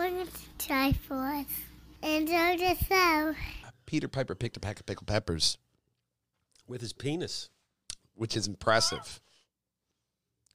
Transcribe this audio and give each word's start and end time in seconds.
Welcome 0.00 0.28
to 0.28 0.66
Try-Force. 0.66 1.44
Enjoy 2.02 2.56
the 2.56 2.74
show. 2.88 3.34
Peter 3.84 4.08
Piper 4.08 4.34
picked 4.34 4.56
a 4.56 4.60
pack 4.60 4.80
of 4.80 4.86
pickled 4.86 5.06
peppers, 5.06 5.58
with 6.66 6.80
his 6.80 6.94
penis. 6.94 7.50
which 8.14 8.34
is 8.34 8.46
impressive. 8.46 9.20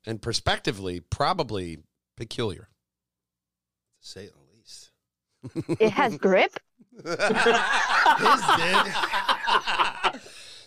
And 0.03 0.19
prospectively, 0.19 0.99
probably 0.99 1.77
peculiar. 2.17 2.69
To 4.01 4.07
say 4.07 4.25
the 4.25 4.33
least. 4.57 4.89
It 5.79 5.91
has 5.91 6.17
grip. 6.17 6.59
His 7.05 7.15
did. 7.15 7.27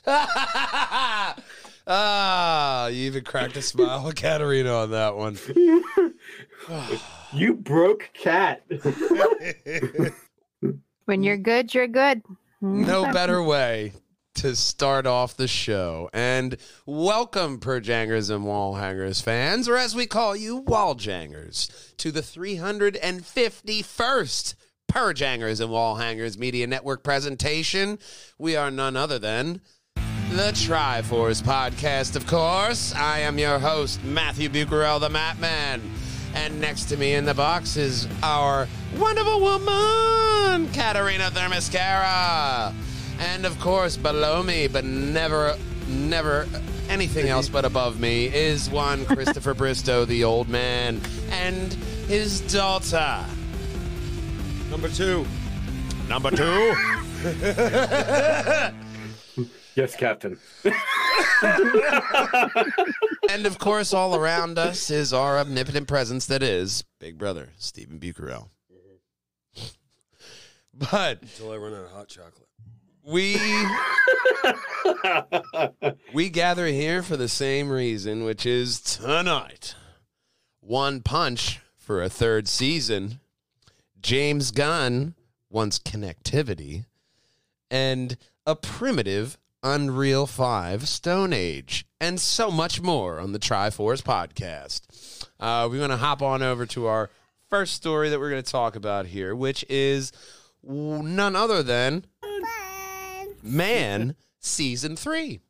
ah, 1.88 2.86
you 2.86 3.06
even 3.06 3.24
cracked 3.24 3.56
a 3.56 3.62
smile 3.62 4.04
with 4.04 4.14
Katarina 4.14 4.72
on 4.72 4.92
that 4.92 5.16
one. 5.16 5.36
You 7.32 7.54
broke 7.54 8.10
cat. 8.14 8.62
When 11.04 11.22
you're 11.22 11.36
good, 11.38 11.72
you're 11.72 11.86
good. 11.88 12.22
No 12.60 13.04
better 13.12 13.42
way 13.42 13.94
to 14.34 14.54
start 14.54 15.06
off 15.06 15.38
the 15.38 15.48
show. 15.48 16.10
And 16.12 16.58
welcome, 16.84 17.60
Perjangers 17.60 18.28
and 18.28 18.44
Wallhangers 18.44 19.22
fans, 19.22 19.70
or 19.70 19.78
as 19.78 19.94
we 19.94 20.04
call 20.06 20.36
you, 20.36 20.60
Walljangers, 20.64 21.96
to 21.96 22.12
the 22.12 22.20
351st 22.20 24.54
Perjangers 24.86 25.60
and 25.60 25.70
Wallhangers 25.70 26.36
Media 26.38 26.66
Network 26.66 27.02
presentation. 27.02 27.98
We 28.38 28.54
are 28.54 28.70
none 28.70 28.96
other 28.96 29.18
than 29.18 29.62
the 30.30 30.52
Try-Force 30.52 31.40
Podcast, 31.40 32.16
of 32.16 32.26
course. 32.26 32.94
I 32.94 33.20
am 33.20 33.38
your 33.38 33.58
host, 33.58 34.04
Matthew 34.04 34.50
Bucarell, 34.50 35.00
the 35.00 35.08
Mattman. 35.08 35.80
And 36.34 36.60
next 36.60 36.84
to 36.86 36.96
me 36.96 37.14
in 37.14 37.24
the 37.24 37.34
box 37.34 37.76
is 37.76 38.06
our 38.22 38.68
wonderful 38.96 39.40
woman, 39.40 40.70
Katarina 40.72 41.30
Thermascara. 41.30 42.72
And 43.20 43.44
of 43.44 43.58
course, 43.60 43.96
below 43.96 44.42
me, 44.42 44.68
but 44.68 44.84
never, 44.84 45.56
never 45.88 46.46
anything 46.88 47.28
else 47.28 47.48
but 47.48 47.64
above 47.64 48.00
me, 48.00 48.26
is 48.26 48.70
one 48.70 49.04
Christopher 49.14 49.54
Bristow, 49.54 50.04
the 50.04 50.24
old 50.24 50.48
man, 50.48 51.00
and 51.30 51.72
his 52.08 52.40
daughter. 52.52 53.24
Number 54.70 54.88
two. 54.88 55.26
Number 56.08 56.30
two. 56.30 56.74
yes, 59.78 59.94
Captain. 59.94 60.36
and 63.30 63.46
of 63.46 63.58
course, 63.58 63.94
all 63.94 64.16
around 64.16 64.58
us 64.58 64.90
is 64.90 65.12
our 65.12 65.38
omnipotent 65.38 65.86
presence 65.86 66.26
that 66.26 66.42
is 66.42 66.82
Big 66.98 67.16
Brother, 67.16 67.50
Stephen 67.56 67.98
Bucarell. 67.98 68.48
But 70.74 71.22
Until 71.22 71.50
I 71.50 71.56
run 71.56 71.74
out 71.74 71.86
of 71.86 71.90
hot 71.90 72.06
chocolate. 72.06 72.46
we 73.02 73.36
we 76.12 76.28
gather 76.28 76.66
here 76.68 77.02
for 77.02 77.16
the 77.16 77.28
same 77.28 77.68
reason, 77.68 78.22
which 78.22 78.46
is 78.46 78.80
tonight. 78.80 79.74
One 80.60 81.00
punch 81.00 81.58
for 81.76 82.00
a 82.00 82.08
third 82.08 82.46
season. 82.46 83.18
James 84.00 84.52
Gunn 84.52 85.14
wants 85.50 85.80
connectivity 85.80 86.84
and 87.72 88.16
a 88.46 88.54
primitive 88.54 89.36
Unreal 89.62 90.26
5 90.26 90.88
Stone 90.88 91.32
Age 91.32 91.84
and 92.00 92.20
so 92.20 92.50
much 92.50 92.80
more 92.80 93.18
on 93.18 93.32
the 93.32 93.38
Try-Force 93.38 94.02
podcast. 94.02 95.26
Uh, 95.40 95.68
we're 95.70 95.78
going 95.78 95.90
to 95.90 95.96
hop 95.96 96.22
on 96.22 96.42
over 96.42 96.64
to 96.66 96.86
our 96.86 97.10
first 97.50 97.74
story 97.74 98.08
that 98.10 98.20
we're 98.20 98.30
going 98.30 98.42
to 98.42 98.50
talk 98.50 98.76
about 98.76 99.06
here, 99.06 99.34
which 99.34 99.64
is 99.68 100.12
none 100.62 101.34
other 101.34 101.62
than 101.62 102.04
Man 103.42 104.14
Season 104.38 104.94
3. 104.96 105.40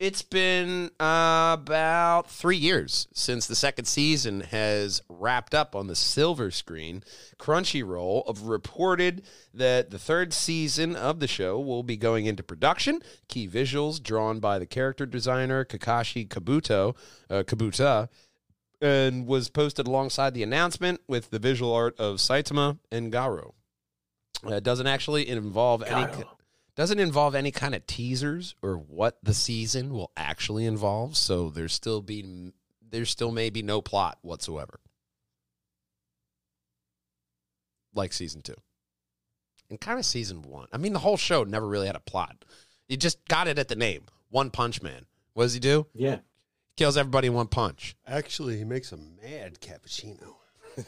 It's 0.00 0.22
been 0.22 0.90
uh, 0.98 1.56
about 1.60 2.22
three 2.30 2.56
years 2.56 3.06
since 3.12 3.46
the 3.46 3.54
second 3.54 3.84
season 3.84 4.40
has 4.40 5.02
wrapped 5.10 5.54
up 5.54 5.76
on 5.76 5.88
the 5.88 5.94
silver 5.94 6.50
screen. 6.50 7.04
Crunchyroll 7.38 8.26
have 8.26 8.44
reported 8.44 9.22
that 9.52 9.90
the 9.90 9.98
third 9.98 10.32
season 10.32 10.96
of 10.96 11.20
the 11.20 11.28
show 11.28 11.60
will 11.60 11.82
be 11.82 11.98
going 11.98 12.24
into 12.24 12.42
production. 12.42 13.02
Key 13.28 13.46
visuals 13.46 14.02
drawn 14.02 14.40
by 14.40 14.58
the 14.58 14.64
character 14.64 15.04
designer 15.04 15.66
Kakashi 15.66 16.26
Kabuto, 16.26 16.96
uh, 17.28 17.42
Kabuta, 17.42 18.08
and 18.80 19.26
was 19.26 19.50
posted 19.50 19.86
alongside 19.86 20.32
the 20.32 20.42
announcement 20.42 21.02
with 21.08 21.28
the 21.28 21.38
visual 21.38 21.74
art 21.74 21.94
of 22.00 22.16
Saitama 22.16 22.78
and 22.90 23.12
Garo. 23.12 23.52
Uh, 24.46 24.54
it 24.54 24.64
doesn't 24.64 24.86
actually 24.86 25.28
involve 25.28 25.82
any 25.82 26.10
doesn't 26.74 26.98
involve 26.98 27.34
any 27.34 27.50
kind 27.50 27.74
of 27.74 27.86
teasers 27.86 28.54
or 28.62 28.76
what 28.76 29.18
the 29.22 29.34
season 29.34 29.92
will 29.92 30.10
actually 30.16 30.64
involve. 30.66 31.16
So 31.16 31.50
there's 31.50 31.72
still 31.72 32.00
be 32.02 32.52
there's 32.90 33.10
still 33.10 33.30
maybe 33.30 33.62
no 33.62 33.80
plot 33.80 34.18
whatsoever, 34.22 34.80
like 37.94 38.12
season 38.12 38.42
two, 38.42 38.56
and 39.68 39.80
kind 39.80 39.98
of 39.98 40.04
season 40.04 40.42
one. 40.42 40.68
I 40.72 40.76
mean, 40.78 40.92
the 40.92 40.98
whole 41.00 41.16
show 41.16 41.44
never 41.44 41.66
really 41.66 41.86
had 41.86 41.96
a 41.96 42.00
plot. 42.00 42.44
You 42.88 42.96
just 42.96 43.26
got 43.28 43.46
it 43.46 43.58
at 43.58 43.68
the 43.68 43.76
name, 43.76 44.02
One 44.30 44.50
Punch 44.50 44.82
Man. 44.82 45.06
What 45.34 45.44
does 45.44 45.54
he 45.54 45.60
do? 45.60 45.86
Yeah. 45.94 46.18
Kills 46.76 46.96
everybody 46.96 47.28
in 47.28 47.34
one 47.34 47.46
punch. 47.46 47.94
Actually, 48.06 48.56
he 48.56 48.64
makes 48.64 48.90
a 48.90 48.96
mad 48.96 49.60
cappuccino. 49.60 50.34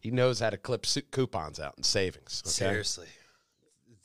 He 0.00 0.10
knows 0.10 0.40
how 0.40 0.50
to 0.50 0.56
clip 0.56 0.86
coupons 1.10 1.58
out 1.58 1.74
in 1.76 1.82
savings. 1.82 2.42
Okay? 2.44 2.50
Seriously. 2.50 3.08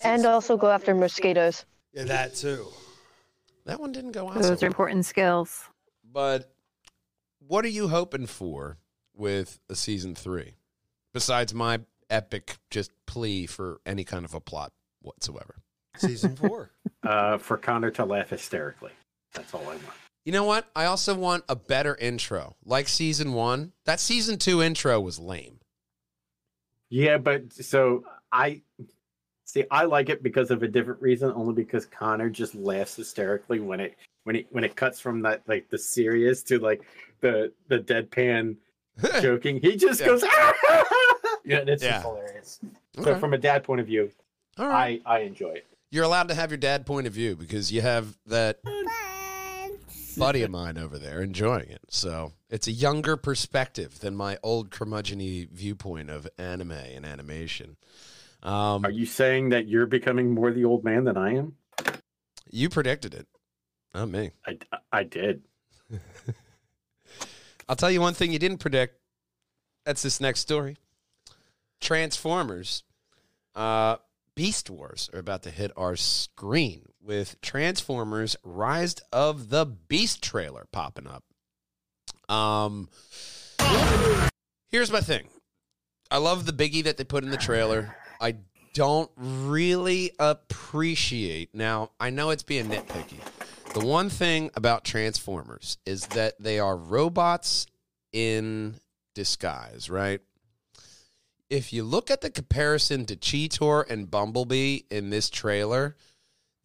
And 0.04 0.26
also 0.26 0.58
go 0.58 0.70
after 0.70 0.94
mosquitoes. 0.94 1.66
Yeah, 1.94 2.04
that 2.06 2.36
too. 2.36 2.68
That 3.66 3.80
one 3.80 3.92
didn't 3.92 4.12
go 4.12 4.30
out. 4.30 4.36
Those 4.36 4.60
so 4.60 4.66
are 4.66 4.68
important 4.68 5.06
skills. 5.06 5.64
But 6.04 6.54
what 7.40 7.66
are 7.66 7.70
you 7.70 7.88
hoping 7.88 8.28
for 8.28 8.78
with 9.14 9.60
a 9.70 9.76
season 9.76 10.16
three? 10.16 10.56
Besides 11.14 11.54
my 11.54 11.82
epic 12.10 12.58
just 12.70 12.92
plea 13.06 13.46
for 13.46 13.80
any 13.86 14.04
kind 14.04 14.26
of 14.26 14.34
a 14.34 14.40
plot 14.40 14.74
whatsoever. 15.02 15.62
Season 15.98 16.36
four. 16.36 16.72
Uh, 17.04 17.38
for 17.38 17.58
Connor 17.58 17.92
to 17.92 18.06
laugh 18.06 18.30
hysterically. 18.30 18.94
That's 19.34 19.54
all 19.54 19.64
I 19.64 19.76
want. 19.76 19.84
You 20.24 20.32
know 20.32 20.46
what? 20.46 20.70
I 20.74 20.86
also 20.86 21.14
want 21.14 21.44
a 21.50 21.56
better 21.58 21.98
intro. 21.98 22.56
Like 22.64 22.88
season 22.88 23.34
one. 23.34 23.74
That 23.84 24.00
season 24.00 24.38
two 24.38 24.62
intro 24.64 25.02
was 25.02 25.20
lame. 25.20 25.60
Yeah, 26.90 27.18
but 27.18 27.52
so 27.52 28.06
I 28.32 28.62
see. 29.46 29.66
I 29.72 29.86
like 29.86 30.10
it 30.10 30.24
because 30.24 30.52
of 30.52 30.64
a 30.64 30.68
different 30.68 31.02
reason. 31.02 31.32
Only 31.36 31.54
because 31.54 31.86
Connor 31.86 32.30
just 32.30 32.56
laughs 32.56 32.96
hysterically 32.96 33.60
when 33.60 33.80
it 33.80 33.96
when 34.24 34.36
it 34.38 34.48
when 34.52 34.64
it 34.64 34.76
cuts 34.76 35.00
from 35.00 35.22
that 35.24 35.44
like 35.48 35.70
the 35.70 35.78
serious 35.78 36.44
to 36.44 36.60
like 36.60 36.82
the 37.22 37.52
the 37.68 37.80
deadpan 37.80 38.56
joking. 39.22 39.60
He 39.62 39.76
just 39.76 40.00
Yeah. 40.02 40.06
goes. 40.08 40.24
yeah, 41.46 41.58
and 41.60 41.70
it's 41.70 41.84
Yeah. 41.84 41.92
just 41.94 42.06
hilarious. 42.06 42.60
Okay. 42.98 43.12
So 43.12 43.20
from 43.20 43.34
a 43.34 43.38
dad 43.38 43.64
point 43.64 43.82
of 43.82 43.88
view, 43.88 44.12
All 44.58 44.68
right. 44.68 45.02
I 45.06 45.18
I 45.18 45.20
enjoy 45.22 45.50
it. 45.52 45.66
You're 45.92 46.04
allowed 46.06 46.30
to 46.30 46.36
have 46.36 46.50
your 46.50 46.58
dad 46.58 46.86
point 46.86 47.06
of 47.08 47.14
view 47.14 47.36
because 47.36 47.72
you 47.72 47.82
have 47.82 48.18
that 48.26 48.60
buddy 50.18 50.42
of 50.44 50.52
mine 50.52 50.78
over 50.78 50.98
there 50.98 51.22
enjoying 51.22 51.70
it. 51.70 51.82
So 51.90 52.34
it's 52.50 52.68
a 52.68 52.72
younger 52.72 53.18
perspective 53.18 54.00
than 54.00 54.16
my 54.16 54.38
old 54.44 54.70
curmudgeony 54.72 55.50
viewpoint 55.50 56.10
of 56.10 56.28
anime 56.38 56.72
and 56.72 57.06
animation. 57.06 57.78
Um, 58.44 58.86
Are 58.86 58.92
you 58.92 59.06
saying 59.06 59.50
that 59.50 59.68
you're 59.68 59.86
becoming 59.86 60.32
more 60.32 60.52
the 60.52 60.66
old 60.66 60.84
man 60.84 61.06
than 61.06 61.18
I 61.18 61.36
am? 61.36 61.56
you 62.52 62.70
predicted 62.70 63.14
it, 63.16 63.28
not 63.96 64.10
me. 64.10 64.32
I, 64.46 64.58
I 64.92 65.04
did. 65.04 65.42
I'll 67.70 67.76
tell 67.76 67.90
you 67.90 68.02
one 68.02 68.14
thing 68.14 68.32
you 68.32 68.40
didn't 68.40 68.60
predict. 68.60 69.00
That's 69.86 70.04
this 70.04 70.22
next 70.22 70.42
story. 70.42 70.78
Transformers, 71.82 72.84
uh, 73.56 73.98
Beast 74.36 74.70
Wars 74.70 75.10
are 75.14 75.20
about 75.20 75.44
to 75.44 75.50
hit 75.50 75.72
our 75.76 75.96
screen 75.96 76.84
with 77.02 77.42
Transformers 77.42 78.36
Rise 78.44 78.96
of 79.12 79.50
the 79.50 79.66
Beast 79.66 80.22
trailer 80.22 80.68
popping 80.72 81.08
up. 81.08 81.24
Um, 82.34 82.90
here's 84.70 84.92
my 84.92 85.02
thing. 85.02 85.28
I 86.12 86.18
love 86.18 86.46
the 86.46 86.54
biggie 86.54 86.84
that 86.84 86.98
they 86.98 87.04
put 87.04 87.24
in 87.24 87.32
the 87.32 87.38
trailer. 87.38 87.96
I 88.20 88.36
don't 88.74 89.12
really 89.18 90.12
appreciate. 90.20 91.54
Now, 91.54 91.92
I 92.00 92.10
know 92.10 92.32
it's 92.32 92.44
being 92.44 92.66
nitpicky. 92.66 93.20
The 93.74 93.86
one 93.86 94.10
thing 94.10 94.52
about 94.56 94.84
Transformers 94.84 95.78
is 95.86 96.08
that 96.08 96.36
they 96.40 96.60
are 96.60 96.76
robots 96.76 97.66
in 98.12 98.76
disguise, 99.16 99.90
right? 99.90 100.22
If 101.50 101.74
you 101.74 101.84
look 101.84 102.10
at 102.10 102.22
the 102.22 102.30
comparison 102.30 103.06
to 103.06 103.16
Cheetor 103.16 103.90
and 103.90 104.10
Bumblebee 104.10 104.82
in 104.90 105.10
this 105.10 105.30
trailer, 105.30 105.96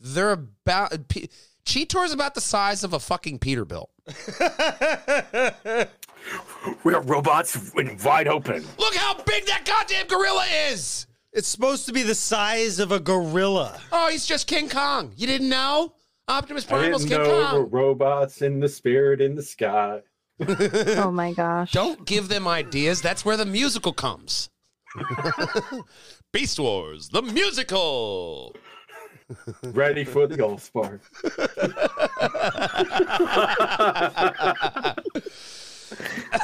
they're 0.00 0.33
about 0.33 1.09
P- 1.09 1.29
Cheetor's 1.65 2.12
about 2.12 2.35
the 2.35 2.41
size 2.41 2.85
of 2.85 2.93
a 2.95 2.99
fucking 2.99 3.39
Peterbilt. 3.39 3.89
We're 6.85 7.00
robots 7.00 7.73
in 7.75 7.99
wide 8.03 8.29
open. 8.29 8.65
Look 8.79 8.95
how 8.95 9.15
big 9.23 9.47
that 9.47 9.65
goddamn 9.65 10.06
gorilla 10.06 10.47
is. 10.71 11.06
It's 11.32 11.48
supposed 11.48 11.86
to 11.86 11.92
be 11.92 12.02
the 12.02 12.14
size 12.14 12.78
of 12.80 12.90
a 12.90 12.98
gorilla. 13.00 13.78
Oh, 13.92 14.08
he's 14.10 14.26
just 14.26 14.46
King 14.46 14.69
Kong. 14.69 15.12
You 15.16 15.26
didn't 15.26 15.48
know? 15.48 15.92
Optimus 16.26 16.64
I 16.66 16.69
Primal's 16.69 17.04
didn't 17.04 17.25
King 17.25 17.32
know 17.32 17.38
we're 17.38 17.62
Kong. 17.64 17.70
robots 17.70 18.42
in 18.42 18.60
the 18.60 18.69
spirit 18.69 19.20
in 19.20 19.34
the 19.34 19.42
sky. 19.42 20.00
Oh 20.98 21.10
my 21.10 21.32
gosh. 21.32 21.72
Don't 21.72 22.06
give 22.06 22.28
them 22.28 22.46
ideas. 22.48 23.02
That's 23.02 23.25
where 23.25 23.36
the 23.36 23.46
musical 23.46 23.92
comes. 23.92 24.50
Beast 26.32 26.58
Wars, 26.58 27.08
the 27.10 27.22
musical. 27.22 28.54
Ready 29.62 30.04
for 30.04 30.26
the 30.26 30.42
All 30.42 30.56
Spark. 30.58 31.02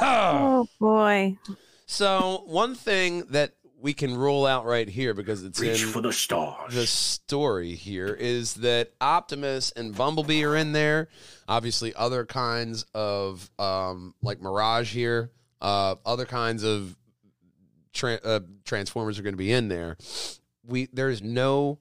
Oh 0.01 0.67
boy. 0.79 1.37
So, 1.85 2.43
one 2.47 2.75
thing 2.75 3.23
that 3.29 3.53
we 3.85 3.93
can 3.93 4.17
rule 4.17 4.47
out 4.47 4.65
right 4.65 4.89
here 4.89 5.13
because 5.13 5.43
it's 5.43 5.59
Reach 5.59 5.83
in 5.83 5.89
for 5.89 6.01
the 6.01 6.11
stars. 6.11 6.73
the 6.73 6.87
story 6.87 7.75
here 7.75 8.07
is 8.07 8.55
that 8.55 8.91
Optimus 8.99 9.71
and 9.75 9.95
Bumblebee 9.95 10.43
are 10.43 10.55
in 10.55 10.71
there. 10.71 11.07
Obviously, 11.47 11.93
other 11.93 12.25
kinds 12.25 12.83
of 12.95 13.47
um, 13.59 14.15
like 14.23 14.41
Mirage 14.41 14.91
here, 14.91 15.29
uh, 15.61 15.97
other 16.03 16.25
kinds 16.25 16.63
of 16.63 16.97
tra- 17.93 18.19
uh, 18.23 18.39
Transformers 18.63 19.19
are 19.19 19.21
going 19.21 19.35
to 19.35 19.37
be 19.37 19.51
in 19.51 19.67
there. 19.67 19.97
We 20.65 20.87
there's 20.91 21.21
no 21.21 21.77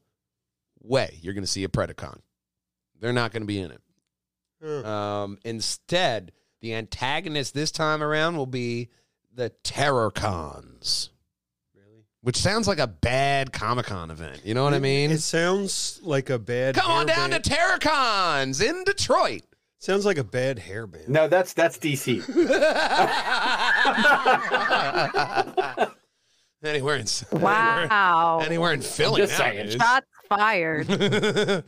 way 0.83 1.19
you're 1.23 1.33
going 1.33 1.43
to 1.45 1.51
see 1.51 1.65
a 1.65 1.69
Predacon. 1.69 2.21
They're 3.01 3.15
not 3.15 3.33
going 3.33 3.45
to 3.45 3.47
be 3.47 3.61
in 3.61 3.71
it. 3.71 3.81
Huh. 4.63 4.87
Um, 4.87 5.39
instead, 5.43 6.33
the 6.61 6.75
antagonist 6.75 7.55
this 7.55 7.71
time 7.71 8.03
around 8.03 8.37
will 8.37 8.45
be 8.45 8.91
the 9.35 9.53
Terrorcons, 9.65 11.09
Really? 11.09 11.14
Which 12.25 12.39
sounds 12.39 12.67
like 12.67 12.79
a 12.79 12.87
bad 12.87 13.53
Comic 13.53 13.85
Con 13.85 14.11
event. 14.11 14.41
You 14.47 14.55
know 14.55 14.65
what 14.65 14.73
I 14.73 14.79
mean? 14.79 15.11
It 15.11 15.21
sounds 15.21 16.01
like 16.03 16.31
a 16.31 16.39
bad. 16.39 16.75
Come 16.75 16.91
on 16.91 17.05
down 17.05 17.29
to 17.31 17.39
hairband- 17.39 17.79
Terrorcons 17.81 18.63
in 18.67 18.83
Detroit. 18.85 19.43
Sounds 19.79 20.07
like 20.07 20.17
a 20.17 20.25
bad 20.25 20.57
hairband. 20.59 21.09
No, 21.09 21.29
that's 21.29 21.53
that's 21.53 21.77
DC. 21.77 22.25
anywhere 26.65 26.97
in 26.97 27.07
Wow. 27.41 28.41
anywhere 28.43 28.73
in 28.73 28.81
Philly. 28.81 29.21
just 29.21 29.37
saying. 29.37 29.79
Shots 29.79 30.07
fired. 30.27 30.87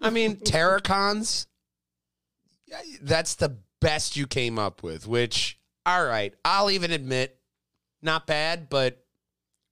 I 0.00 0.10
mean, 0.10 0.36
Terrorcons. 0.36 1.46
That's 3.02 3.34
the 3.34 3.56
best 3.80 4.16
you 4.16 4.28
came 4.28 4.56
up 4.56 4.84
with. 4.84 5.08
Which, 5.08 5.58
all 5.84 6.04
right, 6.04 6.32
I'll 6.44 6.70
even 6.70 6.92
admit, 6.92 7.40
not 8.02 8.28
bad, 8.28 8.68
but 8.68 9.02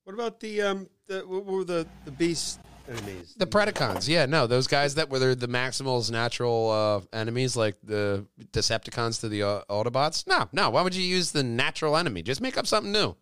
What 0.05 0.15
about 0.15 0.41
the 0.41 0.63
um? 0.63 0.89
The, 1.07 1.21
what 1.21 1.45
were 1.45 1.65
the 1.65 1.87
the 2.05 2.11
beast 2.11 2.61
enemies? 2.89 3.35
the 3.37 3.47
Predacons. 3.47 4.07
Yeah, 4.09 4.27
no, 4.27 4.47
those 4.47 4.67
guys 4.67 4.95
that 4.97 5.09
were 5.11 5.19
the, 5.19 5.35
the 5.35 5.49
Maximals' 5.49 6.11
natural 6.11 6.71
uh, 6.71 7.17
enemies, 7.17 7.57
like 7.57 7.77
the 7.83 8.27
Decepticons 8.53 9.21
to 9.21 9.29
the 9.29 9.43
uh, 9.43 9.63
Autobots. 9.71 10.27
No, 10.27 10.49
no. 10.53 10.71
Why 10.71 10.83
would 10.83 10.95
you 10.95 11.03
use 11.03 11.33
the 11.33 11.43
natural 11.43 11.97
enemy? 11.97 12.23
Just 12.23 12.41
make 12.41 12.57
up 12.59 12.67
something 12.67 12.93
new. 12.93 13.17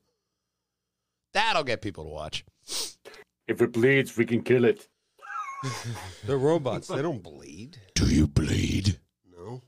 That'll 1.33 1.65
get 1.65 1.81
people 1.83 2.05
to 2.05 2.11
watch. 2.11 2.45
if 3.49 3.63
it 3.63 3.73
bleeds, 3.73 4.17
we 4.17 4.27
can 4.27 4.43
kill 4.43 4.65
it. 4.65 4.89
They're 6.27 6.37
robots. 6.37 6.89
they 6.89 7.01
don't 7.03 7.23
bleed. 7.23 7.79
Do 7.95 8.07
you 8.07 8.27
bleed? 8.27 8.99
No. 9.31 9.63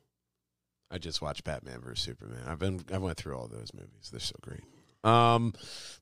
I 0.90 0.98
just 0.98 1.22
watched 1.22 1.44
Batman 1.44 1.80
vs 1.80 2.04
Superman. 2.04 2.42
I've 2.46 2.58
been 2.58 2.84
I 2.92 2.98
went 2.98 3.16
through 3.16 3.36
all 3.38 3.46
those 3.46 3.72
movies. 3.72 4.10
They're 4.10 4.20
so 4.20 4.34
great. 4.42 4.64
Um, 5.04 5.54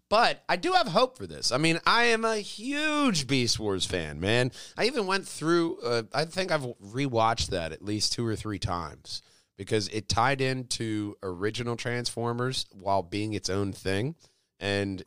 but 0.09 0.43
I 0.49 0.57
do 0.57 0.73
have 0.73 0.89
hope 0.89 1.17
for 1.17 1.27
this. 1.27 1.53
I 1.53 1.59
mean, 1.59 1.81
I 1.87 2.05
am 2.05 2.25
a 2.25 2.37
huge 2.37 3.27
Beast 3.27 3.59
Wars 3.59 3.87
fan, 3.87 4.21
man. 4.21 4.53
I 4.77 4.85
even 4.85 5.07
went 5.07 5.27
through. 5.27 5.79
Uh, 5.81 6.03
I 6.13 6.27
think 6.27 6.53
I've 6.53 6.67
rewatched 6.85 7.49
that 7.49 7.73
at 7.73 7.83
least 7.83 8.13
two 8.13 8.27
or 8.27 8.37
three 8.37 8.59
times 8.59 9.23
because 9.57 9.89
it 9.89 10.09
tied 10.09 10.41
into 10.41 11.17
original 11.23 11.77
Transformers 11.77 12.67
while 12.73 13.03
being 13.03 13.33
its 13.33 13.49
own 13.49 13.73
thing. 13.73 14.15
And 14.61 15.03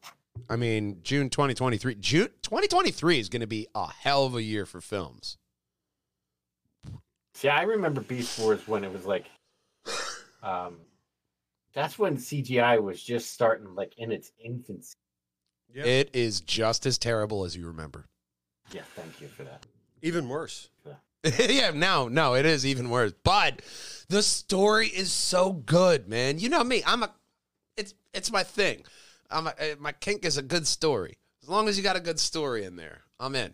I 0.50 0.56
mean, 0.56 1.01
June 1.03 1.30
2023. 1.30 1.95
June 1.95 2.30
2023 2.42 3.19
is 3.19 3.30
going 3.30 3.42
to 3.42 3.47
be 3.47 3.68
a 3.75 3.88
hell 3.88 4.25
of 4.25 4.36
a 4.36 4.42
year 4.42 4.65
for 4.65 4.81
films. 4.81 5.38
See, 7.36 7.50
I 7.50 7.63
remember 7.63 8.01
Beast 8.01 8.39
Wars 8.39 8.68
when 8.68 8.83
it 8.83 8.92
was 8.92 9.06
like, 9.06 9.25
um, 10.42 10.77
that's 11.75 12.00
when 12.00 12.18
CGI 12.18 12.81
was 12.81 13.04
just 13.04 13.33
starting 13.33 13.75
like 13.75 13.94
in 13.98 14.12
its 14.12 14.31
infancy. 14.44 14.95
Yeah. 15.74 15.83
It 15.83 16.10
is 16.13 16.42
just 16.42 16.86
as 16.86 16.98
terrible 16.98 17.44
as 17.44 17.56
you 17.56 17.68
remember. 17.68 18.07
Yeah, 18.72 18.81
thank 18.95 19.22
you 19.22 19.27
for 19.27 19.44
that. 19.44 19.66
Even 20.01 20.30
worse. 20.30 20.69
yeah, 21.50 21.72
no, 21.72 22.07
no, 22.07 22.36
it 22.36 22.45
is 22.45 22.66
even 22.66 22.89
worse. 22.89 23.12
But 23.24 23.62
the 24.07 24.24
story 24.24 24.88
is 24.88 25.12
so 25.12 25.51
good, 25.51 26.07
man. 26.07 26.39
You 26.39 26.50
know 26.50 26.63
me, 26.63 26.81
I'm 26.86 27.04
a, 27.04 27.12
it's 27.75 27.94
it's 28.13 28.31
my 28.31 28.44
thing. 28.44 28.83
I'm 29.30 29.48
a, 29.48 29.50
uh, 29.50 29.75
my 29.80 29.92
kink 29.92 30.24
is 30.24 30.38
a 30.38 30.44
good 30.44 30.66
story. 30.68 31.18
As 31.44 31.50
long 31.50 31.68
as 31.68 31.78
you 31.78 31.83
got 31.83 31.95
a 31.95 32.01
good 32.01 32.19
story 32.19 32.63
in 32.63 32.75
there, 32.75 33.01
I'm 33.19 33.36
in. 33.36 33.54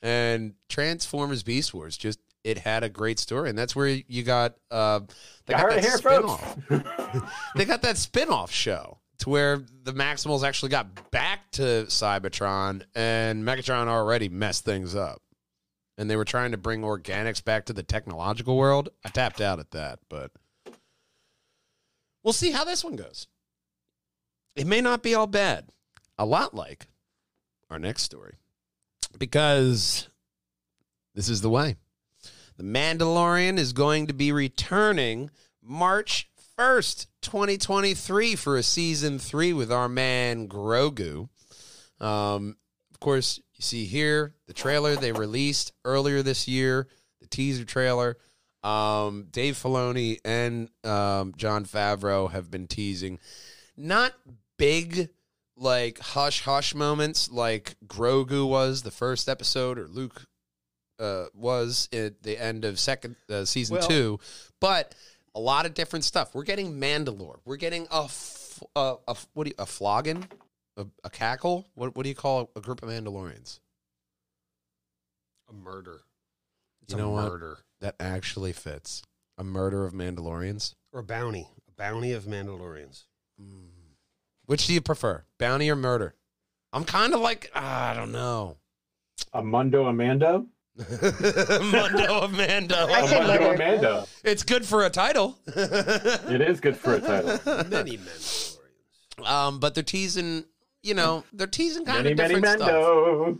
And 0.00 0.54
Transformers 0.68 1.42
Beast 1.42 1.74
Wars 1.74 1.96
just 1.96 2.20
it 2.48 2.56
had 2.56 2.82
a 2.82 2.88
great 2.88 3.18
story, 3.18 3.50
and 3.50 3.58
that's 3.58 3.76
where 3.76 3.88
you 3.88 4.22
got 4.22 4.54
uh, 4.70 5.00
they 5.44 5.52
got 5.52 5.60
heard 5.60 5.72
that 5.72 5.78
it 5.78 5.84
here, 5.84 5.98
folks. 5.98 6.32
spin-off. 6.64 7.50
they 7.56 7.66
got 7.66 7.82
that 7.82 7.98
spin-off 7.98 8.50
show 8.50 8.98
to 9.18 9.28
where 9.28 9.62
the 9.82 9.92
Maximals 9.92 10.42
actually 10.42 10.70
got 10.70 11.10
back 11.10 11.50
to 11.52 11.84
Cybertron 11.88 12.84
and 12.94 13.44
Megatron 13.44 13.88
already 13.88 14.30
messed 14.30 14.64
things 14.64 14.94
up. 14.96 15.20
And 15.98 16.08
they 16.08 16.16
were 16.16 16.24
trying 16.24 16.52
to 16.52 16.56
bring 16.56 16.82
organics 16.82 17.44
back 17.44 17.66
to 17.66 17.72
the 17.72 17.82
technological 17.82 18.56
world. 18.56 18.88
I 19.04 19.08
tapped 19.08 19.40
out 19.40 19.58
at 19.58 19.72
that, 19.72 19.98
but 20.08 20.30
we'll 22.22 22.32
see 22.32 22.52
how 22.52 22.64
this 22.64 22.84
one 22.84 22.96
goes. 22.96 23.26
It 24.56 24.66
may 24.66 24.80
not 24.80 25.02
be 25.02 25.14
all 25.14 25.26
bad. 25.26 25.68
A 26.16 26.24
lot 26.24 26.54
like 26.54 26.86
our 27.68 27.78
next 27.78 28.04
story. 28.04 28.36
Because 29.18 30.08
this 31.14 31.28
is 31.28 31.40
the 31.40 31.50
way. 31.50 31.76
The 32.58 32.64
Mandalorian 32.64 33.56
is 33.56 33.72
going 33.72 34.08
to 34.08 34.12
be 34.12 34.32
returning 34.32 35.30
March 35.62 36.28
1st, 36.58 37.06
2023 37.22 38.34
for 38.34 38.56
a 38.56 38.64
season 38.64 39.20
three 39.20 39.52
with 39.52 39.70
our 39.70 39.88
man 39.88 40.48
Grogu. 40.48 41.28
Um, 42.00 42.56
of 42.90 42.98
course, 42.98 43.38
you 43.54 43.62
see 43.62 43.84
here 43.84 44.34
the 44.48 44.52
trailer 44.52 44.96
they 44.96 45.12
released 45.12 45.72
earlier 45.84 46.20
this 46.20 46.48
year, 46.48 46.88
the 47.20 47.28
teaser 47.28 47.64
trailer. 47.64 48.16
Um, 48.64 49.28
Dave 49.30 49.54
Filoni 49.54 50.18
and 50.24 50.68
um, 50.82 51.34
Jon 51.36 51.64
Favreau 51.64 52.28
have 52.32 52.50
been 52.50 52.66
teasing 52.66 53.20
not 53.76 54.14
big 54.56 55.10
like 55.56 56.00
hush 56.00 56.42
hush 56.42 56.74
moments 56.74 57.30
like 57.30 57.76
Grogu 57.86 58.48
was 58.48 58.82
the 58.82 58.90
first 58.90 59.28
episode 59.28 59.78
or 59.78 59.86
Luke 59.86 60.26
uh, 60.98 61.26
was 61.34 61.88
at 61.92 62.22
the 62.22 62.36
end 62.42 62.64
of 62.64 62.78
second 62.78 63.16
uh, 63.30 63.44
season 63.44 63.76
Well- 63.78 63.88
two, 63.88 64.20
but 64.60 64.94
a 65.34 65.40
lot 65.40 65.66
of 65.66 65.74
different 65.74 66.04
stuff. 66.04 66.34
We're 66.34 66.42
getting 66.44 66.80
Mandalore. 66.80 67.38
We're 67.44 67.56
getting 67.56 67.86
a 67.92 68.04
f- 68.04 68.62
a, 68.74 68.96
a 69.06 69.16
what 69.34 69.44
do 69.44 69.50
you, 69.50 69.54
a 69.58 69.66
flogging, 69.66 70.26
a, 70.76 70.86
a 71.04 71.10
cackle. 71.10 71.66
What 71.74 71.94
what 71.96 72.02
do 72.02 72.08
you 72.08 72.14
call 72.14 72.50
a 72.56 72.60
group 72.60 72.82
of 72.82 72.88
Mandalorians? 72.88 73.60
A 75.48 75.52
murder. 75.52 76.00
It's 76.82 76.92
You 76.92 76.98
a 76.98 77.02
know 77.02 77.10
what? 77.10 77.58
That 77.80 77.94
actually 78.00 78.52
fits. 78.52 79.02
A 79.36 79.44
murder 79.44 79.84
of 79.86 79.92
Mandalorians. 79.92 80.74
Or 80.92 81.00
a 81.00 81.04
bounty. 81.04 81.46
A 81.68 81.72
bounty 81.80 82.12
of 82.12 82.24
Mandalorians. 82.24 83.04
Which 84.46 84.66
do 84.66 84.72
you 84.74 84.80
prefer, 84.80 85.24
bounty 85.38 85.70
or 85.70 85.76
murder? 85.76 86.14
I'm 86.72 86.84
kind 86.84 87.14
of 87.14 87.20
like 87.20 87.50
ah, 87.54 87.90
I 87.90 87.94
don't 87.94 88.10
know. 88.12 88.56
Amundo 89.34 89.84
Amando? 89.84 90.46
Mundo 90.78 92.20
Amando. 92.26 92.72
I 92.88 93.06
say 93.06 93.18
Amundo 93.18 93.40
murder. 93.40 93.62
Amando. 93.62 94.08
It's 94.22 94.42
good 94.42 94.64
for 94.64 94.84
a 94.84 94.90
title. 94.90 95.38
It 95.56 96.40
is 96.40 96.60
good 96.60 96.76
for 96.76 96.94
a 96.94 97.00
title. 97.00 97.40
Many 97.68 97.98
Mandalorians. 97.98 98.58
Um, 99.24 99.58
but 99.58 99.74
they're 99.74 99.82
teasing, 99.82 100.44
you 100.82 100.94
know, 100.94 101.24
they're 101.32 101.46
teasing 101.46 101.84
kind 101.84 102.04
Many, 102.04 102.12
of 102.12 102.18
many 102.18 102.34
different 102.34 102.60
stuff. 102.60 102.70
Mando. 102.70 103.38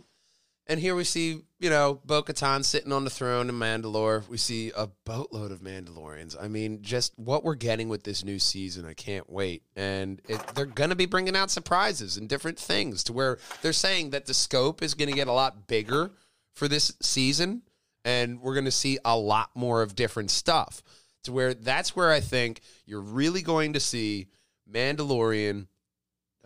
And 0.67 0.79
here 0.79 0.95
we 0.95 1.03
see, 1.03 1.41
you 1.59 1.69
know, 1.69 1.99
Bo 2.05 2.21
Katan 2.21 2.63
sitting 2.63 2.91
on 2.91 3.03
the 3.03 3.09
throne 3.09 3.49
in 3.49 3.55
Mandalore. 3.55 4.27
We 4.27 4.37
see 4.37 4.71
a 4.77 4.87
boatload 5.03 5.51
of 5.51 5.61
Mandalorians. 5.61 6.35
I 6.39 6.47
mean, 6.47 6.83
just 6.83 7.17
what 7.17 7.43
we're 7.43 7.55
getting 7.55 7.89
with 7.89 8.03
this 8.03 8.23
new 8.23 8.37
season, 8.37 8.85
I 8.85 8.93
can't 8.93 9.27
wait. 9.29 9.63
And 9.75 10.21
it, 10.27 10.39
they're 10.53 10.67
going 10.67 10.91
to 10.91 10.95
be 10.95 11.07
bringing 11.07 11.35
out 11.35 11.49
surprises 11.49 12.17
and 12.17 12.29
different 12.29 12.59
things 12.59 13.03
to 13.05 13.13
where 13.13 13.39
they're 13.61 13.73
saying 13.73 14.11
that 14.11 14.27
the 14.27 14.33
scope 14.35 14.83
is 14.83 14.93
going 14.93 15.09
to 15.09 15.15
get 15.15 15.27
a 15.27 15.33
lot 15.33 15.67
bigger 15.67 16.11
for 16.59 16.67
this 16.67 16.91
season. 17.01 17.63
And 18.05 18.41
we're 18.41 18.53
going 18.53 18.65
to 18.65 18.71
see 18.71 18.97
a 19.03 19.17
lot 19.17 19.49
more 19.55 19.81
of 19.81 19.95
different 19.95 20.31
stuff. 20.31 20.81
to 21.23 21.31
where 21.31 21.53
that's 21.53 21.95
where 21.95 22.11
I 22.11 22.19
think 22.19 22.61
you're 22.85 23.01
really 23.01 23.41
going 23.41 23.73
to 23.73 23.79
see 23.79 24.27
Mandalorian. 24.71 25.67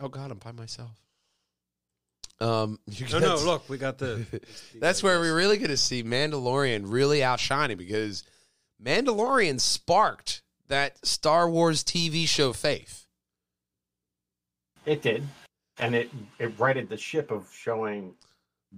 Oh 0.00 0.08
God, 0.08 0.30
I'm 0.30 0.38
by 0.38 0.52
myself. 0.52 0.90
Um, 2.40 2.80
you 2.88 3.06
No, 3.12 3.18
no, 3.20 3.36
get- 3.36 3.44
look, 3.46 3.68
we 3.68 3.78
got 3.78 3.98
the. 3.98 4.24
that's 4.80 5.02
where 5.02 5.20
we're 5.20 5.36
really 5.36 5.58
going 5.58 5.70
to 5.70 5.76
see 5.76 6.02
Mandalorian 6.02 6.82
really 6.86 7.22
outshining 7.22 7.76
because 7.76 8.24
Mandalorian 8.84 9.60
sparked 9.60 10.42
that 10.68 11.06
Star 11.06 11.48
Wars 11.48 11.84
TV 11.84 12.26
show 12.26 12.52
faith. 12.52 13.06
It 14.86 15.02
did, 15.02 15.26
and 15.78 15.94
it 15.94 16.10
it 16.38 16.58
righted 16.58 16.88
the 16.88 16.96
ship 16.96 17.30
of 17.30 17.48
showing 17.54 18.12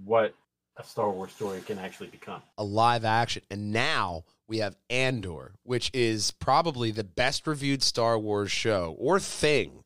what 0.05 0.33
a 0.77 0.83
Star 0.83 1.09
Wars 1.09 1.31
story 1.31 1.61
can 1.61 1.79
actually 1.79 2.07
become. 2.07 2.41
a 2.57 2.63
live 2.63 3.03
action. 3.03 3.41
And 3.49 3.71
now 3.71 4.23
we 4.47 4.59
have 4.59 4.77
Andor, 4.89 5.53
which 5.63 5.89
is 5.93 6.31
probably 6.31 6.91
the 6.91 7.03
best 7.03 7.47
reviewed 7.47 7.83
Star 7.83 8.17
Wars 8.17 8.51
show 8.51 8.95
or 8.99 9.19
thing 9.19 9.83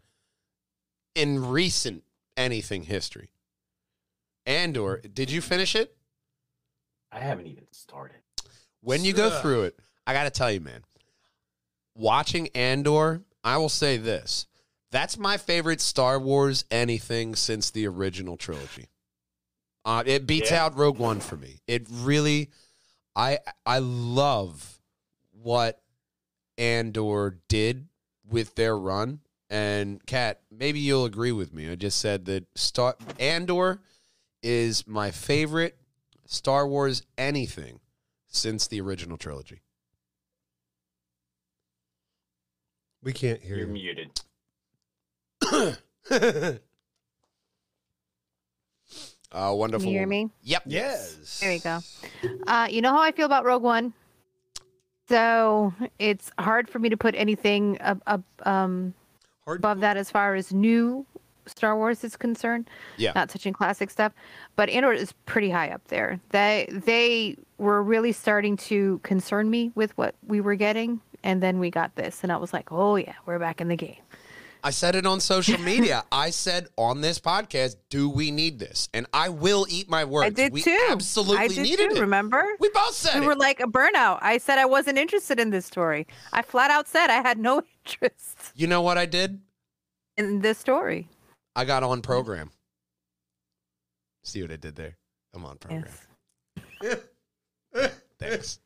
in 1.16 1.50
recent 1.50 2.04
anything 2.38 2.84
history. 2.84 3.30
Andor, 4.46 5.02
did 5.14 5.32
you 5.32 5.42
finish 5.42 5.76
it? 5.76 5.96
I 7.12 7.20
haven't 7.20 7.48
even 7.48 7.66
started. 7.72 8.18
When 8.82 9.04
you 9.04 9.14
go 9.14 9.30
through 9.42 9.64
it, 9.64 9.80
I 10.08 10.14
got 10.14 10.24
to 10.24 10.30
tell 10.30 10.52
you, 10.52 10.60
man, 10.60 10.82
watching 11.96 12.48
Andor, 12.56 13.22
I 13.44 13.58
will 13.58 13.70
say 13.70 13.98
this. 13.98 14.48
That's 14.92 15.18
my 15.18 15.38
favorite 15.38 15.80
Star 15.82 16.20
Wars 16.20 16.66
anything 16.72 17.36
since 17.36 17.70
the 17.70 17.88
original 17.88 18.38
trilogy. 18.38 18.88
Uh, 19.84 20.04
it 20.06 20.28
beats 20.28 20.52
Yeah. 20.52 20.66
out 20.66 20.78
Rogue 20.78 21.00
One 21.00 21.20
for 21.20 21.38
me. 21.38 21.60
It 21.68 21.88
really, 21.90 22.52
I 23.16 23.40
I 23.66 23.80
love 23.80 24.80
what 25.32 25.82
Andor 26.58 27.40
did 27.48 27.88
with 28.30 28.56
their 28.56 28.78
run. 28.78 29.22
And 29.50 30.06
Kat, 30.06 30.42
maybe 30.50 30.80
you'll 30.80 31.06
agree 31.06 31.32
with 31.34 31.54
me. 31.54 31.70
I 31.70 31.76
just 31.76 31.98
said 32.00 32.26
that 32.26 32.46
Star 32.56 32.96
Andor 33.20 33.82
is 34.42 34.88
my 34.88 35.12
favorite 35.12 35.78
Star 36.26 36.68
Wars 36.68 37.04
anything 37.18 37.80
since 38.28 38.68
the 38.68 38.80
original 38.80 39.18
trilogy. 39.18 39.62
We 43.04 43.14
can't 43.14 43.42
hear 43.42 43.58
You're 43.58 43.68
you. 43.68 43.74
muted. 43.74 44.22
uh, 49.32 49.54
wonderful. 49.54 49.86
Can 49.86 49.94
you 49.94 50.00
hear 50.00 50.08
me? 50.08 50.30
Yep. 50.44 50.64
Yes. 50.66 51.40
There 51.40 51.54
you 51.54 51.60
go. 51.60 51.80
Uh, 52.48 52.68
you 52.70 52.82
know 52.82 52.92
how 52.92 53.02
I 53.02 53.12
feel 53.12 53.26
about 53.26 53.46
Rogue 53.46 53.64
One. 53.64 53.94
So 55.08 55.74
it's 56.00 56.32
hard 56.40 56.70
for 56.70 56.80
me 56.80 56.90
to 56.90 56.98
put 56.98 57.16
anything 57.16 57.78
up, 57.82 58.02
up 58.08 58.22
um, 58.46 58.94
Hard 59.46 59.60
above 59.60 59.82
that 59.82 59.98
as 59.98 60.10
far 60.10 60.36
as 60.36 60.54
new 60.54 61.06
Star 61.48 61.76
Wars 61.76 62.04
is 62.04 62.16
concerned. 62.16 62.70
Yeah. 62.98 63.12
Not 63.14 63.30
touching 63.30 63.54
classic 63.54 63.90
stuff, 63.90 64.14
but 64.56 64.70
Andor 64.70 64.94
is 64.94 65.12
pretty 65.26 65.50
high 65.50 65.70
up 65.70 65.86
there. 65.88 66.20
They 66.30 66.68
they 66.70 67.36
were 67.58 67.84
really 67.84 68.12
starting 68.12 68.58
to 68.58 69.00
concern 69.04 69.50
me 69.50 69.72
with 69.76 69.98
what 69.98 70.16
we 70.26 70.40
were 70.40 70.56
getting, 70.56 71.02
and 71.24 71.42
then 71.42 71.60
we 71.60 71.70
got 71.70 71.96
this, 71.96 72.24
and 72.24 72.32
I 72.32 72.38
was 72.38 72.54
like, 72.54 72.72
oh 72.72 72.96
yeah, 72.96 73.16
we're 73.26 73.40
back 73.40 73.60
in 73.60 73.68
the 73.68 73.76
game. 73.76 73.98
I 74.64 74.70
said 74.72 74.96
it 74.96 75.06
on 75.06 75.20
social 75.20 75.60
media. 75.62 76.04
I 76.12 76.30
said 76.30 76.68
on 76.78 77.02
this 77.02 77.20
podcast, 77.20 77.76
do 77.90 78.10
we 78.10 78.32
need 78.32 78.60
this? 78.60 78.90
And 78.94 79.06
I 79.14 79.30
will 79.30 79.66
eat 79.70 79.90
my 79.90 80.06
words. 80.06 80.28
I 80.28 80.30
did 80.30 80.54
we 80.54 80.62
too. 80.62 80.88
absolutely 80.90 81.38
I 81.38 81.48
did 81.48 81.64
needed 81.64 81.90
too. 81.92 81.96
it. 81.98 82.02
Remember? 82.02 82.46
We 82.60 82.70
both 82.70 82.94
said 82.94 83.20
we 83.20 83.26
it. 83.26 83.28
were 83.28 83.36
like 83.36 83.60
a 83.60 83.66
burnout. 83.68 84.20
I 84.22 84.38
said 84.38 84.58
I 84.60 84.66
wasn't 84.66 84.98
interested 84.98 85.40
in 85.40 85.50
this 85.50 85.66
story. 85.66 86.08
I 86.34 86.42
flat 86.42 86.70
out 86.72 86.88
said 86.88 87.10
I 87.10 87.22
had 87.22 87.38
no 87.40 87.64
interest 87.86 88.52
you 88.56 88.68
know 88.68 88.82
what 88.82 88.98
I 88.98 89.06
did? 89.06 89.40
in 90.18 90.42
this 90.42 90.58
story. 90.58 91.08
I 91.56 91.66
got 91.66 91.84
on 91.84 92.02
program. 92.02 92.52
See 94.24 94.42
what 94.42 94.52
I 94.52 94.56
did 94.58 94.76
there? 94.76 94.98
I'm 95.34 95.46
on 95.46 95.58
program. 95.58 95.86
Yes, 96.84 96.98
Thanks. 98.20 98.60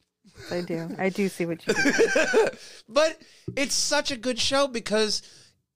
I 0.52 0.62
do. 0.62 0.90
I 0.98 1.10
do 1.10 1.30
see 1.30 1.46
what 1.46 1.66
you 1.66 1.74
do. 1.74 2.50
but 2.90 3.22
it's 3.56 3.76
such 3.76 4.12
a 4.12 4.18
good 4.18 4.38
show 4.40 4.68
because 4.68 5.22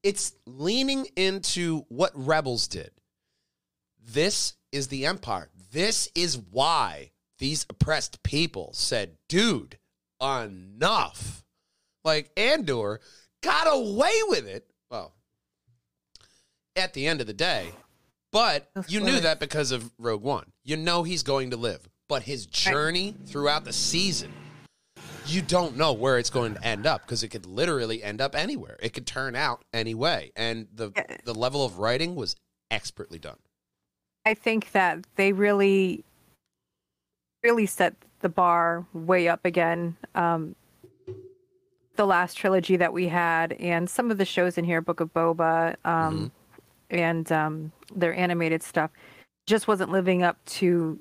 it's 0.03 0.33
leaning 0.45 1.07
into 1.15 1.85
what 1.89 2.11
Rebels 2.13 2.67
did. 2.67 2.91
This 4.03 4.53
is 4.71 4.87
the 4.87 5.05
Empire. 5.05 5.49
This 5.71 6.09
is 6.15 6.37
why 6.37 7.11
these 7.37 7.65
oppressed 7.69 8.23
people 8.23 8.71
said, 8.73 9.17
dude, 9.27 9.77
enough. 10.21 11.43
Like 12.03 12.31
Andor 12.37 13.01
got 13.43 13.67
away 13.69 14.13
with 14.27 14.47
it. 14.47 14.65
Well, 14.89 15.13
at 16.75 16.93
the 16.93 17.07
end 17.07 17.21
of 17.21 17.27
the 17.27 17.33
day, 17.33 17.67
but 18.31 18.69
you 18.87 18.99
knew 19.01 19.19
that 19.19 19.39
because 19.39 19.71
of 19.71 19.91
Rogue 19.97 20.23
One. 20.23 20.51
You 20.63 20.77
know 20.77 21.03
he's 21.03 21.23
going 21.23 21.51
to 21.51 21.57
live. 21.57 21.87
But 22.07 22.23
his 22.23 22.45
journey 22.47 23.15
throughout 23.27 23.65
the 23.65 23.73
season 23.73 24.33
you 25.25 25.41
don't 25.41 25.77
know 25.77 25.93
where 25.93 26.17
it's 26.17 26.29
going 26.29 26.55
to 26.55 26.65
end 26.65 26.85
up 26.85 27.01
because 27.01 27.23
it 27.23 27.29
could 27.29 27.45
literally 27.45 28.03
end 28.03 28.21
up 28.21 28.35
anywhere. 28.35 28.77
It 28.81 28.93
could 28.93 29.05
turn 29.05 29.35
out 29.35 29.63
any 29.73 29.93
way, 29.93 30.31
and 30.35 30.67
the 30.73 30.91
the 31.25 31.33
level 31.33 31.63
of 31.63 31.79
writing 31.79 32.15
was 32.15 32.35
expertly 32.71 33.19
done. 33.19 33.37
I 34.25 34.33
think 34.33 34.71
that 34.73 34.99
they 35.15 35.31
really, 35.31 36.03
really 37.43 37.65
set 37.65 37.95
the 38.21 38.29
bar 38.29 38.85
way 38.93 39.27
up 39.27 39.45
again. 39.45 39.95
Um, 40.15 40.55
the 41.95 42.05
last 42.05 42.35
trilogy 42.35 42.77
that 42.77 42.93
we 42.93 43.07
had, 43.07 43.53
and 43.53 43.89
some 43.89 44.11
of 44.11 44.17
the 44.17 44.25
shows 44.25 44.57
in 44.57 44.63
here, 44.65 44.81
Book 44.81 44.99
of 44.99 45.13
Boba, 45.13 45.75
um, 45.83 46.31
and 46.89 47.29
um, 47.31 47.71
their 47.93 48.13
animated 48.13 48.63
stuff, 48.63 48.91
just 49.47 49.67
wasn't 49.67 49.91
living 49.91 50.23
up 50.23 50.37
to 50.45 50.99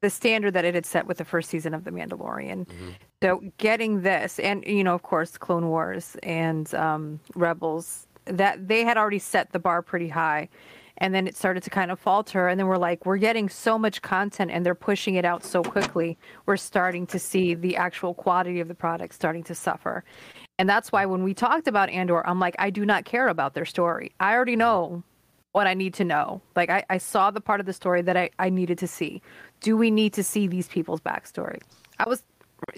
the 0.00 0.10
standard 0.10 0.54
that 0.54 0.64
it 0.64 0.74
had 0.74 0.86
set 0.86 1.06
with 1.06 1.18
the 1.18 1.24
first 1.24 1.50
season 1.50 1.74
of 1.74 1.84
The 1.84 1.90
Mandalorian. 1.90 2.66
Mhm. 2.66 2.94
So 3.22 3.42
getting 3.58 4.02
this, 4.02 4.38
and 4.38 4.64
you 4.66 4.82
know, 4.82 4.94
of 4.94 5.02
course, 5.02 5.36
Clone 5.36 5.68
Wars 5.68 6.16
and 6.22 6.72
um, 6.74 7.20
Rebels, 7.34 8.06
that 8.24 8.68
they 8.68 8.84
had 8.84 8.96
already 8.96 9.18
set 9.18 9.52
the 9.52 9.58
bar 9.58 9.82
pretty 9.82 10.08
high, 10.08 10.48
and 10.98 11.14
then 11.14 11.26
it 11.26 11.36
started 11.36 11.62
to 11.64 11.70
kind 11.70 11.90
of 11.90 11.98
falter. 11.98 12.48
And 12.48 12.58
then 12.58 12.66
we're 12.66 12.78
like, 12.78 13.04
we're 13.04 13.18
getting 13.18 13.48
so 13.48 13.78
much 13.78 14.00
content, 14.02 14.50
and 14.50 14.64
they're 14.64 14.74
pushing 14.74 15.16
it 15.16 15.24
out 15.24 15.44
so 15.44 15.62
quickly. 15.62 16.16
We're 16.46 16.56
starting 16.56 17.06
to 17.08 17.18
see 17.18 17.54
the 17.54 17.76
actual 17.76 18.14
quality 18.14 18.60
of 18.60 18.68
the 18.68 18.74
product 18.74 19.14
starting 19.14 19.42
to 19.44 19.54
suffer, 19.54 20.02
and 20.58 20.68
that's 20.68 20.92
why 20.92 21.04
when 21.06 21.22
we 21.22 21.34
talked 21.34 21.68
about 21.68 21.90
Andor, 21.90 22.26
I'm 22.26 22.40
like, 22.40 22.56
I 22.58 22.70
do 22.70 22.86
not 22.86 23.04
care 23.04 23.28
about 23.28 23.54
their 23.54 23.66
story. 23.66 24.12
I 24.20 24.32
already 24.34 24.56
know 24.56 25.02
what 25.52 25.66
I 25.66 25.74
need 25.74 25.94
to 25.94 26.04
know. 26.04 26.40
Like 26.54 26.70
I, 26.70 26.84
I 26.88 26.98
saw 26.98 27.32
the 27.32 27.40
part 27.40 27.58
of 27.58 27.66
the 27.66 27.72
story 27.72 28.02
that 28.02 28.16
I, 28.16 28.30
I 28.38 28.50
needed 28.50 28.78
to 28.78 28.86
see. 28.86 29.20
Do 29.60 29.76
we 29.76 29.90
need 29.90 30.12
to 30.14 30.22
see 30.24 30.46
these 30.46 30.68
people's 30.68 31.00
backstory? 31.00 31.60
I 31.98 32.08
was 32.08 32.22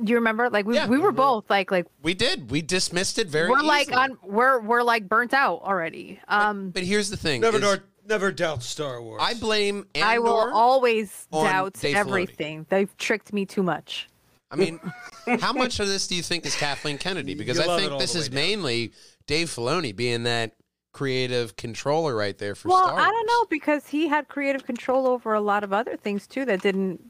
do 0.03 0.11
you 0.11 0.17
remember? 0.17 0.49
Like 0.49 0.65
we, 0.65 0.77
Yeah. 0.77 0.87
we 0.87 0.99
were 0.99 1.13
both 1.13 1.49
like 1.51 1.71
like 1.71 1.87
We 2.03 2.15
did. 2.15 2.51
We 2.51 2.63
dismissed 2.63 3.19
it 3.19 3.27
very. 3.29 3.49
we're 3.51 3.63
like 3.63 3.91
on 3.95 4.17
we're 4.23 4.61
we're 4.61 4.83
like 4.83 5.09
burnt 5.09 5.35
out 5.35 5.63
already. 5.63 6.21
Um 6.29 6.71
But 6.71 6.85
here's 6.85 7.11
the 7.11 7.17
thing: 7.17 7.41
Never, 7.41 7.57
is 7.59 7.63
doubt, 7.63 7.81
never 8.09 8.31
doubt 8.33 8.63
Star 8.63 9.03
Wars. 9.03 9.21
I 9.25 9.35
blame 9.35 9.87
Andor. 9.95 10.07
I 10.09 10.19
will 10.19 10.51
always 10.55 11.27
doubt 11.33 11.75
Dave 11.75 11.95
Filoni. 11.97 11.99
everything. 11.99 12.67
They've 12.69 12.97
tricked 12.97 13.33
me 13.33 13.45
too 13.45 13.63
much. 13.63 14.09
I 14.51 14.57
mean, 14.57 14.79
how 15.41 15.53
much 15.53 15.81
of 15.81 15.89
this 15.89 16.07
do 16.07 16.15
you 16.15 16.23
think 16.23 16.45
is 16.47 16.55
Kathleen 16.55 16.99
Kennedy? 16.99 17.35
Because 17.35 17.57
You 17.59 17.65
I 17.71 17.79
think 17.79 17.99
this 17.99 18.15
is 18.15 18.29
down. 18.29 18.35
mainly 18.37 18.93
Dave 19.27 19.49
Filoni 19.49 19.97
being 19.97 20.25
that 20.25 20.53
creative 20.93 21.57
controller 21.57 22.15
right 22.15 22.37
there 22.39 22.55
for 22.55 22.69
well, 22.69 22.87
Star 22.87 22.99
I 22.99 23.11
don't 23.11 23.27
know 23.27 23.47
because 23.51 23.89
he 23.89 24.09
had 24.09 24.29
creative 24.29 24.65
control 24.67 25.07
over 25.07 25.33
a 25.35 25.41
lot 25.41 25.65
of 25.65 25.73
other 25.73 25.97
things 25.97 26.27
too 26.27 26.45
that 26.45 26.61
didn't 26.63 27.01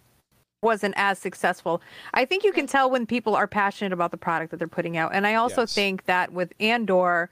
wasn't 0.62 0.94
as 0.96 1.18
successful. 1.18 1.82
I 2.14 2.24
think 2.24 2.44
you 2.44 2.52
can 2.52 2.68
tell 2.68 2.88
when 2.88 3.04
people 3.04 3.34
are 3.34 3.48
passionate 3.48 3.92
about 3.92 4.12
the 4.12 4.16
product 4.16 4.52
that 4.52 4.58
they're 4.58 4.68
putting 4.68 4.96
out. 4.96 5.10
And 5.12 5.26
I 5.26 5.34
also 5.34 5.62
Yes. 5.62 5.74
think 5.74 6.04
that 6.04 6.32
with 6.32 6.52
Andor, 6.60 7.30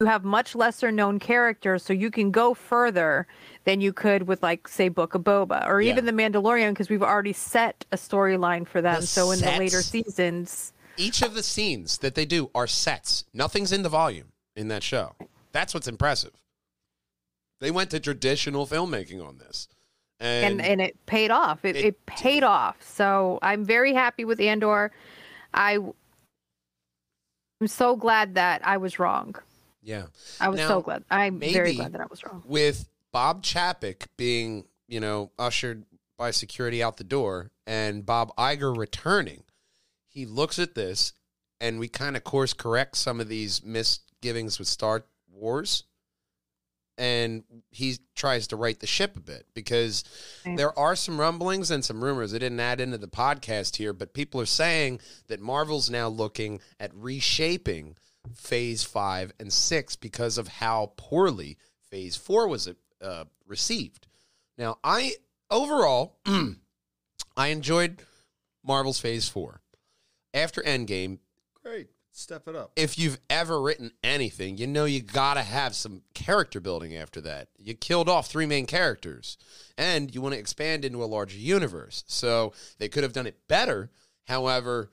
you 0.00 0.06
have 0.06 0.24
much 0.24 0.56
lesser 0.56 0.90
known 0.90 1.20
characters, 1.20 1.84
so 1.84 1.92
you 1.92 2.10
can 2.10 2.32
go 2.32 2.52
further 2.52 3.28
than 3.62 3.80
you 3.80 3.92
could 3.92 4.24
with 4.26 4.42
like 4.42 4.66
say 4.66 4.88
Book 4.88 5.14
of 5.14 5.22
Boba 5.22 5.64
or 5.68 5.80
Yeah. 5.80 5.92
even 5.92 6.04
The 6.04 6.12
Mandalorian 6.12 6.70
because 6.70 6.90
we've 6.90 7.00
already 7.02 7.32
set 7.32 7.84
a 7.92 7.96
storyline 7.96 8.66
for 8.66 8.82
them. 8.82 9.02
The 9.02 9.06
so 9.06 9.30
in 9.30 9.38
the 9.38 9.52
later 9.52 9.80
seasons, 9.80 10.72
Each 10.96 11.22
of 11.22 11.34
the 11.34 11.44
scenes 11.44 11.98
that 11.98 12.16
they 12.16 12.24
do 12.24 12.50
are 12.56 12.66
sets. 12.66 13.24
Nothing's 13.32 13.70
in 13.70 13.82
the 13.84 13.88
volume 13.88 14.32
in 14.56 14.66
that 14.68 14.82
show. 14.82 15.14
That's 15.54 15.72
what's 15.72 15.88
impressive. 15.88 16.32
They 17.60 17.70
went 17.70 17.90
to 17.92 18.00
traditional 18.00 18.66
filmmaking 18.66 19.26
on 19.26 19.38
this. 19.38 19.68
and 20.20 20.60
And, 20.60 20.66
and 20.70 20.80
it 20.82 21.06
paid 21.06 21.30
off. 21.30 21.64
It, 21.64 21.76
It 21.76 21.84
it, 21.86 22.06
paid 22.06 22.42
off. 22.42 22.76
So 22.82 23.38
I'm 23.40 23.64
very 23.64 23.94
happy 23.94 24.26
with 24.26 24.38
Andor. 24.40 24.92
I 25.54 25.78
I'm 27.60 27.68
so 27.68 27.96
glad 27.96 28.34
that 28.34 28.66
I 28.66 28.76
was 28.76 28.98
wrong. 28.98 29.36
yeah. 29.82 30.06
I 30.40 30.48
was 30.48 30.58
Now, 30.58 30.68
so 30.68 30.82
glad. 30.82 31.04
I'm 31.10 31.38
very 31.38 31.74
glad 31.74 31.92
that 31.92 32.00
I 32.00 32.06
was 32.10 32.22
wrong. 32.24 32.42
with 32.44 32.88
Bob 33.12 33.42
Chapek 33.42 34.06
being, 34.16 34.66
you 34.88 35.00
know, 35.00 35.30
ushered 35.38 35.84
by 36.18 36.30
security 36.32 36.82
out 36.82 36.96
the 36.96 37.04
door 37.04 37.50
and 37.66 38.04
Bob 38.04 38.34
Iger 38.36 38.76
returning, 38.76 39.44
he 40.08 40.26
looks 40.26 40.58
at 40.58 40.74
this 40.74 41.12
and 41.60 41.78
we 41.78 41.88
kind 41.88 42.16
of 42.16 42.24
course 42.24 42.52
correct 42.52 42.96
some 42.96 43.20
of 43.20 43.28
these 43.28 43.62
misgivings 43.64 44.58
with 44.58 44.68
Star 44.68 45.04
Wars. 45.34 45.84
And 46.96 47.42
he 47.72 47.98
tries 48.14 48.46
to 48.48 48.56
right 48.56 48.78
the 48.78 48.86
ship 48.86 49.16
a 49.16 49.20
bit 49.20 49.46
because 49.52 50.04
there 50.44 50.78
are 50.78 50.94
some 50.94 51.18
rumblings 51.18 51.72
and 51.72 51.84
some 51.84 52.04
rumors. 52.04 52.32
I 52.32 52.38
didn't 52.38 52.60
add 52.60 52.80
into 52.80 52.98
the 52.98 53.08
podcast 53.08 53.76
here, 53.76 53.92
but 53.92 54.14
people 54.14 54.40
are 54.40 54.46
saying 54.46 55.00
that 55.26 55.40
Marvel's 55.40 55.90
now 55.90 56.06
looking 56.06 56.60
at 56.78 56.94
reshaping 56.94 57.96
Phase 58.36 58.84
Five 58.84 59.32
and 59.40 59.52
Six 59.52 59.96
because 59.96 60.38
of 60.38 60.46
how 60.46 60.92
poorly 60.96 61.58
Phase 61.90 62.14
Four 62.14 62.46
was 62.46 62.68
uh, 63.02 63.24
received. 63.44 64.06
Now, 64.56 64.78
I 64.84 65.14
overall, 65.50 66.18
I 67.36 67.48
enjoyed 67.48 68.02
Marvel's 68.64 69.00
Phase 69.00 69.28
Four. 69.28 69.60
After 70.32 70.62
Endgame, 70.62 71.18
Great. 71.62 71.88
Step 72.16 72.46
it 72.46 72.54
up. 72.54 72.70
if 72.76 72.96
you've 72.96 73.18
ever 73.28 73.60
written 73.60 73.90
anything, 74.04 74.56
you 74.56 74.68
know 74.68 74.84
you 74.84 75.02
gotta 75.02 75.42
have 75.42 75.74
some 75.74 76.02
character 76.14 76.60
building 76.60 76.94
after 76.94 77.20
that. 77.22 77.48
You 77.58 77.74
killed 77.74 78.08
off 78.08 78.28
three 78.28 78.46
main 78.46 78.66
characters, 78.66 79.36
and 79.76 80.14
you 80.14 80.22
want 80.22 80.34
to 80.34 80.38
expand 80.38 80.84
into 80.84 81.02
a 81.02 81.06
larger 81.06 81.36
universe. 81.36 82.04
So 82.06 82.52
they 82.78 82.88
could 82.88 83.02
have 83.02 83.12
done 83.12 83.26
it 83.26 83.48
better. 83.48 83.90
However, 84.28 84.92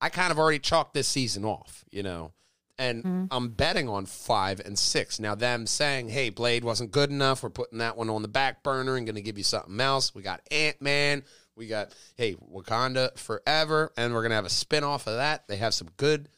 I 0.00 0.10
kind 0.10 0.30
of 0.30 0.38
already 0.38 0.60
chalked 0.60 0.94
this 0.94 1.08
season 1.08 1.44
off, 1.44 1.84
you 1.90 2.04
know, 2.04 2.34
and 2.78 3.02
mm-hmm. 3.02 3.24
I'm 3.32 3.48
betting 3.48 3.88
on 3.88 4.06
five 4.06 4.60
and 4.60 4.78
six. 4.78 5.18
Now, 5.18 5.34
them 5.34 5.66
saying, 5.66 6.10
"Hey, 6.10 6.30
Blade 6.30 6.62
wasn't 6.62 6.92
good 6.92 7.10
enough. 7.10 7.42
We're 7.42 7.50
putting 7.50 7.78
that 7.78 7.96
one 7.96 8.08
on 8.08 8.22
the 8.22 8.28
back 8.28 8.62
burner 8.62 8.94
and 8.96 9.04
going 9.04 9.16
to 9.16 9.22
give 9.22 9.38
you 9.38 9.44
something 9.44 9.80
else." 9.80 10.14
We 10.14 10.22
got 10.22 10.40
Ant 10.52 10.80
Man. 10.80 11.24
We 11.56 11.66
got 11.66 11.92
hey 12.14 12.36
Wakanda 12.36 13.18
Forever, 13.18 13.92
and 13.96 14.14
we're 14.14 14.22
gonna 14.22 14.36
have 14.36 14.46
a 14.46 14.50
spin 14.50 14.84
off 14.84 15.08
of 15.08 15.16
that. 15.16 15.48
They 15.48 15.56
have 15.56 15.74
some 15.74 15.88
good 15.96 16.28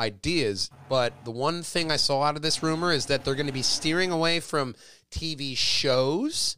ideas, 0.00 0.70
but 0.88 1.24
the 1.24 1.30
one 1.30 1.62
thing 1.62 1.90
I 1.90 1.96
saw 1.96 2.22
out 2.22 2.36
of 2.36 2.42
this 2.42 2.62
rumor 2.62 2.90
is 2.92 3.06
that 3.06 3.24
they're 3.24 3.34
going 3.34 3.46
to 3.46 3.52
be 3.52 3.62
steering 3.62 4.10
away 4.10 4.40
from 4.40 4.74
TV 5.10 5.56
shows 5.56 6.56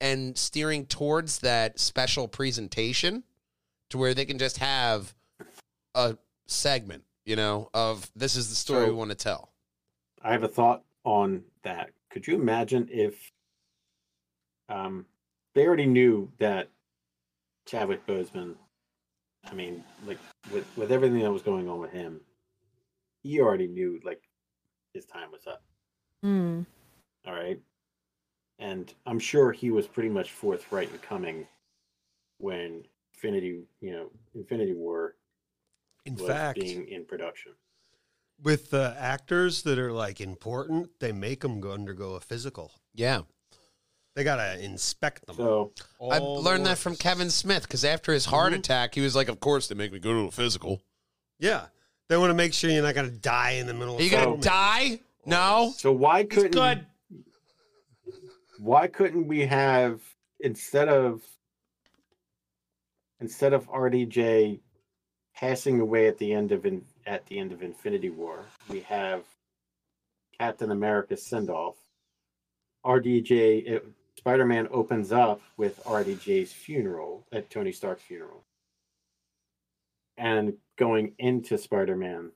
and 0.00 0.36
steering 0.36 0.86
towards 0.86 1.38
that 1.38 1.78
special 1.78 2.26
presentation 2.26 3.22
to 3.90 3.98
where 3.98 4.12
they 4.12 4.24
can 4.24 4.38
just 4.38 4.58
have 4.58 5.14
a 5.94 6.16
segment, 6.46 7.04
you 7.24 7.36
know, 7.36 7.70
of 7.72 8.10
this 8.16 8.34
is 8.36 8.48
the 8.48 8.54
story 8.54 8.86
So- 8.86 8.90
we 8.90 8.94
want 8.96 9.10
to 9.10 9.16
tell. 9.16 9.52
I 10.22 10.32
have 10.32 10.42
a 10.42 10.48
thought 10.48 10.82
on 11.04 11.44
that. 11.62 11.92
Could 12.10 12.26
you 12.26 12.34
imagine 12.34 12.88
if 12.90 13.30
um, 14.68 15.06
they 15.54 15.66
already 15.66 15.86
knew 15.86 16.30
that 16.38 16.68
Chadwick 17.66 18.06
Boseman, 18.06 18.54
I 19.50 19.54
mean, 19.54 19.82
like 20.06 20.18
with 20.52 20.66
with 20.76 20.92
everything 20.92 21.20
that 21.20 21.32
was 21.32 21.42
going 21.42 21.68
on 21.68 21.80
with 21.80 21.90
him, 21.92 22.20
he 23.22 23.40
already 23.40 23.66
knew 23.68 24.00
like 24.04 24.22
his 24.94 25.04
time 25.06 25.30
was 25.30 25.46
up. 25.46 25.62
Hmm. 26.22 26.62
All 27.26 27.34
right, 27.34 27.60
and 28.58 28.92
I'm 29.06 29.18
sure 29.18 29.52
he 29.52 29.70
was 29.70 29.86
pretty 29.86 30.08
much 30.08 30.32
forthright 30.32 30.90
in 30.90 30.98
coming 30.98 31.46
when 32.38 32.84
Infinity, 33.14 33.60
you 33.80 33.92
know, 33.92 34.10
Infinity 34.34 34.72
War 34.74 35.16
In 36.06 36.14
was 36.14 36.26
fact, 36.26 36.58
being 36.60 36.88
in 36.88 37.04
production. 37.04 37.52
with 38.42 38.70
the 38.70 38.96
actors 38.98 39.62
that 39.64 39.78
are 39.78 39.92
like 39.92 40.20
important, 40.22 40.88
they 41.00 41.12
make 41.12 41.40
them 41.40 41.60
go 41.60 41.72
undergo 41.72 42.14
a 42.14 42.20
physical. 42.20 42.72
Yeah. 42.94 43.22
They 44.16 44.24
gotta 44.24 44.58
inspect 44.64 45.26
them. 45.26 45.36
So 45.36 45.72
I 46.00 46.18
All 46.18 46.36
the 46.36 46.40
learned 46.42 46.64
that 46.66 46.78
from. 46.78 46.96
Kevin 46.96 47.28
Smith 47.30 47.62
because 47.62 47.84
after 47.84 48.12
his 48.12 48.24
heart 48.24 48.52
Mhm. 48.54 48.58
attack, 48.60 48.94
he 48.94 49.02
was 49.02 49.14
like, 49.14 49.28
Of 49.28 49.38
course, 49.40 49.68
they 49.68 49.74
make 49.74 49.92
me 49.92 49.98
go 49.98 50.12
to 50.12 50.28
a 50.28 50.30
physical. 50.30 50.80
Yeah, 51.38 51.66
they 52.10 52.16
want 52.16 52.30
to 52.30 52.34
make 52.34 52.52
sure 52.52 52.70
you're 52.70 52.82
not 52.82 52.96
gonna 52.96 53.08
die 53.08 53.52
in 53.52 53.68
the 53.68 53.72
middle. 53.72 53.94
Are 53.94 53.98
of 53.98 54.02
you 54.02 54.10
going 54.10 54.40
to 54.40 54.46
die? 54.46 54.98
No. 55.24 55.72
so 55.76 55.92
why 55.92 56.24
couldn't 56.24 56.50
good. 56.50 56.84
why 58.58 58.88
couldn't 58.88 59.28
we 59.28 59.46
have 59.46 60.00
instead 60.40 60.88
of 60.88 61.22
instead 63.20 63.52
of 63.52 63.70
RDJ 63.70 64.58
passing 65.36 65.78
away 65.78 66.08
at 66.08 66.18
the 66.18 66.32
end 66.32 66.50
of 66.50 66.66
in, 66.66 66.84
at 67.06 67.24
the 67.26 67.38
end 67.38 67.52
of 67.52 67.62
Infinity 67.62 68.10
War, 68.10 68.44
we 68.68 68.80
have 68.80 69.22
Captain 70.36 70.72
America's 70.72 71.24
send 71.24 71.48
off. 71.48 71.76
RDJ 72.84 73.66
it, 73.68 73.84
uh, 73.86 73.88
Spider-Man 74.18 74.66
opens 74.72 75.12
up 75.12 75.40
with 75.56 75.82
RDJ's 75.84 76.52
funeral 76.52 77.24
at 77.30 77.50
Tony 77.50 77.70
Stark's 77.70 78.02
funeral. 78.02 78.42
And 80.16 80.54
going 80.80 81.12
into 81.18 81.58
Spider-Man. 81.58 82.32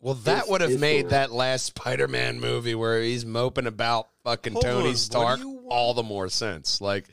Well, 0.00 0.14
that 0.14 0.48
would 0.48 0.60
have 0.62 0.80
made 0.80 1.00
story. 1.00 1.10
that 1.10 1.32
last 1.32 1.66
Spider-Man 1.66 2.40
movie 2.40 2.74
where 2.74 3.02
he's 3.02 3.26
moping 3.26 3.66
about 3.66 4.08
fucking 4.24 4.54
Hold 4.54 4.64
Tony 4.64 4.84
what 4.84 4.90
do 4.90 4.96
Stark 4.96 5.38
you 5.40 5.66
all 5.68 5.92
the 5.94 6.02
more 6.02 6.28
sense. 6.28 6.80
Like, 6.80 7.04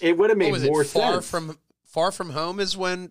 It 0.00 0.16
would 0.16 0.30
have 0.30 0.38
what 0.38 0.44
made 0.44 0.52
was 0.52 0.64
more 0.64 0.82
it? 0.82 0.86
Far 0.86 1.14
sense. 1.14 1.30
from 1.30 1.58
Far 1.84 2.10
from 2.10 2.30
Home 2.30 2.60
is 2.60 2.76
when 2.76 3.10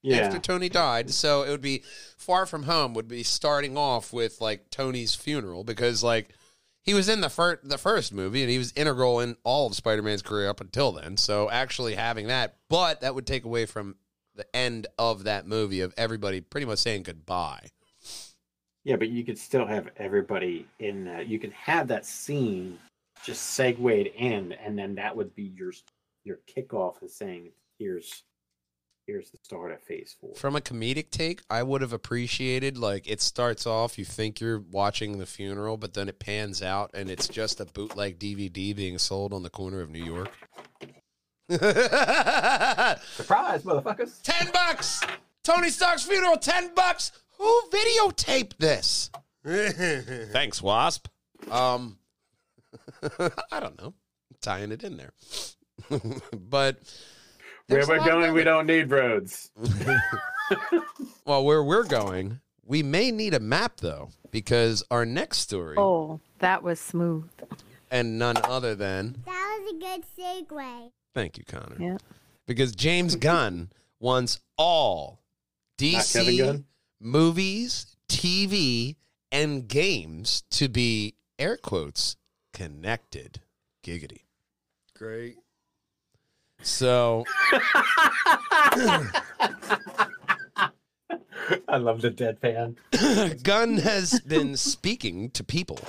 yeah. 0.00 0.18
after 0.18 0.38
Tony 0.38 0.68
died. 0.68 1.10
So 1.10 1.42
it 1.42 1.50
would 1.50 1.60
be 1.60 1.82
Far 2.16 2.46
from 2.46 2.62
Home 2.62 2.94
would 2.94 3.08
be 3.08 3.22
starting 3.22 3.76
off 3.76 4.12
with 4.12 4.40
like 4.40 4.70
Tony's 4.70 5.14
funeral 5.14 5.64
because 5.64 6.02
like 6.02 6.30
he 6.82 6.94
was 6.94 7.08
in 7.08 7.20
the 7.20 7.28
first 7.28 7.68
the 7.68 7.78
first 7.78 8.12
movie 8.14 8.42
and 8.42 8.50
he 8.50 8.58
was 8.58 8.72
integral 8.74 9.20
in 9.20 9.36
all 9.44 9.66
of 9.66 9.74
Spider-Man's 9.74 10.22
career 10.22 10.48
up 10.48 10.60
until 10.60 10.92
then. 10.92 11.16
So 11.16 11.50
actually 11.50 11.94
having 11.94 12.28
that, 12.28 12.56
but 12.68 13.00
that 13.00 13.14
would 13.14 13.26
take 13.26 13.44
away 13.44 13.66
from 13.66 13.96
the 14.34 14.46
end 14.54 14.86
of 14.98 15.24
that 15.24 15.46
movie 15.46 15.80
of 15.80 15.94
everybody 15.96 16.40
pretty 16.40 16.66
much 16.66 16.78
saying 16.78 17.02
goodbye. 17.02 17.68
Yeah, 18.84 18.96
but 18.96 19.10
you 19.10 19.24
could 19.24 19.38
still 19.38 19.66
have 19.66 19.88
everybody 19.96 20.66
in 20.78 21.04
that. 21.04 21.28
You 21.28 21.38
could 21.38 21.52
have 21.52 21.88
that 21.88 22.04
scene 22.04 22.78
just 23.24 23.42
segued 23.54 24.08
in, 24.16 24.52
and 24.52 24.76
then 24.76 24.94
that 24.96 25.16
would 25.16 25.34
be 25.34 25.52
your 25.56 25.72
your 26.24 26.38
kickoff 26.48 27.02
is 27.02 27.14
saying, 27.14 27.52
"Here's 27.78 28.24
here's 29.06 29.30
the 29.30 29.38
start 29.42 29.72
of 29.72 29.82
Phase 29.82 30.16
Four. 30.20 30.34
From 30.34 30.56
a 30.56 30.60
comedic 30.60 31.10
take, 31.10 31.42
I 31.50 31.62
would 31.62 31.80
have 31.82 31.92
appreciated 31.92 32.78
like 32.78 33.08
it 33.08 33.20
starts 33.20 33.66
off, 33.66 33.98
you 33.98 34.04
think 34.04 34.40
you're 34.40 34.60
watching 34.60 35.18
the 35.18 35.26
funeral, 35.26 35.76
but 35.76 35.94
then 35.94 36.08
it 36.08 36.18
pans 36.18 36.62
out 36.62 36.90
and 36.94 37.10
it's 37.10 37.28
just 37.28 37.60
a 37.60 37.64
bootleg 37.64 38.18
DVD 38.18 38.74
being 38.74 38.98
sold 38.98 39.32
on 39.32 39.42
the 39.42 39.50
corner 39.50 39.80
of 39.80 39.90
New 39.90 40.04
York. 40.04 40.32
Surprise, 43.16 43.62
motherfuckers! 43.62 44.22
ten 44.22 44.50
bucks. 44.52 45.00
Tony 45.42 45.70
Stark's 45.70 46.04
funeral, 46.04 46.36
ten 46.36 46.72
bucks. 46.74 47.12
Who 47.38 47.62
videotaped 47.70 48.56
this? 48.58 49.10
Thanks, 50.32 50.62
Wasp. 50.62 51.08
Um, 51.50 51.98
I 53.50 53.58
don't 53.60 53.76
know, 53.80 53.94
tying 54.40 54.70
it 54.72 54.84
in 54.84 54.96
there, 54.96 55.12
but 56.32 56.78
Where 57.66 57.86
we're 57.86 57.98
going, 58.04 58.32
we 58.32 58.44
don't 58.44 58.66
need 58.66 58.90
roads. 58.90 59.50
Well, 61.26 61.44
where 61.44 61.62
we're 61.64 61.84
going, 61.84 62.40
we 62.64 62.82
may 62.84 63.10
need 63.10 63.34
a 63.34 63.40
map 63.40 63.78
though, 63.78 64.10
because 64.30 64.84
our 64.90 65.04
next 65.04 65.38
story, 65.38 65.76
Oh, 65.76 66.20
that 66.38 66.62
was 66.62 66.78
smooth. 66.78 67.28
and 67.90 68.18
none 68.18 68.36
other 68.44 68.74
than 68.76 69.16
That 69.26 69.58
was 69.60 69.74
a 69.74 69.78
good 69.78 70.04
segue. 70.48 70.90
Thank 71.14 71.38
you, 71.38 71.44
Connor, 71.44 71.76
Yeah. 71.78 71.96
because 72.46 72.74
James 72.74 73.16
Gunn 73.28 73.70
wants 74.00 74.40
all 74.56 75.20
DC 75.78 76.38
Gunn? 76.38 76.64
movies, 77.00 77.96
TV, 78.08 78.96
and 79.30 79.66
games 79.68 80.42
to 80.50 80.68
be 80.68 81.14
air 81.38 81.56
quotes 81.56 82.16
connected. 82.52 83.40
Giggity. 83.84 84.22
Great. 84.96 85.36
So 86.62 87.24
I 91.68 91.76
love 91.78 92.00
the 92.02 92.10
deadpan. 92.10 92.76
Gunn 93.42 93.78
has 93.78 94.20
been 94.20 94.56
speaking 94.56 95.30
to 95.30 95.42
people 95.42 95.80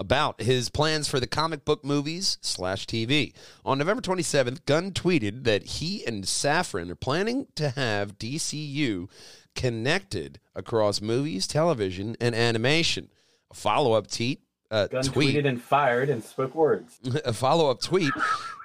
about 0.00 0.40
his 0.40 0.70
plans 0.70 1.06
for 1.06 1.20
the 1.20 1.26
comic 1.26 1.66
book 1.66 1.84
movies 1.84 2.38
slash 2.40 2.86
TV. 2.86 3.34
On 3.66 3.78
November 3.78 4.00
27th, 4.00 4.64
Gunn 4.64 4.92
tweeted 4.92 5.44
that 5.44 5.62
he 5.62 6.04
and 6.06 6.24
Safran 6.24 6.90
are 6.90 6.96
planning 6.96 7.46
to 7.56 7.68
have 7.70 8.18
DCU 8.18 9.08
connected 9.54 10.40
across 10.56 11.02
movies, 11.02 11.46
television, 11.46 12.16
and 12.18 12.34
animation. 12.34 13.10
A 13.50 13.54
follow 13.54 13.92
up 13.92 14.10
tweet, 14.10 14.40
uh, 14.70 14.86
tweet 14.88 15.36
tweeted 15.36 15.46
and 15.46 15.60
fired 15.60 16.08
and 16.08 16.24
spoke 16.24 16.54
words. 16.54 16.98
a 17.24 17.34
follow 17.34 17.70
up 17.70 17.82
tweet 17.82 18.12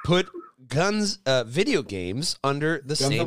put 0.06 0.30
Gunn's 0.68 1.20
uh, 1.26 1.44
video 1.44 1.84
games 1.84 2.40
under 2.44 2.78
the 2.78 2.96
Guns 2.96 3.00
same 3.00 3.20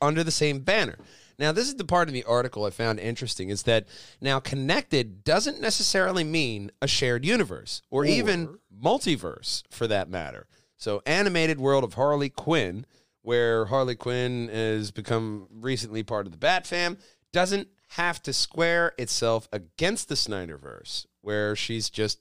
under 0.00 0.22
the 0.22 0.30
same 0.30 0.60
banner. 0.60 0.96
Now, 1.38 1.52
this 1.52 1.68
is 1.68 1.76
the 1.76 1.84
part 1.84 2.08
of 2.08 2.14
the 2.14 2.24
article 2.24 2.64
I 2.64 2.70
found 2.70 2.98
interesting 2.98 3.48
is 3.48 3.62
that 3.62 3.86
now 4.20 4.40
connected 4.40 5.22
doesn't 5.22 5.60
necessarily 5.60 6.24
mean 6.24 6.72
a 6.82 6.88
shared 6.88 7.24
universe 7.24 7.80
or, 7.90 8.04
even 8.04 8.58
multiverse 8.82 9.62
for 9.70 9.86
that 9.86 10.10
matter. 10.10 10.48
So, 10.76 11.00
animated 11.06 11.60
world 11.60 11.84
of 11.84 11.94
Harley 11.94 12.28
Quinn, 12.28 12.86
where 13.22 13.66
Harley 13.66 13.94
Quinn 13.94 14.48
has 14.48 14.90
become 14.90 15.46
recently 15.50 16.02
part 16.02 16.26
of 16.26 16.32
the 16.32 16.38
Bat 16.38 16.66
Fam, 16.66 16.98
doesn't 17.32 17.68
have 17.90 18.22
to 18.22 18.32
square 18.32 18.92
itself 18.98 19.48
against 19.52 20.08
the 20.08 20.14
Snyderverse, 20.14 21.06
where 21.20 21.54
she's 21.54 21.88
just 21.88 22.20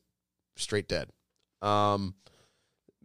straight 0.55 0.87
dead. 0.87 1.09
Um, 1.61 2.15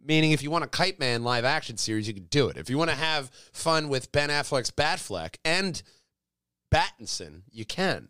meaning, 0.03 0.31
if 0.31 0.43
you 0.43 0.51
want 0.51 0.63
a 0.63 0.67
Kite 0.67 0.99
Man 0.99 1.23
live 1.23 1.45
action 1.45 1.77
series, 1.77 2.07
you 2.07 2.13
can 2.13 2.25
do 2.25 2.49
it. 2.49 2.57
If 2.57 2.69
you 2.69 2.77
want 2.77 2.91
to 2.91 2.95
have 2.95 3.31
fun 3.51 3.89
with 3.89 4.11
Ben 4.11 4.29
Affleck's 4.29 4.71
Batfleck 4.71 5.37
and 5.43 5.81
Battinson, 6.73 7.41
you 7.51 7.65
can. 7.65 8.09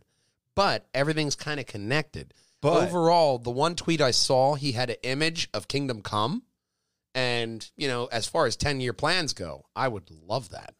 But 0.56 0.88
everything's 0.94 1.36
kind 1.36 1.60
of 1.60 1.66
connected. 1.66 2.34
But- 2.62 2.88
overall, 2.88 3.38
the 3.40 3.52
one 3.52 3.76
tweet 3.76 4.02
I 4.02 4.12
saw, 4.12 4.56
he 4.56 4.72
had 4.72 4.90
an 4.90 4.98
image 5.04 5.50
of 5.54 5.68
Kingdom 5.68 6.02
Come. 6.02 6.44
And, 7.16 7.70
you 7.78 7.88
know, 7.88 8.06
as 8.06 8.26
far 8.28 8.46
as 8.48 8.56
10 8.56 8.82
year 8.82 8.94
plans 8.94 9.34
go, 9.34 9.66
I 9.76 9.88
would 9.88 10.10
love 10.10 10.50
that. 10.50 10.74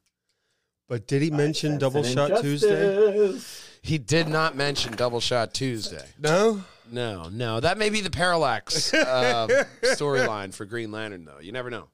But 0.90 1.08
did 1.08 1.22
he 1.22 1.30
mention 1.30 1.78
Double 1.78 2.04
and 2.04 2.14
Shot 2.14 2.42
Tuesday? 2.42 3.40
He 3.82 3.98
did 3.98 4.28
not 4.28 4.56
mention 4.56 4.96
Double 4.96 5.20
Shot 5.20 5.54
Tuesday. 5.54 6.06
No. 6.20 6.64
No, 6.92 7.30
no. 7.30 7.60
That 7.60 7.78
may 7.78 7.90
be 7.90 8.02
the 8.02 8.10
Parallax 8.10 8.94
uh, 8.94 9.66
storyline 9.84 10.54
for 10.54 10.66
Green 10.66 10.92
Lantern, 10.92 11.26
though. 11.26 11.40
You 11.40 11.52
never 11.52 11.70
know. 11.70 11.88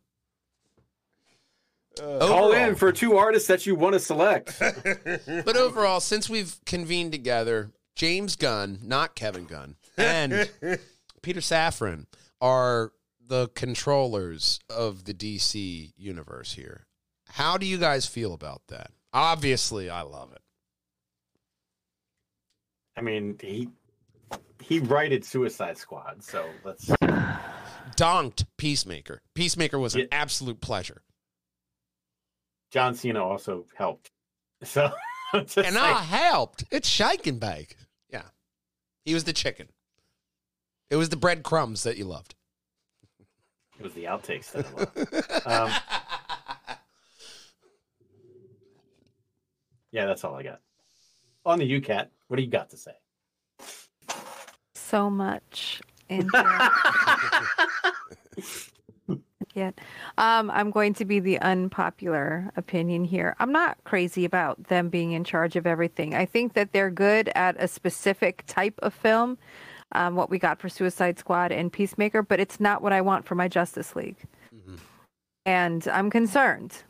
Uh, 2.00 2.20
call 2.20 2.46
Overall- 2.46 2.54
in 2.70 2.76
for 2.76 2.92
two 2.92 3.18
artists 3.18 3.48
that 3.48 3.66
you 3.66 3.76
want 3.76 3.94
to 3.94 4.00
select. 4.00 4.60
But 4.62 5.58
overall, 5.58 6.00
since 6.00 6.30
we've 6.30 6.56
convened 6.66 7.12
together, 7.12 7.72
James 7.96 8.36
Gunn, 8.36 8.80
not 8.84 9.16
Kevin 9.16 9.46
Gunn, 9.46 9.76
and 9.98 10.50
Peter 11.22 11.40
Safran 11.42 12.06
are 12.42 12.92
the 13.26 13.50
controllers 13.50 14.60
of 14.70 15.04
the 15.06 15.14
DC 15.14 15.94
universe 15.98 16.54
here. 16.54 16.86
How 17.28 17.58
do 17.58 17.66
you 17.66 17.78
guys 17.78 18.06
feel 18.06 18.34
about 18.34 18.62
that? 18.70 18.92
Obviously, 19.14 19.90
I 19.90 20.02
love 20.02 20.32
it. 20.32 20.42
I 22.98 23.02
mean, 23.02 23.38
he 23.42 23.70
he 24.62 24.80
righted 24.80 25.24
Suicide 25.26 25.78
Squad, 25.78 26.24
so 26.24 26.46
let's. 26.64 26.90
Donked 27.96 28.46
Peacemaker. 28.58 29.22
Peacemaker 29.36 29.80
was 29.80 29.96
an 29.96 30.02
Yeah. 30.02 30.08
absolute 30.12 30.62
pleasure. 30.62 31.02
John 32.72 32.96
Cena 32.96 33.24
also 33.24 33.66
helped. 33.76 34.10
So, 34.66 34.92
I'm 35.32 35.46
And 35.56 35.78
I 35.78 36.02
helped. 36.02 36.66
It's 36.70 36.90
shake 36.90 37.26
and 37.28 37.40
bake. 37.40 37.78
Yeah. 38.12 38.24
He 39.06 39.14
was 39.14 39.24
the 39.24 39.32
chicken. 39.32 39.70
It 40.90 40.98
was 40.98 41.08
the 41.08 41.16
breadcrumbs 41.16 41.84
that 41.84 41.96
you 41.96 42.04
loved. 42.04 42.36
it 43.80 43.84
was 43.84 43.94
the 43.94 44.04
outtakes 44.04 44.52
that 44.52 44.66
I 44.66 44.70
loved. 44.72 44.98
Um, 45.46 45.72
yeah, 49.92 50.08
that's 50.08 50.26
all 50.26 50.36
I 50.36 50.44
got. 50.44 50.60
On 51.46 51.58
the 51.58 51.72
UCAT, 51.80 52.10
what 52.28 52.36
do 52.36 52.44
you 52.44 52.50
got 52.50 52.70
to 52.72 52.78
say? 52.78 52.92
So 54.76 55.10
much. 55.10 55.80
Yet, 59.60 59.82
um, 60.18 60.50
I'm 60.52 60.72
going 60.72 60.94
to 60.94 61.04
be 61.04 61.20
the 61.20 61.38
unpopular 61.40 62.50
opinion 62.56 63.04
here. 63.04 63.36
I'm 63.40 63.52
not 63.52 63.78
crazy 63.84 64.24
about 64.24 64.64
them 64.70 64.88
being 64.88 65.12
in 65.12 65.26
charge 65.26 65.58
of 65.58 65.68
everything. 65.68 66.16
I 66.16 66.26
think 66.26 66.54
that 66.54 66.72
they're 66.72 66.90
good 66.90 67.30
at 67.36 67.62
a 67.62 67.68
specific 67.68 68.46
type 68.48 68.80
of 68.80 68.94
film, 68.94 69.38
um, 69.92 70.16
what 70.16 70.30
we 70.30 70.40
got 70.40 70.62
for 70.62 70.70
Suicide 70.70 71.20
Squad 71.20 71.52
and 71.52 71.74
Peacemaker, 71.74 72.24
but 72.24 72.40
it's 72.40 72.62
not 72.62 72.82
what 72.82 72.94
I 72.94 73.02
want 73.02 73.26
for 73.26 73.36
my 73.36 73.50
Justice 73.50 73.98
League. 73.98 74.16
And 75.46 75.86
I'm 75.90 76.10
concerned. 76.10 76.84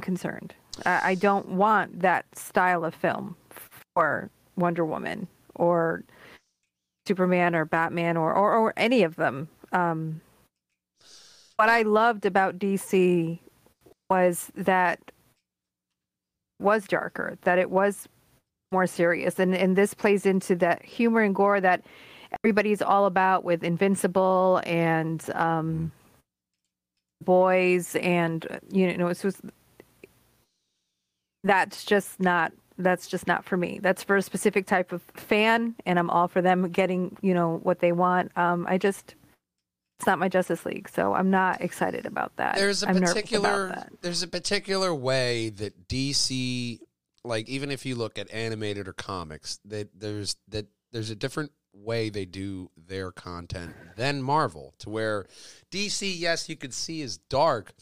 I'm 0.00 0.04
concerned. 0.04 0.52
I, 0.84 1.10
I 1.10 1.14
don't 1.14 1.50
want 1.50 2.00
that 2.00 2.26
style 2.36 2.84
of 2.84 2.92
film 2.92 3.36
for 3.94 4.30
Wonder 4.56 4.84
Woman 4.84 5.28
or 5.54 6.02
Superman 7.06 7.54
or 7.54 7.64
Batman 7.64 8.16
or, 8.16 8.34
or, 8.34 8.52
or 8.52 8.74
any 8.76 9.04
of 9.04 9.14
them. 9.14 9.48
Um, 9.70 10.20
what 11.56 11.68
I 11.68 11.82
loved 11.82 12.26
about 12.26 12.58
DC 12.58 13.38
was 14.10 14.50
that 14.54 15.00
was 16.60 16.86
darker, 16.86 17.38
that 17.42 17.58
it 17.58 17.70
was 17.70 18.08
more 18.72 18.86
serious, 18.86 19.38
and 19.38 19.54
and 19.54 19.76
this 19.76 19.94
plays 19.94 20.26
into 20.26 20.56
that 20.56 20.84
humor 20.84 21.20
and 21.20 21.34
gore 21.34 21.60
that 21.60 21.82
everybody's 22.32 22.82
all 22.82 23.06
about 23.06 23.44
with 23.44 23.62
Invincible 23.62 24.60
and 24.64 25.24
um, 25.34 25.92
Boys, 27.22 27.96
and 27.96 28.46
you 28.70 28.96
know, 28.96 29.08
it 29.08 29.24
was 29.24 29.40
that's 31.44 31.84
just 31.84 32.20
not 32.20 32.52
that's 32.78 33.06
just 33.06 33.26
not 33.26 33.44
for 33.44 33.56
me. 33.56 33.78
That's 33.80 34.02
for 34.02 34.16
a 34.16 34.22
specific 34.22 34.66
type 34.66 34.92
of 34.92 35.02
fan, 35.14 35.74
and 35.86 35.98
I'm 35.98 36.10
all 36.10 36.28
for 36.28 36.42
them 36.42 36.68
getting 36.70 37.16
you 37.22 37.34
know 37.34 37.60
what 37.62 37.78
they 37.80 37.92
want. 37.92 38.36
Um, 38.36 38.66
I 38.68 38.78
just 38.78 39.14
it's 39.98 40.06
not 40.06 40.18
my 40.18 40.28
Justice 40.28 40.66
League, 40.66 40.88
so 40.88 41.14
I'm 41.14 41.30
not 41.30 41.60
excited 41.60 42.06
about 42.06 42.36
that. 42.36 42.56
there's 42.56 42.82
a 42.82 42.88
I'm 42.88 43.00
particular 43.00 43.86
there's 44.02 44.22
a 44.22 44.28
particular 44.28 44.94
way 44.94 45.50
that 45.50 45.88
DC 45.88 46.78
like 47.24 47.48
even 47.48 47.70
if 47.70 47.86
you 47.86 47.94
look 47.94 48.18
at 48.18 48.30
animated 48.32 48.88
or 48.88 48.92
comics 48.92 49.58
that 49.64 49.88
there's 49.98 50.36
that 50.48 50.66
there's 50.92 51.10
a 51.10 51.16
different 51.16 51.52
way 51.72 52.08
they 52.08 52.24
do 52.24 52.70
their 52.76 53.10
content 53.10 53.74
than 53.96 54.22
Marvel 54.22 54.74
to 54.78 54.90
where 54.90 55.26
DC 55.70 56.12
yes 56.16 56.48
you 56.48 56.56
could 56.56 56.74
see 56.74 57.00
is 57.00 57.16
dark 57.16 57.72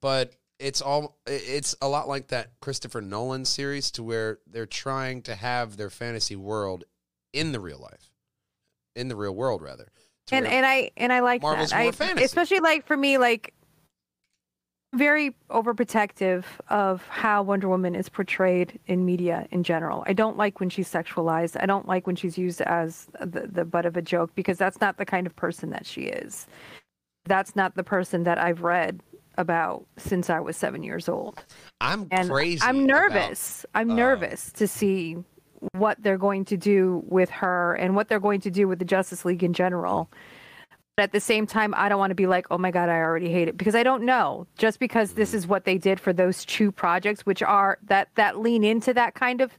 but 0.00 0.34
it's 0.58 0.80
all 0.80 1.18
it's 1.26 1.74
a 1.82 1.88
lot 1.88 2.08
like 2.08 2.28
that 2.28 2.52
Christopher 2.60 3.00
Nolan 3.00 3.44
series 3.44 3.90
to 3.92 4.02
where 4.02 4.38
they're 4.46 4.66
trying 4.66 5.22
to 5.22 5.34
have 5.34 5.76
their 5.76 5.90
fantasy 5.90 6.36
world 6.36 6.84
in 7.32 7.52
the 7.52 7.60
real 7.60 7.78
life. 7.78 8.10
In 8.94 9.08
the 9.08 9.16
real 9.16 9.34
world 9.34 9.60
rather 9.60 9.88
and 10.32 10.46
and 10.46 10.64
I 10.66 10.90
and 10.96 11.12
I 11.12 11.20
like 11.20 11.42
Marvel's 11.42 11.70
that. 11.70 11.80
more 11.80 11.88
I, 11.88 11.92
fantasy. 11.92 12.24
especially 12.24 12.60
like 12.60 12.86
for 12.86 12.96
me, 12.96 13.18
like 13.18 13.52
very 14.94 15.34
overprotective 15.50 16.44
of 16.68 17.04
how 17.08 17.42
Wonder 17.42 17.68
Woman 17.68 17.96
is 17.96 18.08
portrayed 18.08 18.78
in 18.86 19.04
media 19.04 19.46
in 19.50 19.64
general. 19.64 20.04
I 20.06 20.12
don't 20.12 20.36
like 20.36 20.60
when 20.60 20.70
she's 20.70 20.88
sexualized. 20.90 21.56
I 21.60 21.66
don't 21.66 21.88
like 21.88 22.06
when 22.06 22.14
she's 22.14 22.38
used 22.38 22.60
as 22.60 23.08
the, 23.20 23.48
the 23.50 23.64
butt 23.64 23.86
of 23.86 23.96
a 23.96 24.02
joke 24.02 24.30
because 24.36 24.56
that's 24.56 24.80
not 24.80 24.96
the 24.98 25.04
kind 25.04 25.26
of 25.26 25.34
person 25.34 25.70
that 25.70 25.84
she 25.84 26.02
is. 26.02 26.46
That's 27.24 27.56
not 27.56 27.74
the 27.74 27.82
person 27.82 28.22
that 28.24 28.38
I've 28.38 28.62
read 28.62 29.00
about 29.36 29.84
since 29.96 30.30
I 30.30 30.38
was 30.38 30.56
seven 30.56 30.84
years 30.84 31.08
old. 31.08 31.44
I'm 31.80 32.06
And 32.12 32.30
crazy 32.30 32.62
I'm 32.62 32.84
about- 32.84 32.86
nervous. 32.86 33.66
I'm 33.74 33.90
uh, 33.90 33.94
nervous 33.94 34.52
to 34.52 34.68
see 34.68 35.16
what 35.72 35.96
they're 36.02 36.18
going 36.18 36.44
to 36.46 36.56
do 36.56 37.02
with 37.06 37.30
her 37.30 37.74
and 37.74 37.96
what 37.96 38.08
they're 38.08 38.20
going 38.20 38.40
to 38.42 38.50
do 38.50 38.68
with 38.68 38.78
the 38.78 38.84
Justice 38.84 39.24
League 39.24 39.42
in 39.42 39.52
general. 39.52 40.10
But 40.96 41.04
at 41.04 41.12
the 41.12 41.20
same 41.20 41.46
time, 41.46 41.74
I 41.76 41.88
don't 41.88 41.98
want 41.98 42.12
to 42.12 42.14
be 42.14 42.28
like, 42.28 42.46
oh 42.52 42.58
my 42.58 42.70
God, 42.70 42.88
I 42.88 42.98
already 42.98 43.30
hate 43.30 43.48
it 43.48 43.56
because 43.56 43.74
I 43.74 43.82
don't 43.82 44.04
know. 44.04 44.46
Just 44.56 44.78
because 44.78 45.14
this 45.14 45.34
is 45.34 45.46
what 45.46 45.64
they 45.64 45.76
did 45.76 45.98
for 45.98 46.12
those 46.12 46.44
two 46.44 46.70
projects, 46.70 47.26
which 47.26 47.42
are 47.42 47.78
that 47.86 48.08
that 48.14 48.38
lean 48.38 48.62
into 48.62 48.94
that 48.94 49.14
kind 49.14 49.40
of 49.40 49.50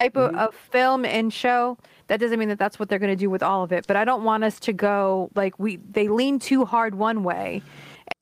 type 0.00 0.16
of, 0.16 0.34
of 0.34 0.54
film 0.54 1.04
and 1.04 1.30
show, 1.30 1.76
that 2.06 2.20
doesn't 2.20 2.38
mean 2.38 2.48
that 2.48 2.58
that's 2.58 2.78
what 2.78 2.88
they're 2.88 2.98
going 2.98 3.12
to 3.12 3.16
do 3.16 3.28
with 3.28 3.42
all 3.42 3.62
of 3.62 3.70
it. 3.72 3.86
But 3.86 3.96
I 3.96 4.06
don't 4.06 4.24
want 4.24 4.44
us 4.44 4.58
to 4.60 4.72
go 4.72 5.30
like 5.34 5.58
we 5.58 5.76
they 5.76 6.08
lean 6.08 6.38
too 6.38 6.64
hard 6.64 6.94
one 6.94 7.22
way, 7.22 7.60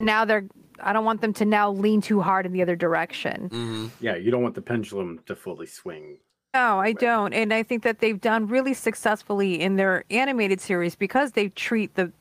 and 0.00 0.06
now 0.06 0.24
they're. 0.24 0.46
I 0.82 0.92
don't 0.94 1.04
want 1.04 1.20
them 1.20 1.34
to 1.34 1.44
now 1.44 1.70
lean 1.70 2.00
too 2.00 2.20
hard 2.22 2.46
in 2.46 2.52
the 2.52 2.62
other 2.62 2.74
direction. 2.74 3.50
Mhm. 3.50 3.90
Yeah, 4.00 4.16
you 4.16 4.30
don't 4.30 4.42
want 4.42 4.54
the 4.54 4.62
pendulum 4.62 5.20
to 5.26 5.36
fully 5.36 5.66
swing. 5.66 6.16
No, 6.54 6.80
I 6.80 6.92
don't. 6.92 7.32
And 7.32 7.54
I 7.54 7.62
think 7.62 7.84
that 7.84 8.00
they've 8.00 8.20
done 8.20 8.48
really 8.48 8.74
successfully 8.74 9.60
in 9.60 9.76
their 9.76 10.04
animated 10.10 10.60
series 10.60 10.94
because 10.96 11.32
they 11.32 11.48
treat 11.50 11.94
the 11.94 12.12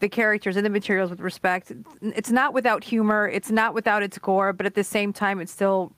the 0.00 0.08
characters 0.08 0.56
and 0.56 0.66
the 0.66 0.70
materials 0.70 1.08
with 1.08 1.20
respect. 1.20 1.72
It's 2.02 2.30
not 2.30 2.52
without 2.52 2.82
humor, 2.84 3.28
it's 3.28 3.50
not 3.50 3.74
without 3.74 4.02
its 4.02 4.18
gore, 4.18 4.52
but 4.52 4.66
at 4.66 4.74
the 4.74 4.82
same 4.84 5.12
time 5.12 5.40
it's 5.40 5.52
still 5.52 5.92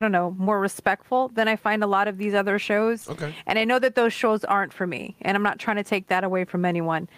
I 0.00 0.04
don't 0.06 0.12
know, 0.12 0.34
more 0.38 0.58
respectful 0.60 1.28
than 1.28 1.48
I 1.48 1.56
find 1.56 1.82
a 1.82 1.86
lot 1.86 2.06
of 2.08 2.18
these 2.18 2.34
other 2.34 2.58
shows. 2.58 3.08
Okay. 3.08 3.34
And 3.46 3.58
I 3.58 3.64
know 3.64 3.78
that 3.78 3.94
those 3.94 4.12
shows 4.12 4.44
aren't 4.44 4.72
for 4.72 4.86
me, 4.86 5.16
and 5.22 5.36
I'm 5.36 5.42
not 5.42 5.58
trying 5.58 5.76
to 5.76 5.84
take 5.84 6.08
that 6.08 6.22
away 6.24 6.44
from 6.44 6.64
anyone. 6.66 7.08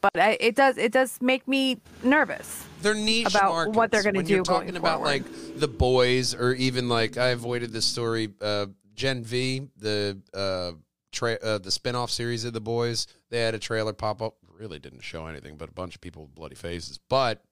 But 0.00 0.16
I, 0.16 0.36
it 0.40 0.54
does 0.54 0.78
it 0.78 0.92
does 0.92 1.18
make 1.20 1.46
me 1.48 1.78
nervous. 2.04 2.64
they're 2.82 2.94
niche 2.94 3.26
about 3.34 3.50
markets. 3.50 3.76
what 3.76 3.90
they're 3.90 4.04
When 4.04 4.14
you're 4.14 4.22
do 4.22 4.34
going 4.44 4.44
talking 4.44 4.76
about 4.76 4.98
forward. 5.00 5.24
like 5.24 5.58
the 5.60 5.66
boys 5.68 6.34
or 6.34 6.52
even 6.54 6.88
like 6.88 7.16
I 7.18 7.28
avoided 7.30 7.72
this 7.72 7.84
story 7.84 8.32
uh 8.40 8.66
Gen 8.98 9.22
V 9.22 9.68
the 9.76 10.20
uh 10.34 10.72
tra- 11.12 11.38
uh, 11.42 11.58
the 11.58 11.70
spin-off 11.70 12.10
series 12.10 12.44
of 12.44 12.52
the 12.52 12.60
boys 12.60 13.06
they 13.30 13.40
had 13.40 13.54
a 13.54 13.58
trailer 13.58 13.92
pop 13.92 14.20
up. 14.20 14.34
Really 14.58 14.80
didn't 14.80 15.02
show 15.02 15.26
anything 15.26 15.56
but 15.56 15.68
a 15.68 15.72
bunch 15.72 15.94
of 15.94 16.00
people 16.00 16.22
with 16.22 16.34
bloody 16.34 16.56
faces. 16.56 16.98
But 17.08 17.42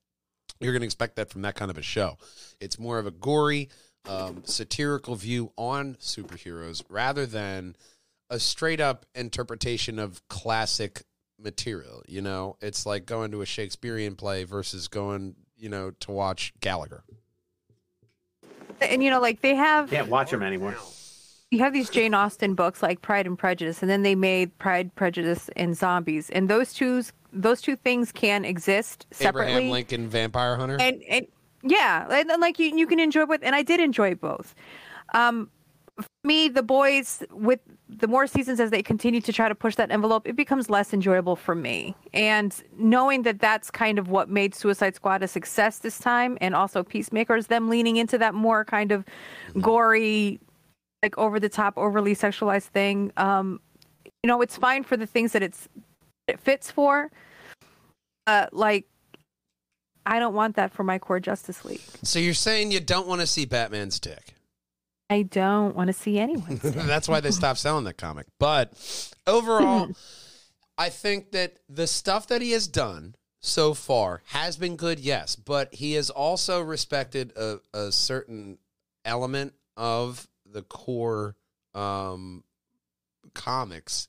you're 0.61 0.73
going 0.73 0.81
to 0.81 0.87
expect 0.87 1.17
that 1.17 1.31
from 1.31 1.43
that 1.43 1.55
kind 1.55 1.71
of 1.71 1.79
a 1.79 1.83
show. 1.83 2.19
It's 2.61 2.79
more 2.79 2.99
of 2.99 3.07
a 3.07 3.13
gory 3.13 3.69
um, 4.09 4.43
satirical 4.45 5.15
view 5.15 5.53
on 5.57 5.95
superheroes 6.01 6.83
rather 6.89 7.27
than 7.27 7.77
a 8.29 8.41
straight 8.41 8.81
up 8.81 9.07
interpretation 9.15 10.01
of 10.01 10.27
classic 10.29 11.05
material 11.39 12.03
you 12.09 12.23
know? 12.23 12.57
It's 12.61 12.87
like 12.87 13.07
going 13.07 13.31
to 13.31 13.43
a 13.43 13.47
shakespearean 13.47 14.17
play 14.17 14.43
versus 14.43 14.89
going 14.89 15.37
you 15.57 15.69
know 15.69 15.93
to 16.01 16.11
watch 16.11 16.53
gallagher. 16.61 17.05
And 18.81 19.03
you 19.03 19.11
know, 19.11 19.21
like 19.21 19.41
they 19.41 19.55
have 19.55 19.91
Can't 19.91 20.09
watch 20.09 20.33
them 20.33 20.43
anymore. 20.43 20.75
You 21.51 21.61
have 21.61 21.73
these 21.73 21.89
Jane 21.91 22.15
Austen 22.15 22.55
books 22.55 22.83
like 22.83 23.03
Pride 23.03 23.27
and 23.27 23.39
Prejudice, 23.39 23.83
and 23.83 23.91
then 23.91 24.03
they 24.03 24.15
made 24.15 24.57
Pride, 24.59 24.95
Prejudice, 24.95 25.49
and 25.57 25.77
Zombies, 25.77 26.31
and 26.31 26.49
those 26.49 26.73
two 26.73 27.03
those 27.33 27.61
two 27.61 27.77
things 27.77 28.13
can 28.13 28.45
exist 28.45 29.07
separately. 29.11 29.53
Abraham 29.53 29.71
Lincoln 29.71 30.09
Vampire 30.09 30.57
Hunter. 30.57 30.77
and 30.81 31.03
and 31.09 31.27
yeah, 31.63 32.07
and, 32.11 32.31
and, 32.31 32.41
like 32.41 32.59
you, 32.59 32.77
you 32.77 32.87
can 32.87 33.01
enjoy 33.01 33.27
both, 33.27 33.41
and 33.43 33.55
I 33.55 33.63
did 33.63 33.81
enjoy 33.81 34.15
both. 34.15 34.55
Um, 35.15 35.51
for 36.01 36.09
me, 36.25 36.49
the 36.49 36.63
boys 36.63 37.23
with 37.31 37.61
the 37.89 38.07
more 38.07 38.27
seasons 38.27 38.61
as 38.61 38.71
they 38.71 38.83
continue 38.83 39.21
to 39.21 39.33
try 39.33 39.49
to 39.49 39.55
push 39.55 39.77
that 39.77 39.91
envelope, 39.91 40.29
it 40.29 40.37
becomes 40.37 40.69
less 40.69 40.93
enjoyable 40.93 41.37
for 41.37 41.55
me. 41.55 41.95
And 42.13 42.55
knowing 42.77 43.23
that 43.23 43.41
that's 43.41 43.71
kind 43.71 43.99
of 43.99 44.09
what 44.09 44.29
made 44.29 44.55
Suicide 44.55 44.95
Squad 44.95 45.23
a 45.23 45.29
success 45.29 45.79
this 45.79 45.99
time, 45.99 46.37
and 46.41 46.55
also 46.55 46.83
Peacemakers, 46.83 47.47
them 47.47 47.69
leaning 47.69 47.97
into 47.97 48.19
that 48.19 48.35
more 48.35 48.65
kind 48.65 48.93
of 48.93 49.05
gory, 49.61 50.39
like 51.03 51.17
over 51.19 51.39
the 51.39 51.49
top, 51.49 51.75
overly 51.77 52.15
sexualized 52.15 52.69
thing. 52.69 53.13
Um, 53.17 53.61
you 54.23 54.29
know, 54.29 54.41
it's 54.41 54.57
fine 54.57 54.83
for 54.83 54.97
the 54.97 55.07
things 55.07 55.33
that 55.33 55.43
it's 55.43 55.69
it 56.27 56.41
fits 56.41 56.71
for. 56.71 57.11
Uh, 58.27 58.47
like 58.53 58.87
I 60.05 60.19
don't 60.19 60.35
want 60.35 60.57
that 60.57 60.73
for 60.73 60.85
my 60.85 60.99
core 60.99 61.21
Justice 61.21 61.65
League. 61.65 61.83
so 62.03 62.19
you're 62.19 62.35
saying 62.35 62.71
you 62.71 62.81
don't 62.81 63.07
want 63.07 63.21
to 63.21 63.27
see 63.27 63.45
Batman's 63.45 64.01
dick? 64.01 64.35
I 65.09 65.23
don't 65.23 65.77
want 65.77 65.89
to 65.89 65.93
see 65.93 66.19
anyone. 66.19 66.57
That's 66.63 67.09
why 67.09 67.21
they 67.21 67.31
stopped 67.31 67.61
selling 67.61 67.85
that 67.85 67.97
comic. 67.97 68.27
But 68.41 68.73
overall, 69.27 69.91
I 70.79 70.89
think 70.89 71.33
that 71.33 71.59
the 71.69 71.87
stuff 71.87 72.27
that 72.29 72.43
he 72.43 72.53
has 72.53 72.67
done 72.67 73.15
so 73.41 73.75
far 73.75 74.23
has 74.27 74.57
been 74.57 74.77
good, 74.77 74.99
yes, 74.99 75.37
but 75.37 75.73
he 75.75 75.93
has 75.93 76.11
also 76.11 76.61
respected 76.61 77.33
a, 77.37 77.61
a 77.73 77.93
certain 77.93 78.59
element 79.05 79.55
of 79.77 80.27
the 80.53 80.63
core 80.63 81.37
um, 81.75 82.45
comics 83.35 84.09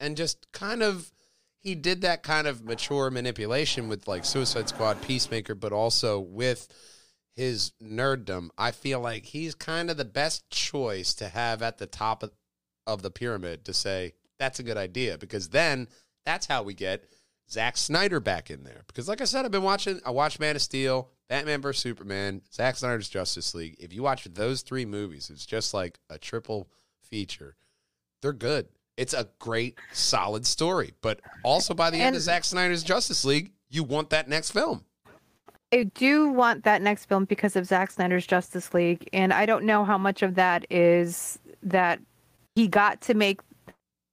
and 0.00 0.16
just 0.16 0.50
kind 0.52 0.82
of 0.82 1.12
he 1.60 1.74
did 1.74 2.02
that 2.02 2.22
kind 2.22 2.46
of 2.46 2.62
mature 2.62 3.10
manipulation 3.10 3.88
with 3.88 4.06
like 4.06 4.24
Suicide 4.24 4.68
Squad, 4.68 5.00
Peacemaker, 5.00 5.54
but 5.54 5.72
also 5.72 6.20
with 6.20 6.68
his 7.34 7.72
nerddom. 7.82 8.50
I 8.58 8.70
feel 8.70 9.00
like 9.00 9.24
he's 9.24 9.54
kind 9.54 9.90
of 9.90 9.96
the 9.96 10.04
best 10.04 10.50
choice 10.50 11.14
to 11.14 11.28
have 11.28 11.62
at 11.62 11.78
the 11.78 11.86
top 11.86 12.22
of, 12.22 12.32
of 12.86 13.00
the 13.00 13.10
pyramid 13.10 13.64
to 13.64 13.72
say 13.72 14.12
that's 14.38 14.58
a 14.58 14.62
good 14.62 14.76
idea 14.76 15.16
because 15.16 15.48
then 15.48 15.88
that's 16.26 16.46
how 16.46 16.62
we 16.62 16.74
get 16.74 17.04
Zack 17.50 17.78
Snyder 17.78 18.20
back 18.20 18.50
in 18.50 18.64
there. 18.64 18.82
Because 18.86 19.08
like 19.08 19.22
I 19.22 19.24
said, 19.24 19.44
I've 19.44 19.50
been 19.50 19.62
watching. 19.62 20.00
I 20.04 20.10
watched 20.10 20.40
Man 20.40 20.56
of 20.56 20.62
Steel, 20.62 21.10
Batman 21.28 21.62
vs 21.62 21.82
Superman, 21.82 22.42
Zack 22.52 22.76
Snyder's 22.76 23.08
Justice 23.08 23.54
League. 23.54 23.76
If 23.78 23.92
you 23.92 24.02
watch 24.02 24.24
those 24.24 24.62
three 24.62 24.84
movies, 24.84 25.30
it's 25.30 25.46
just 25.46 25.72
like 25.72 25.98
a 26.10 26.18
triple 26.18 26.68
feature. 27.02 27.56
They're 28.22 28.32
good. 28.32 28.68
It's 28.96 29.14
a 29.14 29.28
great, 29.38 29.78
solid 29.92 30.46
story. 30.46 30.94
But 31.00 31.20
also 31.42 31.74
by 31.74 31.90
the 31.90 31.98
end 31.98 32.16
of 32.16 32.22
Zack 32.22 32.44
Snyder's 32.44 32.82
Justice 32.82 33.24
League, 33.24 33.52
you 33.68 33.82
want 33.82 34.10
that 34.10 34.28
next 34.28 34.50
film. 34.50 34.84
I 35.72 35.84
do 35.84 36.28
want 36.28 36.64
that 36.64 36.82
next 36.82 37.06
film 37.06 37.24
because 37.24 37.56
of 37.56 37.66
Zack 37.66 37.90
Snyder's 37.90 38.26
Justice 38.26 38.72
League, 38.72 39.08
and 39.12 39.32
I 39.32 39.44
don't 39.44 39.64
know 39.64 39.84
how 39.84 39.98
much 39.98 40.22
of 40.22 40.36
that 40.36 40.66
is 40.70 41.38
that 41.64 41.98
he 42.54 42.68
got 42.68 43.00
to 43.02 43.14
make 43.14 43.40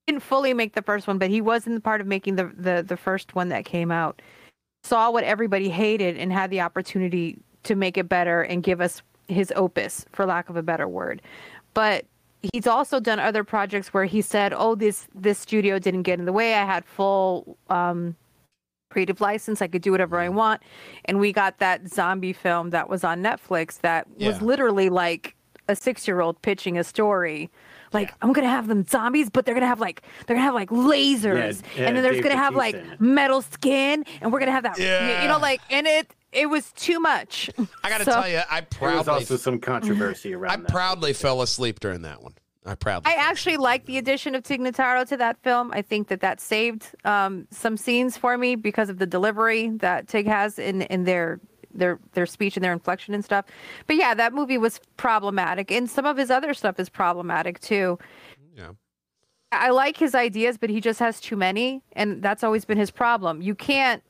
didn't 0.07 0.23
fully 0.23 0.53
make 0.53 0.73
the 0.73 0.81
first 0.81 1.07
one, 1.07 1.19
but 1.19 1.29
he 1.29 1.41
was 1.41 1.67
in 1.67 1.75
the 1.75 1.79
part 1.79 2.01
of 2.01 2.07
making 2.07 2.35
the 2.35 2.51
the 2.57 2.83
the 2.85 2.97
first 2.97 3.35
one 3.35 3.49
that 3.49 3.65
came 3.65 3.91
out. 3.91 4.21
Saw 4.83 5.11
what 5.11 5.23
everybody 5.23 5.69
hated 5.69 6.17
and 6.17 6.33
had 6.33 6.49
the 6.49 6.61
opportunity 6.61 7.37
to 7.63 7.75
make 7.75 7.97
it 7.97 8.09
better 8.09 8.41
and 8.41 8.63
give 8.63 8.81
us 8.81 9.01
his 9.27 9.53
opus, 9.55 10.05
for 10.11 10.25
lack 10.25 10.49
of 10.49 10.55
a 10.55 10.63
better 10.63 10.87
word. 10.87 11.21
But 11.73 12.05
he's 12.53 12.67
also 12.67 12.99
done 12.99 13.19
other 13.19 13.43
projects 13.43 13.93
where 13.93 14.05
he 14.05 14.21
said, 14.21 14.53
"Oh, 14.55 14.75
this 14.75 15.07
this 15.13 15.39
studio 15.39 15.79
didn't 15.79 16.03
get 16.03 16.19
in 16.19 16.25
the 16.25 16.33
way. 16.33 16.55
I 16.55 16.65
had 16.65 16.85
full." 16.85 17.57
Um, 17.69 18.15
creative 18.91 19.21
license. 19.21 19.61
I 19.61 19.67
could 19.67 19.81
do 19.81 19.91
whatever 19.91 20.19
I 20.19 20.29
want. 20.29 20.61
And 21.05 21.17
we 21.17 21.31
got 21.31 21.59
that 21.59 21.87
zombie 21.87 22.33
film 22.33 22.69
that 22.71 22.89
was 22.89 23.03
on 23.03 23.23
Netflix 23.23 23.79
that 23.79 24.05
was 24.19 24.41
literally 24.41 24.89
like 24.89 25.35
a 25.67 25.75
six 25.75 26.07
year 26.07 26.21
old 26.21 26.39
pitching 26.41 26.77
a 26.77 26.83
story. 26.83 27.49
Like, 27.93 28.13
I'm 28.21 28.31
gonna 28.33 28.47
have 28.49 28.67
them 28.67 28.85
zombies, 28.85 29.29
but 29.29 29.45
they're 29.45 29.53
gonna 29.53 29.67
have 29.67 29.79
like 29.79 30.01
they're 30.25 30.35
gonna 30.35 30.45
have 30.45 30.53
like 30.53 30.69
lasers. 30.69 31.61
Yeah, 31.77 31.87
and 31.87 31.95
then 31.97 32.03
there's 32.03 32.15
Dave 32.17 32.23
gonna 32.23 32.37
have 32.37 32.55
like 32.55 32.99
metal 33.01 33.41
skin 33.41 34.05
and 34.21 34.31
we're 34.31 34.39
gonna 34.39 34.51
have 34.51 34.63
that 34.63 34.77
you 34.79 35.27
know, 35.27 35.39
like 35.39 35.61
and 35.69 35.87
it 35.87 36.13
it 36.31 36.45
was 36.49 36.71
too 36.73 36.99
much. 36.99 37.49
I 37.83 37.89
got 37.89 37.97
to 37.99 38.03
So- 38.05 38.11
tell 38.13 38.29
you, 38.29 38.41
I 38.49 38.61
There 38.79 38.95
was 38.97 39.07
also 39.09 39.35
some 39.37 39.59
controversy 39.59 40.33
around 40.35 40.51
I 40.51 40.55
that. 40.57 40.69
proudly 40.69 41.11
fell 41.13 41.41
asleep 41.41 41.79
during 41.81 42.03
that 42.03 42.23
one. 42.23 42.33
I 42.65 42.75
proudly. 42.75 43.11
I 43.11 43.15
actually 43.15 43.57
like 43.57 43.85
the 43.87 43.97
addition 43.97 44.35
of 44.35 44.43
Tig 44.43 44.61
Notaro 44.61 45.05
to 45.07 45.17
that 45.17 45.41
film. 45.43 45.71
I 45.73 45.81
think 45.81 46.09
that 46.09 46.21
that 46.21 46.39
saved 46.39 46.85
um, 47.03 47.47
some 47.49 47.75
scenes 47.75 48.17
for 48.17 48.37
me 48.37 48.55
because 48.55 48.87
of 48.89 48.99
the 48.99 49.07
delivery 49.07 49.69
that 49.79 50.07
Tig 50.07 50.27
has 50.27 50.59
in 50.59 50.83
in 50.83 51.03
their 51.03 51.39
their 51.73 51.99
their 52.13 52.25
speech 52.25 52.57
and 52.57 52.63
their 52.63 52.73
inflection 52.73 53.13
and 53.13 53.23
stuff. 53.23 53.45
But 53.87 53.95
yeah, 53.95 54.13
that 54.13 54.33
movie 54.33 54.57
was 54.57 54.79
problematic, 54.97 55.71
and 55.71 55.89
some 55.89 56.05
of 56.05 56.17
his 56.17 56.29
other 56.31 56.53
stuff 56.53 56.79
is 56.79 56.89
problematic 56.89 57.59
too. 57.59 57.97
Yeah. 58.55 58.71
I 59.51 59.69
like 59.69 59.97
his 59.97 60.15
ideas, 60.15 60.57
but 60.57 60.69
he 60.69 60.79
just 60.79 60.99
has 60.99 61.19
too 61.19 61.35
many, 61.35 61.81
and 61.93 62.21
that's 62.21 62.43
always 62.43 62.63
been 62.63 62.77
his 62.77 62.89
problem. 62.89 63.41
You 63.41 63.53
can't 63.53 64.01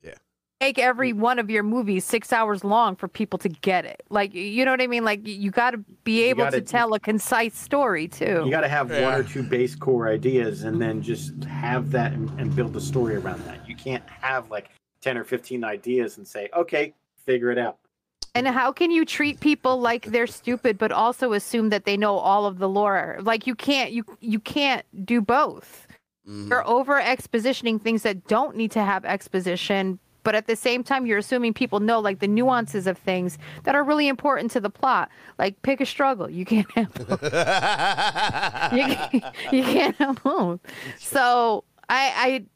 Yeah. 0.00 0.14
make 0.60 0.78
every 0.78 1.12
mm. 1.12 1.18
one 1.18 1.40
of 1.40 1.50
your 1.50 1.64
movies 1.64 2.04
six 2.04 2.32
hours 2.32 2.62
long 2.62 2.94
for 2.94 3.08
people 3.08 3.36
to 3.40 3.48
get 3.48 3.84
it. 3.84 4.04
Like 4.10 4.32
you 4.32 4.64
know 4.64 4.70
what 4.70 4.80
I 4.80 4.86
mean? 4.86 5.04
Like 5.04 5.26
you 5.26 5.50
got 5.50 5.72
to 5.72 5.78
be 6.04 6.22
able 6.24 6.44
gotta- 6.44 6.60
to 6.60 6.66
tell 6.66 6.94
a 6.94 7.00
concise 7.00 7.56
story 7.58 8.06
too. 8.06 8.42
You 8.44 8.50
got 8.50 8.60
to 8.60 8.68
have 8.68 8.90
one 8.90 9.14
or 9.14 9.24
two 9.24 9.42
base 9.42 9.74
core 9.74 10.08
ideas 10.08 10.62
and 10.62 10.80
then 10.80 11.02
just 11.02 11.42
have 11.44 11.90
that 11.90 12.12
and, 12.12 12.30
and 12.38 12.54
build 12.54 12.74
the 12.74 12.80
story 12.80 13.16
around 13.16 13.44
that. 13.46 13.68
You 13.68 13.74
can't 13.74 14.08
have 14.20 14.50
like 14.50 14.70
10 15.04 15.18
or 15.18 15.24
15 15.24 15.62
ideas 15.64 16.16
and 16.16 16.26
say, 16.26 16.48
okay, 16.56 16.94
figure 17.26 17.50
it 17.50 17.58
out. 17.58 17.76
And 18.34 18.48
how 18.48 18.72
can 18.72 18.90
you 18.90 19.04
treat 19.04 19.38
people 19.38 19.78
like 19.78 20.06
they're 20.06 20.26
stupid, 20.26 20.78
but 20.78 20.90
also 20.90 21.34
assume 21.34 21.68
that 21.68 21.84
they 21.84 21.96
know 21.96 22.16
all 22.16 22.46
of 22.46 22.58
the 22.58 22.68
lore? 22.68 23.18
Like 23.20 23.46
you 23.46 23.54
can't 23.54 23.92
you 23.92 24.04
you 24.18 24.40
can't 24.40 24.84
do 25.06 25.20
both. 25.20 25.86
Mhm. 26.28 26.48
You're 26.48 26.66
over 26.66 27.00
expositioning 27.00 27.80
things 27.80 28.02
that 28.02 28.26
don't 28.26 28.56
need 28.56 28.72
to 28.72 28.82
have 28.82 29.04
exposition, 29.04 30.00
but 30.24 30.34
at 30.34 30.48
the 30.48 30.56
same 30.56 30.82
time, 30.82 31.06
you're 31.06 31.18
assuming 31.18 31.54
people 31.54 31.78
know 31.78 32.00
like 32.00 32.18
the 32.18 32.26
nuances 32.26 32.88
of 32.88 32.98
things 32.98 33.38
that 33.64 33.76
are 33.76 33.84
really 33.84 34.08
important 34.08 34.50
to 34.52 34.60
the 34.60 34.70
plot. 34.70 35.10
Like 35.38 35.62
pick 35.62 35.80
a 35.80 35.86
struggle. 35.86 36.28
You 36.28 36.44
can't 36.44 36.70
have 36.72 36.92
both. 36.94 37.22
you, 38.72 38.86
can't, 38.96 39.24
you 39.52 39.62
can't 39.62 39.96
have 39.96 40.20
both. 40.24 40.58
So 40.98 41.62
I 41.88 42.12
I 42.16 42.28
I'm 42.28 42.46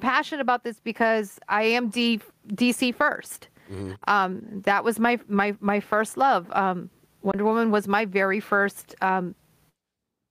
passionate 0.00 0.40
about 0.40 0.62
this 0.62 0.78
because 0.80 1.38
I 1.48 1.62
am 1.64 1.88
D, 1.88 2.20
DC 2.48 2.94
first. 2.94 3.48
Mhm. 3.70 3.96
Um, 4.06 4.42
that 4.64 4.84
was 4.84 4.98
my 5.00 5.18
my 5.28 5.56
my 5.60 5.80
first 5.80 6.16
love. 6.16 6.50
Um, 6.52 6.90
Wonder 7.22 7.44
Woman 7.44 7.70
was 7.70 7.86
my 7.88 8.04
very 8.04 8.40
first 8.40 8.94
um, 9.00 9.34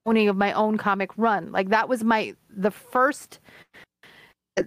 owning 0.06 0.28
of 0.30 0.38
my 0.38 0.54
own 0.54 0.78
comic 0.78 1.12
run. 1.18 1.52
Like 1.52 1.70
that 1.70 1.88
was 1.90 2.04
my 2.04 2.36
the 2.50 2.72
first 2.72 3.40
uh, 4.58 4.64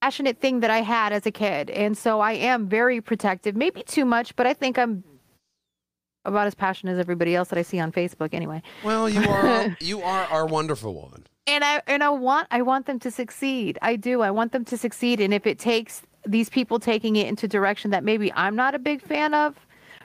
passionate 0.00 0.38
thing 0.40 0.60
that 0.60 0.70
I 0.70 0.82
had 0.82 1.12
as 1.12 1.26
a 1.26 1.30
kid, 1.30 1.70
and 1.70 1.96
so 1.96 2.20
I 2.20 2.32
am 2.32 2.68
very 2.68 3.00
protective. 3.00 3.54
Maybe 3.56 3.82
too 3.82 4.04
much, 4.04 4.34
but 4.36 4.46
I 4.46 4.54
think 4.54 4.78
I'm 4.78 5.04
about 6.24 6.46
as 6.46 6.54
passionate 6.54 6.92
as 6.92 6.98
everybody 6.98 7.34
else 7.34 7.48
that 7.48 7.58
I 7.58 7.62
see 7.62 7.80
on 7.80 7.92
Facebook. 7.92 8.32
Anyway, 8.34 8.62
Well, 8.84 9.08
you 9.08 9.20
are 9.30 9.76
you 9.80 10.02
are 10.02 10.24
our 10.26 10.46
wonderful 10.46 10.94
woman. 10.94 11.26
And 11.46 11.64
I 11.64 11.82
and 11.86 12.02
I 12.02 12.10
want 12.10 12.48
I 12.50 12.62
want 12.62 12.86
them 12.86 12.98
to 13.00 13.10
succeed. 13.10 13.78
I 13.82 13.96
do. 13.96 14.20
I 14.22 14.30
want 14.30 14.52
them 14.52 14.64
to 14.66 14.76
succeed, 14.76 15.20
and 15.20 15.34
if 15.34 15.46
it 15.46 15.58
takes 15.58 16.02
these 16.24 16.48
people 16.48 16.78
taking 16.78 17.16
it 17.16 17.26
into 17.26 17.48
direction 17.48 17.90
that 17.90 18.04
maybe 18.04 18.32
I'm 18.34 18.54
not 18.54 18.74
a 18.74 18.78
big 18.78 19.02
fan 19.02 19.34
of, 19.34 19.56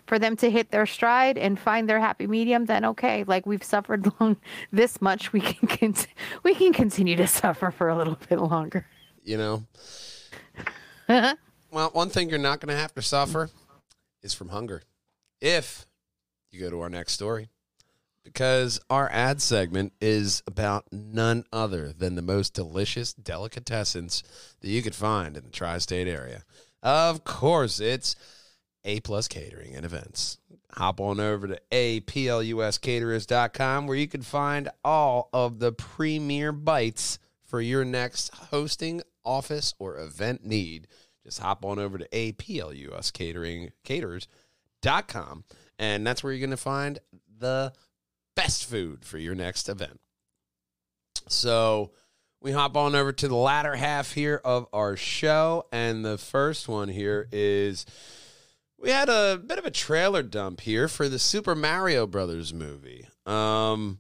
for 0.08 0.18
them 0.18 0.36
to 0.38 0.50
hit 0.50 0.72
their 0.72 0.86
stride 0.86 1.38
and 1.38 1.60
find 1.60 1.88
their 1.88 2.00
happy 2.00 2.26
medium, 2.26 2.66
then 2.66 2.86
okay. 2.86 3.24
Like 3.26 3.46
we've 3.46 3.64
suffered 3.64 4.12
long 4.20 4.38
this 4.72 5.02
much, 5.02 5.34
we 5.34 5.42
can 5.42 5.68
cont- 5.68 6.08
we 6.44 6.56
can 6.56 6.74
continue 6.74 7.16
to 7.18 7.28
suffer 7.42 7.72
for 7.72 7.90
a 7.90 7.96
little 7.96 8.18
bit 8.30 8.40
longer. 8.40 8.88
You 9.24 9.38
know. 9.38 9.64
Uh-huh. 11.10 11.36
Well, 11.72 11.90
one 11.92 12.10
thing 12.10 12.30
you're 12.30 12.40
not 12.40 12.60
going 12.60 12.74
to 12.74 12.82
have 12.82 12.94
to 12.96 13.02
suffer 13.02 13.50
is 14.24 14.34
from 14.34 14.50
hunger. 14.50 14.82
If 15.42 15.86
you 16.50 16.62
go 16.62 16.70
to 16.70 16.82
our 16.82 16.90
next 16.90 17.14
story, 17.14 17.50
because 18.28 18.80
our 18.90 19.10
ad 19.10 19.42
segment 19.42 19.94
is 20.02 20.44
about 20.46 20.92
none 20.92 21.46
other 21.54 21.94
than 21.94 22.16
the 22.16 22.22
most 22.22 22.54
delicious 22.54 23.14
delicatessens 23.14 24.22
that 24.60 24.68
you 24.68 24.82
could 24.82 24.94
find 24.94 25.38
in 25.38 25.46
the 25.46 25.50
tri 25.50 25.78
state 25.78 26.10
area. 26.10 26.44
Of 26.84 27.24
course, 27.24 27.80
it's 27.80 28.18
A 28.84 29.00
Plus 29.00 29.30
Catering 29.30 29.76
and 29.76 29.86
Events. 29.86 30.40
Hop 30.74 31.00
on 31.00 31.22
over 31.22 31.48
to 31.48 31.58
apluscaterers.com 31.72 33.88
where 33.88 33.98
you 33.98 34.10
can 34.10 34.24
find 34.24 34.68
all 34.84 35.30
of 35.32 35.60
the 35.60 35.72
premier 35.72 36.52
bites 36.52 37.20
for 37.46 37.62
your 37.62 37.86
next 37.86 38.36
hosting, 38.36 39.02
office, 39.24 39.74
or 39.80 39.98
event 39.98 40.46
need. 40.46 40.88
Just 41.24 41.40
hop 41.40 41.64
on 41.64 41.80
over 41.80 41.98
to 41.98 42.10
apluscatering 42.10 43.70
caterers.com 43.86 45.46
and 45.80 46.06
that's 46.06 46.22
where 46.24 46.34
you're 46.34 46.42
going 46.42 46.50
to 46.50 46.58
find 46.58 47.00
the 47.40 47.72
best 48.38 48.70
food 48.70 49.04
for 49.04 49.18
your 49.18 49.34
next 49.34 49.68
event. 49.68 50.00
So 51.28 51.92
we 52.40 52.52
hop 52.52 52.78
on 52.78 52.94
over 52.94 53.12
to 53.12 53.28
the 53.28 53.36
latter 53.36 53.76
half 53.76 54.14
here 54.14 54.40
of 54.46 54.68
our 54.72 54.96
show. 54.96 55.66
And 55.72 56.06
the 56.06 56.20
first 56.20 56.68
one 56.68 56.88
here 56.88 57.28
is 57.32 57.86
we 58.80 58.92
had 58.92 59.10
a 59.10 59.42
bit 59.44 59.58
of 59.58 59.66
a 59.66 59.72
trailer 59.72 60.22
dump 60.22 60.62
here 60.62 60.88
for 60.88 61.10
the 61.10 61.18
Super 61.18 61.56
Mario 61.56 62.06
Brothers 62.06 62.54
movie. 62.54 63.08
Um, 63.26 63.98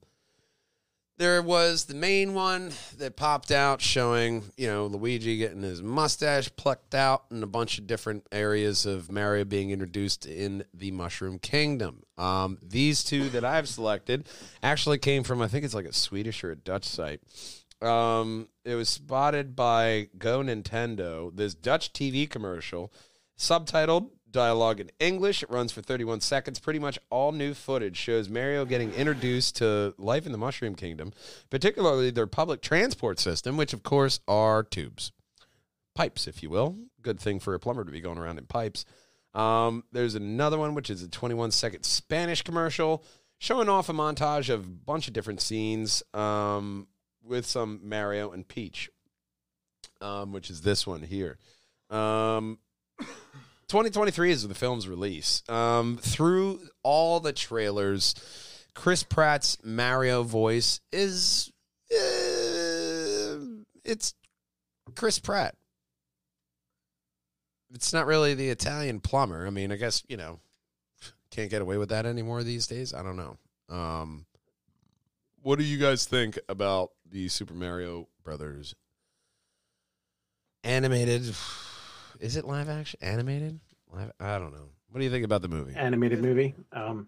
there 1.17 1.41
was 1.41 1.86
the 1.86 1.95
main 1.95 2.36
one 2.36 2.71
that 3.00 3.15
popped 3.15 3.50
out 3.50 3.82
showing, 3.82 4.43
you 4.56 4.67
know, 4.67 4.86
Luigi 4.86 5.38
getting 5.38 5.63
his 5.63 5.82
mustache 5.82 6.56
plucked 6.56 6.93
out 6.93 7.23
and 7.32 7.41
a 7.41 7.47
bunch 7.47 7.80
of 7.80 7.88
different 7.88 8.28
areas 8.32 8.86
of 8.86 9.12
Mario 9.12 9.45
being 9.45 9.71
introduced 9.71 10.28
in 10.28 10.63
the 10.76 10.91
Mushroom 10.91 11.39
Kingdom. 11.39 12.04
Um, 12.18 12.58
these 12.62 13.04
two 13.04 13.30
that 13.30 13.46
I've 13.46 13.68
selected 13.68 14.28
actually 14.64 14.98
came 14.98 15.24
from, 15.24 15.42
I 15.42 15.48
think 15.48 15.66
it's 15.66 15.74
like 15.74 15.86
a 15.86 15.94
Swedish 15.94 16.44
or 16.44 16.52
a 16.52 16.56
Dutch 16.56 16.86
site. 16.86 17.22
Um, 17.82 18.48
it 18.66 18.76
was 18.76 18.90
spotted 18.90 19.56
by 19.56 20.10
GoNintendo, 20.18 21.36
this 21.36 21.54
Dutch 21.54 21.94
TV 21.94 22.28
commercial, 22.28 22.92
subtitled 23.38 24.10
dialogue 24.32 24.80
in 24.80 24.92
English. 25.00 25.44
It 25.44 25.50
runs 25.50 25.72
for 25.72 25.82
31 25.82 26.22
seconds. 26.22 26.60
Pretty 26.60 26.80
much 26.80 27.00
all 27.10 27.32
new 27.32 27.54
footage 27.54 27.98
shows 27.98 28.30
Mario 28.30 28.66
getting 28.66 28.94
introduced 28.94 29.58
to 29.58 29.94
life 29.98 30.26
in 30.26 30.32
the 30.32 30.38
Mushroom 30.38 30.76
Kingdom, 30.76 31.14
particularly 31.50 32.10
their 32.10 32.28
public 32.28 32.62
transport 32.62 33.20
system, 33.20 33.58
which 33.58 33.74
of 33.74 33.84
course 33.84 34.20
are 34.28 34.64
tubes, 34.64 35.12
pipes, 35.96 36.28
if 36.28 36.42
you 36.42 36.50
will. 36.50 36.78
Good 37.02 37.20
thing 37.20 37.40
for 37.40 37.54
a 37.54 37.60
plumber 37.60 37.84
to 37.84 37.92
be 37.92 38.02
going 38.02 38.18
around 38.18 38.38
in 38.38 38.46
pipes. 38.46 38.86
Um, 39.38 39.84
there's 39.91 40.15
another 40.15 40.58
one, 40.58 40.73
which 40.73 40.89
is 40.89 41.04
a 41.04 41.08
21 41.08 41.52
second 41.52 41.84
Spanish 41.84 42.41
commercial 42.41 43.04
showing 43.38 43.69
off 43.69 43.88
a 43.88 43.93
montage 43.93 44.50
of 44.52 44.65
a 44.65 44.67
bunch 44.67 45.08
of 45.08 45.13
different 45.13 45.41
scenes 45.41 46.02
um, 46.15 46.88
with 47.23 47.45
some 47.45 47.82
Mario 47.84 48.32
and 48.32 48.47
Peach, 48.47 48.89
um, 50.02 50.34
which 50.34 50.50
is 50.50 50.62
this 50.62 50.88
one 50.88 51.04
here. 51.04 51.38
Um, 51.91 52.58
2023 53.00 54.32
is 54.32 54.47
the 54.47 54.56
film's 54.56 54.88
release. 54.88 55.43
Um, 55.47 56.00
through 56.02 56.62
all 56.82 57.19
the 57.19 57.32
trailers, 57.32 58.15
Chris 58.73 59.04
Pratt's 59.04 59.60
Mario 59.63 60.23
voice 60.23 60.80
is 60.91 61.52
uh, 61.91 63.38
it's 63.86 64.15
Chris 64.95 65.19
Pratt. 65.19 65.56
It's 67.74 67.92
not 67.94 68.06
really 68.06 68.34
the 68.34 68.50
Italian 68.50 69.00
plumber. 69.00 69.46
I 69.46 69.50
mean, 69.50 69.72
I 69.72 69.76
guess 69.76 70.04
you 70.08 70.18
know 70.18 70.40
can't 71.32 71.50
get 71.50 71.62
away 71.62 71.78
with 71.78 71.90
that 71.90 72.06
anymore 72.06 72.44
these 72.44 72.68
days. 72.68 72.94
I 72.94 73.04
don't 73.04 73.18
know. 73.18 73.38
Um, 73.70 74.26
what 75.42 75.60
do 75.60 75.66
you 75.66 75.78
guys 75.78 76.06
think 76.06 76.40
about 76.50 76.92
the 77.10 77.28
Super 77.28 77.54
Mario 77.54 78.08
Brothers 78.24 78.76
animated? 80.64 81.34
Is 82.20 82.36
it 82.36 82.46
live 82.46 82.70
action? 82.70 83.00
Animated? 83.02 83.60
Live? 83.94 84.12
I 84.20 84.40
don't 84.40 84.54
know. 84.54 84.70
What 84.90 85.00
do 85.00 85.06
you 85.06 85.12
think 85.12 85.26
about 85.26 85.42
the 85.42 85.48
movie? 85.50 85.76
Animated 85.76 86.22
movie. 86.22 86.56
Um, 86.72 87.08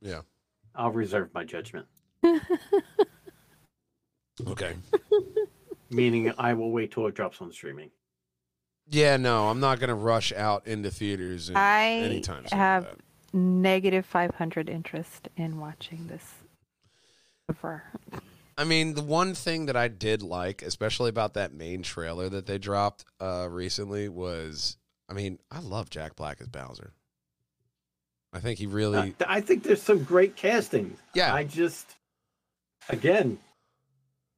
Yeah. 0.00 0.20
I'll 0.74 0.92
reserve 0.92 1.30
my 1.34 1.42
judgment. 1.44 1.86
Okay. 4.46 4.74
Meaning, 5.90 6.32
I 6.38 6.54
will 6.54 6.70
wait 6.70 6.92
till 6.92 7.06
it 7.06 7.14
drops 7.14 7.40
on 7.40 7.50
streaming. 7.52 7.90
Yeah, 8.90 9.16
no, 9.16 9.48
I'm 9.48 9.60
not 9.60 9.80
gonna 9.80 9.94
rush 9.94 10.32
out 10.32 10.66
into 10.66 10.90
theaters. 10.90 11.48
and- 11.48 11.58
I 11.58 11.90
anytime 11.90 12.46
soon 12.46 12.58
have 12.58 12.88
for 12.88 12.96
that. 12.96 13.36
negative 13.38 14.06
500 14.06 14.68
interest 14.68 15.28
in 15.36 15.58
watching 15.58 16.06
this. 16.08 16.34
Ever. 17.50 17.82
I 18.56 18.64
mean, 18.64 18.94
the 18.94 19.02
one 19.02 19.34
thing 19.34 19.66
that 19.66 19.76
I 19.76 19.88
did 19.88 20.22
like, 20.22 20.62
especially 20.62 21.08
about 21.10 21.34
that 21.34 21.52
main 21.54 21.82
trailer 21.82 22.28
that 22.28 22.46
they 22.46 22.58
dropped 22.58 23.04
uh, 23.20 23.46
recently, 23.50 24.08
was 24.08 24.76
I 25.08 25.14
mean, 25.14 25.38
I 25.50 25.60
love 25.60 25.88
Jack 25.90 26.16
Black 26.16 26.40
as 26.40 26.48
Bowser. 26.48 26.92
I 28.32 28.40
think 28.40 28.58
he 28.58 28.66
really, 28.66 29.14
Uh, 29.18 29.24
I 29.26 29.40
think 29.40 29.62
there's 29.62 29.80
some 29.80 30.04
great 30.04 30.36
casting. 30.36 30.98
yeah. 31.14 31.32
I 31.32 31.44
just, 31.44 31.96
again, 32.90 33.38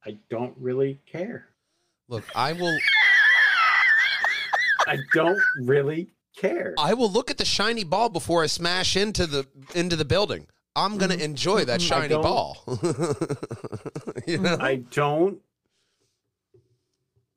I 0.05 0.17
don't 0.29 0.55
really 0.57 1.01
care. 1.05 1.47
look, 2.07 2.23
I 2.35 2.53
will, 2.53 2.77
I 4.91 4.97
don't 5.13 5.41
really 5.61 6.09
care. 6.35 6.73
I 6.77 6.93
will 6.93 7.09
look 7.09 7.31
at 7.31 7.37
the 7.37 7.45
shiny 7.45 7.83
ball 7.83 8.09
before 8.09 8.43
I 8.43 8.47
smash 8.47 8.97
into 8.97 9.25
the 9.25 9.47
into 9.73 9.95
the 9.95 10.05
building. 10.05 10.47
I'm 10.75 10.97
gonna 10.97 11.15
mm-hmm. 11.15 11.23
enjoy 11.23 11.65
that 11.65 11.79
mm-hmm. 11.79 11.87
shiny 11.87 12.09
don't- 12.09 12.21
ball. 12.21 12.63
you 14.27 14.37
know? 14.39 14.57
I 14.59 14.75
don't 14.91 15.39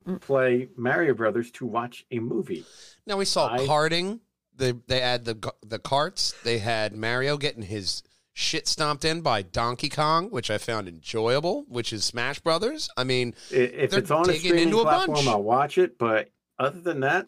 mm. 0.07 0.19
play 0.21 0.69
Mario 0.75 1.13
Brothers 1.13 1.51
to 1.51 1.65
watch 1.65 2.05
a 2.11 2.19
movie. 2.19 2.65
Now 3.05 3.17
we 3.17 3.25
saw 3.25 3.53
I- 3.53 3.59
karting. 3.59 4.19
They 4.57 4.73
they 4.87 5.01
had 5.01 5.25
the 5.25 5.53
the 5.65 5.79
carts. 5.79 6.33
They 6.43 6.59
had 6.59 6.95
Mario 6.95 7.37
getting 7.37 7.63
his 7.63 8.03
shit 8.33 8.67
stomped 8.67 9.05
in 9.05 9.21
by 9.21 9.41
Donkey 9.41 9.89
Kong, 9.89 10.29
which 10.29 10.49
I 10.51 10.57
found 10.57 10.87
enjoyable. 10.87 11.65
Which 11.67 11.91
is 11.91 12.03
Smash 12.03 12.39
Brothers. 12.39 12.89
I 12.97 13.03
mean, 13.05 13.33
If 13.49 13.93
it's 13.93 14.11
on 14.11 14.29
a 14.29 14.33
streaming 14.33 14.63
into 14.63 14.79
a 14.79 14.83
platform, 14.83 15.15
bunch. 15.15 15.27
I'll 15.27 15.43
watch 15.43 15.77
it. 15.77 15.97
But 15.97 16.31
other 16.57 16.79
than 16.79 17.01
that, 17.01 17.27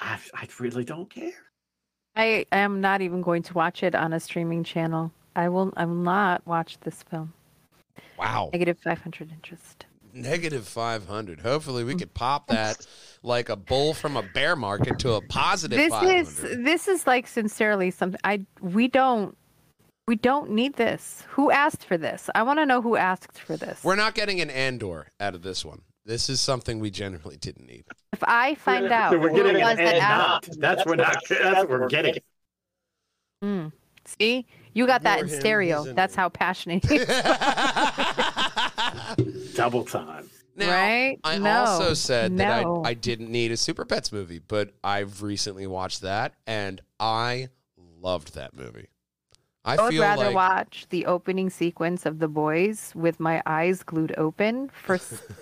I, 0.00 0.18
I 0.34 0.48
really 0.60 0.84
don't 0.84 1.10
care. 1.10 1.32
I 2.16 2.46
am 2.52 2.80
not 2.80 3.00
even 3.00 3.22
going 3.22 3.42
to 3.44 3.54
watch 3.54 3.82
it 3.82 3.94
on 3.94 4.12
a 4.12 4.20
streaming 4.20 4.64
channel. 4.64 5.12
I 5.36 5.48
will. 5.48 5.72
I 5.76 5.84
will 5.84 5.94
not 5.94 6.46
watch 6.46 6.78
this 6.80 7.02
film. 7.04 7.32
wow, 8.18 8.50
Negative 8.52 8.78
500 8.78 9.30
interest. 9.30 9.86
negative 10.12 10.66
five 10.66 11.06
hundred. 11.06 11.40
Hopefully, 11.40 11.84
we 11.84 11.94
could 11.94 12.12
pop 12.14 12.46
that 12.48 12.84
like 13.22 13.48
a 13.48 13.56
bull 13.56 13.94
from 13.94 14.16
a 14.16 14.22
bear 14.22 14.56
market 14.56 14.98
to 15.00 15.12
a 15.12 15.20
positive 15.28 15.78
This 15.78 15.90
five 15.90 16.08
is 16.08 16.36
this 16.40 16.88
is 16.88 17.06
like 17.06 17.26
sincerely 17.28 17.90
something. 17.92 18.20
I 18.24 18.44
we 18.60 18.88
don't 18.88 19.36
we 20.08 20.16
don't 20.16 20.50
need 20.50 20.74
this. 20.74 21.22
Who 21.30 21.50
asked 21.52 21.84
for 21.84 21.96
this? 21.98 22.30
I 22.34 22.42
want 22.42 22.58
to 22.58 22.66
know 22.66 22.80
who 22.82 22.96
asked 22.96 23.38
for 23.38 23.56
this. 23.56 23.84
We're 23.84 23.94
not 23.94 24.14
getting 24.14 24.40
an 24.40 24.50
Andor 24.50 25.08
out 25.20 25.34
of 25.36 25.42
this 25.42 25.64
one. 25.64 25.82
This 26.08 26.30
is 26.30 26.40
something 26.40 26.80
we 26.80 26.90
generally 26.90 27.36
didn't 27.36 27.66
need. 27.66 27.84
if 28.14 28.24
I 28.24 28.54
find 28.54 28.86
out 28.90 29.12
So 29.12 29.18
we're 29.18 29.28
who 29.28 29.36
getting 29.36 29.60
it 29.60 29.64
was 29.64 29.76
that 29.76 29.94
and 29.94 30.02
asked, 30.02 30.48
not. 30.48 30.58
That's 30.58 30.86
what 30.86 30.96
not. 30.98 31.22
That's 31.28 31.58
what 31.58 31.68
we're 31.68 31.86
getting. 31.88 32.14
Mm. 33.44 33.72
see, 34.06 34.46
you 34.72 34.86
got 34.86 35.02
that 35.02 35.20
in 35.20 35.28
stereo. 35.28 35.84
in 35.84 35.94
That's 35.94 36.16
there. 36.16 36.22
how 36.22 36.28
passionate. 36.30 36.82
Double 39.54 39.84
time. 39.84 40.28
Now, 40.56 40.70
Right? 40.70 41.18
I 41.24 41.38
No. 41.38 41.50
also 41.64 41.94
said 41.94 42.36
that 42.38 42.64
I, 42.64 42.80
I 42.90 42.94
didn't 42.94 43.30
need 43.30 43.52
a 43.52 43.56
Super 43.56 43.84
Pets 43.84 44.10
movie, 44.10 44.40
but 44.40 44.72
I've 44.82 45.22
recently 45.22 45.66
watched 45.66 46.00
that 46.02 46.34
and 46.46 46.80
I 46.98 47.48
loved 48.00 48.34
that 48.34 48.54
movie. 48.56 48.88
I, 49.64 49.76
I 49.76 49.82
would 49.82 49.90
feel 49.92 50.02
rather 50.02 50.24
like 50.26 50.34
watch 50.34 50.86
the 50.88 51.06
opening 51.06 51.50
sequence 51.50 52.06
of 52.06 52.18
The 52.18 52.28
Boys 52.28 52.92
with 52.94 53.20
my 53.20 53.42
eyes 53.46 53.82
glued 53.82 54.14
open 54.16 54.70
for 54.82 54.94
s- 54.94 55.22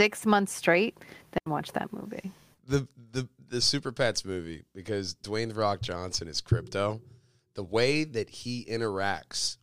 six 0.00 0.24
months 0.24 0.52
straight 0.52 0.96
then 1.32 1.52
watch 1.52 1.72
that 1.72 1.92
movie. 1.92 2.32
the, 2.66 2.88
the 3.12 3.28
the 3.50 3.60
Super 3.60 3.92
Pets 3.92 4.24
movie 4.24 4.64
because 4.74 5.14
Dwayne 5.16 5.48
the 5.48 5.54
Rock 5.54 5.82
Johnson 5.82 6.26
is 6.28 6.40
Krypto. 6.40 7.00
The 7.54 7.64
way 7.64 8.04
that 8.04 8.30
he 8.30 8.64
interacts, 8.64 9.58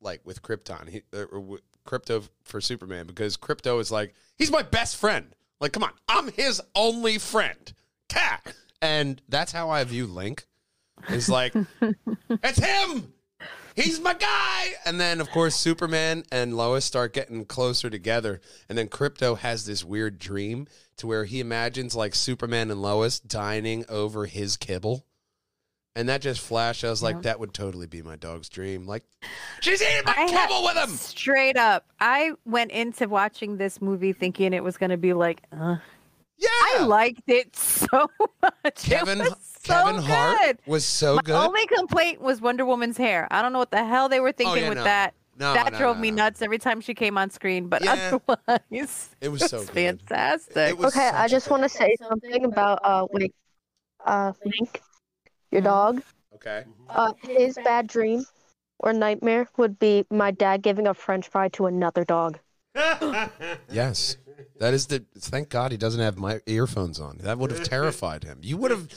like 0.00 0.20
with 0.24 0.40
Krypton, 0.40 0.88
he, 0.88 1.02
uh, 1.12 1.24
or 1.30 1.40
with 1.40 1.60
Krypto 1.86 2.28
for 2.44 2.60
Superman, 2.60 3.06
because 3.06 3.36
Krypto 3.36 3.80
is 3.80 3.90
like 3.90 4.14
he's 4.38 4.50
my 4.50 4.62
best 4.62 4.96
friend. 4.96 5.34
Like, 5.60 5.72
come 5.72 5.82
on, 5.82 5.92
I'm 6.08 6.30
his 6.32 6.62
only 6.74 7.18
friend. 7.18 7.72
Cat, 8.08 8.54
and 8.80 9.20
that's 9.28 9.52
how 9.52 9.68
I 9.70 9.82
view 9.84 10.06
Link. 10.06 10.46
Is 11.10 11.28
like 11.28 11.54
it's 12.30 12.58
him. 12.58 13.12
He's 13.74 14.00
my 14.00 14.14
guy. 14.14 14.66
And 14.86 15.00
then, 15.00 15.20
of 15.20 15.30
course, 15.30 15.56
Superman 15.56 16.24
and 16.30 16.56
Lois 16.56 16.84
start 16.84 17.12
getting 17.12 17.44
closer 17.44 17.90
together. 17.90 18.40
And 18.68 18.78
then 18.78 18.88
Krypto 18.88 19.36
has 19.38 19.66
this 19.66 19.84
weird 19.84 20.18
dream 20.18 20.66
to 20.98 21.06
where 21.06 21.24
he 21.24 21.40
imagines 21.40 21.94
like 21.96 22.14
Superman 22.14 22.70
and 22.70 22.80
Lois 22.80 23.18
dining 23.18 23.84
over 23.88 24.26
his 24.26 24.56
kibble. 24.56 25.04
And 25.96 26.08
that 26.08 26.20
just 26.22 26.40
flashed. 26.40 26.84
I 26.84 26.90
was 26.90 27.02
like, 27.04 27.16
Yeah. 27.16 27.20
that 27.22 27.40
would 27.40 27.54
totally 27.54 27.86
be 27.86 28.02
my 28.02 28.16
dog's 28.16 28.48
dream. 28.48 28.84
Like, 28.86 29.04
she's 29.60 29.80
eating 29.80 30.02
my 30.04 30.14
I 30.16 30.26
kibble 30.28 30.64
with 30.64 30.76
him. 30.76 30.90
Straight 30.96 31.56
up, 31.56 31.86
I 32.00 32.32
went 32.44 32.72
into 32.72 33.08
watching 33.08 33.58
this 33.58 33.80
movie 33.80 34.12
thinking 34.12 34.52
it 34.52 34.64
was 34.64 34.76
going 34.76 34.90
to 34.90 34.96
be 34.96 35.12
like, 35.12 35.42
uh, 35.52 35.76
Yeah. 36.44 36.82
I 36.82 36.84
liked 36.86 37.22
it 37.28 37.56
so 37.56 38.10
much. 38.42 38.76
Kevin 38.76 39.20
it 39.20 39.24
was 39.30 39.36
so 39.62 39.72
Kevin 39.74 40.02
Hart 40.02 40.40
good. 40.40 40.58
was 40.66 40.84
so 40.84 41.16
My 41.16 41.22
good. 41.22 41.34
only 41.34 41.66
complaint 41.66 42.20
was 42.20 42.40
Wonder 42.40 42.64
Woman's 42.66 42.96
hair. 42.96 43.26
I 43.30 43.42
don't 43.42 43.52
know 43.52 43.58
what 43.58 43.70
the 43.70 43.84
hell 43.84 44.08
they 44.08 44.20
were 44.20 44.32
thinking 44.32 44.64
Oh, 44.64 44.64
yeah, 44.64 44.68
with 44.68 44.78
no. 44.78 44.84
that. 44.84 45.14
no, 45.38 45.54
that 45.54 45.72
no, 45.72 45.78
drove 45.78 45.96
no, 45.96 46.02
me 46.02 46.10
no. 46.10 46.16
nuts 46.24 46.42
every 46.42 46.58
time 46.58 46.80
she 46.80 46.94
came 46.94 47.16
on 47.18 47.30
screen. 47.30 47.68
But 47.68 47.82
Yeah. 47.84 48.18
otherwise, 48.28 49.10
It 49.20 49.28
was 49.30 49.42
it 49.42 49.48
so 49.50 49.58
was 49.58 49.70
good. 49.70 50.00
fantastic. 50.00 50.56
It 50.70 50.78
was 50.78 50.94
Okay, 50.94 51.08
I 51.08 51.28
just 51.28 51.50
want 51.50 51.62
to 51.62 51.68
say 51.68 51.96
something 51.98 52.44
about 52.44 52.80
uh 52.84 53.06
like 53.12 53.32
uh 54.04 54.32
Link, 54.44 54.82
your 55.50 55.62
Mm-hmm. 55.62 55.64
dog. 55.64 56.02
Okay. 56.34 56.64
Uh 56.88 57.12
his 57.22 57.54
bad 57.64 57.86
dream 57.86 58.24
or 58.80 58.92
nightmare 58.92 59.48
would 59.56 59.78
be 59.78 60.04
my 60.10 60.30
dad 60.30 60.60
giving 60.62 60.86
a 60.86 60.94
French 60.94 61.28
fry 61.28 61.48
to 61.50 61.66
another 61.66 62.04
dog. 62.04 62.38
Yes. 63.70 64.16
That 64.60 64.74
is 64.74 64.86
the 64.86 65.04
thank 65.18 65.48
God 65.48 65.72
he 65.72 65.78
doesn't 65.78 66.00
have 66.00 66.18
my 66.18 66.40
earphones 66.46 67.00
on. 67.00 67.18
That 67.18 67.38
would 67.38 67.50
have 67.50 67.64
terrified 67.68 68.24
him. 68.24 68.38
You 68.42 68.56
would 68.58 68.70
have 68.70 68.88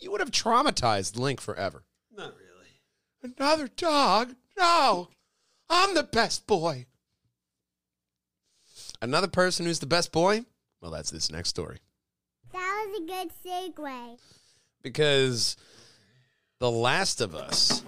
you 0.00 0.10
would 0.10 0.20
have 0.20 0.30
traumatized 0.30 1.16
Link 1.18 1.40
forever. 1.40 1.84
Not 2.16 2.34
really. 2.36 3.34
Another 3.38 3.68
dog? 3.68 4.34
No. 4.58 5.08
I'm 5.68 5.94
the 5.94 6.02
best 6.02 6.46
boy. 6.46 6.86
Another 9.00 9.28
person 9.28 9.66
who's 9.66 9.80
the 9.80 9.86
best 9.86 10.12
boy? 10.12 10.44
Well, 10.80 10.90
that's 10.90 11.10
this 11.10 11.30
next 11.30 11.50
story. 11.50 11.78
That 12.52 12.86
was 12.86 13.00
a 13.00 13.06
good 13.06 13.30
segue. 13.44 14.18
Because 14.82 15.56
The 16.60 16.70
Last 16.70 17.20
of 17.20 17.34
Us 17.34 17.82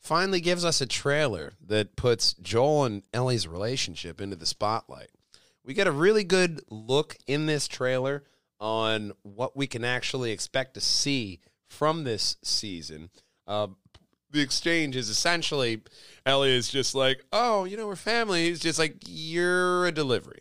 finally 0.00 0.40
gives 0.40 0.64
us 0.64 0.80
a 0.80 0.86
trailer 0.86 1.54
that 1.66 1.96
puts 1.96 2.34
Joel 2.34 2.84
and 2.84 3.02
Ellie's 3.12 3.48
relationship 3.48 4.20
into 4.20 4.36
the 4.36 4.46
spotlight. 4.46 5.10
We 5.64 5.74
get 5.74 5.86
a 5.86 5.92
really 5.92 6.24
good 6.24 6.60
look 6.68 7.16
in 7.26 7.46
this 7.46 7.68
trailer 7.68 8.24
on 8.58 9.12
what 9.22 9.56
we 9.56 9.66
can 9.66 9.84
actually 9.84 10.32
expect 10.32 10.74
to 10.74 10.80
see 10.80 11.40
from 11.68 12.04
this 12.04 12.36
season. 12.42 13.10
Uh, 13.46 13.68
the 14.30 14.40
exchange 14.40 14.96
is 14.96 15.08
essentially 15.08 15.82
Ellie 16.24 16.54
is 16.54 16.68
just 16.68 16.94
like, 16.94 17.24
oh, 17.32 17.64
you 17.64 17.76
know, 17.76 17.86
we're 17.86 17.96
family. 17.96 18.48
He's 18.48 18.60
just 18.60 18.78
like, 18.78 18.96
you're 19.06 19.86
a 19.86 19.92
delivery. 19.92 20.40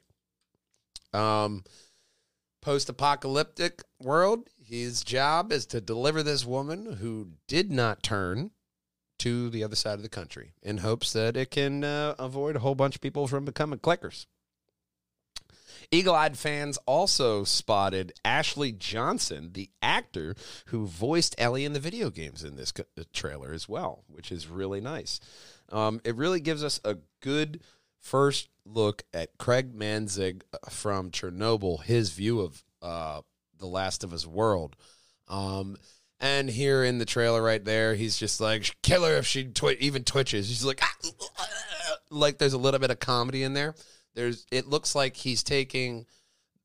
Um, 1.13 1.63
post 2.61 2.89
apocalyptic 2.89 3.83
world, 3.99 4.49
his 4.63 5.03
job 5.03 5.51
is 5.51 5.65
to 5.67 5.81
deliver 5.81 6.23
this 6.23 6.45
woman 6.45 6.93
who 6.93 7.31
did 7.47 7.71
not 7.71 8.03
turn 8.03 8.51
to 9.19 9.49
the 9.49 9.63
other 9.63 9.75
side 9.75 9.95
of 9.95 10.03
the 10.03 10.09
country 10.09 10.53
in 10.63 10.79
hopes 10.79 11.13
that 11.13 11.37
it 11.37 11.51
can 11.51 11.83
uh, 11.83 12.15
avoid 12.17 12.55
a 12.55 12.59
whole 12.59 12.75
bunch 12.75 12.95
of 12.95 13.01
people 13.01 13.27
from 13.27 13.45
becoming 13.45 13.79
clickers. 13.79 14.25
Eagle 15.91 16.15
eyed 16.15 16.37
fans 16.37 16.77
also 16.85 17.43
spotted 17.43 18.13
Ashley 18.23 18.71
Johnson, 18.71 19.51
the 19.51 19.69
actor 19.81 20.35
who 20.67 20.87
voiced 20.87 21.35
Ellie 21.37 21.65
in 21.65 21.73
the 21.73 21.81
video 21.81 22.09
games 22.09 22.43
in 22.43 22.55
this 22.55 22.71
uh, 22.79 23.03
trailer 23.11 23.51
as 23.51 23.67
well, 23.67 24.05
which 24.07 24.31
is 24.31 24.47
really 24.47 24.79
nice. 24.79 25.19
Um, 25.69 25.99
it 26.05 26.15
really 26.15 26.39
gives 26.39 26.63
us 26.63 26.79
a 26.85 26.97
good 27.21 27.61
first 27.99 28.49
look 28.65 29.03
at 29.13 29.37
Craig 29.37 29.75
Mazin 29.75 30.41
uh, 30.53 30.69
from 30.69 31.11
Chernobyl, 31.11 31.83
his 31.83 32.11
view 32.11 32.39
of 32.39 32.63
uh, 32.81 33.21
The 33.59 33.67
Last 33.67 34.05
of 34.05 34.13
Us 34.13 34.25
world. 34.25 34.77
Um, 35.27 35.77
and 36.21 36.49
here 36.49 36.85
in 36.85 36.99
the 36.99 37.05
trailer 37.05 37.41
right 37.41 37.63
there, 37.63 37.95
he's 37.95 38.15
just 38.15 38.39
like, 38.39 38.77
kill 38.81 39.03
her 39.03 39.15
if 39.15 39.25
she 39.25 39.45
twi- 39.45 39.77
even 39.79 40.03
twitches. 40.03 40.47
He's 40.47 40.63
like, 40.63 40.79
"Ah!" 40.81 41.97
like 42.09 42.37
there's 42.37 42.53
a 42.53 42.57
little 42.57 42.79
bit 42.79 42.91
of 42.91 42.99
comedy 42.99 43.43
in 43.43 43.53
there. 43.53 43.75
There's, 44.15 44.45
it 44.51 44.67
looks 44.67 44.95
like 44.95 45.15
he's 45.15 45.43
taking 45.43 46.05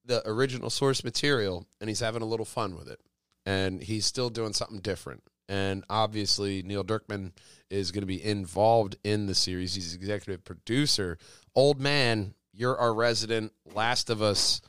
the 0.04 0.22
original 0.28 0.70
source 0.70 1.04
material 1.04 1.66
and 1.80 1.88
he's 1.88 2.00
having 2.00 2.22
a 2.22 2.26
little 2.26 2.46
fun 2.46 2.76
with 2.76 2.88
it. 2.88 3.00
And 3.44 3.82
he's 3.82 4.06
still 4.06 4.30
doing 4.30 4.52
something 4.52 4.80
different. 4.80 5.22
And 5.48 5.84
obviously, 5.88 6.62
Neil 6.62 6.82
Druckmann 6.82 7.32
is 7.70 7.92
going 7.92 8.02
to 8.02 8.06
be 8.06 8.24
involved 8.24 8.96
in 9.04 9.26
the 9.26 9.34
series. 9.34 9.74
He's 9.74 9.94
executive 9.94 10.44
producer. 10.44 11.18
Old 11.54 11.80
man, 11.80 12.34
you're 12.52 12.76
our 12.76 12.92
resident 12.92 13.52
Last 13.64 14.10
of 14.10 14.20
Us 14.20 14.60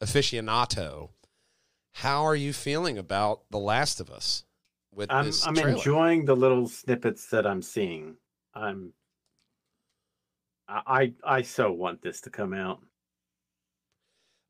aficionado. 0.00 1.10
How 1.92 2.24
are 2.24 2.36
you 2.36 2.52
feeling 2.52 2.98
about 2.98 3.42
The 3.50 3.58
Last 3.58 4.00
of 4.00 4.10
Us 4.10 4.44
with 4.92 5.10
I'm 5.10 5.32
I'm 5.44 5.54
trailer? 5.54 5.70
enjoying 5.70 6.24
the 6.26 6.36
little 6.36 6.68
snippets 6.68 7.26
that 7.30 7.46
I'm 7.46 7.62
seeing. 7.62 8.16
I'm 8.54 8.92
I 10.68 11.12
I 11.24 11.42
so 11.42 11.72
want 11.72 12.02
this 12.02 12.20
to 12.22 12.30
come 12.30 12.52
out. 12.52 12.80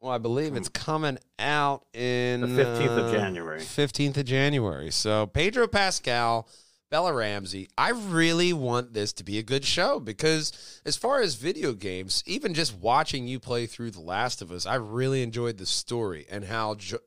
Well, 0.01 0.13
I 0.13 0.19
believe 0.19 0.55
it's 0.57 0.69
coming 0.69 1.19
out 1.39 1.87
in 1.95 2.43
The 2.43 2.47
15th 2.65 2.99
of 2.99 3.05
uh, 3.07 3.13
January. 3.13 3.61
15th 3.61 4.17
of 4.19 4.25
January. 4.27 4.91
So 4.91 5.27
Pedro 5.27 5.67
Pascal, 5.67 6.49
Bella 6.91 7.13
Ramsey. 7.13 7.69
I 7.79 7.91
really 7.91 8.53
want 8.53 8.93
this 8.93 9.13
to 9.15 9.25
be 9.25 9.39
a 9.39 9.43
good 9.43 9.65
show 9.65 9.99
because 9.99 10.81
as 10.85 10.97
far 10.97 11.23
as 11.23 11.35
video 11.35 11.73
games, 11.73 12.23
even 12.27 12.55
just 12.55 12.77
watching 12.77 13.27
you 13.27 13.41
play 13.41 13.67
through 13.67 13.91
The 13.91 14.01
Last 14.01 14.43
of 14.43 14.53
Us, 14.53 14.67
I 14.67 14.77
really 14.77 15.23
enjoyed 15.23 15.57
the 15.57 15.67
story 15.67 16.27
and 16.31 16.45
how 16.45 16.75
jo- 16.75 16.99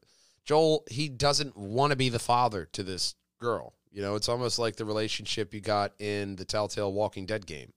Joel 0.43 0.83
he 0.89 1.09
doesn't 1.09 1.55
want 1.55 1.91
to 1.91 1.95
be 1.95 2.09
the 2.09 2.19
father 2.19 2.67
to 2.73 2.83
this 2.83 3.15
girl. 3.39 3.75
You 3.91 4.01
know, 4.01 4.15
it's 4.15 4.29
almost 4.29 4.59
like 4.59 4.75
the 4.75 4.85
relationship 4.85 5.53
you 5.53 5.61
got 5.61 5.93
in 5.99 6.35
the 6.35 6.45
Telltale 6.45 6.91
Walking 6.91 7.25
Dead 7.25 7.45
game, 7.45 7.71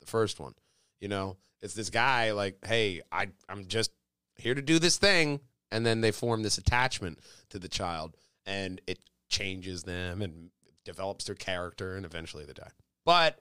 the 0.00 0.06
first 0.06 0.38
one. 0.38 0.54
You 1.00 1.08
know, 1.08 1.36
it's 1.60 1.74
this 1.74 1.90
guy 1.90 2.32
like, 2.32 2.58
hey, 2.64 3.02
I 3.12 3.28
I'm 3.48 3.66
just 3.66 3.90
here 4.36 4.54
to 4.54 4.62
do 4.62 4.78
this 4.78 4.96
thing, 4.96 5.40
and 5.70 5.84
then 5.84 6.00
they 6.00 6.10
form 6.10 6.42
this 6.42 6.58
attachment 6.58 7.18
to 7.50 7.58
the 7.58 7.68
child, 7.68 8.16
and 8.46 8.80
it 8.86 8.98
changes 9.28 9.82
them 9.82 10.22
and 10.22 10.50
develops 10.84 11.26
their 11.26 11.34
character, 11.34 11.96
and 11.96 12.06
eventually 12.06 12.44
they 12.44 12.52
die. 12.52 12.70
But 13.04 13.40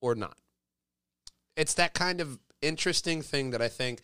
or 0.00 0.14
not. 0.14 0.36
It's 1.56 1.74
that 1.74 1.94
kind 1.94 2.20
of 2.20 2.38
interesting 2.62 3.22
thing 3.22 3.50
that 3.50 3.62
I 3.62 3.68
think, 3.68 4.02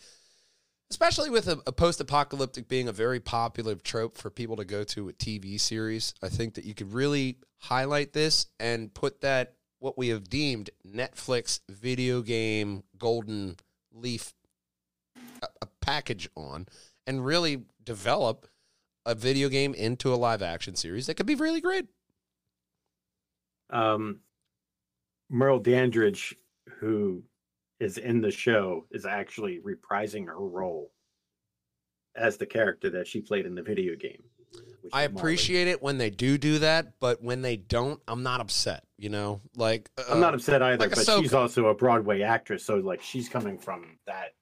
especially 0.91 1.31
with 1.31 1.49
a, 1.49 1.61
a 1.67 1.73
post-apocalyptic 1.73 2.69
being 2.69 2.89
a 2.89 2.93
very 2.93 3.21
popular 3.21 3.75
trope 3.77 4.17
for 4.17 4.31
people 4.31 4.57
to 4.57 4.65
go 4.65 4.85
to 4.85 5.09
a 5.09 5.13
TV 5.13 5.59
series, 5.59 6.15
I 6.23 6.29
think 6.29 6.55
that 6.55 6.65
you 6.65 6.75
could 6.75 6.93
really 6.93 7.39
highlight 7.59 8.13
this 8.13 8.47
and 8.61 8.93
put 8.93 9.23
that 9.23 9.56
what 9.87 9.97
we 9.97 10.09
have 10.09 10.29
deemed 10.29 10.69
Netflix 10.85 11.61
video 11.69 12.21
game 12.21 12.83
golden 12.99 13.55
leaf 13.93 14.35
a, 15.41 15.47
a 15.63 15.67
package 15.81 16.29
on 16.37 16.67
and 17.07 17.25
really 17.25 17.63
develop 17.85 18.49
a 19.07 19.15
video 19.15 19.49
game 19.49 19.75
into 19.75 20.13
a 20.13 20.17
live 20.17 20.43
action 20.43 20.75
series 20.75 21.07
that 21.07 21.15
could 21.15 21.25
be 21.25 21.37
really 21.37 21.61
great. 21.61 21.87
Um 23.71 24.19
Merle 25.31 25.61
Dandridge, 25.61 26.35
who 26.81 27.23
is 27.79 27.97
in 27.97 28.21
the 28.21 28.33
show, 28.33 28.87
is 28.91 29.07
actually 29.07 29.61
reprising 29.61 30.27
her 30.27 30.41
role 30.41 30.91
as 32.17 32.39
the 32.39 32.47
character 32.47 32.91
that 32.91 33.07
she 33.07 33.21
played 33.21 33.47
in 33.47 33.55
the 33.55 33.63
video 33.63 33.95
game. 33.95 34.25
Which 34.87 34.95
I 34.95 35.05
is 35.05 35.11
Marley. 35.11 35.21
appreciate 35.21 35.69
it 35.69 35.83
when 35.83 35.99
they 35.99 36.11
do 36.11 36.39
do 36.39 36.59
that, 36.61 36.99
but 37.01 37.23
when 37.23 37.43
they 37.43 37.57
don't, 37.57 38.01
I'm 38.09 38.23
not 38.23 38.41
upset. 38.41 38.85
You 38.99 39.11
know, 39.11 39.41
like 39.57 39.91
I'm 40.11 40.21
not 40.21 40.33
uh, 40.33 40.37
upset 40.37 40.63
either, 40.63 40.79
like 40.79 40.91
but 40.91 40.99
Ahsoka. 41.01 41.21
she's 41.21 41.35
also 41.35 41.67
a 41.67 41.75
Broadway 41.75 42.23
actress, 42.23 42.65
so 42.65 42.77
like 42.77 43.03
she's 43.03 43.29
coming 43.29 43.59
from 43.59 43.99
that. 44.07 44.35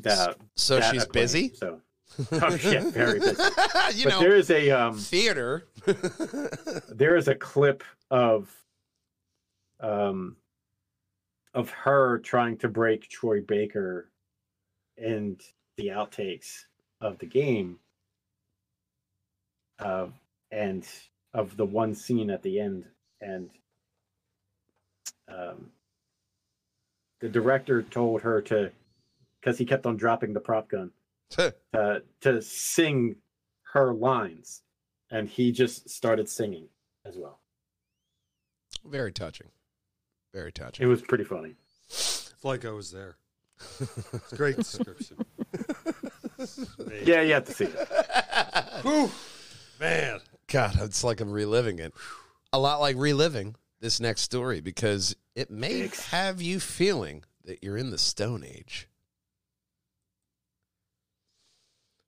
That 0.00 0.36
So 0.56 0.78
that 0.78 0.92
she's 0.92 1.04
acclaim, 1.04 1.22
busy. 1.22 1.54
So 1.54 1.80
Oh, 2.32 2.54
yeah, 2.62 2.88
very 2.90 3.18
busy. 3.18 3.42
you 3.94 4.04
but 4.04 4.10
know, 4.10 4.20
there 4.20 4.36
is 4.36 4.50
a 4.50 4.70
um 4.70 4.96
theater. 4.98 5.66
there 6.88 7.16
is 7.16 7.28
a 7.28 7.34
clip 7.34 7.82
of 8.10 8.50
um 9.80 10.36
of 11.54 11.70
her 11.70 12.18
trying 12.18 12.56
to 12.58 12.68
break 12.68 13.08
Troy 13.08 13.40
Baker 13.40 14.10
and 14.98 15.40
the 15.76 15.88
outtakes 15.88 16.64
of 17.00 17.18
the 17.18 17.26
game 17.26 17.78
uh, 19.78 20.06
and 20.50 20.86
of 21.34 21.56
the 21.56 21.64
one 21.66 21.94
scene 21.94 22.30
at 22.30 22.42
the 22.42 22.60
end 22.60 22.84
and 23.20 23.50
um, 25.28 25.70
the 27.20 27.28
director 27.28 27.82
told 27.82 28.22
her 28.22 28.40
to 28.42 28.70
because 29.40 29.58
he 29.58 29.64
kept 29.64 29.86
on 29.86 29.96
dropping 29.96 30.32
the 30.32 30.40
prop 30.40 30.68
gun 30.70 30.90
uh, 31.74 31.96
to 32.20 32.40
sing 32.42 33.16
her 33.72 33.92
lines 33.92 34.62
and 35.10 35.28
he 35.28 35.52
just 35.52 35.88
started 35.90 36.28
singing 36.28 36.68
as 37.04 37.16
well 37.16 37.40
Very 38.84 39.12
touching. 39.12 39.48
Very 40.32 40.52
touching. 40.52 40.84
it 40.84 40.88
was 40.88 41.02
pretty 41.02 41.24
funny 41.24 41.54
It's 41.88 42.34
like 42.44 42.64
I 42.64 42.70
was 42.70 42.90
there. 42.92 43.16
It's 43.80 44.32
a 44.32 44.36
great 44.36 44.56
description. 44.56 45.16
yeah 47.04 47.22
you 47.22 47.32
have 47.34 47.44
to 47.46 47.52
see 47.52 47.64
it 47.64 47.88
Whew. 48.82 49.10
Man. 49.80 50.20
God, 50.48 50.78
it's 50.82 51.04
like 51.04 51.20
I'm 51.20 51.32
reliving 51.32 51.78
it. 51.78 51.92
A 52.52 52.58
lot 52.58 52.80
like 52.80 52.96
reliving 52.96 53.56
this 53.80 54.00
next 54.00 54.22
story 54.22 54.60
because 54.60 55.16
it 55.34 55.50
may 55.50 55.90
have 56.10 56.40
you 56.40 56.60
feeling 56.60 57.24
that 57.44 57.62
you're 57.62 57.76
in 57.76 57.90
the 57.90 57.98
Stone 57.98 58.44
Age. 58.44 58.88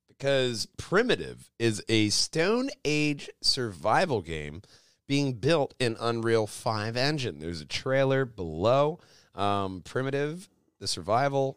Because 0.09 0.67
Primitive 0.77 1.51
is 1.59 1.83
a 1.89 2.09
Stone 2.09 2.71
Age 2.85 3.31
survival 3.41 4.23
game 4.23 4.63
being 5.07 5.35
built 5.35 5.75
in 5.79 5.97
Unreal 6.01 6.47
5 6.47 6.97
engine. 6.97 7.39
There's 7.39 7.61
a 7.61 7.67
trailer 7.67 8.25
below. 8.25 8.99
Um, 9.35 9.83
Primitive, 9.83 10.49
the 10.81 10.89
survival 10.89 11.57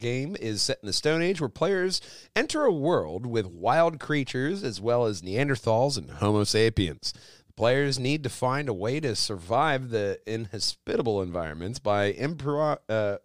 game, 0.00 0.36
is 0.40 0.62
set 0.62 0.78
in 0.82 0.86
the 0.86 0.92
Stone 0.92 1.22
Age 1.22 1.40
where 1.40 1.48
players 1.48 2.00
enter 2.34 2.64
a 2.64 2.72
world 2.72 3.26
with 3.26 3.46
wild 3.46 4.00
creatures 4.00 4.64
as 4.64 4.80
well 4.80 5.04
as 5.06 5.22
Neanderthals 5.22 5.96
and 5.96 6.10
Homo 6.10 6.44
sapiens. 6.44 7.14
Players 7.56 7.98
need 7.98 8.22
to 8.24 8.30
find 8.30 8.68
a 8.68 8.74
way 8.74 9.00
to 9.00 9.14
survive 9.14 9.90
the 9.90 10.18
inhospitable 10.26 11.20
environments 11.20 11.78
by 11.78 12.12
impro- 12.14 12.78
uh, 12.88 13.18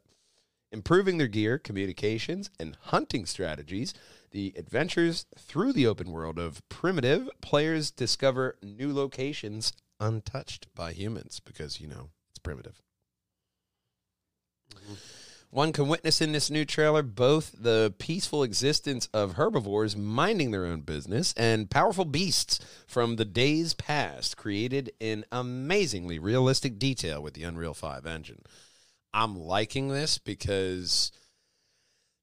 improving 0.71 1.17
their 1.17 1.27
gear, 1.27 1.57
communications, 1.57 2.49
and 2.59 2.77
hunting 2.81 3.25
strategies. 3.25 3.93
The 4.31 4.53
adventures 4.57 5.25
through 5.37 5.71
the 5.71 5.87
open 5.87 6.11
world 6.11 6.37
of 6.37 6.67
primitive 6.67 7.29
players 7.39 7.91
discover 7.91 8.57
new 8.61 8.93
locations 8.93 9.71
untouched 10.01 10.67
by 10.75 10.91
humans 10.91 11.39
because, 11.39 11.79
you 11.79 11.87
know, 11.87 12.09
it's 12.29 12.39
primitive. 12.39 12.81
One 15.49 15.71
can 15.71 15.87
witness 15.87 16.21
in 16.21 16.31
this 16.31 16.49
new 16.49 16.65
trailer 16.65 17.01
both 17.01 17.55
the 17.57 17.93
peaceful 17.97 18.43
existence 18.43 19.07
of 19.13 19.33
herbivores 19.33 19.95
minding 19.95 20.51
their 20.51 20.65
own 20.65 20.81
business 20.81 21.33
and 21.37 21.69
powerful 21.69 22.05
beasts 22.05 22.59
from 22.87 23.15
the 23.15 23.25
days 23.25 23.73
past, 23.73 24.35
created 24.35 24.91
in 24.99 25.23
amazingly 25.31 26.19
realistic 26.19 26.77
detail 26.77 27.21
with 27.21 27.35
the 27.35 27.43
Unreal 27.43 27.73
5 27.73 28.05
engine. 28.05 28.41
I'm 29.13 29.39
liking 29.39 29.87
this 29.87 30.17
because 30.17 31.13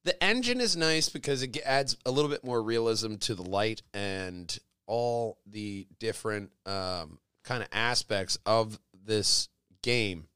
the 0.04 0.22
engine 0.22 0.60
is 0.60 0.76
nice 0.76 1.08
because 1.08 1.42
it 1.42 1.56
adds 1.64 1.96
a 2.04 2.10
little 2.10 2.30
bit 2.30 2.44
more 2.44 2.62
realism 2.62 3.14
to 3.16 3.34
the 3.34 3.48
light 3.48 3.80
and 3.94 4.58
all 4.86 5.38
the 5.46 5.86
different 5.98 6.50
um, 6.66 7.18
kind 7.44 7.62
of 7.62 7.68
aspects 7.72 8.38
of 8.44 8.78
this 9.04 9.48
game 9.82 10.26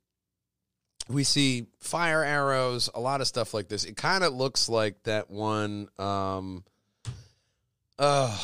we 1.08 1.24
see 1.24 1.66
fire 1.80 2.22
arrows, 2.22 2.90
a 2.94 3.00
lot 3.00 3.20
of 3.20 3.26
stuff 3.26 3.54
like 3.54 3.68
this. 3.68 3.84
It 3.84 3.96
kind 3.96 4.24
of 4.24 4.34
looks 4.34 4.68
like 4.68 5.02
that 5.04 5.30
one. 5.30 5.88
Um, 5.98 6.64
uh, 7.98 8.36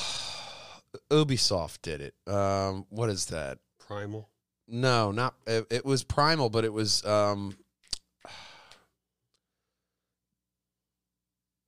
Ubisoft 1.11 1.83
did 1.83 2.01
it. 2.01 2.15
Um, 2.33 2.87
what 2.91 3.09
is 3.09 3.27
that? 3.27 3.59
Primal. 3.79 4.29
No, 4.69 5.11
not 5.11 5.35
it, 5.47 5.67
it 5.71 5.85
was 5.85 6.05
Primal, 6.05 6.51
but 6.51 6.65
it 6.65 6.73
was. 6.73 7.05
Um, 7.05 7.57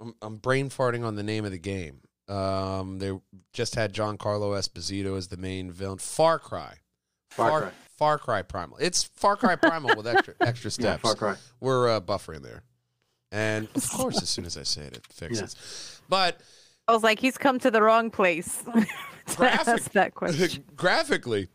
I'm, 0.00 0.14
I'm 0.22 0.36
brain 0.36 0.70
farting 0.70 1.04
on 1.04 1.16
the 1.16 1.22
name 1.22 1.44
of 1.44 1.50
the 1.50 1.58
game. 1.58 2.00
Um, 2.28 2.98
they 3.00 3.12
just 3.52 3.74
had 3.74 3.92
Giancarlo 3.92 4.56
Esposito 4.58 5.16
as 5.18 5.28
the 5.28 5.36
main 5.36 5.70
villain. 5.70 5.98
Far 5.98 6.38
Cry. 6.38 6.76
Far 7.36 7.60
Cry. 7.62 7.70
Far 7.96 8.18
Cry 8.18 8.42
Primal. 8.42 8.76
It's 8.80 9.04
Far 9.04 9.36
Cry 9.36 9.56
Primal 9.56 9.94
with 9.96 10.06
extra 10.06 10.34
extra 10.40 10.68
Yeah, 10.68 10.96
steps. 10.96 11.02
Far 11.02 11.14
Cry. 11.14 11.36
We're 11.60 11.88
uh, 11.88 12.00
buffering 12.00 12.42
there, 12.42 12.62
and 13.32 13.68
of 13.74 13.88
course, 13.90 14.20
as 14.22 14.28
soon 14.28 14.44
as 14.46 14.56
I 14.56 14.62
say 14.64 14.82
it, 14.82 14.96
it 14.96 15.06
fixes. 15.12 16.00
But 16.08 16.40
I 16.88 16.92
was 16.92 17.02
like, 17.02 17.18
he's 17.18 17.38
come 17.38 17.58
to 17.60 17.70
the 17.70 17.82
wrong 17.82 18.10
place 18.10 18.62
to 18.64 18.86
Graphic- 19.36 19.68
ask 19.68 19.92
that 19.92 20.14
question. 20.14 20.64
graphically, 20.76 21.48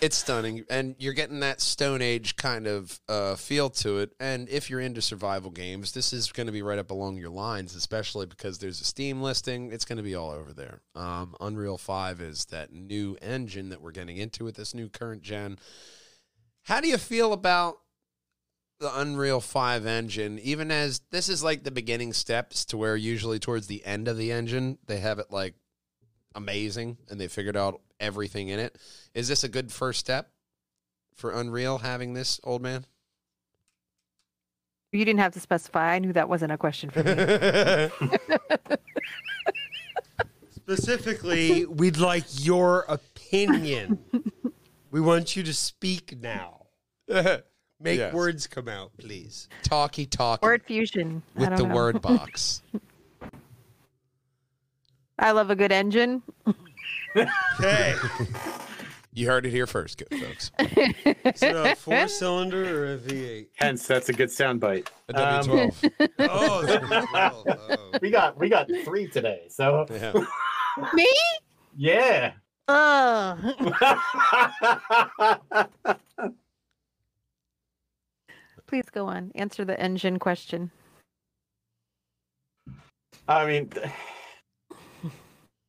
it's 0.00 0.16
stunning, 0.16 0.64
and 0.70 0.94
you're 0.98 1.12
getting 1.12 1.40
that 1.40 1.60
Stone 1.60 2.02
Age 2.02 2.36
kind 2.36 2.66
of 2.66 3.00
uh, 3.08 3.34
feel 3.34 3.70
to 3.70 3.98
it. 3.98 4.12
And 4.20 4.48
if 4.48 4.70
you're 4.70 4.80
into 4.80 5.02
survival 5.02 5.50
games, 5.50 5.92
this 5.92 6.12
is 6.12 6.30
going 6.30 6.46
to 6.46 6.52
be 6.52 6.62
right 6.62 6.78
up 6.78 6.90
along 6.90 7.16
your 7.16 7.30
lines, 7.30 7.74
especially 7.74 8.26
because 8.26 8.58
there's 8.58 8.80
a 8.80 8.84
Steam 8.84 9.22
listing. 9.22 9.72
It's 9.72 9.84
going 9.84 9.96
to 9.96 10.02
be 10.02 10.14
all 10.14 10.30
over 10.30 10.52
there. 10.52 10.80
Um, 10.94 11.34
Unreal 11.40 11.78
Five 11.78 12.20
is 12.20 12.44
that 12.46 12.72
new 12.72 13.16
engine 13.20 13.70
that 13.70 13.80
we're 13.80 13.92
getting 13.92 14.16
into 14.16 14.44
with 14.44 14.56
this 14.56 14.74
new 14.74 14.88
current 14.88 15.22
gen. 15.22 15.58
How 16.64 16.80
do 16.80 16.88
you 16.88 16.98
feel 16.98 17.32
about 17.32 17.78
the 18.82 19.00
Unreal 19.00 19.40
5 19.40 19.86
engine, 19.86 20.40
even 20.40 20.70
as 20.72 21.00
this 21.10 21.28
is 21.28 21.42
like 21.42 21.62
the 21.62 21.70
beginning 21.70 22.12
steps 22.12 22.64
to 22.66 22.76
where 22.76 22.96
usually 22.96 23.38
towards 23.38 23.68
the 23.68 23.84
end 23.86 24.08
of 24.08 24.16
the 24.16 24.32
engine, 24.32 24.76
they 24.86 24.98
have 24.98 25.20
it 25.20 25.30
like 25.30 25.54
amazing 26.34 26.98
and 27.08 27.20
they 27.20 27.28
figured 27.28 27.56
out 27.56 27.80
everything 28.06 28.48
in 28.48 28.58
it. 28.58 28.76
Is 29.14 29.28
this 29.28 29.44
a 29.44 29.48
good 29.48 29.72
first 29.72 30.00
step 30.00 30.30
for 31.14 31.30
Unreal 31.30 31.78
having 31.78 32.12
this 32.12 32.38
old 32.44 32.60
man? 32.60 32.84
You 34.90 35.04
didn't 35.06 35.20
have 35.20 35.32
to 35.32 35.40
specify. 35.40 35.94
I 35.94 35.98
knew 36.00 36.12
that 36.12 36.28
wasn't 36.28 36.52
a 36.52 36.58
question 36.58 36.90
for 36.90 37.02
me. 37.02 37.14
Specifically, 40.50 41.64
we'd 41.66 41.96
like 41.96 42.24
your 42.44 42.84
opinion. 42.88 43.98
we 44.90 45.00
want 45.00 45.36
you 45.36 45.42
to 45.44 45.54
speak 45.54 46.20
now. 46.20 46.66
Make 47.80 47.98
Yes. 47.98 48.14
words 48.14 48.46
come 48.46 48.68
out, 48.68 48.92
please. 48.96 49.48
talky 49.64 50.06
talk 50.06 50.40
Word 50.42 50.62
fusion. 50.64 51.20
I 51.36 51.40
with 51.40 51.48
don't 51.48 51.58
the 51.58 51.66
know. 51.66 51.74
word 51.74 52.00
box. 52.00 52.62
I 55.18 55.32
love 55.32 55.50
a 55.50 55.56
good 55.56 55.72
engine. 55.72 56.22
Okay. 57.16 57.94
You 59.14 59.26
heard 59.26 59.44
it 59.44 59.50
here 59.50 59.66
first, 59.66 59.98
good 59.98 60.08
folks. 60.18 60.50
Is 60.58 61.42
it 61.42 61.54
a 61.54 61.76
four 61.78 62.08
cylinder 62.08 62.82
or 62.86 62.94
a 62.94 62.96
V8? 62.96 63.48
Hence, 63.56 63.86
that's 63.86 64.08
a 64.08 64.12
good 64.14 64.30
soundbite. 64.30 64.86
A 65.10 65.38
Um, 65.40 65.44
W12. 65.44 66.08
Oh, 66.30 66.60
it's 66.62 66.72
a 66.72 66.78
V12. 66.78 67.58
Oh. 67.68 67.98
we 68.00 68.08
got 68.10 68.38
we 68.40 68.48
got 68.48 68.70
three 68.86 69.06
today. 69.06 69.42
So 69.50 69.84
yeah. 69.90 70.12
Me? 70.94 71.06
yeah. 71.76 72.32
Ugh. 72.68 73.38
Please 78.66 78.86
go 78.90 79.04
on. 79.06 79.30
Answer 79.34 79.66
the 79.66 79.78
engine 79.78 80.18
question. 80.18 80.70
I 83.28 83.44
mean, 83.46 83.70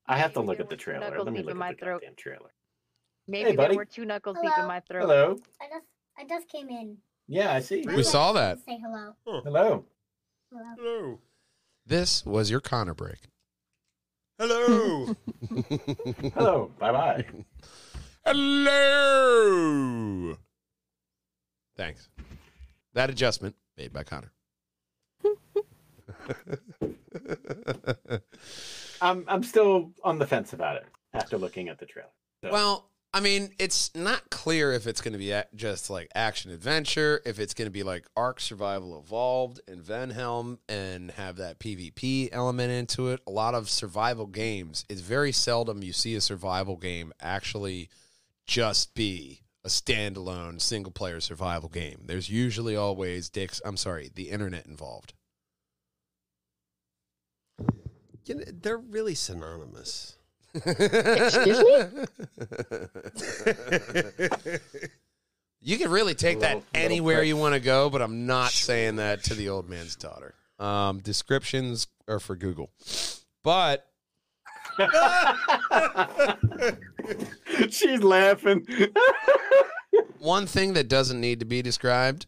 I 0.07 0.17
have 0.17 0.33
to 0.33 0.41
look 0.41 0.59
at 0.59 0.69
the 0.69 0.75
trailer. 0.75 1.23
Let 1.23 1.33
me 1.33 1.41
look 1.41 1.51
at 1.51 1.57
my 1.57 1.71
the 1.71 1.77
throat. 1.77 2.01
goddamn 2.01 2.15
trailer. 2.15 2.53
Maybe 3.27 3.55
buddy. 3.55 3.69
there 3.69 3.77
were 3.77 3.85
two 3.85 4.05
knuckles 4.05 4.37
deep 4.41 4.51
in 4.57 4.65
my 4.65 4.81
throat. 4.81 5.01
Hello. 5.01 5.39
I 5.61 5.67
just 5.67 5.85
I 6.17 6.25
just 6.27 6.49
came 6.49 6.69
in. 6.69 6.97
Yeah, 7.27 7.53
I 7.53 7.61
see. 7.61 7.85
We 7.87 8.03
saw 8.03 8.33
that. 8.33 8.59
Say 8.65 8.79
hello. 8.83 9.15
Hello. 9.25 9.41
Hello. 9.43 9.85
Hello. 10.77 11.19
This 11.85 12.25
was 12.25 12.51
your 12.51 12.59
Connor 12.59 12.93
break. 12.93 13.29
Hello. 14.39 15.15
Hello. 16.33 16.71
Bye 16.79 16.91
bye. 16.91 17.25
Hello. 18.25 20.35
Thanks. 21.77 22.09
That 22.93 23.09
adjustment 23.09 23.55
made 23.77 23.93
by 23.93 24.03
Connor. 24.03 24.33
I'm 29.03 29.25
I'm 29.27 29.43
still 29.43 29.91
on 30.03 30.17
the 30.17 30.25
fence 30.25 30.53
about 30.53 30.77
it 30.77 30.85
after 31.13 31.37
looking 31.37 31.67
at 31.69 31.77
the 31.77 31.85
trailer. 31.85 32.09
So- 32.43 32.51
Well, 32.51 32.89
I 33.13 33.19
mean, 33.19 33.51
it's 33.59 33.93
not 33.93 34.31
clear 34.31 34.71
if 34.71 34.87
it's 34.87 34.99
going 34.99 35.11
to 35.11 35.19
be 35.19 35.39
just 35.55 35.91
like 35.91 36.07
action 36.15 36.49
adventure, 36.49 37.21
if 37.25 37.37
it's 37.37 37.53
going 37.53 37.67
to 37.67 37.71
be 37.71 37.83
like 37.83 38.07
Ark 38.17 38.39
Survival 38.39 38.97
Evolved 38.99 39.59
and 39.67 39.83
Valheim 39.83 40.57
and 40.67 41.11
have 41.11 41.35
that 41.35 41.59
PvP 41.59 42.29
element 42.31 42.71
into 42.71 43.09
it. 43.09 43.19
A 43.27 43.31
lot 43.31 43.53
of 43.53 43.69
survival 43.69 44.25
games, 44.25 44.83
it's 44.89 45.01
very 45.01 45.31
seldom 45.31 45.83
you 45.83 45.93
see 45.93 46.15
a 46.15 46.21
survival 46.21 46.75
game 46.75 47.13
actually 47.21 47.89
just 48.47 48.95
be 48.95 49.41
a 49.63 49.69
standalone 49.69 50.59
single 50.59 50.91
player 50.91 51.19
survival 51.21 51.69
game. 51.69 52.05
There's 52.07 52.29
usually 52.31 52.75
always 52.75 53.29
dicks, 53.29 53.61
I'm 53.63 53.77
sorry, 53.77 54.09
the 54.15 54.29
internet 54.31 54.65
involved. 54.65 55.13
You 58.25 58.35
know, 58.35 58.43
they're 58.61 58.77
really 58.77 59.15
synonymous. 59.15 60.15
Excuse 60.55 61.59
me? 61.59 62.05
You 65.65 65.77
can 65.77 65.89
really 65.91 66.13
take 66.13 66.41
that 66.41 66.55
Little- 66.55 66.65
little 66.73 66.85
anywhere 66.85 67.15
prick. 67.19 67.27
you 67.29 67.37
want 67.37 67.53
to 67.53 67.61
go, 67.61 67.89
but 67.89 68.01
I'm 68.01 68.25
not 68.27 68.51
saying 68.51 68.97
that 68.97 69.23
to 69.23 69.33
the 69.33 69.47
old 69.47 69.69
man's 69.69 69.95
daughter. 69.95 70.33
Um, 70.59 70.99
descriptions 70.99 71.87
are 72.05 72.19
for 72.19 72.35
Google. 72.35 72.69
But 73.43 73.87
She's 77.69 78.03
laughing. 78.03 78.67
one 80.19 80.47
thing 80.47 80.73
that 80.73 80.89
doesn't 80.89 81.21
need 81.21 81.39
to 81.39 81.45
be 81.45 81.61
described, 81.61 82.25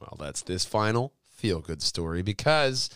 well, 0.00 0.16
that's 0.18 0.42
this 0.42 0.64
final 0.64 1.12
feel 1.36 1.60
good 1.60 1.82
story. 1.82 2.22
Because 2.22 2.90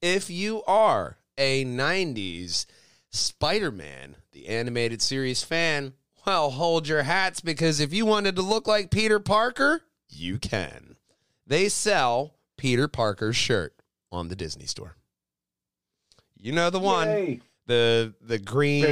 if 0.00 0.30
you 0.30 0.62
are 0.66 1.18
a 1.38 1.64
90s 1.64 2.66
Spider 3.10 3.70
Man, 3.70 4.16
the 4.32 4.48
animated 4.48 5.00
series 5.02 5.42
fan, 5.42 5.94
well, 6.26 6.50
hold 6.50 6.88
your 6.88 7.02
hats 7.04 7.40
because 7.40 7.80
if 7.80 7.92
you 7.94 8.04
wanted 8.04 8.36
to 8.36 8.42
look 8.42 8.66
like 8.66 8.90
Peter 8.90 9.20
Parker, 9.20 9.82
you 10.08 10.38
can. 10.38 10.96
They 11.46 11.68
sell 11.68 12.34
Peter 12.56 12.88
Parker's 12.88 13.36
shirt 13.36 13.74
on 14.10 14.28
the 14.28 14.36
Disney 14.36 14.66
store. 14.66 14.96
You 16.38 16.52
know 16.52 16.70
the 16.70 16.78
one, 16.80 17.08
Yay. 17.08 17.40
the 17.66 18.14
the 18.20 18.38
green, 18.38 18.82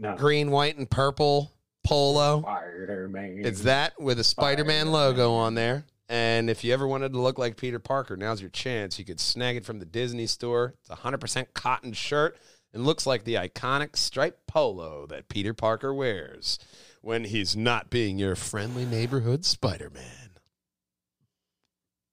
No. 0.00 0.16
green, 0.16 0.50
white, 0.50 0.76
and 0.76 0.90
purple 0.90 1.52
polo. 1.84 2.40
Spider-Man. 2.42 3.42
It's 3.44 3.62
that 3.62 4.00
with 4.00 4.18
a 4.18 4.24
Spider 4.24 4.64
Man 4.64 4.86
Spider-Man. 4.86 4.92
logo 4.92 5.32
on 5.34 5.54
there. 5.54 5.84
And 6.12 6.50
if 6.50 6.62
you 6.62 6.74
ever 6.74 6.86
wanted 6.86 7.14
to 7.14 7.18
look 7.18 7.38
like 7.38 7.56
Peter 7.56 7.78
Parker, 7.78 8.18
now's 8.18 8.42
your 8.42 8.50
chance. 8.50 8.98
You 8.98 9.04
could 9.06 9.18
snag 9.18 9.56
it 9.56 9.64
from 9.64 9.78
the 9.78 9.86
Disney 9.86 10.26
store. 10.26 10.74
It's 10.80 10.90
a 10.90 10.96
100% 10.96 11.54
cotton 11.54 11.94
shirt 11.94 12.36
and 12.74 12.84
looks 12.84 13.06
like 13.06 13.24
the 13.24 13.36
iconic 13.36 13.96
striped 13.96 14.46
polo 14.46 15.06
that 15.06 15.30
Peter 15.30 15.54
Parker 15.54 15.94
wears. 15.94 16.58
when 17.00 17.24
he's 17.24 17.56
not 17.56 17.88
being 17.88 18.18
your 18.18 18.36
friendly 18.36 18.84
neighborhood 18.84 19.46
Spider 19.46 19.90
Man. 19.90 20.30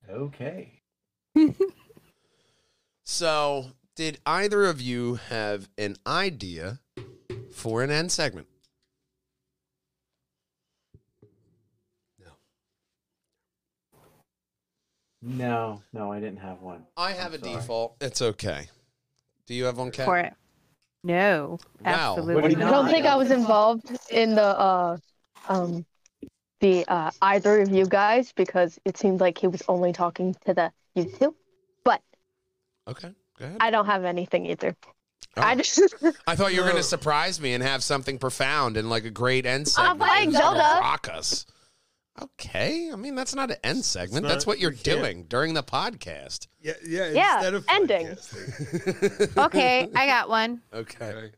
Okay. 0.10 0.82
So, 3.12 3.72
did 3.96 4.20
either 4.24 4.66
of 4.66 4.80
you 4.80 5.16
have 5.16 5.68
an 5.80 5.96
idea 6.06 6.80
for 7.52 7.82
an 7.82 7.90
end 7.90 8.12
segment? 8.12 8.46
No, 15.22 15.82
no, 15.94 16.12
I 16.12 16.20
didn't 16.20 16.40
have 16.40 16.62
one. 16.62 16.86
I 16.96 17.12
have 17.12 17.34
I'm 17.34 17.42
a 17.42 17.44
sorry. 17.46 17.56
default. 17.56 17.96
It's 18.02 18.22
okay. 18.22 18.68
Do 19.48 19.54
you 19.54 19.66
have 19.66 19.78
one, 19.78 19.92
Kat? 19.92 20.06
for 20.06 20.18
it. 20.18 20.34
No, 21.04 21.60
Wow. 21.84 21.92
absolutely 22.16 22.36
What 22.36 22.44
do 22.52 22.58
you- 22.58 22.62
I 22.62 22.70
not. 22.70 22.72
don't 22.72 22.90
think 22.90 23.06
I 23.06 23.16
was 23.16 23.32
involved 23.32 23.90
in 24.12 24.36
the 24.36 24.44
uh 24.44 24.98
um 25.48 25.86
the 26.60 26.86
uh 26.90 27.12
either 27.22 27.62
of 27.62 27.70
you 27.70 27.86
guys 27.86 28.34
because 28.34 28.78
it 28.84 28.98
seemed 28.98 29.22
like 29.22 29.38
he 29.38 29.48
was 29.48 29.64
only 29.70 29.94
talking 29.94 30.36
to 30.46 30.54
the 30.54 30.72
you 30.96 31.06
two. 31.06 31.36
But 31.86 32.02
Okay, 32.88 33.14
go 33.38 33.46
ahead. 33.46 33.58
I 33.62 33.72
don't 33.72 33.86
have 33.86 34.04
anything 34.04 34.46
either. 34.46 34.76
Oh. 35.38 35.42
I 35.42 35.56
just 35.56 35.80
I 36.28 36.36
thought 36.36 36.54
you 36.54 36.60
were 36.60 36.66
going 36.68 36.76
to 36.78 36.84
surprise 36.84 37.40
me 37.40 37.54
and 37.54 37.64
have 37.64 37.82
something 37.82 38.18
profound 38.20 38.76
and 38.76 38.90
like 38.90 39.06
a 39.06 39.10
great 39.10 39.46
end 39.46 39.68
segment. 39.70 40.00
playing 40.02 40.32
that's 40.32 40.44
gonna 40.44 40.60
Zelda. 40.60 40.80
Rock 40.82 41.08
us. 41.10 41.46
Okay, 42.22 42.90
I 42.92 42.96
mean 42.96 43.16
that's 43.16 43.34
not 43.36 43.50
an 43.52 43.58
end 43.64 43.86
segment. 43.86 44.24
not- 44.24 44.30
That's 44.30 44.46
what 44.48 44.60
you're 44.60 44.72
you 44.72 44.78
doing 44.78 45.24
during 45.26 45.54
the 45.54 45.64
podcast. 45.64 46.48
Yeah, 46.62 46.74
yeah. 46.86 47.12
Yeah, 47.12 47.36
instead 47.36 47.54
of 47.54 47.66
ending. 47.70 48.16
Okay, 49.38 49.90
I 49.96 50.06
got 50.08 50.30
one. 50.30 50.62
okay. 50.74 51.06
Okay. 51.12 51.32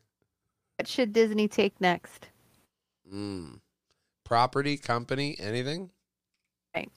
What 0.77 0.88
should 0.88 1.13
Disney 1.13 1.47
take 1.47 1.79
next? 1.79 2.29
Mm. 3.13 3.59
Property, 4.23 4.77
company, 4.77 5.36
anything? 5.39 5.91
Right. 6.75 6.89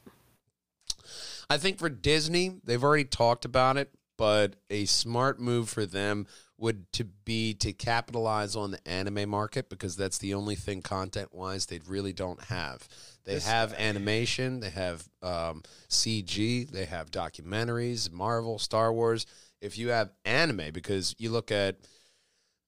I 1.51 1.59
think 1.59 1.79
for 1.79 1.91
Disney, 1.91 2.61
they've 2.65 2.83
already 2.83 3.05
talked 3.05 3.45
about 3.45 3.77
it, 3.77 3.91
but 4.17 4.55
a 4.71 4.87
smart 4.87 5.39
move 5.39 5.69
for 5.69 5.85
them 5.85 6.27
would 6.57 6.91
to 6.93 7.05
be 7.05 7.53
to 7.55 7.73
capitalize 7.73 8.57
on 8.57 8.71
the 8.71 8.89
anime 8.89 9.29
market 9.29 9.69
because 9.69 9.97
that's 9.97 10.17
the 10.19 10.33
only 10.33 10.55
thing 10.55 10.81
content 10.81 11.35
wise 11.35 11.67
they 11.67 11.81
really 11.87 12.13
don't 12.13 12.45
have. 12.45 12.89
They 13.25 13.35
This 13.35 13.47
have 13.47 13.73
guy. 13.73 13.79
animation, 13.79 14.61
they 14.61 14.71
have 14.71 15.09
um, 15.23 15.63
CG, 15.89 16.71
they 16.71 16.85
have 16.85 17.11
documentaries, 17.11 18.13
Marvel, 18.13 18.59
Star 18.59 18.93
Wars. 18.93 19.27
If 19.61 19.79
you 19.79 19.89
have 19.89 20.11
anime, 20.25 20.73
because 20.73 21.15
you 21.19 21.31
look 21.31 21.51
at 21.51 21.77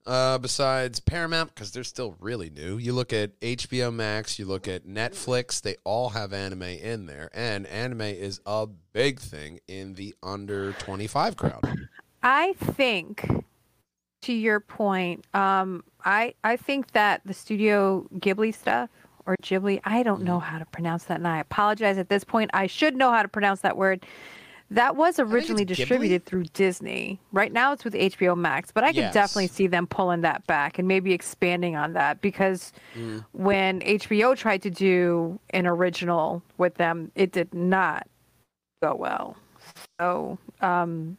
uh, 0.07 0.38
besides 0.38 1.00
Paramount, 1.00 1.52
because 1.54 1.72
they're 1.72 1.82
still 1.84 2.14
really 2.20 2.48
new. 2.48 2.78
You 2.78 2.92
look 2.92 3.12
at 3.12 3.38
HBO 3.40 3.92
Max, 3.92 4.38
you 4.38 4.44
look 4.44 4.68
at 4.68 4.86
Netflix, 4.86 5.61
they 5.61 5.74
all 5.82 6.11
have 6.11 6.32
anime 6.32 6.62
in 6.62 7.07
there. 7.07 7.28
And 7.34 7.66
anime 7.66 8.02
is 8.02 8.40
a 8.46 8.68
big 8.92 9.18
thing 9.18 9.59
in 9.66 9.94
the 9.94 10.14
under 10.22 10.72
25 10.74 11.36
crowd. 11.36 11.88
I 12.22 12.52
think, 12.52 13.28
to 14.22 14.32
your 14.32 14.61
point, 14.61 15.24
um, 15.34 15.82
I 16.04 16.34
I 16.44 16.57
think 16.57 16.92
that 16.92 17.22
the 17.24 17.34
Studio 17.34 18.07
Ghibli 18.14 18.54
stuff 18.54 18.90
or 19.26 19.36
Ghibli, 19.42 19.80
I 19.84 20.02
don't 20.02 20.22
know 20.22 20.38
how 20.38 20.58
to 20.58 20.64
pronounce 20.66 21.04
that, 21.04 21.18
and 21.18 21.26
I 21.28 21.38
apologize 21.40 21.98
at 21.98 22.08
this 22.08 22.24
point. 22.24 22.50
I 22.54 22.66
should 22.66 22.96
know 22.96 23.10
how 23.10 23.22
to 23.22 23.28
pronounce 23.28 23.60
that 23.60 23.76
word. 23.76 24.06
That 24.70 24.96
was 24.96 25.18
originally 25.20 25.64
Ghibli. 25.64 25.68
distributed 25.76 26.24
through 26.24 26.44
Disney. 26.52 27.20
Right 27.32 27.52
now, 27.52 27.72
it's 27.72 27.84
with 27.84 27.94
HBO 27.94 28.36
Max, 28.36 28.72
but 28.72 28.82
I 28.84 28.90
Yes. 28.90 29.12
definitely 29.14 29.46
see 29.48 29.66
them 29.68 29.86
pulling 29.86 30.22
that 30.22 30.46
back 30.46 30.78
and 30.78 30.88
maybe 30.88 31.12
expanding 31.12 31.76
on 31.76 31.92
that 31.92 32.20
because 32.20 32.72
when 33.32 33.80
HBO 33.82 34.36
tried 34.36 34.62
to 34.62 34.70
do 34.70 35.38
an 35.50 35.66
original 35.66 36.42
with 36.58 36.74
them, 36.74 37.12
it 37.14 37.30
did 37.32 37.52
not 37.54 38.08
go 38.82 38.94
well. 38.96 39.36
So, 40.00 40.36
um, 40.60 41.16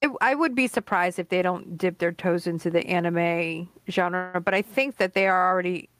it, 0.00 0.10
I 0.22 0.34
would 0.34 0.54
be 0.54 0.66
surprised 0.68 1.18
if 1.18 1.28
they 1.28 1.42
don't 1.42 1.76
dip 1.76 1.98
their 1.98 2.12
toes 2.12 2.46
into 2.46 2.70
the 2.70 2.86
anime 2.86 3.68
genre, 3.90 4.40
but 4.40 4.54
I 4.54 4.62
think 4.62 4.96
that 4.96 5.12
they 5.12 5.26
are 5.26 5.50
already. 5.52 5.90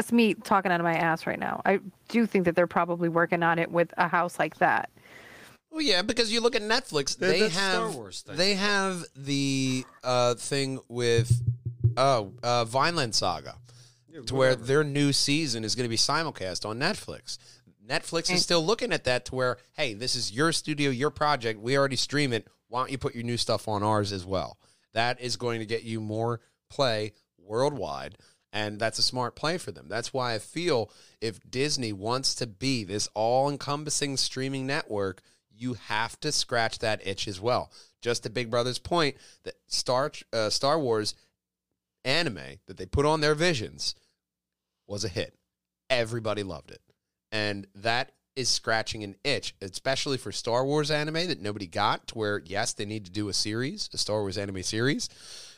That's 0.00 0.12
me 0.12 0.32
talking 0.32 0.72
out 0.72 0.80
of 0.80 0.84
my 0.84 0.94
ass 0.94 1.26
right 1.26 1.38
now. 1.38 1.60
I 1.66 1.78
do 2.08 2.24
think 2.24 2.46
that 2.46 2.56
they're 2.56 2.66
probably 2.66 3.10
working 3.10 3.42
on 3.42 3.58
it 3.58 3.70
with 3.70 3.92
a 3.98 4.08
house 4.08 4.38
like 4.38 4.56
that. 4.56 4.88
Well, 5.70 5.82
yeah, 5.82 6.00
because 6.00 6.32
you 6.32 6.40
look 6.40 6.56
at 6.56 6.62
Netflix, 6.62 7.18
That- 7.18 7.26
they 7.26 7.40
that's 7.40 7.52
Star 7.52 7.86
have 7.88 7.94
Wars 7.94 8.22
thing. 8.22 8.36
they 8.36 8.54
have 8.54 9.04
the 9.14 9.84
uh, 10.02 10.36
thing 10.36 10.80
with 10.88 11.30
oh 11.98 12.32
uh, 12.42 12.64
Vinland 12.64 13.14
Saga, 13.14 13.56
Yeah, 14.08 14.22
to 14.22 14.34
where 14.34 14.54
their 14.54 14.84
new 14.84 15.12
season 15.12 15.64
is 15.64 15.74
going 15.74 15.84
to 15.84 15.90
be 15.90 15.98
simulcast 15.98 16.66
on 16.66 16.78
Netflix. 16.78 17.36
Netflix 17.86 18.32
is 18.32 18.40
still 18.42 18.64
looking 18.64 18.90
at 18.90 19.04
that 19.04 19.26
to 19.26 19.34
where, 19.34 19.58
hey, 19.74 19.92
this 19.92 20.16
is 20.16 20.32
your 20.32 20.50
studio, 20.52 20.90
your 20.90 21.10
project. 21.10 21.60
We 21.60 21.76
already 21.76 21.96
stream 21.96 22.32
it. 22.32 22.46
Why 22.68 22.80
don't 22.80 22.90
you 22.90 22.96
put 22.96 23.14
your 23.14 23.24
new 23.24 23.36
stuff 23.36 23.68
on 23.68 23.82
ours 23.82 24.12
as 24.14 24.24
well? 24.24 24.56
That 24.94 25.20
is 25.20 25.36
going 25.36 25.60
to 25.60 25.66
get 25.66 25.82
you 25.82 26.00
more 26.00 26.40
play 26.70 27.12
worldwide. 27.36 28.16
And 28.52 28.80
that's 28.80 28.98
a 28.98 29.02
smart 29.02 29.36
play 29.36 29.58
for 29.58 29.70
them. 29.70 29.86
That's 29.88 30.12
why 30.12 30.34
I 30.34 30.38
feel 30.40 30.90
if 31.20 31.38
Disney 31.48 31.92
wants 31.92 32.34
to 32.36 32.46
be 32.46 32.82
this 32.82 33.08
all 33.14 33.48
encompassing 33.48 34.16
streaming 34.16 34.66
network, 34.66 35.22
you 35.56 35.74
have 35.74 36.18
to 36.20 36.32
scratch 36.32 36.80
that 36.80 37.06
itch 37.06 37.28
as 37.28 37.40
well. 37.40 37.70
Just 38.02 38.22
to 38.24 38.30
Big 38.30 38.50
Brother's 38.50 38.78
point 38.78 39.16
that 39.44 39.54
Star 39.68 40.10
uh, 40.32 40.50
Star 40.50 40.80
Wars 40.80 41.14
anime 42.04 42.58
that 42.66 42.76
they 42.76 42.86
put 42.86 43.06
on 43.06 43.20
their 43.20 43.34
visions 43.34 43.94
was 44.86 45.04
a 45.04 45.08
hit. 45.08 45.34
Everybody 45.88 46.42
loved 46.42 46.70
it. 46.70 46.80
And 47.30 47.66
that 47.76 48.12
is 48.36 48.48
scratching 48.48 49.04
an 49.04 49.16
itch, 49.22 49.54
especially 49.60 50.16
for 50.16 50.32
Star 50.32 50.64
Wars 50.64 50.90
anime 50.90 51.28
that 51.28 51.40
nobody 51.40 51.66
got 51.66 52.06
to 52.08 52.14
where, 52.18 52.42
yes, 52.44 52.72
they 52.72 52.84
need 52.84 53.04
to 53.04 53.10
do 53.10 53.28
a 53.28 53.32
series, 53.32 53.90
a 53.92 53.98
Star 53.98 54.20
Wars 54.20 54.38
anime 54.38 54.62
series. 54.62 55.08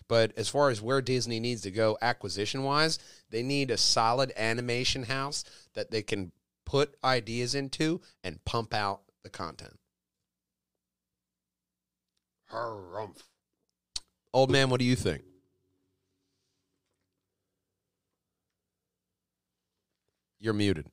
But 0.09 0.33
as 0.37 0.49
far 0.49 0.71
as 0.71 0.83
where 0.83 1.01
Disney 1.01 1.41
needs 1.41 1.63
to 1.63 1.71
go 1.71 1.97
acquisition 2.03 2.63
wise, 2.65 2.99
they 3.31 3.43
need 3.43 3.71
a 3.71 3.77
solid 3.77 4.33
animation 4.37 5.05
house 5.05 5.45
that 5.75 5.91
they 5.91 6.03
can 6.03 6.33
put 6.65 6.95
ideas 7.05 7.55
into 7.55 8.01
and 8.23 8.45
pump 8.45 8.75
out 8.75 9.03
the 9.23 9.31
content. 9.31 9.79
Harumph. 12.51 13.23
Old 14.35 14.51
man, 14.51 14.71
what 14.71 14.79
do 14.81 14.85
you 14.87 14.97
think? 14.97 15.23
You're 20.41 20.55
muted. 20.55 20.87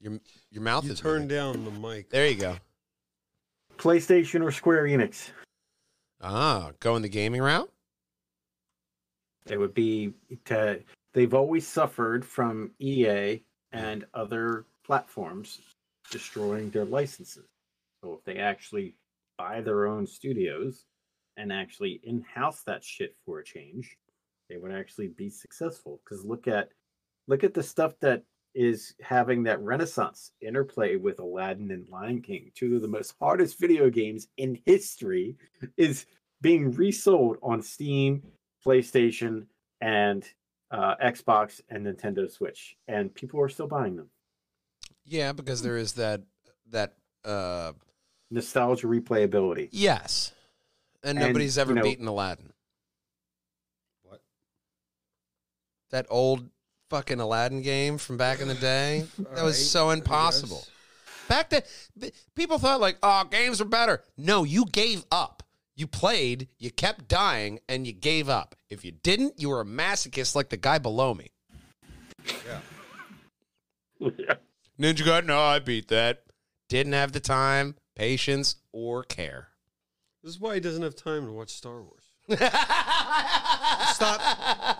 Your 0.00 0.18
your 0.50 0.62
mouth 0.62 0.84
You 0.84 0.92
is 0.92 1.00
turn 1.00 1.22
muted. 1.22 1.36
down 1.36 1.64
the 1.64 1.70
mic. 1.70 2.10
There 2.10 2.26
you 2.26 2.36
go. 2.36 2.56
PlayStation 3.80 4.44
or 4.44 4.52
Square 4.52 4.84
Enix? 4.84 5.30
Ah, 6.20 6.72
going 6.80 7.00
the 7.00 7.08
gaming 7.08 7.40
route. 7.40 7.72
It 9.46 9.58
would 9.58 9.72
be 9.72 10.12
to. 10.44 10.80
They've 11.14 11.34
always 11.34 11.66
suffered 11.66 12.24
from 12.24 12.72
EA 12.78 13.42
and 13.72 14.04
other 14.14 14.66
platforms 14.84 15.60
destroying 16.10 16.70
their 16.70 16.84
licenses. 16.84 17.46
So 18.02 18.12
if 18.12 18.24
they 18.24 18.38
actually 18.38 18.96
buy 19.38 19.60
their 19.62 19.86
own 19.86 20.06
studios 20.06 20.84
and 21.36 21.52
actually 21.52 22.00
in-house 22.04 22.62
that 22.64 22.84
shit 22.84 23.16
for 23.24 23.38
a 23.38 23.44
change, 23.44 23.96
they 24.48 24.58
would 24.58 24.72
actually 24.72 25.08
be 25.08 25.30
successful. 25.30 26.00
Because 26.04 26.24
look 26.24 26.46
at 26.46 26.68
look 27.28 27.44
at 27.44 27.54
the 27.54 27.62
stuff 27.62 27.94
that 28.00 28.24
is 28.54 28.94
having 29.00 29.44
that 29.44 29.60
renaissance 29.60 30.32
interplay 30.40 30.96
with 30.96 31.18
Aladdin 31.20 31.70
and 31.70 31.88
Lion 31.88 32.20
King, 32.20 32.50
two 32.54 32.76
of 32.76 32.82
the 32.82 32.88
most 32.88 33.14
hardest 33.20 33.58
video 33.60 33.90
games 33.90 34.26
in 34.36 34.58
history, 34.66 35.36
is 35.76 36.06
being 36.40 36.72
resold 36.72 37.36
on 37.42 37.62
Steam, 37.62 38.22
PlayStation, 38.66 39.46
and 39.80 40.24
uh, 40.70 40.94
Xbox 41.02 41.60
and 41.68 41.86
Nintendo 41.86 42.30
Switch, 42.30 42.76
and 42.88 43.14
people 43.14 43.40
are 43.40 43.48
still 43.48 43.66
buying 43.68 43.96
them. 43.96 44.08
Yeah, 45.04 45.32
because 45.32 45.62
there 45.62 45.76
is 45.76 45.92
that 45.94 46.22
that 46.70 46.94
uh 47.24 47.72
Nostalgia 48.30 48.86
replayability. 48.86 49.68
yes. 49.72 50.32
And, 51.02 51.18
And, 51.18 51.28
nobody's 51.28 51.56
ever 51.58 51.70
you 51.72 51.76
know- 51.76 51.82
beaten 51.82 52.06
Aladdin. 52.06 52.52
What? 54.02 54.20
That 55.90 56.06
old 56.10 56.50
fucking 56.90 57.20
Aladdin 57.20 57.62
game 57.62 57.96
from 57.96 58.16
back 58.16 58.40
in 58.40 58.48
the 58.48 58.54
day. 58.54 59.06
That 59.18 59.28
was 59.30 59.38
Alright, 59.38 59.54
so 59.54 59.90
impossible. 59.90 60.66
Back 61.28 61.50
then, 61.50 61.62
people 62.34 62.58
thought 62.58 62.80
like, 62.80 62.98
"Oh, 63.02 63.24
games 63.24 63.60
are 63.60 63.66
better." 63.66 64.02
No, 64.18 64.44
you 64.44 64.66
gave 64.66 65.04
up. 65.12 65.44
You 65.76 65.86
played, 65.86 66.48
you 66.58 66.70
kept 66.70 67.08
dying, 67.08 67.60
and 67.68 67.86
you 67.86 67.92
gave 67.92 68.28
up. 68.28 68.56
If 68.68 68.84
you 68.84 68.92
didn't, 68.92 69.40
you 69.40 69.48
were 69.48 69.60
a 69.60 69.64
masochist 69.64 70.34
like 70.34 70.50
the 70.50 70.56
guy 70.56 70.78
below 70.78 71.14
me. 71.14 71.30
Yeah. 72.26 72.60
yeah. 74.18 74.34
Ninja 74.78 75.04
God, 75.04 75.24
no, 75.24 75.40
I 75.40 75.58
beat 75.58 75.88
that. 75.88 76.24
Didn't 76.68 76.92
have 76.92 77.12
the 77.12 77.20
time, 77.20 77.76
patience, 77.94 78.56
or 78.72 79.04
care. 79.04 79.48
This 80.22 80.34
is 80.34 80.40
why 80.40 80.54
he 80.54 80.60
doesn't 80.60 80.82
have 80.82 80.94
time 80.94 81.26
to 81.26 81.32
watch 81.32 81.50
Star 81.50 81.80
Wars. 81.80 82.09
Stop 83.92 84.20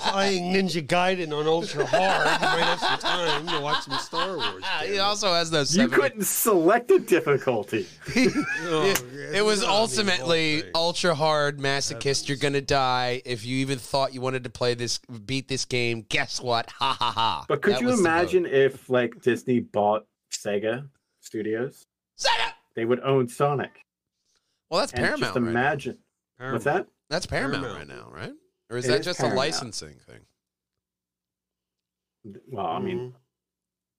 playing 0.00 0.52
Ninja 0.52 0.86
Gaiden 0.86 1.32
on 1.36 1.46
ultra 1.46 1.84
hard. 1.86 2.26
You 2.40 2.46
might 2.46 2.64
have 2.64 2.80
some 2.80 2.98
time 2.98 3.46
to 3.48 3.60
watch 3.60 3.84
some 3.84 3.98
Star 3.98 4.36
Wars. 4.36 4.64
He 4.86 4.98
also 4.98 5.32
has 5.32 5.50
those. 5.50 5.76
You 5.76 5.82
70 5.84 6.00
couldn't 6.02 6.24
select 6.24 6.90
a 6.90 6.98
difficulty. 6.98 7.86
Oh, 8.72 8.84
it, 8.84 9.02
it 9.36 9.44
was 9.44 9.60
not 9.60 9.66
the 9.66 9.72
whole 9.72 9.80
ultimately 9.82 10.62
ultra 10.74 11.14
hard 11.14 11.58
masochist. 11.58 12.28
You're 12.28 12.36
gonna 12.38 12.60
die 12.60 13.22
if 13.24 13.44
you 13.44 13.56
even 13.58 13.78
thought 13.78 14.14
you 14.14 14.20
wanted 14.20 14.44
to 14.44 14.50
play 14.50 14.74
this, 14.74 14.98
beat 14.98 15.48
this 15.48 15.64
game. 15.64 16.04
Guess 16.08 16.40
what? 16.40 16.70
Ha 16.70 16.92
ha 16.98 17.10
ha. 17.10 17.44
But 17.48 17.62
could 17.62 17.74
That 17.74 17.80
you 17.80 17.86
was 17.88 17.96
the 17.98 18.02
vote. 18.04 18.08
imagine 18.10 18.46
if 18.46 18.88
like 18.88 19.20
Disney 19.22 19.60
bought 19.60 20.06
Sega 20.32 20.86
Studios? 21.20 21.86
Sega! 22.18 22.52
They 22.76 22.84
would 22.84 23.00
own 23.00 23.28
Sonic. 23.28 23.70
Well, 24.70 24.80
that's 24.80 24.92
And 24.92 25.00
Paramount. 25.00 25.20
just 25.22 25.34
right 25.34 25.42
now. 25.44 25.50
imagine. 25.50 25.98
What's 26.38 26.64
that? 26.64 26.86
That's 27.10 27.26
Paramount, 27.26 27.64
Paramount. 27.64 27.88
right 27.90 27.96
now, 27.96 28.10
right? 28.10 28.32
Or 28.70 28.78
is 28.78 28.86
It 28.86 28.88
that 28.88 29.00
is 29.00 29.04
just 29.04 29.18
Paramount. 29.18 29.36
a 29.36 29.40
licensing 29.40 29.98
thing? 29.98 30.20
Well, 32.48 32.66
I 32.66 32.78
mean, 32.78 33.12
Mhm. 33.12 33.14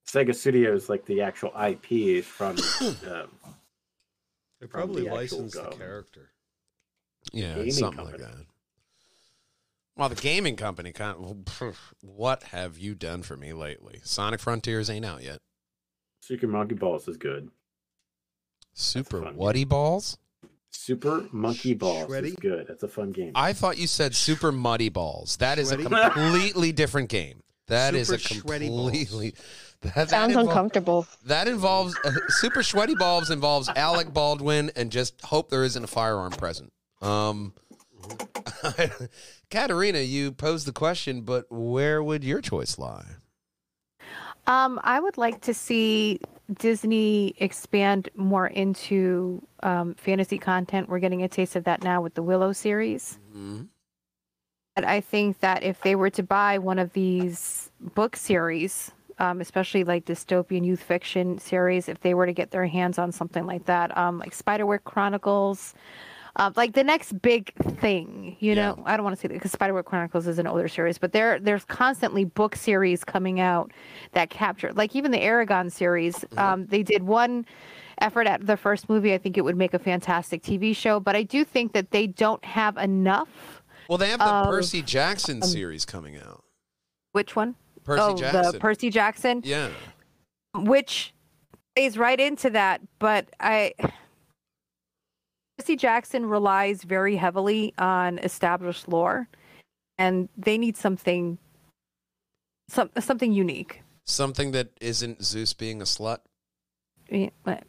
Sega 0.06 0.34
Studios, 0.34 0.88
like 0.88 1.04
the 1.06 1.20
actual 1.22 1.52
IP, 1.54 2.16
is 2.18 2.26
from. 2.26 2.56
uh, 3.06 3.26
they 4.60 4.66
probably 4.66 5.04
the 5.04 5.10
licensed 5.14 5.54
the 5.54 5.70
character. 5.70 6.32
Yeah, 7.32 7.54
Gaming 7.54 7.72
something 7.72 8.04
company. 8.06 8.24
like 8.24 8.34
that. 8.36 8.46
Well, 9.96 10.08
the 10.08 10.14
gaming 10.16 10.56
company 10.56 10.92
kind 10.92 11.16
of. 11.22 11.94
What 12.00 12.44
have 12.44 12.78
you 12.78 12.94
done 12.94 13.22
for 13.22 13.36
me 13.36 13.52
lately? 13.52 14.00
Sonic 14.04 14.40
Frontiers 14.40 14.88
ain't 14.88 15.04
out 15.04 15.22
yet. 15.22 15.38
Super 16.20 16.46
Monkey 16.46 16.74
Balls 16.76 17.06
is 17.08 17.16
good. 17.18 17.50
Super 18.72 19.20
fun 19.22 19.36
Whatty 19.36 19.64
Balls? 19.64 20.16
Super 20.72 21.28
Monkey 21.32 21.74
Balls 21.74 22.12
is 22.12 22.34
good. 22.36 22.66
That's 22.66 22.82
a 22.82 22.88
fun 22.88 23.12
game. 23.12 23.32
I 23.34 23.52
thought 23.52 23.78
you 23.78 23.86
said 23.86 24.14
Super 24.16 24.50
Muddy 24.50 24.88
Balls. 24.88 25.36
That 25.36 25.58
is 25.58 25.70
a 25.70 25.76
completely 25.76 26.72
different 26.72 27.08
game. 27.08 27.42
That 27.68 27.94
is 27.94 28.10
a 28.10 28.18
Super 28.18 28.48
Shreddy 28.48 28.68
Balls. 28.68 28.90
completely. 28.90 29.34
That, 29.82 29.94
that 29.96 30.10
Sounds 30.10 30.36
invol- 30.36 30.42
uncomfortable. 30.42 31.08
That 31.24 31.48
involves 31.48 31.98
uh, 32.04 32.12
Super 32.28 32.62
Sweaty 32.62 32.94
Balls 32.94 33.32
involves 33.32 33.68
Alec 33.68 34.12
Baldwin 34.12 34.70
and 34.76 34.92
just 34.92 35.20
hope 35.22 35.50
there 35.50 35.64
isn't 35.64 35.82
a 35.82 35.88
firearm 35.88 36.30
present. 36.30 36.72
Um, 37.00 37.52
Katerina, 39.50 39.98
you 39.98 40.30
posed 40.30 40.68
the 40.68 40.72
question, 40.72 41.22
but 41.22 41.46
where 41.50 42.00
would 42.00 42.22
your 42.22 42.40
choice 42.40 42.78
lie? 42.78 43.06
Um, 44.46 44.78
I 44.84 45.00
would 45.00 45.18
like 45.18 45.40
to 45.40 45.52
see 45.52 46.20
Disney 46.52 47.34
expand 47.38 48.08
more 48.14 48.46
into 48.46 49.42
um, 49.62 49.94
fantasy 49.94 50.38
content. 50.38 50.88
We're 50.88 50.98
getting 50.98 51.22
a 51.22 51.28
taste 51.28 51.56
of 51.56 51.64
that 51.64 51.82
now 51.82 52.02
with 52.02 52.14
the 52.14 52.22
Willow 52.22 52.52
series. 52.52 53.18
Mhm. 53.34 53.68
But 54.74 54.84
I 54.84 55.00
think 55.00 55.40
that 55.40 55.62
if 55.62 55.80
they 55.82 55.94
were 55.94 56.10
to 56.10 56.22
buy 56.22 56.58
one 56.58 56.78
of 56.78 56.92
these 56.94 57.70
book 57.78 58.16
series, 58.16 58.90
um, 59.18 59.40
especially 59.40 59.84
like 59.84 60.06
dystopian 60.06 60.64
youth 60.64 60.82
fiction 60.82 61.38
series, 61.38 61.88
if 61.88 62.00
they 62.00 62.14
were 62.14 62.26
to 62.26 62.32
get 62.32 62.50
their 62.50 62.66
hands 62.66 62.98
on 62.98 63.12
something 63.12 63.46
like 63.46 63.66
that, 63.66 63.96
um, 63.96 64.18
like 64.18 64.32
Spiderwick 64.34 64.84
Chronicles, 64.84 65.74
uh, 66.36 66.50
like 66.56 66.72
the 66.72 66.84
next 66.84 67.20
big 67.20 67.52
thing, 67.78 68.36
you 68.40 68.54
Yeah. 68.54 68.72
know, 68.72 68.82
I 68.86 68.96
don't 68.96 69.04
want 69.04 69.16
to 69.16 69.20
say 69.20 69.28
that 69.28 69.34
because 69.34 69.52
Spiderwick 69.52 69.84
Chronicles 69.84 70.26
is 70.26 70.38
an 70.38 70.46
older 70.46 70.68
series, 70.68 70.98
but 70.98 71.12
there 71.12 71.38
there's 71.38 71.64
constantly 71.64 72.24
book 72.24 72.56
series 72.56 73.04
coming 73.04 73.40
out 73.40 73.70
that 74.12 74.30
capture, 74.30 74.72
like 74.72 74.96
even 74.96 75.10
the 75.10 75.18
Eragon 75.20 75.70
series. 75.70 76.24
Um, 76.36 76.66
they 76.66 76.82
did 76.82 77.02
one 77.02 77.44
effort 77.98 78.26
at 78.26 78.46
the 78.46 78.56
first 78.56 78.88
movie. 78.88 79.12
I 79.12 79.18
think 79.18 79.36
it 79.36 79.42
would 79.42 79.56
make 79.56 79.74
a 79.74 79.78
fantastic 79.78 80.42
TV 80.42 80.74
show, 80.74 80.98
but 81.00 81.14
I 81.14 81.22
do 81.22 81.44
think 81.44 81.72
that 81.74 81.90
they 81.90 82.06
don't 82.06 82.44
have 82.44 82.76
enough. 82.78 83.62
Well, 83.88 83.98
they 83.98 84.08
have 84.08 84.20
the 84.20 84.26
Um, 84.26 84.46
Percy 84.46 84.80
Jackson 84.82 85.42
series 85.42 85.84
coming 85.84 86.16
out. 86.16 86.42
Which 87.12 87.36
one? 87.36 87.56
Percy 87.84 88.00
oh, 88.02 88.16
Jackson. 88.16 88.52
the 88.52 88.58
Percy 88.58 88.88
Jackson, 88.90 89.42
yeah. 89.44 89.68
which 90.54 91.12
plays 91.76 91.98
right 91.98 92.18
into 92.18 92.48
that. 92.50 92.80
But 92.98 93.28
I, 93.40 93.74
Percy 95.62 95.76
Jackson 95.76 96.26
relies 96.26 96.82
very 96.82 97.14
heavily 97.14 97.72
on 97.78 98.18
established 98.18 98.88
lore, 98.88 99.28
and 99.96 100.28
they 100.36 100.58
need 100.58 100.76
something, 100.76 101.38
some 102.68 102.90
something 102.98 103.32
unique. 103.32 103.82
Something 104.04 104.50
that 104.50 104.70
isn't 104.80 105.22
Zeus 105.22 105.52
being 105.54 105.80
a 105.80 105.84
slut. 105.84 106.18
Yeah, 107.08 107.28
but 107.44 107.62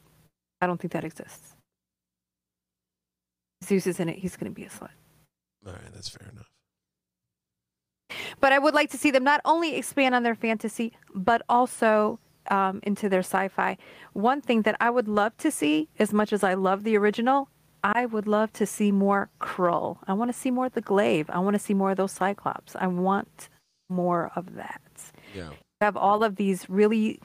I 0.59 0.65
don't 0.65 0.81
think 0.81 0.91
that 0.93 1.03
exists. 1.03 1.55
Zeus 3.63 3.85
is 3.85 3.99
in 3.99 4.09
it. 4.09 4.17
He's 4.17 4.37
going 4.37 4.51
to 4.51 4.55
be 4.55 4.65
a 4.65 4.69
slut. 4.69 4.89
All 5.63 5.73
right, 5.73 5.93
that's 5.93 6.09
fair 6.09 6.27
enough. 6.31 6.49
But 8.39 8.53
I 8.53 8.57
would 8.57 8.73
like 8.73 8.89
to 8.89 8.97
see 8.97 9.11
them 9.11 9.23
not 9.23 9.39
only 9.45 9.75
expand 9.75 10.15
on 10.15 10.23
their 10.23 10.33
fantasy, 10.33 10.93
but 11.13 11.43
also 11.47 12.19
um, 12.49 12.79
into 12.81 13.07
their 13.07 13.19
sci-fi. 13.19 13.77
One 14.13 14.41
thing 14.41 14.63
that 14.63 14.77
I 14.79 14.89
would 14.89 15.07
love 15.07 15.37
to 15.37 15.51
see, 15.51 15.89
as 15.99 16.11
much 16.11 16.33
as 16.33 16.43
I 16.43 16.55
love 16.55 16.83
the 16.83 16.97
original, 16.97 17.49
I 17.83 18.05
would 18.05 18.27
love 18.27 18.53
to 18.53 18.65
see 18.65 18.91
more 18.91 19.29
Krull. 19.41 19.97
I 20.07 20.13
want 20.13 20.31
to 20.33 20.37
see 20.37 20.51
more 20.51 20.67
of 20.67 20.73
the 20.73 20.81
Glaive. 20.81 21.29
I 21.29 21.39
want 21.39 21.55
to 21.55 21.59
see 21.59 21.73
more 21.73 21.91
of 21.91 21.97
those 21.97 22.13
Cyclops. 22.13 22.75
I 22.75 22.87
want 22.87 23.49
more 23.89 24.31
of 24.35 24.55
that. 24.55 24.81
Yeah. 25.35 25.49
have 25.81 25.97
all 25.97 26.23
of 26.23 26.35
these 26.37 26.69
really 26.69 27.19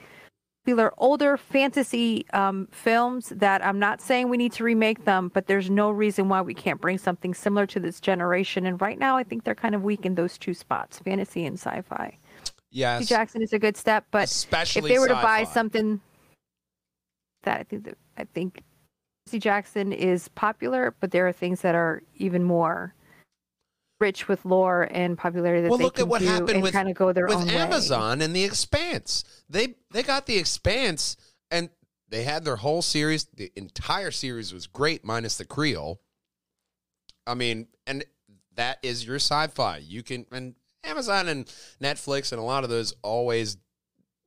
popular 0.69 0.93
older 0.99 1.39
fantasy 1.39 2.27
um, 2.35 2.69
films 2.73 3.31
that 3.31 3.65
I'm 3.65 3.79
not 3.79 4.03
saying 4.03 4.29
we 4.29 4.37
need 4.37 4.53
to 4.53 4.65
remake 4.65 5.05
them, 5.07 5.31
but 5.33 5.47
there's 5.47 5.71
no 5.71 5.91
reason 5.91 6.29
why 6.29 6.43
we 6.43 6.53
can't 6.53 6.79
bring 6.79 6.99
something 6.99 7.33
similar 7.33 7.67
to 7.69 7.81
this 7.81 8.01
generation. 8.01 8.67
And 8.67 8.79
right 8.79 8.99
now, 8.99 9.17
I 9.17 9.23
think 9.25 9.45
they're 9.45 9.55
kind 9.55 9.75
of 9.75 9.83
weak 9.83 10.05
in 10.05 10.15
those 10.15 10.37
two 10.37 10.53
spots, 10.53 10.99
fantasy 10.99 11.47
and 11.47 11.59
sci-fi. 11.59 12.19
Yes. 12.71 13.01
Percy 13.01 13.09
Jackson 13.09 13.43
is 13.43 13.55
a 13.55 13.59
good 13.59 13.79
step, 13.79 14.05
but 14.11 14.25
Especially 14.25 14.91
if 14.91 14.95
they 14.95 14.99
were 14.99 15.09
to 15.09 15.15
buy 15.15 15.41
sci-fi. 15.41 15.55
something 15.55 16.01
that 17.45 17.61
I 17.61 17.63
think 17.63 17.85
that 17.85 17.97
I 18.19 18.25
think 18.25 18.63
Percy 19.29 19.39
Jackson 19.39 19.93
is 19.93 20.29
popular, 20.29 20.95
but 21.01 21.11
there 21.11 21.29
are 21.29 21.33
things 21.33 21.61
that 21.61 21.75
are 21.75 22.03
even 22.17 22.43
more 22.43 22.95
rich 24.01 24.27
with 24.27 24.43
lore 24.47 24.89
and 24.91 25.19
popularity 25.19 25.61
that 25.61 25.69
Well, 25.69 25.77
they 25.77 25.85
look 25.85 25.97
can 25.97 26.05
at 26.05 26.09
what 26.09 26.23
do 26.23 26.29
happened 26.29 26.63
with 26.63 26.73
kind 26.73 26.89
of 26.89 26.97
go 26.97 27.13
their 27.13 27.29
own 27.29 27.45
with 27.45 27.49
way. 27.49 27.57
Amazon 27.61 28.23
and 28.23 28.35
the 28.35 28.43
Expanse. 28.43 29.25
They 29.47 29.75
they 29.91 30.03
got 30.03 30.25
the 30.25 30.39
Expanse 30.39 31.19
and 31.51 31.69
they 32.09 32.23
had 32.23 32.47
their 32.47 32.57
whole 32.57 32.81
series. 32.81 33.27
The 33.27 33.53
entire 33.55 34.11
series 34.11 34.55
was 34.55 34.67
great, 34.67 35.05
minus 35.05 35.37
the 35.37 35.45
Creole. 35.45 36.01
I 37.27 37.35
mean, 37.35 37.69
and 37.87 38.07
that 38.55 38.79
is 38.83 39.07
your 39.07 39.17
sci-fi. 39.17 39.77
You 39.77 40.03
can 40.03 40.25
and 40.33 40.55
Amazon 40.85 41.29
and 41.29 41.45
Netflix 41.83 42.33
and 42.33 42.41
a 42.41 42.45
lot 42.45 42.65
of 42.65 42.71
those 42.71 42.95
always 43.03 43.59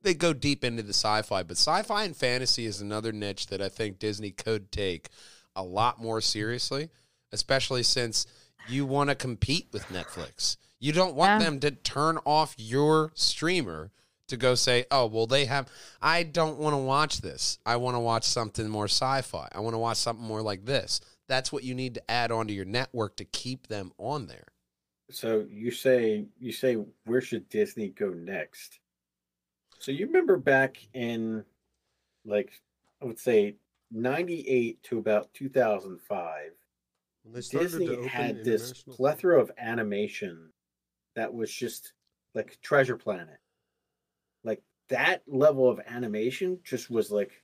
they 0.02 0.14
go 0.14 0.32
deep 0.32 0.64
into 0.64 0.82
the 0.82 0.90
sci-fi, 0.90 1.42
but 1.42 1.56
sci-fi 1.56 2.04
and 2.04 2.16
fantasy 2.16 2.66
is 2.66 2.80
another 2.80 3.12
niche 3.12 3.46
that 3.48 3.62
I 3.62 3.68
think 3.68 3.98
Disney 3.98 4.30
could 4.30 4.72
take 4.72 5.08
a 5.54 5.62
lot 5.62 6.00
more 6.00 6.20
seriously, 6.20 6.90
especially 7.32 7.82
since 7.82 8.26
you 8.68 8.86
want 8.86 9.10
to 9.10 9.16
compete 9.16 9.68
with 9.72 9.84
Netflix. 9.88 10.56
You 10.78 10.92
don't 10.92 11.14
want 11.14 11.40
Yeah. 11.40 11.50
them 11.50 11.60
to 11.60 11.70
turn 11.70 12.18
off 12.24 12.54
your 12.58 13.12
streamer 13.14 13.90
to 14.28 14.36
go 14.36 14.54
say, 14.54 14.86
"Oh, 14.90 15.06
well 15.06 15.26
they 15.26 15.44
have 15.44 15.70
I 16.00 16.22
don't 16.22 16.58
want 16.58 16.74
to 16.74 16.78
watch 16.78 17.20
this. 17.20 17.58
I 17.66 17.76
want 17.76 17.96
to 17.96 18.00
watch 18.00 18.24
something 18.24 18.68
more 18.68 18.86
sci-fi. 18.86 19.48
I 19.52 19.60
want 19.60 19.74
to 19.74 19.78
watch 19.78 19.98
something 19.98 20.24
more 20.26 20.42
like 20.42 20.64
this." 20.64 21.00
That's 21.28 21.52
what 21.52 21.64
you 21.64 21.74
need 21.74 21.94
to 21.94 22.10
add 22.10 22.30
onto 22.32 22.52
your 22.52 22.64
network 22.64 23.16
to 23.16 23.24
keep 23.24 23.68
them 23.68 23.92
on 23.98 24.26
there. 24.26 24.48
So 25.10 25.46
you 25.50 25.70
say 25.70 26.26
you 26.40 26.52
say 26.52 26.74
where 27.04 27.20
should 27.20 27.48
Disney 27.48 27.88
go 27.88 28.10
next? 28.10 28.78
So 29.82 29.90
you 29.90 30.06
remember 30.06 30.36
back 30.36 30.76
in 30.94 31.44
like 32.24 32.52
I 33.02 33.04
would 33.04 33.18
say 33.18 33.56
98 33.90 34.80
to 34.84 34.98
about 34.98 35.34
2005 35.34 36.52
they 37.24 37.40
Disney 37.40 38.06
had 38.06 38.44
this 38.44 38.84
plethora 38.84 39.40
of 39.40 39.50
animation 39.58 40.50
that 41.16 41.34
was 41.34 41.52
just 41.52 41.94
like 42.32 42.58
Treasure 42.62 42.96
Planet. 42.96 43.38
Like 44.44 44.62
that 44.88 45.22
level 45.26 45.68
of 45.68 45.80
animation 45.84 46.60
just 46.62 46.88
was 46.88 47.10
like 47.10 47.42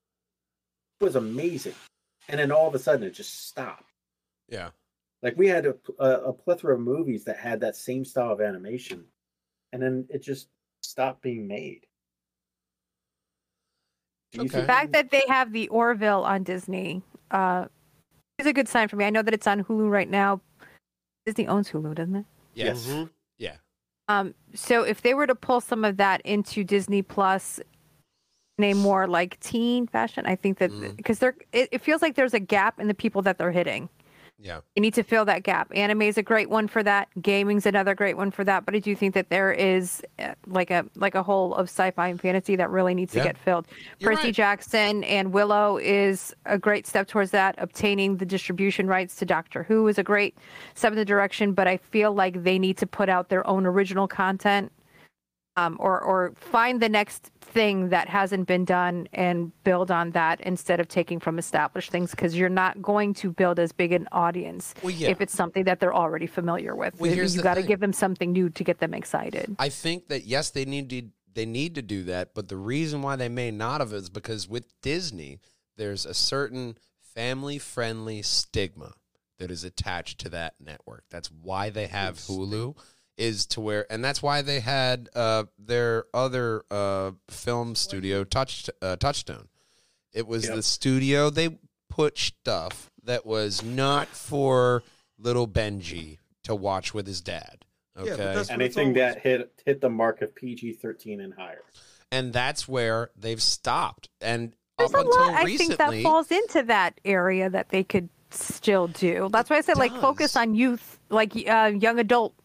was 1.01 1.17
amazing. 1.17 1.75
And 2.29 2.39
then 2.39 2.53
all 2.53 2.69
of 2.69 2.75
a 2.77 2.79
sudden 2.79 3.03
it 3.03 3.15
just 3.15 3.49
stopped. 3.49 3.93
Yeah. 4.49 4.71
Like 5.25 5.37
we 5.37 5.49
had 5.49 5.67
a, 5.67 5.75
a, 5.99 6.11
a 6.27 6.33
plethora 6.33 6.75
of 6.75 6.81
movies 6.81 7.25
that 7.25 7.39
had 7.39 7.59
that 7.61 7.75
same 7.75 8.05
style 8.05 8.31
of 8.31 8.41
animation, 8.41 9.07
and 9.73 9.83
then 9.83 10.07
it 10.09 10.23
just 10.23 10.49
stopped 10.83 11.21
being 11.21 11.49
made. 11.49 11.88
Do 14.33 14.39
you 14.41 14.45
Okay. 14.47 14.61
The 14.61 14.67
fact 14.67 14.93
that 14.93 15.11
they 15.11 15.23
have 15.29 15.53
the 15.53 15.69
Orville 15.69 16.25
on 16.25 16.43
Disney 16.43 17.03
uh, 17.31 17.67
is 18.39 18.47
a 18.47 18.53
good 18.53 18.69
sign 18.69 18.89
for 18.89 18.97
me. 18.97 19.05
I 19.05 19.11
know 19.11 19.23
that 19.23 19.35
it's 19.35 19.47
on 19.47 19.65
Hulu 19.65 19.91
right 19.91 20.09
now. 20.09 20.41
Disney 21.27 21.47
owns 21.47 21.71
Hulu, 21.71 21.95
doesn't 21.95 22.17
it? 22.17 22.25
Yes. 22.55 22.87
Mhm. 22.87 23.11
Yeah. 23.39 23.57
Um, 24.09 24.35
so 24.55 24.83
if 24.83 25.03
they 25.03 25.15
were 25.15 25.27
to 25.27 25.35
pull 25.35 25.61
some 25.61 25.85
of 25.85 25.97
that 25.99 26.21
into 26.23 26.65
Disney 26.65 27.03
Plus 27.03 27.61
in 28.59 28.65
a 28.65 28.75
more 28.75 29.07
like 29.07 29.39
teen 29.41 29.87
fashion, 29.87 30.25
I 30.27 30.37
think 30.37 30.59
that 30.59 30.71
Mm. 30.71 30.97
because 30.97 31.19
they're 31.19 31.37
it, 31.53 31.69
it 31.73 31.81
feels 31.83 32.03
like 32.03 32.15
there's 32.15 32.35
a 32.35 32.41
gap 32.41 32.81
in 32.81 32.89
the 32.89 32.95
people 32.95 33.23
that 33.23 33.39
they're 33.39 33.53
hitting. 33.53 33.89
Yeah. 34.41 34.61
You 34.77 34.83
need 34.83 34.95
to 34.95 35.03
fill 35.03 35.25
that 35.25 35.43
gap. 35.43 35.71
Anime 35.75 36.03
is 36.03 36.17
a 36.17 36.23
great 36.23 36.49
one 36.49 36.69
for 36.69 36.83
that. 36.85 37.09
Gaming's 37.21 37.67
another 37.67 37.95
great 37.95 38.17
one 38.17 38.31
for 38.31 38.45
that. 38.45 38.65
But 38.65 38.77
I 38.77 38.79
do 38.79 38.95
think 38.95 39.15
that 39.15 39.31
there 39.31 39.53
is 39.53 40.01
uh, 40.21 40.35
like 40.47 40.71
a 40.71 40.87
like 40.95 41.17
a 41.17 41.23
hole 41.25 41.55
of 41.55 41.65
sci-fi 41.69 42.07
and 42.09 42.21
fantasy 42.21 42.55
that 42.57 42.71
really 42.71 42.95
needs 42.95 43.15
Yeah. 43.15 43.23
to 43.25 43.29
get 43.31 43.39
filled. 43.39 43.67
You're 43.99 44.13
Percy 44.13 44.29
right. 44.29 44.35
Jackson 44.35 45.03
and 45.05 45.33
Willow 45.33 45.77
is 45.79 46.35
a 46.47 46.57
great 46.57 46.87
step 46.87 47.09
towards 47.09 47.33
that. 47.33 47.57
Obtaining 47.59 48.19
the 48.19 48.27
distribution 48.27 48.87
rights 48.87 49.17
to 49.17 49.25
Doctor 49.25 49.65
Who 49.65 49.89
is 49.89 49.99
a 49.99 50.05
great 50.05 50.37
step 50.75 50.93
in 50.93 50.99
the 50.99 51.05
direction. 51.05 51.53
But 51.53 51.67
I 51.67 51.77
feel 51.79 52.13
like 52.13 52.45
they 52.45 52.61
need 52.61 52.77
to 52.79 52.87
put 52.87 53.09
out 53.09 53.31
their 53.31 53.45
own 53.47 53.67
original 53.67 54.07
content. 54.07 54.71
Um, 55.59 55.77
or, 55.81 56.01
or 56.01 56.33
find 56.37 56.81
the 56.81 56.89
next 56.89 57.31
thing 57.41 57.89
that 57.89 58.09
hasn't 58.09 58.47
been 58.47 58.65
done 58.65 59.09
and 59.13 59.51
build 59.65 59.91
on 59.91 60.13
that 60.13 60.41
instead 60.43 60.79
of 60.79 60.87
taking 60.87 61.19
from 61.19 61.37
established 61.39 61.91
things 61.91 62.13
because 62.13 62.37
you're 62.37 62.49
not 62.49 62.81
going 62.81 63.13
to 63.15 63.33
build 63.33 63.59
as 63.59 63.73
big 63.73 63.91
an 63.93 64.07
audience 64.13 64.73
Well, 64.83 64.93
yeah. 64.93 65.09
if 65.09 65.21
it's 65.21 65.33
something 65.35 65.65
that 65.65 65.81
they're 65.81 65.95
already 65.95 66.27
familiar 66.27 66.77
with. 66.77 67.01
Well, 67.01 67.11
You- 67.11 67.17
here's 67.17 67.35
you 67.35 67.41
the 67.41 67.45
got 67.45 67.55
to 67.55 67.63
give 67.63 67.81
them 67.81 67.93
something 67.93 68.31
new 68.33 68.51
to 68.51 68.63
get 68.63 68.79
them 68.79 68.95
excited. 68.95 69.57
I 69.59 69.69
think 69.69 70.09
that 70.09 70.25
yes, 70.27 70.51
they 70.51 70.65
need 70.65 70.91
to 70.91 71.03
they 71.35 71.47
need 71.47 71.75
to 71.77 71.83
do 71.83 72.05
that, 72.05 72.35
but 72.35 72.49
the 72.49 72.57
reason 72.57 73.01
why 73.03 73.17
they 73.17 73.29
may 73.29 73.51
not 73.51 73.81
have 73.81 73.93
is 73.93 74.09
because 74.11 74.49
with 74.49 74.67
Disney, 74.83 75.39
there's 75.77 76.05
a 76.07 76.15
certain 76.15 76.77
family 77.15 77.59
friendly 77.59 78.23
stigma 78.23 78.93
that 79.39 79.51
is 79.51 79.63
attached 79.65 80.19
to 80.21 80.29
that 80.31 80.55
network. 80.61 81.05
That's 81.11 81.31
why 81.31 81.71
they 81.71 81.87
have 81.87 82.17
Hulu 82.17 82.77
is 83.19 83.45
to 83.47 83.61
where 83.61 83.91
and 83.93 84.03
that's 84.05 84.23
why 84.23 84.41
they 84.43 84.61
had 84.61 85.09
uh, 85.15 85.45
their 85.59 86.05
other 86.15 86.63
uh, 86.71 87.11
film 87.29 87.75
studio 87.75 88.25
touch 88.25 88.71
uh, 88.81 88.97
touchstone 88.97 89.49
it 90.13 90.27
was 90.27 90.47
Yep. 90.47 90.55
the 90.57 90.63
studio 90.63 91.29
they 91.31 91.59
put 91.91 92.17
stuff 92.19 92.91
that 93.05 93.27
was 93.27 93.63
not 93.63 94.09
for 94.09 94.83
little 95.19 95.49
benji 95.49 96.19
to 96.45 96.55
watch 96.55 96.95
with 96.95 97.07
his 97.07 97.21
dad 97.21 97.65
okay 97.99 98.11
that's- 98.11 98.35
what 98.35 98.41
it's 98.41 98.51
Anything 98.51 98.89
always- 98.99 99.15
that 99.15 99.23
hit 99.23 99.63
hit 99.67 99.81
the 99.81 99.91
mark 99.91 100.23
of 100.23 100.35
PG 100.35 100.75
thirteen 100.75 101.21
and 101.21 101.35
higher. 101.35 101.63
and 102.13 102.33
that's 102.33 102.67
where 102.69 103.11
they've 103.17 103.43
stopped. 103.43 104.09
And 104.21 104.55
There's 104.79 104.95
up 104.95 104.97
a 104.97 105.05
until 105.05 105.21
lot 105.21 105.35
I 105.35 105.57
think 105.57 105.77
that 105.77 106.03
falls 106.03 106.31
into 106.31 106.63
that 106.65 107.01
area 107.05 107.51
that 107.51 107.69
they 107.71 107.83
could 107.85 108.09
still 108.31 108.87
do. 108.87 109.29
That's 109.33 109.51
why 109.51 109.57
I 109.57 109.61
said 109.63 109.77
like 109.79 109.93
focus 109.93 110.37
on 110.37 110.55
youth, 110.55 110.99
like 111.11 111.33
uh, 111.49 111.73
young 111.79 111.99
adult 111.99 112.35
fiction 112.35 112.38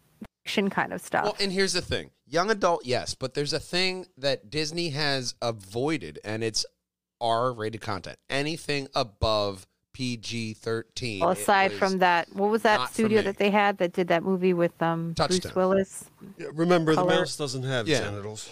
kind 0.46 0.94
of 0.94 1.02
stuff. 1.02 1.24
well, 1.24 1.36
and 1.40 1.52
here's 1.52 1.74
the 1.74 1.82
thing: 1.82 2.12
young 2.28 2.50
adult, 2.52 2.86
yes, 2.86 3.14
but 3.16 3.34
there's 3.34 3.54
a 3.54 3.60
thing 3.60 4.06
that 4.18 4.50
Disney 4.50 4.90
has 4.90 5.36
avoided, 5.42 6.20
and 6.24 6.44
it's 6.44 6.66
R-rated 7.22 7.82
content. 7.82 8.18
Anything 8.30 8.88
above 8.94 9.66
PG-13. 9.94 11.22
Well, 11.22 11.30
aside 11.30 11.72
from 11.72 12.00
that, 12.00 12.28
what 12.34 12.50
was 12.50 12.64
that 12.64 12.90
studio 12.92 13.22
that 13.22 13.38
they 13.38 13.52
had 13.52 13.78
that 13.78 13.94
did 13.94 14.08
that 14.10 14.24
movie 14.24 14.54
with 14.54 14.80
um, 14.82 15.14
Bruce 15.14 15.54
Willis? 15.56 16.06
Yeah, 16.38 16.48
remember, 16.54 16.96
Color. 16.96 17.12
the 17.12 17.20
mouse 17.20 17.38
doesn't 17.38 17.64
have 17.64 17.88
Yeah. 17.88 18.00
genitals. 18.02 18.50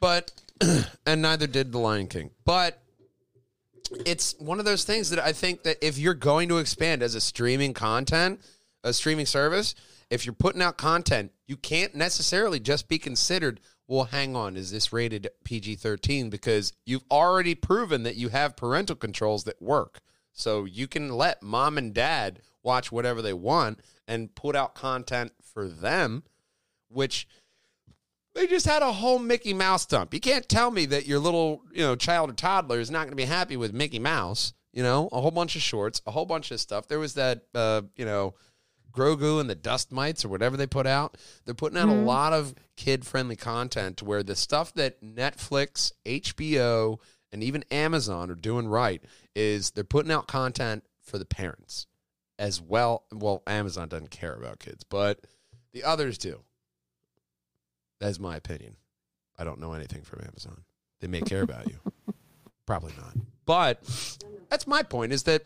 but 0.00 0.32
and 1.06 1.20
neither 1.22 1.46
did 1.48 1.72
the 1.72 1.78
Lion 1.78 2.06
King. 2.06 2.30
But 2.44 2.80
it's 4.06 4.34
one 4.38 4.58
of 4.58 4.64
those 4.64 4.84
things 4.84 5.10
that 5.10 5.18
I 5.18 5.32
think 5.32 5.62
that 5.64 5.84
if 5.84 5.98
you're 5.98 6.14
going 6.14 6.48
to 6.48 6.58
expand 6.58 7.02
as 7.02 7.14
a 7.14 7.20
streaming 7.20 7.74
content, 7.74 8.40
a 8.84 8.92
streaming 8.92 9.26
service, 9.26 9.74
if 10.10 10.24
you're 10.26 10.34
putting 10.34 10.62
out 10.62 10.76
content, 10.76 11.32
you 11.46 11.56
can't 11.56 11.94
necessarily 11.94 12.60
just 12.60 12.88
be 12.88 12.98
considered. 12.98 13.60
Well, 13.86 14.04
hang 14.04 14.34
on, 14.34 14.56
is 14.56 14.70
this 14.70 14.92
rated 14.92 15.28
PG 15.44 15.76
13? 15.76 16.30
Because 16.30 16.72
you've 16.86 17.04
already 17.10 17.54
proven 17.54 18.02
that 18.04 18.16
you 18.16 18.28
have 18.30 18.56
parental 18.56 18.96
controls 18.96 19.44
that 19.44 19.60
work. 19.60 20.00
So 20.32 20.64
you 20.64 20.88
can 20.88 21.10
let 21.10 21.42
mom 21.42 21.78
and 21.78 21.94
dad 21.94 22.40
watch 22.62 22.90
whatever 22.90 23.22
they 23.22 23.32
want 23.32 23.80
and 24.08 24.34
put 24.34 24.56
out 24.56 24.74
content 24.74 25.32
for 25.42 25.68
them, 25.68 26.24
which 26.88 27.28
they 28.34 28.46
just 28.46 28.66
had 28.66 28.82
a 28.82 28.92
whole 28.92 29.18
Mickey 29.18 29.54
Mouse 29.54 29.86
dump. 29.86 30.12
You 30.12 30.20
can't 30.20 30.48
tell 30.48 30.70
me 30.70 30.86
that 30.86 31.06
your 31.06 31.20
little, 31.20 31.62
you 31.72 31.82
know, 31.82 31.94
child 31.94 32.30
or 32.30 32.34
toddler 32.34 32.80
is 32.80 32.90
not 32.90 33.00
going 33.00 33.10
to 33.12 33.16
be 33.16 33.24
happy 33.24 33.56
with 33.56 33.72
Mickey 33.72 33.98
Mouse. 34.00 34.52
You 34.72 34.82
know, 34.82 35.08
a 35.12 35.20
whole 35.20 35.30
bunch 35.30 35.54
of 35.54 35.62
shorts, 35.62 36.02
a 36.04 36.10
whole 36.10 36.26
bunch 36.26 36.50
of 36.50 36.58
stuff. 36.58 36.88
There 36.88 36.98
was 36.98 37.14
that, 37.14 37.42
uh, 37.54 37.82
you 37.94 38.04
know, 38.04 38.34
Grogu 38.94 39.40
and 39.40 39.50
the 39.50 39.54
Dust 39.54 39.92
Mites 39.92 40.24
or 40.24 40.28
whatever 40.28 40.56
they 40.56 40.66
put 40.66 40.86
out. 40.86 41.16
They're 41.44 41.54
putting 41.54 41.78
out 41.78 41.88
a 41.88 41.92
mm-hmm. 41.92 42.06
lot 42.06 42.32
of 42.32 42.54
kid-friendly 42.76 43.36
content 43.36 44.02
where 44.02 44.22
the 44.22 44.36
stuff 44.36 44.72
that 44.74 45.02
Netflix, 45.02 45.92
HBO, 46.06 46.98
and 47.32 47.42
even 47.42 47.64
Amazon 47.70 48.30
are 48.30 48.36
doing 48.36 48.68
right 48.68 49.02
is 49.34 49.70
they're 49.70 49.84
putting 49.84 50.12
out 50.12 50.28
content 50.28 50.84
for 51.00 51.18
the 51.18 51.24
parents 51.24 51.86
as 52.38 52.60
well. 52.60 53.04
Well, 53.12 53.42
Amazon 53.46 53.88
doesn't 53.88 54.10
care 54.10 54.34
about 54.34 54.60
kids, 54.60 54.84
but 54.84 55.20
the 55.72 55.84
others 55.84 56.18
do. 56.18 56.40
That's 58.00 58.18
my 58.18 58.36
opinion. 58.36 58.76
I 59.38 59.44
don't 59.44 59.60
know 59.60 59.72
anything 59.72 60.02
from 60.02 60.20
Amazon. 60.20 60.62
They 61.00 61.08
may 61.08 61.20
care 61.20 61.42
about 61.42 61.68
you. 61.68 61.78
Probably 62.66 62.92
not. 62.96 63.14
But 63.46 63.82
that's 64.48 64.66
my 64.66 64.82
point 64.82 65.12
is 65.12 65.24
that 65.24 65.42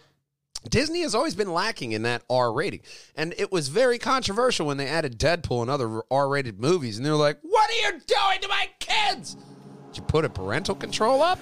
Disney 0.68 1.02
has 1.02 1.14
always 1.14 1.34
been 1.34 1.52
lacking 1.52 1.92
in 1.92 2.02
that 2.02 2.22
R 2.28 2.52
rating. 2.52 2.80
And 3.14 3.34
it 3.38 3.52
was 3.52 3.68
very 3.68 3.98
controversial 3.98 4.66
when 4.66 4.76
they 4.76 4.86
added 4.86 5.18
Deadpool 5.18 5.62
and 5.62 5.70
other 5.70 6.02
R 6.11 6.28
rated 6.28 6.61
movies. 6.61 6.96
And 6.96 7.06
they're 7.06 7.14
like, 7.14 7.38
what 7.42 7.70
are 7.70 7.92
you 7.92 8.00
doing 8.06 8.40
to 8.42 8.48
my 8.48 8.68
kids? 8.80 9.34
Did 9.92 9.98
you 9.98 10.02
put 10.02 10.24
a 10.24 10.28
parental 10.28 10.74
control 10.74 11.22
up? 11.22 11.38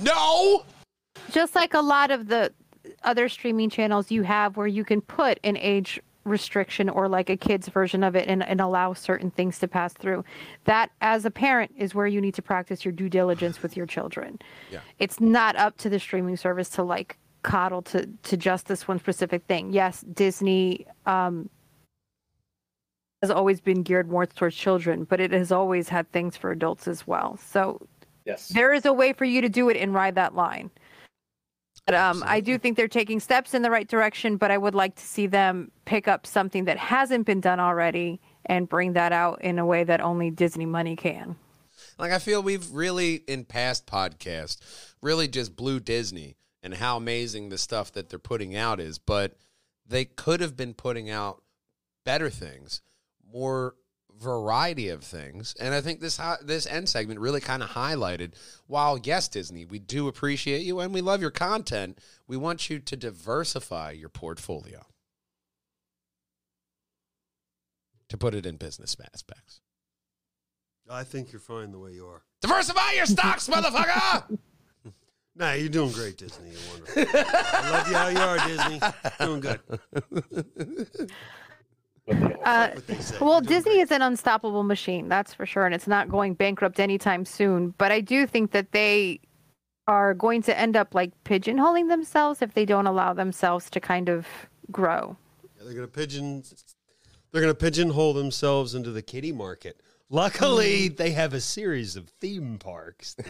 No. 0.00 0.64
just 1.30 1.54
like 1.54 1.74
a 1.74 1.80
lot 1.80 2.10
of 2.10 2.26
the 2.28 2.52
other 3.02 3.28
streaming 3.28 3.70
channels 3.70 4.10
you 4.10 4.22
have 4.22 4.56
where 4.56 4.66
you 4.66 4.84
can 4.84 5.00
put 5.00 5.38
an 5.44 5.56
age 5.56 6.00
restriction 6.24 6.88
or 6.88 7.06
like 7.08 7.28
a 7.30 7.36
kid's 7.36 7.68
version 7.68 8.02
of 8.02 8.16
it 8.16 8.26
and, 8.28 8.42
and 8.42 8.60
allow 8.60 8.92
certain 8.94 9.30
things 9.30 9.58
to 9.58 9.68
pass 9.68 9.92
through 9.92 10.24
that 10.64 10.90
as 11.02 11.24
a 11.26 11.30
parent 11.30 11.70
is 11.76 11.94
where 11.94 12.06
you 12.06 12.18
need 12.20 12.34
to 12.34 12.40
practice 12.42 12.82
your 12.84 12.92
due 12.92 13.08
diligence 13.10 13.62
with 13.62 13.76
your 13.76 13.84
children 13.86 14.38
Yeah. 14.72 14.80
it's 14.98 15.20
not 15.20 15.54
up 15.56 15.76
to 15.78 15.90
the 15.90 15.98
streaming 16.00 16.36
service 16.38 16.70
to 16.70 16.82
like 16.82 17.18
coddle 17.44 17.82
to 17.82 18.06
to 18.24 18.36
just 18.36 18.66
this 18.66 18.88
one 18.88 18.98
specific 18.98 19.44
thing 19.46 19.72
yes 19.72 20.00
disney 20.12 20.86
um 21.06 21.48
has 23.22 23.30
always 23.30 23.60
been 23.60 23.82
geared 23.82 24.10
more 24.10 24.26
towards 24.26 24.56
children 24.56 25.04
but 25.04 25.20
it 25.20 25.30
has 25.30 25.52
always 25.52 25.88
had 25.88 26.10
things 26.10 26.36
for 26.36 26.50
adults 26.50 26.88
as 26.88 27.06
well 27.06 27.36
so 27.36 27.80
Yes. 28.24 28.48
there 28.48 28.72
is 28.72 28.86
a 28.86 28.92
way 28.92 29.12
for 29.12 29.24
you 29.26 29.40
to 29.42 29.48
do 29.48 29.68
it 29.68 29.76
and 29.76 29.92
ride 29.92 30.14
that 30.14 30.34
line. 30.34 30.70
But 31.86 31.94
um, 31.94 32.24
I 32.26 32.40
do 32.40 32.56
think 32.56 32.76
they're 32.78 32.88
taking 32.88 33.20
steps 33.20 33.52
in 33.52 33.60
the 33.60 33.70
right 33.70 33.86
direction, 33.86 34.38
but 34.38 34.50
I 34.50 34.56
would 34.56 34.74
like 34.74 34.94
to 34.94 35.04
see 35.04 35.26
them 35.26 35.70
pick 35.84 36.08
up 36.08 36.26
something 36.26 36.64
that 36.64 36.78
hasn't 36.78 37.26
been 37.26 37.42
done 37.42 37.60
already 37.60 38.22
and 38.46 38.66
bring 38.66 38.94
that 38.94 39.12
out 39.12 39.42
in 39.42 39.58
a 39.58 39.66
way 39.66 39.84
that 39.84 40.00
only 40.00 40.30
Disney 40.30 40.64
money 40.64 40.96
can. 40.96 41.36
Like 41.98 42.12
I 42.12 42.18
feel 42.18 42.42
we've 42.42 42.70
really 42.70 43.16
in 43.28 43.44
past 43.44 43.86
podcasts 43.86 44.56
really 45.02 45.28
just 45.28 45.54
blew 45.54 45.78
Disney 45.80 46.36
and 46.64 46.74
how 46.74 46.96
amazing 46.96 47.50
the 47.50 47.58
stuff 47.58 47.92
that 47.92 48.08
they're 48.08 48.18
putting 48.18 48.56
out 48.56 48.80
is, 48.80 48.98
but 48.98 49.36
they 49.86 50.06
could 50.06 50.40
have 50.40 50.56
been 50.56 50.72
putting 50.72 51.10
out 51.10 51.42
better 52.04 52.30
things, 52.30 52.80
more 53.30 53.74
variety 54.18 54.88
of 54.88 55.04
things, 55.04 55.54
and 55.60 55.74
I 55.74 55.82
think 55.82 56.00
this 56.00 56.18
this 56.42 56.66
end 56.66 56.88
segment 56.88 57.20
really 57.20 57.42
kind 57.42 57.62
of 57.62 57.70
highlighted. 57.70 58.32
While 58.66 58.98
yes, 58.98 59.28
Disney, 59.28 59.66
we 59.66 59.78
do 59.78 60.08
appreciate 60.08 60.62
you 60.62 60.80
and 60.80 60.94
we 60.94 61.02
love 61.02 61.20
your 61.20 61.30
content, 61.30 61.98
we 62.26 62.38
want 62.38 62.70
you 62.70 62.78
to 62.78 62.96
diversify 62.96 63.90
your 63.90 64.08
portfolio. 64.08 64.86
To 68.08 68.16
put 68.16 68.34
it 68.34 68.46
in 68.46 68.56
business 68.56 68.96
aspects. 69.12 69.60
I 70.88 71.04
think 71.04 71.32
you're 71.32 71.40
fine 71.40 71.72
the 71.72 71.78
way 71.78 71.92
you 71.92 72.06
are. 72.06 72.22
Diversify 72.40 72.92
your 72.92 73.06
stocks, 73.06 73.48
motherfucker! 73.48 74.38
Nah, 75.36 75.52
you're 75.52 75.68
doing 75.68 75.90
great, 75.92 76.16
Disney. 76.16 76.50
You're 76.50 76.70
wonderful. 76.70 77.20
I 77.24 77.70
love 77.70 77.88
you 77.88 77.94
how 77.94 78.08
you 78.08 78.18
are, 78.18 78.38
Disney. 78.46 78.80
Doing 79.20 79.40
good. 79.40 79.60
Uh, 82.44 82.68
What 82.74 82.86
they 82.86 82.94
say. 82.98 83.16
well, 83.20 83.40
Disney 83.40 83.74
great. 83.74 83.82
is 83.84 83.90
an 83.90 84.02
unstoppable 84.02 84.62
machine, 84.62 85.08
that's 85.08 85.32
for 85.32 85.46
sure, 85.46 85.64
and 85.64 85.74
it's 85.74 85.86
not 85.86 86.08
going 86.08 86.34
bankrupt 86.34 86.78
anytime 86.78 87.24
soon. 87.24 87.74
But 87.78 87.90
I 87.92 88.00
do 88.00 88.26
think 88.26 88.50
that 88.52 88.72
they 88.72 89.20
are 89.88 90.12
going 90.14 90.42
to 90.42 90.58
end 90.58 90.76
up 90.76 90.94
like 90.94 91.12
pigeonholing 91.24 91.88
themselves 91.88 92.42
if 92.42 92.52
they 92.54 92.64
don't 92.66 92.86
allow 92.86 93.12
themselves 93.14 93.70
to 93.70 93.80
kind 93.80 94.08
of 94.08 94.26
grow. 94.70 95.16
Yeah, 95.56 95.64
they're 95.64 95.74
gonna 95.74 95.86
pigeon. 95.88 96.44
They're 97.32 97.40
gonna 97.40 97.54
pigeonhole 97.54 98.12
themselves 98.12 98.74
into 98.74 98.90
the 98.92 99.02
kitty 99.02 99.32
market. 99.32 99.80
Luckily, 100.14 100.88
hmm. 100.88 100.94
they 100.94 101.10
have 101.10 101.34
a 101.34 101.40
series 101.40 101.96
of 101.96 102.08
theme 102.20 102.58
parks. 102.58 103.16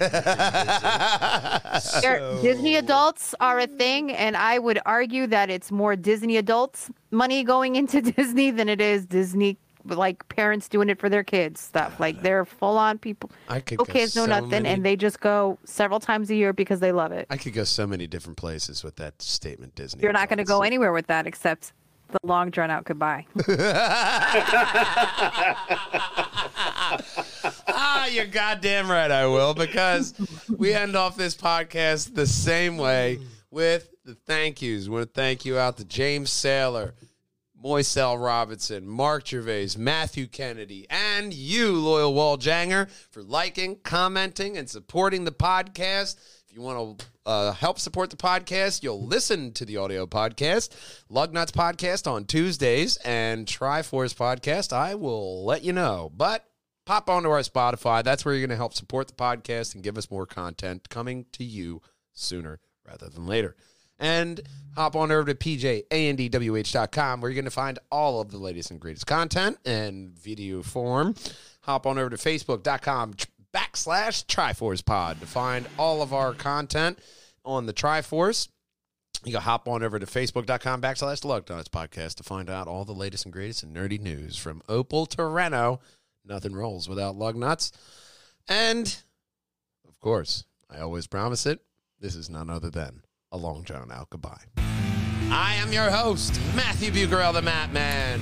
So- 1.80 2.39
Disney 2.43 2.76
adults 2.76 3.35
are 3.41 3.59
a 3.59 3.66
thing, 3.66 4.12
and 4.12 4.37
I 4.37 4.59
would 4.59 4.78
argue 4.87 5.26
that 5.28 5.51
it's 5.51 5.72
more 5.72 5.97
Disney 5.97 6.37
adults 6.37 6.91
money 7.11 7.43
going 7.43 7.76
into 7.76 8.01
Disney 8.03 8.51
than 8.51 8.68
it 8.68 8.80
is 8.80 9.07
Disney 9.07 9.59
like 9.85 10.26
parents 10.28 10.68
doing 10.68 10.89
it 10.89 10.99
for 10.99 11.09
their 11.09 11.24
kids 11.24 11.61
stuff. 11.61 11.93
Ah, 11.95 12.01
like 12.01 12.22
they're 12.22 12.45
full 12.45 12.78
on 12.78 12.99
people. 12.99 13.30
I 13.49 13.61
could 13.61 13.78
No 13.78 13.85
go 13.85 13.93
kids, 13.93 14.14
no 14.14 14.24
so 14.24 14.30
nothing, 14.30 14.51
many- 14.51 14.68
and 14.68 14.85
they 14.85 14.97
just 14.97 15.20
go 15.20 15.59
several 15.64 16.01
times 16.01 16.30
a 16.30 16.35
year 16.35 16.53
because 16.53 16.80
they 16.80 16.93
love 16.93 17.12
it. 17.12 17.26
I 17.30 17.37
could 17.39 17.55
go 17.55 17.64
so 17.64 17.87
many 17.87 18.07
different 18.07 18.37
places 18.37 18.85
with 18.85 18.97
that 18.97 19.20
statement, 19.22 19.74
Disney. 19.74 20.03
You're 20.03 20.12
not 20.12 20.28
going 20.28 20.39
to 20.39 20.45
go 20.45 20.62
anywhere 20.62 20.93
with 20.93 21.07
that 21.09 21.26
except 21.26 21.72
the 22.11 22.18
long 22.22 22.51
drawn 22.51 22.70
out 22.70 22.85
goodbye. 22.85 23.26
ah, 27.68 28.07
you're 28.07 28.26
goddamn 28.26 28.91
right, 28.91 29.11
I 29.11 29.26
will, 29.26 29.55
because 29.55 30.14
we 30.57 30.72
end 30.72 30.97
off 30.97 31.16
this 31.16 31.37
podcast 31.37 32.14
the 32.14 32.26
same 32.26 32.76
way 32.76 33.20
with 33.51 33.89
the 34.05 34.14
thank 34.14 34.61
yous. 34.62 34.89
We 34.89 34.95
want 34.97 35.07
to 35.07 35.20
thank 35.20 35.45
you 35.45 35.59
out 35.59 35.76
to 35.78 35.85
James 35.85 36.30
Saylor, 36.30 36.93
Moiselle 37.64 38.22
Robinson, 38.22 38.87
Mark 38.87 39.26
Gervais, 39.26 39.70
Matthew 39.78 40.26
Kennedy, 40.26 40.87
and 40.91 41.32
you, 41.32 41.72
Loyal 41.72 42.12
Walljanger, 42.12 42.91
for 43.11 43.22
liking, 43.22 43.78
commenting, 43.82 44.59
and 44.59 44.68
supporting 44.68 45.24
the 45.24 45.32
podcast. 45.32 46.16
If 46.47 46.55
you 46.55 46.61
want 46.61 46.99
to 46.99 47.07
uh, 47.24 47.53
help 47.53 47.78
support 47.78 48.11
the 48.11 48.16
podcast, 48.16 48.82
you'll 48.82 49.07
listen 49.07 49.53
to 49.55 49.64
the 49.64 49.78
audio 49.78 50.05
podcast, 50.07 50.70
Lugnuts 51.11 51.53
podcast 51.53 52.11
on 52.11 52.26
Tuesdays, 52.26 52.99
and 52.99 53.49
Try-Force 53.49 54.12
podcast. 54.12 54.72
I 54.72 54.95
will 54.95 55.45
let 55.47 55.64
you 55.64 55.72
know. 55.72 56.12
But 56.14 56.45
pop 56.85 57.09
onto 57.09 57.30
our 57.30 57.41
Spotify. 57.41 58.03
That's 58.03 58.24
where 58.24 58.35
you're 58.35 58.47
going 58.47 58.51
to 58.51 58.57
help 58.57 58.74
support 58.74 59.09
the 59.09 59.14
podcast 59.14 59.74
and 59.74 59.82
give 59.82 59.99
us 59.99 60.11
more 60.11 60.26
content 60.26 60.89
coming 60.89 61.26
to 61.32 61.45
you 61.45 61.82
sooner 62.12 62.61
rather 62.87 63.09
than 63.09 63.26
later. 63.26 63.57
And 63.99 64.41
hop 64.74 64.97
on 64.97 65.12
over 65.12 65.32
to 65.32 65.35
pjandwh.com 65.35 67.20
where 67.20 67.30
you're 67.30 67.35
going 67.35 67.45
to 67.45 67.51
find 67.51 67.78
all 67.91 68.20
of 68.20 68.30
the 68.30 68.39
latest 68.39 68.70
and 68.70 68.80
greatest 68.80 69.07
content 69.07 69.59
and 69.64 70.11
video 70.18 70.62
form. 70.62 71.14
Hop 71.62 71.87
on 71.87 71.99
over 71.99 72.11
to 72.11 72.16
facebook.com 72.16 73.14
backslash 73.55 74.26
Try-Force 74.26 74.82
Pod 74.82 75.20
to 75.20 75.26
find 75.26 75.66
all 75.78 76.03
of 76.03 76.12
our 76.12 76.35
content 76.35 76.99
on 77.45 77.66
the 77.66 77.72
Try-Force. 77.72 78.49
You 79.24 79.32
can 79.32 79.41
hop 79.43 79.68
on 79.68 79.82
over 79.82 79.99
to 79.99 80.07
facebook.com 80.07 80.82
backslash 80.82 81.20
the 81.22 81.70
podcast 81.70 82.16
to 82.16 82.24
find 82.24 82.51
out 82.51 82.66
all 82.66 82.85
the 82.85 82.93
latest 82.93 83.24
and 83.24 83.32
greatest 83.32 83.62
and 83.62 83.74
nerdy 83.74 83.99
news 83.99 84.37
from 84.37 84.61
Opal 84.68 85.07
to 85.07 85.24
Renault. 85.24 85.80
Nothing 86.27 86.55
rolls 86.55 86.89
without 86.89 87.16
lug 87.16 87.37
nuts. 87.37 87.72
And 88.49 88.87
of 89.87 90.01
course, 90.01 90.45
I 90.70 90.81
always 90.81 91.07
promise 91.07 91.47
it. 91.47 91.61
This 92.01 92.14
is 92.14 92.31
none 92.31 92.51
other 92.51 92.70
than 92.70 93.03
a 93.31 93.37
long 93.37 93.62
drawn 93.62 93.93
out 93.93 94.11
goodbye. 94.11 94.45
I 95.31 95.55
am 95.55 95.72
your 95.72 95.91
host, 95.91 96.41
Matthew 96.55 96.91
Bucarell, 96.91 97.33
the 97.33 97.41
Mattman. 97.41 98.20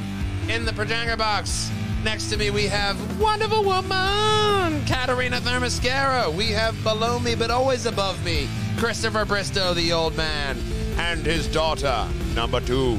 In 0.48 0.64
the 0.64 0.72
Projanger 0.72 1.16
box, 1.16 1.70
next 2.02 2.30
to 2.30 2.36
me 2.36 2.50
we 2.50 2.66
have 2.66 3.20
Wonderful 3.20 3.62
Woman, 3.62 4.84
Katarina 4.86 5.38
Thermascara. 5.40 6.32
We 6.34 6.50
have 6.50 6.80
below 6.82 7.18
me, 7.18 7.34
but 7.34 7.50
always 7.50 7.86
above 7.86 8.24
me, 8.24 8.48
Christopher 8.78 9.24
Bristow, 9.24 9.74
the 9.74 9.92
old 9.92 10.16
man, 10.16 10.58
and 10.96 11.24
his 11.24 11.46
daughter, 11.46 12.08
number 12.34 12.60
two. 12.60 12.98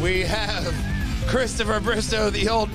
We 0.00 0.20
have 0.22 0.74
Christopher 1.26 1.80
Bristow, 1.80 2.30
the 2.30 2.48
old. 2.48 2.70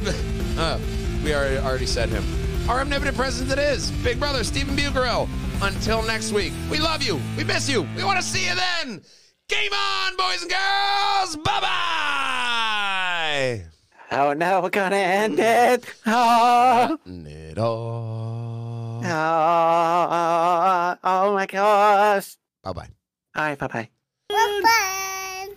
Uh, 0.57 0.79
we 1.27 1.35
already, 1.35 1.57
already 1.57 1.85
said 1.85 2.07
him. 2.07 2.23
Our 2.69 2.79
omnipotent 2.79 3.17
presence 3.17 3.51
it 3.51 3.59
is, 3.59 3.91
Big 4.03 4.17
Brother 4.17 4.45
Stephen 4.45 4.77
Bucarell. 4.77 5.27
Until 5.61 6.01
next 6.03 6.31
week, 6.31 6.53
we 6.71 6.79
love 6.79 7.03
you. 7.03 7.19
We 7.37 7.43
miss 7.43 7.67
you. 7.69 7.85
We 7.97 8.03
want 8.05 8.17
to 8.17 8.23
see 8.23 8.47
you 8.47 8.55
then. 8.55 9.01
Game 9.49 9.73
on, 9.73 10.15
boys 10.15 10.41
and 10.43 10.51
girls. 10.51 11.35
Bye 11.37 11.59
bye. 11.61 13.65
Oh 14.11 14.31
no, 14.33 14.61
we're 14.61 14.69
gonna 14.69 14.95
end 14.95 15.37
it. 15.39 15.83
Oh, 16.05 16.97
It 17.05 17.57
all. 17.57 19.01
oh, 19.03 20.95
oh 21.03 21.33
my 21.33 21.45
gosh. 21.45 22.37
Bye 22.63 22.71
bye. 22.73 22.87
Bye, 23.33 23.55
bye, 23.55 23.67
bye. 23.67 23.89
Bye-bye. 24.29 25.47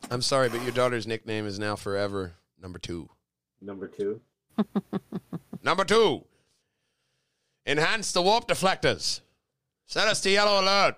I'm 0.12 0.22
sorry, 0.22 0.48
but 0.48 0.62
your 0.62 0.70
daughter's 0.72 1.06
nickname 1.08 1.46
is 1.46 1.58
now 1.58 1.74
forever 1.74 2.34
number 2.62 2.78
two. 2.78 3.08
Number 3.60 3.88
two. 3.88 4.20
Number 5.62 5.84
two. 5.84 6.24
Enhance 7.66 8.12
the 8.12 8.22
warp 8.22 8.48
deflectors. 8.48 9.20
Set 9.86 10.08
us 10.08 10.20
to 10.22 10.30
yellow 10.30 10.60
alert. 10.62 10.96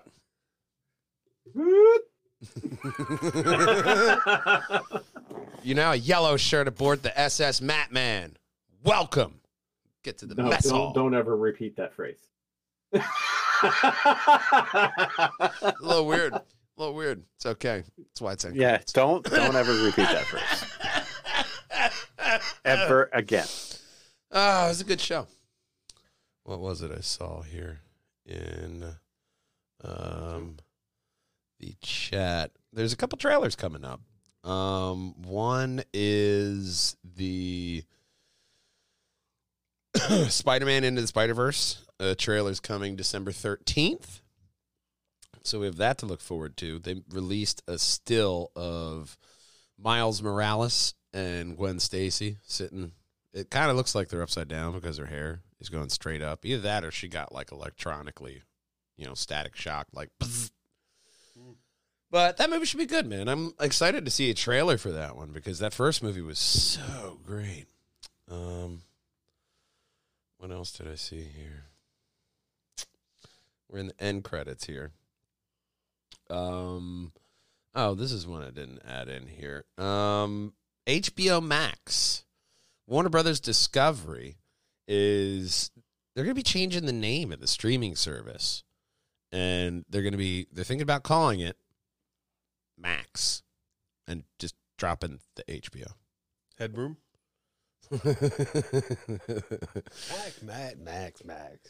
You're 5.63 5.75
now 5.75 5.91
a 5.91 5.95
yellow 5.95 6.37
shirt 6.37 6.67
aboard 6.67 7.03
the 7.03 7.17
SS 7.19 7.59
Mattman. 7.59 8.33
Welcome. 8.83 9.41
Get 10.03 10.17
to 10.19 10.25
the 10.25 10.35
No, 10.35 10.45
mess 10.49 10.69
hall. 10.69 10.93
don't, 10.93 11.11
don't 11.11 11.19
ever 11.19 11.35
repeat 11.37 11.75
that 11.77 11.93
phrase. 11.93 12.17
A 12.93 13.01
little 15.81 16.07
weird. 16.07 16.33
A 16.33 16.41
little 16.77 16.95
weird. 16.95 17.21
It's 17.35 17.45
okay. 17.45 17.83
That's 17.97 18.21
why 18.21 18.31
it's 18.33 18.45
in. 18.45 18.55
yeah, 18.55 18.79
don't 18.93 19.23
don't 19.23 19.55
ever 19.55 19.73
repeat 19.83 20.07
that 20.07 20.25
phrase 20.31 20.70
ever 22.65 23.09
again. 23.13 23.47
Oh, 24.31 24.65
it 24.65 24.69
was 24.69 24.81
a 24.81 24.85
good 24.85 25.01
show. 25.01 25.27
What 26.43 26.59
was 26.59 26.81
it 26.81 26.91
I 26.91 27.01
saw 27.01 27.41
here 27.41 27.81
in 28.25 28.95
um 29.83 30.57
the 31.59 31.75
chat? 31.81 32.51
There's 32.73 32.93
a 32.93 32.97
couple 32.97 33.17
trailers 33.17 33.55
coming 33.55 33.85
up. 33.85 34.01
Um 34.43 35.21
one 35.21 35.83
is 35.93 36.95
the 37.03 37.83
Spider-Man 40.29 40.83
into 40.83 41.01
the 41.01 41.07
Spider-Verse. 41.07 41.85
Uh, 41.99 42.15
trailer's 42.17 42.59
coming 42.59 42.95
December 42.95 43.31
13th. 43.31 44.21
So 45.43 45.59
we 45.59 45.65
have 45.65 45.77
that 45.77 45.97
to 45.99 46.05
look 46.05 46.21
forward 46.21 46.55
to. 46.57 46.79
They 46.79 47.01
released 47.09 47.61
a 47.67 47.77
still 47.77 48.51
of 48.55 49.17
Miles 49.77 50.21
Morales 50.21 50.93
and 51.13 51.57
Gwen 51.57 51.79
Stacy 51.79 52.37
sitting 52.43 52.93
it 53.33 53.49
kind 53.49 53.71
of 53.71 53.77
looks 53.77 53.95
like 53.95 54.09
they're 54.09 54.21
upside 54.21 54.47
down 54.47 54.73
because 54.73 54.97
her 54.97 55.05
hair 55.05 55.41
is 55.59 55.69
going 55.69 55.89
straight 55.89 56.21
up. 56.21 56.45
Either 56.45 56.61
that 56.61 56.83
or 56.83 56.91
she 56.91 57.07
got 57.07 57.31
like 57.31 57.51
electronically, 57.51 58.41
you 58.97 59.05
know, 59.05 59.13
static 59.13 59.55
shock, 59.55 59.87
like. 59.93 60.09
bzz. 60.19 60.51
But 62.11 62.35
that 62.35 62.49
movie 62.49 62.65
should 62.65 62.77
be 62.77 62.85
good, 62.85 63.07
man. 63.07 63.29
I'm 63.29 63.53
excited 63.57 64.03
to 64.03 64.11
see 64.11 64.29
a 64.29 64.33
trailer 64.33 64.77
for 64.77 64.91
that 64.91 65.15
one 65.15 65.31
because 65.31 65.59
that 65.59 65.73
first 65.73 66.03
movie 66.03 66.21
was 66.21 66.39
so 66.39 67.21
great. 67.23 67.67
Um, 68.29 68.81
what 70.37 70.51
else 70.51 70.73
did 70.73 70.89
I 70.89 70.95
see 70.95 71.23
here? 71.23 71.67
We're 73.69 73.79
in 73.79 73.87
the 73.87 74.03
end 74.03 74.25
credits 74.25 74.65
here. 74.65 74.91
Um, 76.29 77.13
oh, 77.73 77.95
this 77.95 78.11
is 78.11 78.27
one 78.27 78.43
I 78.43 78.49
didn't 78.49 78.81
add 78.85 79.07
in 79.07 79.27
here. 79.27 79.63
Um, 79.77 80.51
HBO 80.87 81.43
Max. 81.43 82.23
Warner 82.87 83.09
Brothers 83.09 83.39
Discovery 83.39 84.37
is 84.87 85.71
they're 86.15 86.25
going 86.25 86.35
to 86.35 86.39
be 86.39 86.43
changing 86.43 86.85
the 86.85 86.91
name 86.93 87.31
of 87.31 87.39
the 87.39 87.47
streaming 87.47 87.95
service, 87.95 88.63
and 89.31 89.85
they're 89.89 90.01
going 90.01 90.11
to 90.11 90.17
be 90.17 90.47
they're 90.51 90.65
thinking 90.65 90.81
about 90.81 91.03
calling 91.03 91.39
it 91.39 91.57
Max, 92.77 93.43
and 94.07 94.23
just 94.39 94.55
dropping 94.77 95.19
the 95.35 95.43
HBO. 95.43 95.93
Headroom. 96.57 96.97
Max, 97.91 98.05
Max, 100.41 100.75
Max, 100.79 101.25
Max. 101.25 101.69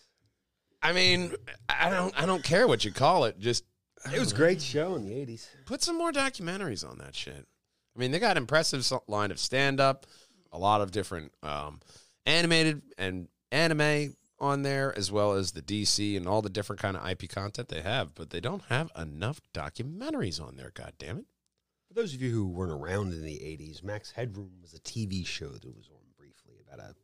I 0.82 0.94
mean, 0.94 1.34
I 1.70 1.90
don't 1.90 2.20
I 2.20 2.26
don't 2.26 2.44
care 2.44 2.68
what 2.68 2.86
you 2.86 2.92
call 2.92 3.26
it. 3.26 3.40
Just 3.40 3.64
It 4.12 4.20
was 4.20 4.32
a 4.32 4.36
great 4.36 4.62
show 4.62 4.96
in 4.96 5.04
the 5.04 5.14
eighties. 5.14 5.48
put 5.66 5.84
some 5.84 5.98
more 5.98 6.12
documentaries 6.12 6.88
on 6.88 6.98
that 7.00 7.16
shit. 7.16 7.48
I 7.96 8.00
mean, 8.00 8.12
they 8.12 8.20
got 8.20 8.38
impressive 8.38 8.90
line 9.08 9.32
of 9.32 9.40
stand 9.40 9.80
up, 9.80 10.06
a 10.52 10.58
lot 10.58 10.82
of 10.82 10.92
different 10.92 11.34
um, 11.44 11.80
animated 12.26 12.82
and 12.98 13.28
anime 13.52 14.16
on 14.40 14.64
there, 14.64 14.98
as 14.98 15.12
well 15.12 15.34
as 15.34 15.52
the 15.52 15.62
DC 15.62 16.18
and 16.18 16.28
all 16.28 16.42
the 16.42 16.50
different 16.50 16.82
kind 16.82 16.98
of 16.98 17.08
IP 17.08 17.30
content 17.30 17.68
they 17.68 17.82
have. 17.82 18.16
But 18.16 18.30
they 18.30 18.40
don't 18.40 18.64
have 18.70 18.92
enough 18.98 19.42
documentaries 19.54 20.42
on 20.42 20.56
there. 20.56 20.72
God 20.74 20.94
damn 20.98 21.20
it! 21.20 21.26
For 21.88 21.94
those 21.94 22.14
of 22.14 22.22
you 22.22 22.32
who 22.32 22.48
weren't 22.48 22.72
around 22.72 23.14
in 23.14 23.24
the 23.24 23.44
eighties, 23.44 23.84
Max 23.84 24.12
Headroom 24.12 24.52
was 24.62 24.74
a 24.74 24.80
TV 24.80 25.26
show 25.26 25.50
that 25.50 25.76
was 25.76 25.90
on 25.90 26.02
briefly 26.18 26.56
about 26.66 26.80
a 26.80 26.96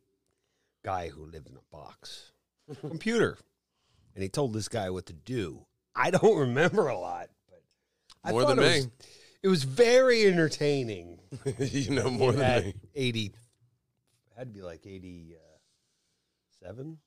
guy 0.84 1.08
who 1.08 1.26
lived 1.26 1.48
in 1.48 1.56
a 1.56 1.76
box, 1.76 2.32
computer, 2.80 3.38
and 4.14 4.22
he 4.22 4.28
told 4.28 4.52
this 4.52 4.68
guy 4.68 4.90
what 4.90 5.06
to 5.06 5.12
do. 5.12 5.66
I 5.94 6.10
don't 6.10 6.38
remember 6.38 6.88
a 6.88 6.98
lot, 6.98 7.28
but 7.48 7.62
I 8.24 8.32
More 8.32 8.42
thought 8.42 8.56
than 8.56 8.64
it 8.64 8.68
me. 8.68 8.76
Was, 8.76 8.88
it 9.42 9.48
was 9.48 9.64
very 9.64 10.26
entertaining. 10.26 11.18
you 11.58 11.90
know 11.90 12.10
more 12.10 12.32
than 12.32 12.42
At 12.42 12.64
me. 12.64 12.74
Eighty 12.94 13.32
had 14.36 14.48
to 14.48 14.54
be 14.54 14.62
like 14.62 14.86
eighty-seven, 14.86 16.98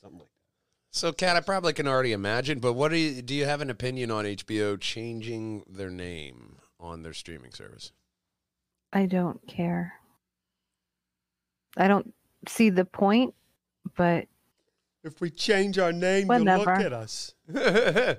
something 0.00 0.18
like 0.18 0.28
that. 0.28 0.34
So, 0.92 1.12
Kat, 1.12 1.36
I 1.36 1.40
probably 1.40 1.72
can 1.72 1.86
already 1.86 2.10
imagine. 2.12 2.58
But 2.58 2.72
what 2.72 2.90
do 2.90 2.96
you 2.96 3.22
do? 3.22 3.34
You 3.34 3.44
have 3.44 3.60
an 3.60 3.70
opinion 3.70 4.10
on 4.10 4.24
HBO 4.24 4.80
changing 4.80 5.62
their 5.70 5.90
name 5.90 6.56
on 6.80 7.02
their 7.02 7.12
streaming 7.12 7.52
service? 7.52 7.92
I 8.92 9.06
don't 9.06 9.46
care. 9.46 9.92
I 11.76 11.86
don't 11.86 12.12
see 12.48 12.70
the 12.70 12.84
point, 12.84 13.34
but 13.96 14.26
If 15.04 15.20
we 15.20 15.30
change 15.30 15.78
our 15.78 15.92
name, 15.92 16.26
Whatever. 16.26 16.50
you'll 16.50 16.58
look 16.58 16.68
at 16.80 16.92
us. 16.92 17.34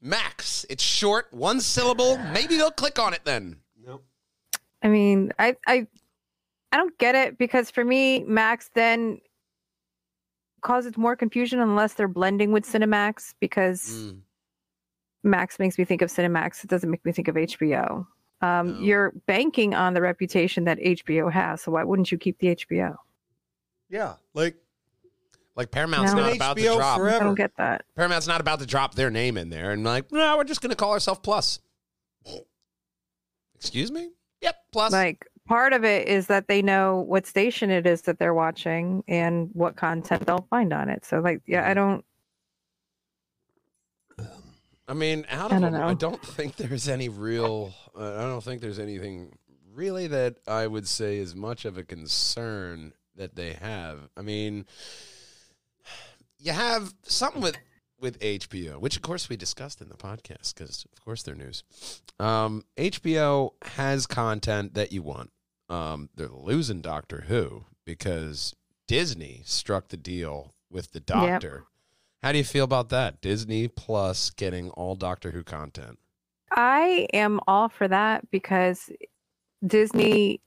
Max. 0.00 0.64
It's 0.70 0.82
short, 0.82 1.26
one 1.32 1.60
syllable. 1.60 2.16
Maybe 2.32 2.56
they'll 2.56 2.70
click 2.70 2.98
on 2.98 3.12
it 3.14 3.20
then. 3.24 3.56
Nope. 3.84 4.04
I 4.82 4.88
mean, 4.88 5.32
I 5.38 5.56
I 5.66 5.86
I 6.72 6.76
don't 6.76 6.96
get 6.98 7.14
it 7.14 7.36
because 7.38 7.70
for 7.70 7.84
me, 7.84 8.22
Max 8.24 8.70
then 8.74 9.20
causes 10.62 10.96
more 10.96 11.16
confusion 11.16 11.58
unless 11.60 11.94
they're 11.94 12.08
blending 12.08 12.52
with 12.52 12.64
Cinemax 12.64 13.34
because 13.40 13.88
Mm. 13.90 14.20
Max 15.22 15.58
makes 15.58 15.78
me 15.78 15.84
think 15.84 16.02
of 16.02 16.10
Cinemax. 16.10 16.64
It 16.64 16.70
doesn't 16.70 16.90
make 16.90 17.04
me 17.04 17.12
think 17.12 17.28
of 17.28 17.34
HBO. 17.36 18.06
Um, 18.42 18.68
No. 18.74 18.80
You're 18.80 19.10
banking 19.26 19.74
on 19.74 19.92
the 19.94 20.00
reputation 20.00 20.64
that 20.64 20.78
HBO 20.78 21.30
has, 21.30 21.60
so 21.62 21.72
why 21.72 21.84
wouldn't 21.84 22.10
you 22.10 22.16
keep 22.18 22.38
the 22.38 22.48
HBO? 22.56 22.96
Yeah, 23.90 24.14
like 24.34 24.56
Like 25.60 25.70
Paramount's 25.70 26.14
No. 26.14 26.20
not 26.20 26.26
Been 26.28 26.36
about 26.36 26.56
to 26.56 26.62
drop. 26.74 26.96
forever. 26.98 27.16
I 27.16 27.26
don't 27.26 27.34
get 27.34 27.54
that. 27.58 27.84
Paramount's 27.94 28.26
not 28.26 28.40
about 28.40 28.60
to 28.60 28.66
drop 28.66 28.94
their 28.94 29.10
name 29.10 29.36
in 29.36 29.50
there 29.50 29.72
and 29.72 29.84
like, 29.84 30.10
no, 30.10 30.38
we're 30.38 30.44
just 30.44 30.62
going 30.62 30.70
to 30.70 30.76
call 30.76 30.92
ourselves 30.92 31.20
Plus. 31.22 31.58
Excuse 33.56 33.92
me? 33.92 34.08
Yep, 34.40 34.56
Plus. 34.72 34.90
Like 34.90 35.26
part 35.46 35.74
of 35.74 35.84
it 35.84 36.08
is 36.08 36.28
that 36.28 36.48
they 36.48 36.62
know 36.62 37.00
what 37.00 37.26
station 37.26 37.70
it 37.70 37.86
is 37.86 38.00
that 38.02 38.18
they're 38.18 38.32
watching 38.32 39.04
and 39.06 39.50
what 39.52 39.76
content 39.76 40.24
they'll 40.26 40.46
find 40.48 40.72
on 40.72 40.88
it. 40.88 41.04
So 41.04 41.20
like, 41.20 41.42
yeah, 41.46 41.68
I 41.68 41.74
don't. 41.74 42.02
I 44.88 44.94
mean, 44.94 45.26
out 45.28 45.52
I 45.52 45.58
don't 45.58 45.72
them, 45.72 45.82
I 45.82 45.92
don't 45.92 46.22
think 46.24 46.56
there's 46.56 46.88
any 46.88 47.10
real. 47.10 47.74
Uh, 47.94 48.14
I 48.16 48.22
don't 48.22 48.42
think 48.42 48.62
there's 48.62 48.78
anything 48.78 49.36
really 49.74 50.06
that 50.06 50.36
I 50.48 50.66
would 50.66 50.88
say 50.88 51.18
is 51.18 51.36
much 51.36 51.66
of 51.66 51.76
a 51.76 51.82
concern 51.84 52.94
that 53.14 53.36
they 53.36 53.52
have. 53.52 54.08
I 54.16 54.22
mean, 54.22 54.64
you 56.38 56.52
have 56.52 56.94
something 57.02 57.42
with 57.42 57.56
with 58.00 58.18
HBO, 58.20 58.80
which 58.80 58.96
of 58.96 59.02
course 59.02 59.28
we 59.28 59.36
discussed 59.36 59.80
in 59.80 59.88
the 59.88 59.96
podcast 59.96 60.54
because 60.54 60.86
of 60.92 61.04
course 61.04 61.22
they're 61.22 61.34
news. 61.34 61.62
Um, 62.18 62.64
HBO 62.76 63.50
has 63.62 64.06
content 64.06 64.74
that 64.74 64.92
you 64.92 65.02
want. 65.02 65.30
Um, 65.68 66.08
they're 66.14 66.28
losing 66.28 66.80
Doctor 66.80 67.24
Who 67.28 67.66
because 67.84 68.54
Disney 68.88 69.42
struck 69.44 69.88
the 69.88 69.96
deal 69.96 70.54
with 70.70 70.92
the 70.92 71.00
Doctor. 71.00 71.64
How 72.22 72.32
do 72.32 72.38
you 72.38 72.44
feel 72.44 72.64
about 72.64 72.88
that? 72.90 73.20
Disney 73.20 73.68
Plus 73.68 74.30
getting 74.30 74.70
all 74.70 74.94
Doctor 74.94 75.30
Who 75.30 75.42
content. 75.42 75.98
I 76.50 77.06
am 77.12 77.40
all 77.46 77.68
for 77.68 77.86
that 77.86 78.28
because 78.30 78.90
Disney 79.64 80.40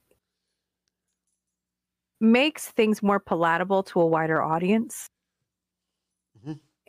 makes 2.20 2.68
things 2.68 3.02
more 3.02 3.20
palatable 3.20 3.84
to 3.84 4.02
a 4.02 4.06
wider 4.06 4.42
audience. 4.42 5.10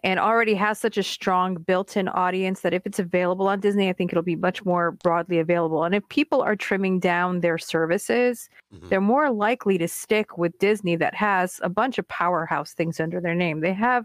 And 0.05 0.21
already 0.21 0.55
has 0.55 0.79
such 0.79 0.99
a 0.99 1.03
strong 1.03 1.55
built-in 1.55 2.09
audience 2.09 2.61
that 2.61 2.75
if 2.75 2.85
it's 2.87 2.99
available 2.99 3.49
on 3.49 3.59
Disney, 3.59 3.89
I 3.89 3.95
think 3.95 4.13
it'll 4.13 4.23
be 4.23 4.37
much 4.37 4.63
more 4.65 4.93
broadly 4.93 5.39
available. 5.39 5.83
And 5.85 5.95
if 5.95 6.07
people 6.11 6.43
are 6.43 6.55
trimming 6.55 7.01
down 7.01 7.41
their 7.41 7.57
services, 7.57 8.51
Mhm. 8.73 8.91
they're 8.91 9.01
more 9.01 9.31
likely 9.31 9.79
to 9.79 9.89
stick 9.89 10.37
with 10.37 10.57
Disney 10.59 10.95
that 10.97 11.15
has 11.15 11.59
a 11.65 11.71
bunch 11.71 11.97
of 11.99 12.07
powerhouse 12.07 12.75
things 12.75 13.01
under 13.01 13.19
their 13.19 13.35
name. 13.35 13.61
They 13.61 13.73
have 13.73 14.05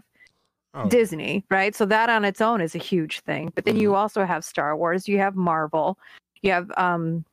Oh. 0.72 0.88
Disney, 0.88 1.44
right? 1.50 1.74
So 1.74 1.84
that 1.86 2.08
on 2.08 2.24
its 2.24 2.40
own 2.40 2.60
is 2.60 2.74
a 2.74 2.78
huge 2.78 3.20
thing. 3.20 3.52
But 3.54 3.64
then 3.64 3.76
you 3.76 3.94
also 3.94 4.24
have 4.24 4.44
Star 4.44 4.76
Wars, 4.76 5.06
you 5.06 5.18
have 5.18 5.34
Marvel, 5.36 5.98
you 6.42 6.52
have 6.52 6.70
um 6.76 7.24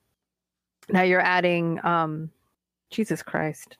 now 0.89 1.03
you're 1.03 1.21
adding 1.21 1.79
um 1.85 2.31
Jesus 2.89 3.21
Christ. 3.23 3.77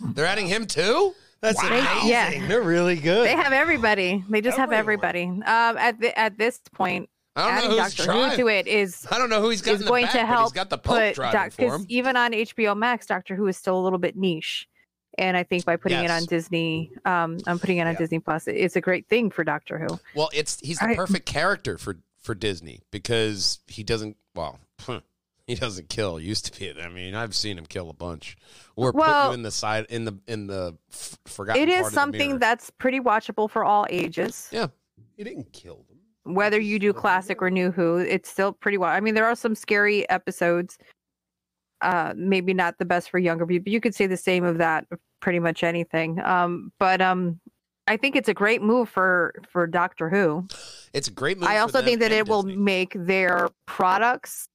They're 0.00 0.26
adding 0.26 0.46
him 0.46 0.66
too. 0.66 1.14
That's 1.44 1.62
Wow. 1.62 1.68
amazing. 1.68 2.08
Yeah. 2.08 2.46
They're 2.48 2.62
really 2.62 2.96
good. 2.96 3.26
They 3.26 3.32
have 3.36 3.52
everybody. 3.52 4.24
They 4.28 4.40
just 4.40 4.56
have 4.58 4.72
everybody. 4.72 5.24
Um 5.24 5.42
at 5.44 6.00
the, 6.00 6.18
at 6.18 6.36
this 6.38 6.60
point, 6.74 7.08
I 7.36 7.42
don't 7.48 7.50
adding 7.58 7.70
know 7.76 7.82
who's 7.82 7.94
Doctor. 7.94 8.12
Who 8.12 8.36
to 8.36 8.48
it 8.48 8.66
is 8.66 9.06
I 9.10 9.18
don't 9.18 9.30
know 9.30 9.40
who 9.40 9.50
he's 9.50 9.62
got 9.62 9.74
is 9.74 9.82
going 9.84 10.04
back, 10.04 10.12
to 10.14 10.26
help 10.26 10.44
He's 10.46 10.52
got 10.52 10.70
the 10.70 10.78
Pope 10.78 11.14
driving 11.14 11.32
Doc 11.40 11.52
for 11.52 11.76
him. 11.76 11.86
even 11.88 12.16
on 12.16 12.32
HBO 12.32 12.76
Max, 12.76 13.06
Doctor 13.06 13.36
Who 13.36 13.46
is 13.48 13.56
still 13.56 13.78
a 13.78 13.82
little 13.82 13.98
bit 13.98 14.16
niche. 14.16 14.68
And 15.16 15.36
I 15.36 15.44
think 15.44 15.64
by 15.64 15.76
putting 15.76 16.02
it 16.04 16.10
on 16.10 16.24
Disney, 16.24 16.90
um, 17.04 17.38
I'm 17.46 17.60
putting 17.60 17.78
it 17.78 17.82
on 17.86 17.92
Yeah. 17.92 17.98
Disney 18.00 18.18
Plus. 18.18 18.48
It's 18.48 18.74
a 18.74 18.80
great 18.80 19.06
thing 19.08 19.30
for 19.30 19.44
Doctor 19.44 19.78
Who. 19.78 20.00
Well, 20.16 20.28
it's 20.34 20.58
he's 20.60 20.78
the 20.80 20.86
I- 20.88 20.94
perfect 20.96 21.24
character 21.26 21.78
for 21.78 21.98
for 22.20 22.34
Disney 22.34 22.80
because 22.90 23.60
he 23.68 23.82
doesn't. 23.84 24.16
Well, 24.34 24.58
he 25.46 25.54
doesn't 25.54 25.88
kill. 25.88 26.18
Used 26.20 26.52
to 26.52 26.58
be. 26.58 26.80
I 26.80 26.88
mean, 26.88 27.14
I've 27.14 27.34
seen 27.34 27.58
him 27.58 27.66
kill 27.66 27.90
a 27.90 27.94
bunch, 27.94 28.36
or 28.76 28.92
put 28.92 29.06
you 29.28 29.32
in 29.34 29.42
the 29.42 29.50
side 29.50 29.86
in 29.90 30.04
the 30.04 30.18
in 30.26 30.46
the 30.46 30.76
f- 30.92 31.18
forgotten. 31.26 31.62
It 31.62 31.68
is 31.68 31.90
something 31.92 32.38
that's 32.38 32.70
pretty 32.70 33.00
watchable 33.00 33.48
for 33.50 33.64
all 33.64 33.86
ages. 33.90 34.48
Yeah. 34.50 34.68
He 35.16 35.22
didn't 35.24 35.52
kill 35.52 35.84
them. 35.88 36.34
whether 36.34 36.58
you 36.60 36.78
do 36.78 36.92
classic 36.92 37.40
or 37.42 37.50
new 37.50 37.70
who 37.70 37.98
it's 37.98 38.28
still 38.30 38.52
pretty 38.52 38.78
well 38.78 38.90
i 38.90 38.98
mean 38.98 39.14
there 39.14 39.26
are 39.26 39.36
some 39.36 39.54
scary 39.54 40.08
episodes 40.10 40.76
uh 41.82 42.12
maybe 42.16 42.54
not 42.54 42.78
the 42.78 42.84
best 42.84 43.10
for 43.10 43.18
younger 43.18 43.46
people 43.46 43.70
you 43.72 43.80
could 43.80 43.94
say 43.94 44.06
the 44.06 44.16
same 44.16 44.42
of 44.42 44.58
that 44.58 44.86
pretty 45.20 45.38
much 45.38 45.62
anything 45.62 46.18
um 46.24 46.72
but 46.80 47.00
um 47.02 47.38
i 47.86 47.96
think 47.96 48.16
it's 48.16 48.28
a 48.28 48.34
great 48.34 48.62
move 48.62 48.88
for 48.88 49.34
for 49.48 49.66
doctor 49.66 50.08
who 50.08 50.46
It's 50.94 51.08
a 51.08 51.12
great 51.12 51.38
move. 51.38 51.48
i 51.48 51.58
also 51.58 51.82
think 51.82 52.00
that 52.00 52.10
it 52.10 52.26
will 52.26 52.42
make 52.42 52.94
their 52.96 53.48
products 53.66 54.48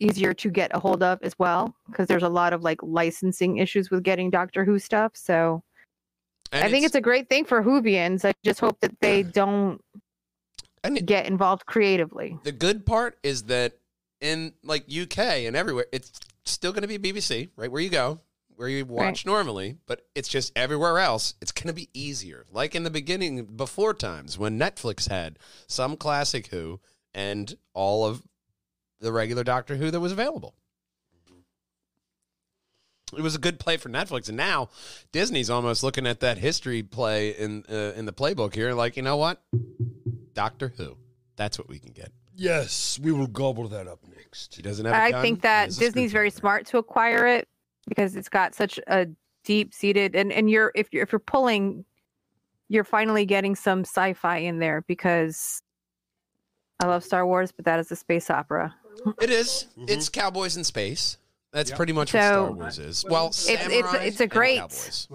easier 0.00 0.34
to 0.34 0.50
get 0.50 0.70
a 0.74 0.78
hold 0.78 1.02
of 1.02 1.18
as 1.22 1.38
well 1.38 1.74
because 1.90 2.06
there's 2.06 2.22
a 2.22 2.28
lot 2.28 2.52
of 2.52 2.62
like 2.62 2.82
licensing 2.82 3.58
issues 3.58 3.90
with 3.90 4.02
getting 4.02 4.30
doctor 4.30 4.64
who 4.64 4.78
stuff 4.78 5.12
so 5.14 5.62
And 6.52 6.64
i 6.64 6.70
think 6.70 6.84
it's 6.84 6.94
a 6.94 7.00
great 7.00 7.28
thing 7.28 7.44
for 7.44 7.62
whovians 7.62 8.24
i 8.24 8.32
just 8.44 8.60
hope 8.60 8.78
that 8.80 9.00
they 9.00 9.22
don't 9.40 9.80
it- 10.84 11.06
get 11.06 11.26
involved 11.26 11.66
creatively 11.66 12.38
the 12.44 12.52
good 12.52 12.84
part 12.84 13.18
is 13.22 13.44
that 13.44 13.78
in 14.20 14.52
like 14.62 14.84
UK 14.90 15.18
and 15.18 15.56
everywhere, 15.56 15.86
it's 15.92 16.12
still 16.44 16.72
going 16.72 16.86
to 16.86 16.98
be 16.98 17.12
BBC, 17.12 17.50
right 17.56 17.70
where 17.70 17.82
you 17.82 17.90
go, 17.90 18.20
where 18.54 18.68
you 18.68 18.84
watch 18.84 19.26
normally, 19.26 19.76
but 19.86 20.02
it's 20.14 20.28
just 20.28 20.52
everywhere 20.56 20.98
else. 20.98 21.34
It's 21.42 21.52
going 21.52 21.68
to 21.68 21.74
be 21.74 21.90
easier. 21.92 22.46
Like 22.50 22.74
in 22.74 22.84
the 22.84 22.90
beginning, 22.90 23.44
before 23.44 23.94
times 23.94 24.38
when 24.38 24.58
Netflix 24.58 25.08
had 25.08 25.38
some 25.66 25.96
classic 25.96 26.48
Who 26.48 26.80
and 27.12 27.56
all 27.74 28.04
of 28.04 28.22
the 29.00 29.12
regular 29.12 29.44
Doctor 29.44 29.76
Who 29.76 29.90
that 29.90 30.00
was 30.00 30.12
available. 30.12 30.54
It 33.16 33.22
was 33.22 33.36
a 33.36 33.38
good 33.38 33.60
play 33.60 33.76
for 33.76 33.88
Netflix, 33.88 34.28
and 34.28 34.36
now 34.36 34.68
Disney's 35.12 35.48
almost 35.48 35.84
looking 35.84 36.06
at 36.08 36.20
that 36.20 36.38
history 36.38 36.82
play 36.82 37.30
in 37.30 37.64
uh, 37.70 37.92
in 37.96 38.04
the 38.04 38.12
playbook 38.12 38.54
here, 38.54 38.72
like 38.72 38.96
you 38.96 39.02
know 39.02 39.16
what, 39.16 39.42
Doctor 40.34 40.72
Who, 40.76 40.96
that's 41.36 41.56
what 41.56 41.68
we 41.68 41.78
can 41.78 41.92
get. 41.92 42.10
Yes, 42.34 42.98
we 43.00 43.12
will 43.12 43.28
gobble 43.28 43.68
that 43.68 43.86
up 43.86 44.00
next. 44.16 44.56
He 44.56 44.62
doesn't 44.62 44.84
have. 44.84 44.94
a 44.94 44.98
I 44.98 45.10
gun, 45.12 45.22
think 45.22 45.42
that 45.42 45.66
Disney's 45.70 46.10
very 46.12 46.30
screwdriver. 46.30 46.40
smart 46.40 46.66
to 46.66 46.78
acquire 46.78 47.26
it 47.26 47.48
because 47.86 48.16
it's 48.16 48.28
got 48.28 48.54
such 48.56 48.80
a 48.88 49.06
deep 49.44 49.72
seated 49.72 50.16
and 50.16 50.32
and 50.32 50.50
you're 50.50 50.72
if 50.74 50.88
you're 50.90 51.04
if 51.04 51.12
you're 51.12 51.20
pulling 51.20 51.84
you're 52.68 52.82
finally 52.82 53.24
getting 53.24 53.54
some 53.54 53.82
sci-fi 53.82 54.38
in 54.38 54.58
there 54.58 54.82
because 54.88 55.62
I 56.80 56.86
love 56.86 57.04
Star 57.04 57.24
Wars, 57.24 57.52
but 57.52 57.64
that 57.64 57.78
is 57.78 57.92
a 57.92 57.96
space 57.96 58.28
opera. 58.28 58.74
It 59.20 59.30
is. 59.30 59.66
Mhm. 59.78 59.90
It's 59.90 60.08
cowboys 60.08 60.56
in 60.56 60.64
space. 60.64 61.18
That's 61.52 61.70
Yep. 61.70 61.76
pretty 61.76 61.92
much 61.92 62.12
what 62.12 62.22
Star 62.22 62.50
Wars 62.52 62.78
is. 62.78 63.04
Well, 63.08 63.26
it's- 63.28 63.48
it's 63.48 63.66
a- 63.66 64.06
it's 64.06 64.20
a 64.20 64.22
and 64.24 64.30
great- 64.30 65.06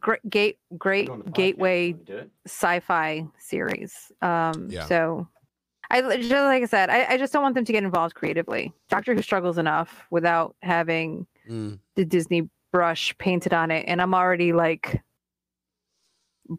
Great 0.00 0.20
gate 0.28 0.58
great 0.76 1.06
go 1.06 1.14
on 1.14 1.18
the 1.20 1.24
podcast, 1.26 1.34
gateway 1.34 1.86
you 1.88 1.94
wanna 1.94 2.04
do 2.04 2.16
it? 2.18 2.30
sci-fi 2.46 3.26
series. 3.38 4.12
Um 4.20 4.68
Yeah. 4.70 4.84
so 4.86 5.26
I 5.90 6.02
just 6.02 6.30
like 6.30 6.62
I 6.62 6.66
said, 6.66 6.90
I, 6.90 7.06
I 7.14 7.16
just 7.16 7.32
don't 7.32 7.42
want 7.42 7.54
them 7.54 7.64
to 7.64 7.72
get 7.72 7.82
involved 7.82 8.14
creatively. 8.14 8.72
Doctor 8.90 9.14
Who 9.14 9.22
struggles 9.22 9.56
enough 9.56 10.04
without 10.10 10.54
having 10.62 11.26
Mm. 11.48 11.78
the 11.94 12.04
Disney 12.04 12.50
brush 12.72 13.16
painted 13.16 13.54
on 13.54 13.70
it, 13.70 13.86
and 13.88 14.02
I'm 14.02 14.12
already 14.12 14.52
like 14.52 15.00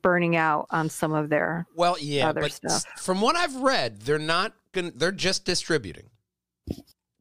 burning 0.01 0.35
out 0.35 0.65
on 0.71 0.89
some 0.89 1.13
of 1.13 1.29
their. 1.29 1.67
Well, 1.75 1.97
yeah, 1.99 2.29
Other 2.29 2.41
but 2.41 2.51
stuff. 2.51 2.85
from 2.97 3.21
what 3.21 3.35
I've 3.35 3.55
read, 3.57 4.01
they're 4.01 4.17
not 4.17 4.53
going. 4.71 4.91
to 4.91 4.97
They're 4.97 5.11
just 5.11 5.45
distributing 5.45 6.09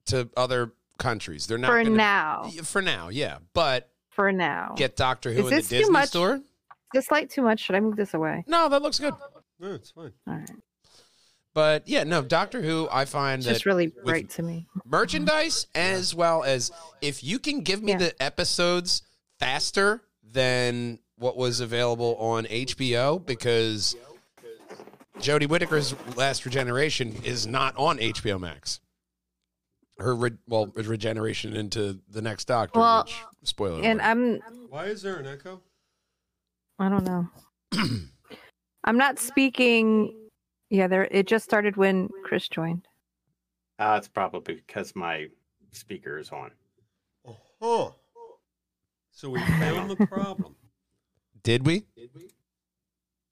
to 0.07 0.29
other 0.37 0.73
countries. 0.99 1.47
They're 1.47 1.59
not 1.59 1.71
For 1.71 1.83
gonna, 1.85 1.97
now, 1.97 2.51
For 2.65 2.83
now, 2.83 3.09
yeah, 3.09 3.39
but 3.55 3.91
for 4.11 4.33
now. 4.33 4.75
get 4.77 4.97
Doctor 4.97 5.33
Who 5.33 5.41
Is 5.41 5.45
in 5.47 5.51
the 5.51 5.57
this 5.57 5.69
too 5.69 5.77
Disney 5.79 5.93
much? 5.93 6.09
store. 6.09 6.35
Is 6.35 6.43
this 6.95 7.11
light 7.11 7.31
too 7.31 7.43
much? 7.43 7.61
Should 7.61 7.77
I 7.77 7.81
move 7.81 7.97
this 7.97 8.15
away? 8.15 8.45
No, 8.47 8.69
that 8.69 8.81
looks 8.83 8.99
good. 8.99 9.15
No, 9.61 9.75
it's 9.75 9.91
fine. 9.91 10.13
All 10.27 10.35
right, 10.35 10.51
But 11.55 11.87
yeah, 11.89 12.05
no, 12.05 12.23
Doctor 12.23 12.63
Who. 12.63 12.89
I 12.91 13.05
find 13.05 13.41
it's 13.41 13.47
that 13.47 13.53
just 13.55 13.67
really 13.67 13.89
bright 14.05 14.31
to 14.31 14.43
me. 14.43 14.67
merchandise 14.85 15.67
as 15.75 16.15
well 16.15 16.43
as 16.45 16.71
if 17.03 17.23
you 17.23 17.39
can 17.39 17.61
give 17.61 17.83
me 17.83 17.93
Yeah. 17.93 17.99
the 17.99 18.23
episodes 18.23 19.03
faster 19.39 20.03
than 20.23 20.99
what 21.17 21.37
was 21.37 21.61
available 21.61 22.17
on 22.17 22.45
HBO 22.47 23.19
because 23.25 23.97
Jodie 25.19 25.49
Whittaker's 25.49 25.95
Last 26.17 26.45
Regeneration 26.45 27.17
is 27.25 27.47
not 27.47 27.77
on 27.77 27.99
HBO 27.99 28.39
Max. 28.39 28.81
Her 29.99 30.15
re- 30.15 30.39
well 30.47 30.73
regeneration 30.75 31.57
into 31.57 31.99
the 32.09 32.23
next 32.23 32.45
Doctor. 32.45 32.79
Well, 32.79 33.05
which, 33.05 33.17
spoiler. 33.43 33.83
And 33.83 34.01
alert. 34.01 34.43
I'm 34.47 34.67
Why 34.69 34.85
is 34.85 35.03
there 35.03 35.17
an 35.17 35.27
echo? 35.27 35.61
I 36.79 36.89
don't 36.89 37.05
know. 37.05 37.29
I'm 38.85 38.97
not 38.97 39.19
speaking. 39.19 40.15
Yeah, 40.71 40.87
there. 40.87 41.09
It 41.11 41.27
just 41.27 41.45
started 41.45 41.77
when 41.77 42.09
Chris 42.25 42.49
joined. 42.49 42.87
Uh, 43.79 43.97
it's 43.99 44.09
probably 44.09 44.55
because 44.55 44.95
my 44.95 45.29
speaker 45.73 46.19
is 46.19 46.31
on. 46.31 46.53
Huh. 47.61 47.91
So 49.11 49.31
we 49.31 49.41
found 49.59 49.91
the 49.91 50.07
problem. 50.07 50.55
Did 51.43 51.67
we 51.67 51.85
did 51.97 52.11
we? 52.15 52.31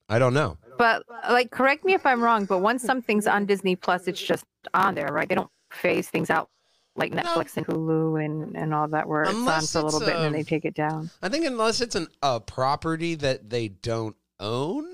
I 0.09 0.19
don't 0.19 0.35
know. 0.35 0.57
But 0.79 1.05
like, 1.29 1.51
correct 1.51 1.85
me 1.85 1.95
if 1.95 2.05
I'm 2.05 2.23
wrong, 2.23 2.45
but 2.45 2.59
once 2.59 2.83
something's 2.83 3.27
on 3.27 3.47
Disney 3.47 3.77
Plus, 3.77 4.07
it's 4.09 4.21
just 4.21 4.45
on 4.75 4.95
there, 4.95 5.13
right? 5.13 5.29
They 5.29 5.35
don't 5.35 5.51
phase 5.71 6.09
things 6.09 6.31
out 6.31 6.49
like 6.97 7.13
Netflix 7.13 7.57
and 7.57 7.67
Hulu 7.67 8.25
and, 8.25 8.57
and 8.57 8.75
all 8.75 8.89
that, 8.89 9.09
where 9.09 9.23
it's 9.23 9.33
on 9.33 9.63
for 9.63 9.79
a 9.79 9.83
little 9.83 10.01
it's, 10.01 10.07
bit 10.07 10.15
and 10.15 10.25
then 10.25 10.27
um, 10.27 10.33
they 10.33 10.43
take 10.43 10.65
it 10.65 10.75
down. 10.75 11.11
I 11.23 11.29
think 11.29 11.45
unless 11.45 11.81
it's 11.81 11.95
an 11.95 12.09
a 12.23 12.41
property 12.41 13.15
that 13.17 13.51
they 13.51 13.69
don't 13.69 14.17
own, 14.41 14.87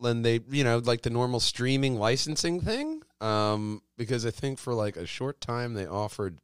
then 0.00 0.22
they 0.22 0.40
you 0.50 0.64
know 0.64 0.78
like 0.78 1.02
the 1.02 1.10
normal 1.10 1.40
streaming 1.40 1.96
licensing 1.96 2.60
thing. 2.60 3.02
Um, 3.20 3.82
because 3.96 4.26
I 4.26 4.30
think 4.30 4.58
for 4.58 4.74
like 4.74 4.96
a 4.96 5.06
short 5.06 5.40
time 5.40 5.74
they 5.74 5.86
offered 5.86 6.38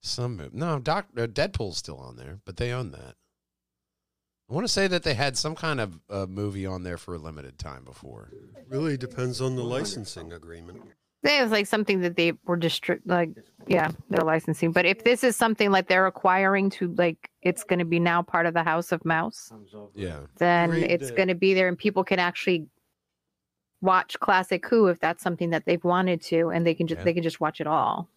some 0.00 0.48
no 0.52 0.78
Doc 0.78 1.06
uh, 1.16 1.26
Deadpool's 1.26 1.76
still 1.76 1.98
on 1.98 2.16
there, 2.16 2.38
but 2.44 2.56
they 2.56 2.72
own 2.72 2.90
that. 2.92 3.16
I 4.50 4.52
want 4.52 4.64
to 4.64 4.72
say 4.72 4.88
that 4.88 5.04
they 5.04 5.14
had 5.14 5.38
some 5.38 5.54
kind 5.54 5.80
of 5.80 6.00
uh, 6.10 6.26
movie 6.28 6.66
on 6.66 6.82
there 6.82 6.98
for 6.98 7.14
a 7.14 7.18
limited 7.18 7.56
time 7.56 7.84
before. 7.84 8.30
Really 8.68 8.96
depends 8.96 9.40
on 9.40 9.54
the 9.54 9.62
licensing 9.62 10.32
agreement. 10.32 10.82
It 11.22 11.42
was 11.42 11.50
like 11.50 11.66
something 11.66 12.00
that 12.00 12.16
they 12.16 12.32
were 12.46 12.56
distri- 12.56 13.00
like, 13.04 13.30
yeah, 13.66 13.90
they're 14.08 14.24
licensing. 14.24 14.72
But 14.72 14.86
if 14.86 15.04
this 15.04 15.22
is 15.22 15.36
something 15.36 15.70
like 15.70 15.86
they're 15.86 16.06
acquiring 16.06 16.70
to 16.70 16.94
like, 16.94 17.28
it's 17.42 17.62
going 17.62 17.78
to 17.78 17.84
be 17.84 18.00
now 18.00 18.22
part 18.22 18.46
of 18.46 18.54
the 18.54 18.62
House 18.62 18.90
of 18.90 19.04
Mouse, 19.04 19.52
Yeah, 19.94 20.20
then 20.38 20.70
Read 20.70 20.90
it's 20.90 21.10
the- 21.10 21.16
going 21.16 21.28
to 21.28 21.34
be 21.34 21.52
there 21.52 21.68
and 21.68 21.76
people 21.76 22.04
can 22.04 22.18
actually 22.18 22.66
watch 23.82 24.18
classic 24.20 24.66
Who 24.68 24.86
if 24.88 24.98
that's 25.00 25.22
something 25.22 25.50
that 25.50 25.64
they've 25.66 25.82
wanted 25.84 26.22
to, 26.22 26.48
and 26.50 26.66
they 26.66 26.74
can 26.74 26.86
just 26.86 27.00
Yeah. 27.00 27.04
they 27.04 27.12
can 27.14 27.22
just 27.22 27.40
watch 27.40 27.60
it 27.60 27.66
all. 27.66 28.08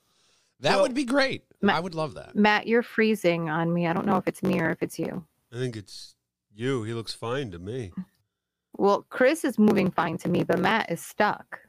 that 0.60 0.76
Well- 0.76 0.84
would 0.84 0.94
be 0.94 1.04
great. 1.04 1.44
Ma- 1.62 1.74
I 1.76 1.80
would 1.82 1.96
love 1.96 2.14
that. 2.14 2.36
Matt, 2.38 2.68
you're 2.68 2.84
freezing 2.84 3.50
on 3.50 3.74
me. 3.74 3.86
I 3.86 3.92
don't 3.92 4.06
know 4.06 4.16
if 4.16 4.30
it's 4.30 4.42
me 4.42 4.62
or 4.62 4.70
if 4.70 4.82
it's 4.82 4.98
you. 4.98 5.26
I 5.52 5.58
think 5.58 5.76
it's 5.76 6.16
you. 6.54 6.84
He 6.84 6.94
looks 6.94 7.14
fine 7.14 7.52
to 7.52 7.60
me. 7.60 7.92
Well, 8.78 9.06
Chris 9.10 9.44
is 9.44 9.60
moving 9.60 9.92
fine 9.92 10.18
to 10.20 10.30
me, 10.30 10.46
but 10.46 10.60
Matt 10.60 10.90
is 10.90 11.02
stuck. 11.02 11.60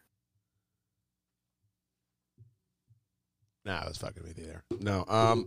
Nah, 3.64 3.80
I 3.82 3.88
was 3.88 3.96
fucking 3.96 4.22
with 4.22 4.38
you 4.38 4.44
there. 4.46 4.62
No, 4.80 5.04
um, 5.08 5.46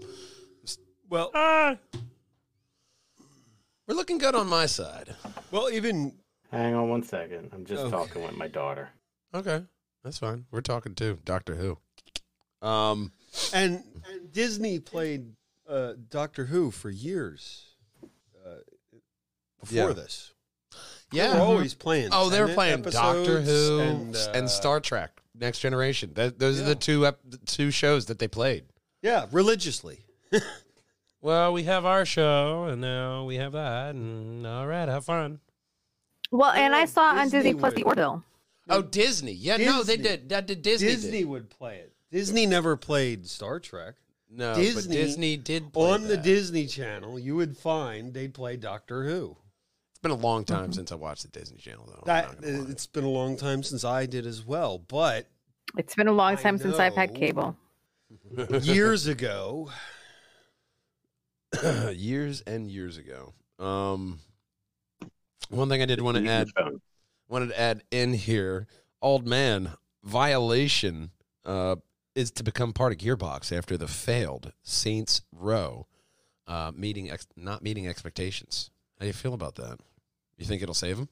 Well, 1.09 1.29
we're 3.87 3.95
looking 3.95 4.17
good 4.17 4.35
on 4.35 4.47
my 4.47 4.65
side. 4.65 5.15
well, 5.51 5.69
even 5.69 6.13
Hang 6.51 6.73
on 6.75 6.89
one 6.89 7.03
second. 7.03 7.49
I'm 7.53 7.65
just 7.65 7.81
Okay. 7.81 7.91
talking 7.91 8.23
with 8.23 8.35
my 8.37 8.47
daughter. 8.47 8.89
Okay, 9.33 9.63
that's 10.03 10.17
fine. 10.17 10.45
We're 10.49 10.61
talking 10.61 10.95
too. 10.95 11.19
Doctor 11.25 11.55
Who. 11.55 11.77
Um, 12.65 13.11
and 13.53 13.83
Disney 14.31 14.79
played 14.79 15.33
uh, 15.67 15.93
Doctor 16.09 16.45
Who 16.45 16.71
for 16.71 16.89
years 16.89 17.65
uh, 18.45 18.59
before 19.59 19.75
Yeah. 19.89 19.93
this. 19.93 20.31
yeah. 21.11 21.33
they 21.33 21.39
were 21.39 21.45
always 21.45 21.73
playing. 21.73 22.09
Oh, 22.13 22.29
they 22.29 22.41
were 22.41 22.53
playing 22.53 22.81
Doctor 22.83 23.41
Who 23.41 23.79
and, 23.81 24.15
and, 24.15 24.45
uh, 24.45 24.47
Star 24.47 24.79
Trek: 24.79 25.19
Next 25.39 25.59
Generation. 25.59 26.11
That, 26.15 26.39
those 26.39 26.59
are 26.59 26.63
the 26.65 26.75
two 26.75 27.05
ep- 27.05 27.19
two 27.45 27.71
shows 27.71 28.05
that 28.07 28.19
they 28.19 28.27
played. 28.27 28.65
Yeah, 29.01 29.25
religiously. 29.31 29.99
Well, 31.19 31.51
we 31.51 31.63
have 31.63 31.83
our 31.83 32.05
show, 32.05 32.65
and 32.65 32.79
now 32.79 33.25
we 33.25 33.35
have 33.37 33.53
that, 33.53 33.95
and 33.95 34.45
all 34.45 34.67
right, 34.67 34.87
have 34.87 35.05
fun. 35.05 35.39
Well, 36.31 36.51
and 36.51 36.75
I 36.75 36.81
know, 36.81 36.85
saw 36.85 37.01
on 37.09 37.23
Disney 37.25 37.39
Disney 37.39 37.53
Plus 37.55 37.73
would- 37.73 37.81
the 37.81 37.83
Orville. 37.85 38.23
Oh, 38.69 38.81
Disney. 38.83 39.31
Yeah, 39.31 39.57
no, 39.57 39.81
they 39.83 39.97
did. 39.97 40.29
That 40.29 40.45
did 40.45 40.61
Disney. 40.61 40.87
Disney, 40.89 41.11
did. 41.19 41.25
would 41.27 41.49
play 41.49 41.77
it. 41.77 41.93
Disney 42.11 42.45
never 42.45 42.77
played 42.77 43.25
Star 43.27 43.59
Trek. 43.59 43.95
No, 44.29 44.53
but 44.53 44.61
Disney- 44.61 44.95
Disney 44.95 45.37
did 45.37 45.73
play 45.73 45.89
On 45.91 46.07
the. 46.07 46.17
Disney 46.17 46.67
Channel, 46.67 47.17
you 47.17 47.35
would 47.35 47.57
find 47.57 48.13
they'd 48.13 48.33
play 48.33 48.55
Doctor 48.57 49.03
Who. 49.05 49.37
It's 49.97 50.03
been 50.03 50.11
a 50.11 50.13
long 50.13 50.45
time 50.45 50.71
since 50.73 50.91
I 50.91 50.95
watched 50.95 51.23
the 51.23 51.39
Disney 51.39 51.57
Channel, 51.57 51.87
though. 51.87 52.03
That 52.05 52.27
not 52.27 52.41
gonna 52.41 52.57
lie. 52.59 52.69
it's 52.69 52.85
been 52.85 53.03
a 53.03 53.09
long 53.09 53.35
time 53.35 53.63
since 53.63 53.83
I 53.83 54.05
did 54.05 54.27
as 54.27 54.45
well, 54.45 54.77
but 54.77 55.25
It's 55.75 55.95
been 55.95 56.07
a 56.07 56.11
long 56.11 56.33
I 56.33 56.35
time 56.35 56.59
since 56.59 56.77
I've 56.77 56.93
had 56.93 57.15
cable. 57.15 57.57
years 58.61 59.07
ago, 59.07 59.71
years 61.95 62.41
and 62.41 62.69
years 62.69 62.99
ago. 62.99 63.33
Um, 63.57 64.19
one 65.49 65.67
thing 65.67 65.81
I 65.81 65.85
did 65.85 65.99
want 65.99 66.17
to 66.17 66.29
add 66.29 66.49
Phone. 66.55 66.79
wanted 67.27 67.47
to 67.47 67.59
add 67.59 67.81
in 67.89 68.13
here, 68.13 68.67
old 69.01 69.25
man 69.25 69.71
Volition 70.03 71.09
uh, 71.43 71.77
is 72.13 72.29
to 72.33 72.43
become 72.43 72.71
part 72.71 72.91
of 72.91 72.99
Gearbox 72.99 73.51
after 73.51 73.77
the 73.77 73.87
failed 73.87 74.53
Saints 74.61 75.23
Row 75.31 75.87
uh, 76.45 76.71
meeting 76.75 77.09
ex- 77.09 77.25
not 77.35 77.63
meeting 77.63 77.87
expectations. 77.87 78.69
How 78.97 79.03
do 79.03 79.07
you 79.07 79.13
feel 79.13 79.33
about 79.33 79.55
that? 79.55 79.79
You 80.37 80.45
think 80.45 80.61
it'll 80.61 80.73
save 80.73 80.97
him? 80.97 81.09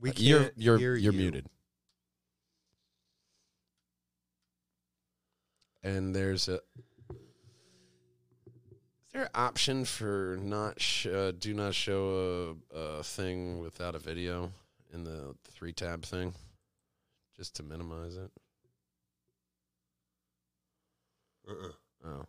we 0.00 0.10
can't 0.10 0.20
you're 0.20 0.52
you're 0.56 0.78
hear 0.78 0.96
you're 0.96 1.12
you. 1.12 1.18
muted. 1.18 1.46
And 5.82 6.14
there's 6.14 6.48
a 6.48 6.54
is 6.54 6.60
there 9.12 9.22
an 9.22 9.28
option 9.34 9.84
for 9.84 10.36
not 10.40 10.80
sh- 10.80 11.06
uh, 11.06 11.32
do 11.38 11.54
not 11.54 11.74
show 11.74 12.56
a, 12.72 12.76
a 12.78 13.02
thing 13.02 13.60
without 13.60 13.94
a 13.94 13.98
video 13.98 14.52
in 14.92 15.04
the 15.04 15.34
three 15.52 15.72
tab 15.72 16.04
thing, 16.04 16.34
just 17.36 17.54
to 17.56 17.62
minimize 17.62 18.16
it? 18.16 18.30
Uh-uh. 21.48 21.72
Oh. 22.06 22.26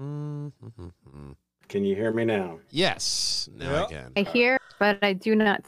Mm-hmm. 0.00 1.32
Can 1.68 1.84
you 1.84 1.94
hear 1.96 2.12
me 2.12 2.24
now? 2.24 2.58
Yes, 2.70 3.48
now 3.54 3.84
I 3.84 3.88
can. 3.88 4.12
I 4.16 4.20
hear, 4.22 4.58
but 4.78 4.98
I 5.02 5.12
do 5.14 5.34
not 5.34 5.64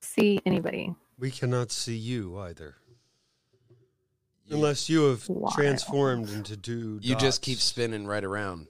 see 0.00 0.40
anybody. 0.46 0.94
We 1.18 1.30
cannot 1.30 1.70
see 1.70 1.96
you 1.96 2.38
either, 2.38 2.76
unless 4.50 4.88
you 4.88 5.04
have 5.04 5.28
Wild. 5.28 5.54
transformed 5.54 6.30
into 6.30 6.56
two. 6.56 6.98
You 7.02 7.16
just 7.16 7.42
keep 7.42 7.58
spinning 7.58 8.06
right 8.06 8.24
around, 8.24 8.68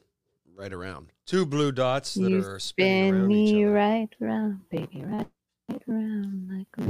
right 0.57 0.73
around. 0.73 1.13
two 1.27 1.45
blue 1.47 1.71
dots 1.73 2.15
that 2.15 2.31
You 2.31 2.45
are 2.45 2.59
spinning 2.59 3.13
spin 3.13 3.15
around 3.15 3.31
each 3.33 3.53
me 3.53 3.65
other. 3.65 3.73
right 3.73 4.09
round, 4.21 4.61
baby, 4.71 5.05
right, 5.05 5.27
right 5.69 5.83
round 5.87 6.51
like 6.51 6.89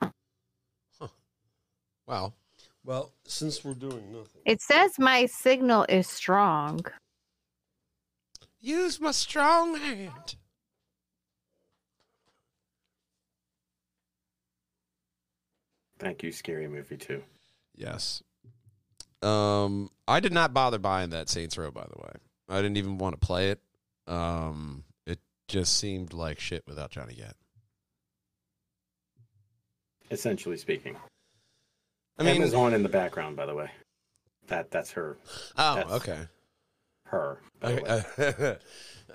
a... 0.00 0.10
Wow. 2.06 2.34
Well, 2.84 3.12
since 3.24 3.64
we're 3.64 3.74
doing 3.74 4.12
nothing, 4.12 4.42
It 4.44 4.60
says 4.60 4.98
my 4.98 5.26
signal 5.26 5.86
is 5.88 6.06
strong. 6.06 6.84
Use 8.60 9.00
my 9.00 9.10
strong 9.10 9.76
hand. 9.76 10.36
Thank 15.98 16.22
you, 16.22 16.32
Scary 16.32 16.68
Movie 16.68 16.96
2. 16.96 17.22
Yes. 17.76 18.22
Um, 19.22 19.90
I 20.06 20.20
did 20.20 20.32
not 20.32 20.52
bother 20.52 20.78
buying 20.78 21.10
that 21.10 21.30
Saints 21.30 21.56
Row. 21.56 21.70
By 21.70 21.84
the 21.84 21.98
way, 21.98 22.12
I 22.48 22.56
didn't 22.60 22.76
even 22.76 22.98
want 22.98 23.18
to 23.18 23.26
play 23.26 23.50
it. 23.50 23.60
Um, 24.06 24.84
it 25.06 25.18
just 25.48 25.78
seemed 25.78 26.12
like 26.12 26.38
shit 26.38 26.64
without 26.66 26.90
Johnny 26.90 27.14
Gat. 27.14 27.36
Essentially 30.10 30.58
speaking. 30.58 30.96
I 32.18 32.22
mean, 32.22 32.36
Emma's 32.36 32.54
on 32.54 32.74
in 32.74 32.82
the 32.82 32.88
background, 32.88 33.36
by 33.36 33.46
the 33.46 33.54
way. 33.54 33.70
That 34.48 34.70
that's 34.70 34.90
her. 34.92 35.16
oh, 35.56 35.74
that's- 35.74 35.92
okay. 35.94 36.20
Her. 37.06 37.40
by 37.60 37.72
the 37.72 37.82
way. 37.82 38.04
Okay. 38.18 38.56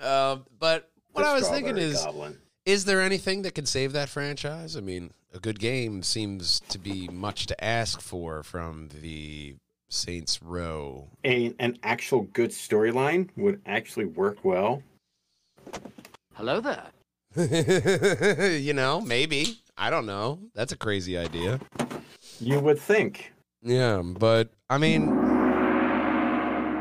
um, 0.06 0.44
but 0.58 0.90
what 1.12 1.22
The 1.22 1.28
I 1.28 1.34
was 1.34 1.48
thinking 1.48 1.76
is, 1.78 2.02
Goblin. 2.02 2.38
is 2.64 2.84
there 2.84 3.00
anything 3.00 3.42
that 3.42 3.54
could 3.54 3.68
save 3.68 3.92
that 3.92 4.08
franchise? 4.08 4.76
I 4.76 4.80
mean, 4.80 5.12
a 5.34 5.38
good 5.38 5.58
game 5.58 6.02
seems 6.02 6.60
to 6.68 6.78
be 6.78 7.08
much 7.08 7.46
to 7.46 7.64
ask 7.64 8.00
for 8.00 8.42
from 8.42 8.88
the 9.00 9.56
Saints 9.88 10.42
Row. 10.42 11.08
A, 11.24 11.54
an 11.58 11.78
actual 11.82 12.22
good 12.32 12.50
storyline 12.50 13.28
would 13.36 13.60
actually 13.66 14.06
work 14.06 14.44
well. 14.44 14.82
Hello 16.34 16.60
there. 16.60 16.86
you 18.58 18.72
know, 18.72 19.00
maybe. 19.00 19.60
I 19.76 19.90
don't 19.90 20.06
know. 20.06 20.38
That's 20.54 20.72
a 20.72 20.76
crazy 20.76 21.16
idea. 21.16 21.60
You 22.40 22.60
would 22.60 22.78
think. 22.78 23.32
Yeah, 23.62 24.02
but 24.02 24.50
I 24.68 24.78
mean, 24.78 25.06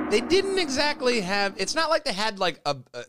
they 0.10 0.22
didn't 0.22 0.60
exactly 0.60 1.22
have. 1.22 1.54
It's 1.58 1.76
not 1.76 1.90
like 1.90 2.06
they 2.06 2.14
had 2.14 2.40
like 2.40 2.60
a. 2.66 2.78
a 2.94 3.04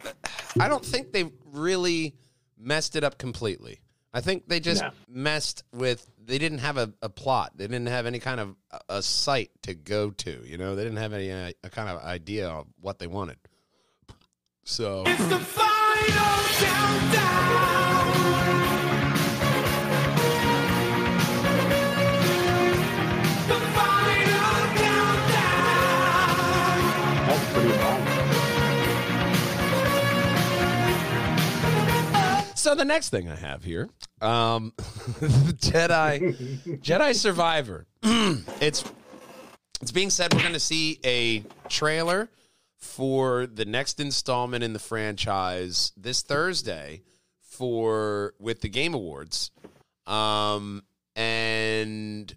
I 0.59 0.69
don't 0.69 0.85
think 0.85 1.13
they 1.13 1.31
really 1.53 2.17
messed 2.59 2.97
it 2.97 3.05
up 3.05 3.19
completely. 3.19 3.81
I 4.13 4.21
think 4.21 4.49
they 4.49 4.59
just 4.61 4.83
No. 4.83 4.91
messed 5.09 5.63
with. 5.73 6.09
They 6.23 6.39
didn't 6.39 6.59
have 6.59 6.77
a, 6.77 6.93
a 7.03 7.09
plot. 7.09 7.53
They 7.57 7.67
didn't 7.67 7.87
have 7.87 8.07
any 8.07 8.19
kind 8.19 8.41
of 8.41 8.57
a, 8.73 8.81
a 8.97 9.03
site 9.03 9.51
to 9.63 9.75
go 9.75 10.11
to. 10.11 10.43
You 10.45 10.59
know, 10.59 10.75
they 10.75 10.83
didn't 10.83 10.99
have 10.99 11.13
any 11.13 11.31
uh, 11.31 11.53
a 11.65 11.71
kind 11.71 11.89
of 11.89 12.03
idea 12.03 12.49
of 12.49 12.67
what 12.81 12.99
they 12.99 13.07
wanted. 13.07 13.37
So 14.65 15.05
It's 15.07 15.27
the 15.29 15.39
final 15.39 16.45
countdown. 16.61 18.80
So 32.61 32.75
the 32.75 32.85
next 32.85 33.09
thing 33.09 33.27
I 33.27 33.37
have 33.37 33.65
here, 33.65 33.89
um, 34.21 34.75
Jedi 34.77 36.61
Jedi 36.83 37.15
Survivor. 37.15 37.87
it's 38.03 38.85
it's 39.81 39.91
being 39.91 40.11
said 40.11 40.35
we're 40.35 40.43
going 40.43 40.53
to 40.53 40.61
see 40.61 41.01
a 41.03 41.43
trailer 41.71 42.29
for 42.77 43.47
the 43.47 43.65
next 43.65 43.99
installment 43.99 44.63
in 44.63 44.75
the 44.75 44.79
franchise 44.79 45.93
this 45.97 46.21
Thursday 46.21 47.01
for 47.41 48.35
with 48.39 48.61
the 48.61 48.69
Game 48.69 48.93
Awards. 48.93 49.53
Um, 50.07 50.83
and 51.17 52.37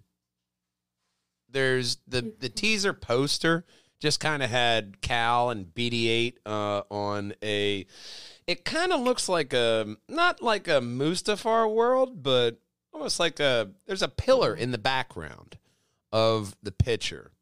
there's 1.50 1.98
the 2.08 2.32
the 2.40 2.48
teaser 2.48 2.94
poster 2.94 3.66
just 4.00 4.20
kind 4.20 4.42
of 4.42 4.48
had 4.48 5.02
Cal 5.02 5.50
and 5.50 5.66
BD8 5.66 6.34
uh, 6.46 6.82
on 6.90 7.34
a. 7.42 7.86
It 8.46 8.64
kind 8.64 8.92
of 8.92 9.00
looks 9.00 9.28
like 9.28 9.52
a 9.52 9.96
not 10.08 10.42
like 10.42 10.68
a 10.68 10.80
Mustafar 10.80 11.72
world, 11.72 12.22
but 12.22 12.58
almost 12.92 13.18
like 13.18 13.40
a. 13.40 13.70
There's 13.86 14.02
a 14.02 14.08
pillar 14.08 14.54
in 14.54 14.70
the 14.70 14.78
background 14.78 15.58
of 16.12 16.54
the 16.62 16.72
picture. 16.72 17.32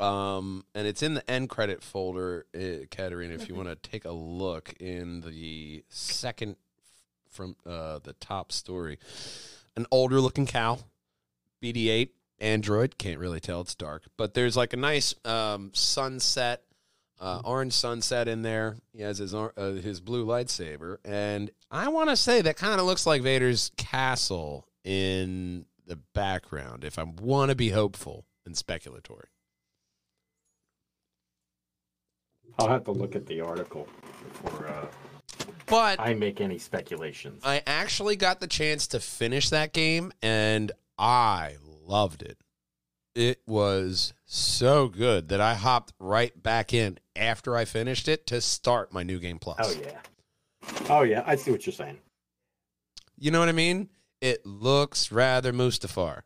Um, 0.00 0.64
and 0.74 0.86
it's 0.86 1.02
in 1.02 1.14
the 1.14 1.28
end 1.30 1.48
credit 1.48 1.82
folder, 1.82 2.46
uh, 2.54 2.86
Katarina. 2.90 3.34
If 3.34 3.48
you 3.48 3.54
want 3.54 3.68
to 3.68 3.76
take 3.76 4.04
a 4.04 4.12
look 4.12 4.74
in 4.78 5.22
the 5.22 5.82
second 5.88 6.56
from 7.30 7.56
uh, 7.66 8.00
the 8.02 8.12
top 8.14 8.52
story, 8.52 8.98
an 9.76 9.86
older 9.90 10.20
looking 10.20 10.46
Cal, 10.46 10.80
BD8 11.62 12.10
Android. 12.40 12.98
Can't 12.98 13.18
really 13.18 13.40
tell; 13.40 13.60
it's 13.62 13.74
dark. 13.74 14.04
But 14.16 14.34
there's 14.34 14.56
like 14.56 14.72
a 14.72 14.76
nice 14.76 15.14
um, 15.24 15.70
sunset, 15.74 16.62
uh, 17.20 17.40
orange 17.44 17.72
sunset 17.72 18.28
in 18.28 18.42
there. 18.42 18.76
He 18.92 19.02
has 19.02 19.18
his 19.18 19.34
uh, 19.34 19.50
his 19.56 20.00
blue 20.00 20.24
lightsaber, 20.26 20.98
and 21.04 21.50
I 21.70 21.88
want 21.88 22.10
to 22.10 22.16
say 22.16 22.40
that 22.42 22.56
kind 22.56 22.80
of 22.80 22.86
looks 22.86 23.06
like 23.06 23.22
Vader's 23.22 23.70
castle 23.76 24.66
in 24.84 25.66
the 25.86 25.96
background. 26.14 26.84
If 26.84 26.98
I 26.98 27.04
want 27.04 27.50
to 27.50 27.54
be 27.54 27.70
hopeful 27.70 28.24
and 28.46 28.54
speculatory. 28.54 29.26
I'll 32.58 32.68
have 32.68 32.84
to 32.84 32.92
look 32.92 33.14
at 33.14 33.26
the 33.26 33.40
article 33.40 33.86
before 34.24 34.68
uh, 34.68 34.86
But 35.66 36.00
I 36.00 36.14
make 36.14 36.40
any 36.40 36.58
speculations. 36.58 37.42
I 37.44 37.62
actually 37.66 38.16
got 38.16 38.40
the 38.40 38.48
chance 38.48 38.88
to 38.88 39.00
finish 39.00 39.50
that 39.50 39.72
game 39.72 40.12
and 40.22 40.72
I 40.98 41.56
loved 41.86 42.22
it. 42.22 42.38
It 43.18 43.40
was 43.48 44.12
so 44.26 44.86
good 44.86 45.28
that 45.30 45.40
I 45.40 45.54
hopped 45.54 45.92
right 45.98 46.40
back 46.40 46.72
in 46.72 46.98
after 47.16 47.56
I 47.56 47.64
finished 47.64 48.06
it 48.06 48.28
to 48.28 48.40
start 48.40 48.92
my 48.92 49.02
new 49.02 49.18
game 49.18 49.40
plus. 49.40 49.58
Oh 49.60 49.80
yeah. 49.80 49.98
Oh 50.88 51.02
yeah, 51.02 51.24
I 51.26 51.34
see 51.34 51.50
what 51.50 51.66
you're 51.66 51.72
saying. 51.72 51.98
You 53.18 53.32
know 53.32 53.40
what 53.40 53.48
I 53.48 53.52
mean? 53.52 53.88
It 54.20 54.46
looks 54.46 55.10
rather 55.10 55.52
Mustafar. 55.52 56.20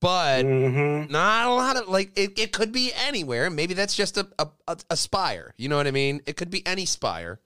But 0.00 0.44
Mm-hmm. 0.44 1.12
not 1.12 1.46
a 1.46 1.54
lot 1.54 1.76
of 1.76 1.86
like 1.86 2.18
it, 2.18 2.36
it 2.36 2.52
could 2.52 2.72
be 2.72 2.90
anywhere. 2.92 3.48
Maybe 3.48 3.74
that's 3.74 3.94
just 3.94 4.16
a, 4.16 4.26
a 4.40 4.48
a 4.66 4.76
a 4.90 4.96
spire. 4.96 5.54
You 5.56 5.68
know 5.68 5.76
what 5.76 5.86
I 5.86 5.92
mean? 5.92 6.20
It 6.26 6.36
could 6.36 6.50
be 6.50 6.66
any 6.66 6.84
spire. 6.84 7.38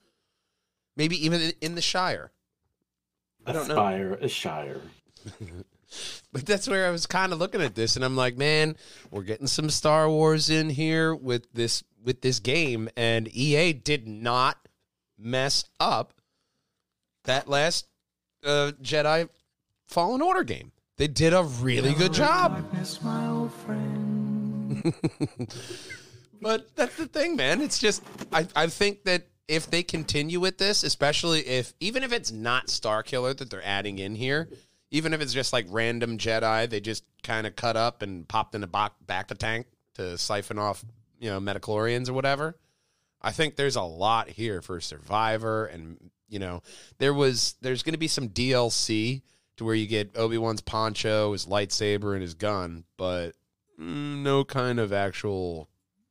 Maybe 0.96 1.22
even 1.26 1.52
in, 1.60 1.74
the 1.74 1.82
Shire. 1.82 2.32
I 3.44 3.52
don't 3.52 3.68
know. 3.68 3.74
Aspire, 3.74 4.14
a 4.14 4.28
Shire. 4.28 4.80
But 6.32 6.46
that's 6.46 6.68
where 6.68 6.86
I 6.86 6.90
was 6.90 7.06
kind 7.06 7.32
of 7.32 7.38
looking 7.38 7.62
at 7.62 7.74
this, 7.74 7.96
and 7.96 8.04
I'm 8.04 8.16
like, 8.16 8.36
man, 8.36 8.76
we're 9.10 9.22
getting 9.22 9.46
some 9.46 9.70
Star 9.70 10.08
Wars 10.08 10.50
in 10.50 10.70
here 10.70 11.14
with 11.14 11.52
this 11.52 11.84
with 12.02 12.20
this 12.20 12.40
game, 12.40 12.88
and 12.96 13.28
EA 13.34 13.72
did 13.72 14.06
not 14.06 14.58
mess 15.18 15.64
up 15.80 16.12
that 17.24 17.48
last 17.48 17.86
uh, 18.44 18.72
Jedi 18.82 19.28
Fallen 19.86 20.22
Order 20.22 20.44
game. 20.44 20.72
They 20.96 21.08
did 21.08 21.32
a 21.32 21.42
really 21.42 21.94
good 21.94 22.12
job. 22.12 22.64
but 26.40 26.74
that's 26.76 26.96
the 26.96 27.06
thing, 27.06 27.36
man. 27.36 27.60
It's 27.60 27.78
just 27.78 28.02
I, 28.32 28.46
I 28.54 28.66
think 28.68 29.04
that 29.04 29.26
if 29.48 29.70
they 29.70 29.82
continue 29.82 30.40
with 30.40 30.58
this, 30.58 30.84
especially 30.84 31.40
if 31.40 31.74
even 31.80 32.02
if 32.02 32.12
it's 32.12 32.30
not 32.30 32.68
Starkiller 32.68 33.36
that 33.36 33.50
they're 33.50 33.64
adding 33.64 33.98
in 33.98 34.14
here, 34.14 34.48
even 34.94 35.12
if 35.12 35.20
it's 35.20 35.32
just 35.32 35.52
like 35.52 35.66
random 35.70 36.18
Jedi, 36.18 36.70
they 36.70 36.78
just 36.78 37.02
kind 37.24 37.48
of 37.48 37.56
cut 37.56 37.76
up 37.76 38.00
and 38.00 38.28
popped 38.28 38.54
in 38.54 38.62
a 38.62 38.66
back 38.68 38.92
back 39.04 39.26
the 39.26 39.34
tank 39.34 39.66
to 39.94 40.16
siphon 40.16 40.56
off, 40.56 40.84
you 41.18 41.28
know, 41.28 41.40
midi-chlorians 41.40 42.08
or 42.08 42.12
whatever. 42.12 42.56
I 43.20 43.32
think 43.32 43.56
there's 43.56 43.74
a 43.74 43.82
lot 43.82 44.28
here 44.28 44.62
for 44.62 44.80
Survivor, 44.80 45.66
and 45.66 46.10
you 46.28 46.38
know, 46.38 46.62
there 46.98 47.12
was 47.12 47.56
there's 47.60 47.82
going 47.82 47.94
to 47.94 47.98
be 47.98 48.06
some 48.06 48.28
DLC 48.28 49.22
to 49.56 49.64
where 49.64 49.74
you 49.74 49.88
get 49.88 50.16
Obi 50.16 50.38
Wan's 50.38 50.60
poncho, 50.60 51.32
his 51.32 51.46
lightsaber, 51.46 52.12
and 52.12 52.22
his 52.22 52.34
gun, 52.34 52.84
but 52.96 53.32
mm, 53.76 54.22
no 54.22 54.44
kind 54.44 54.78
of 54.78 54.92
actual 54.92 55.68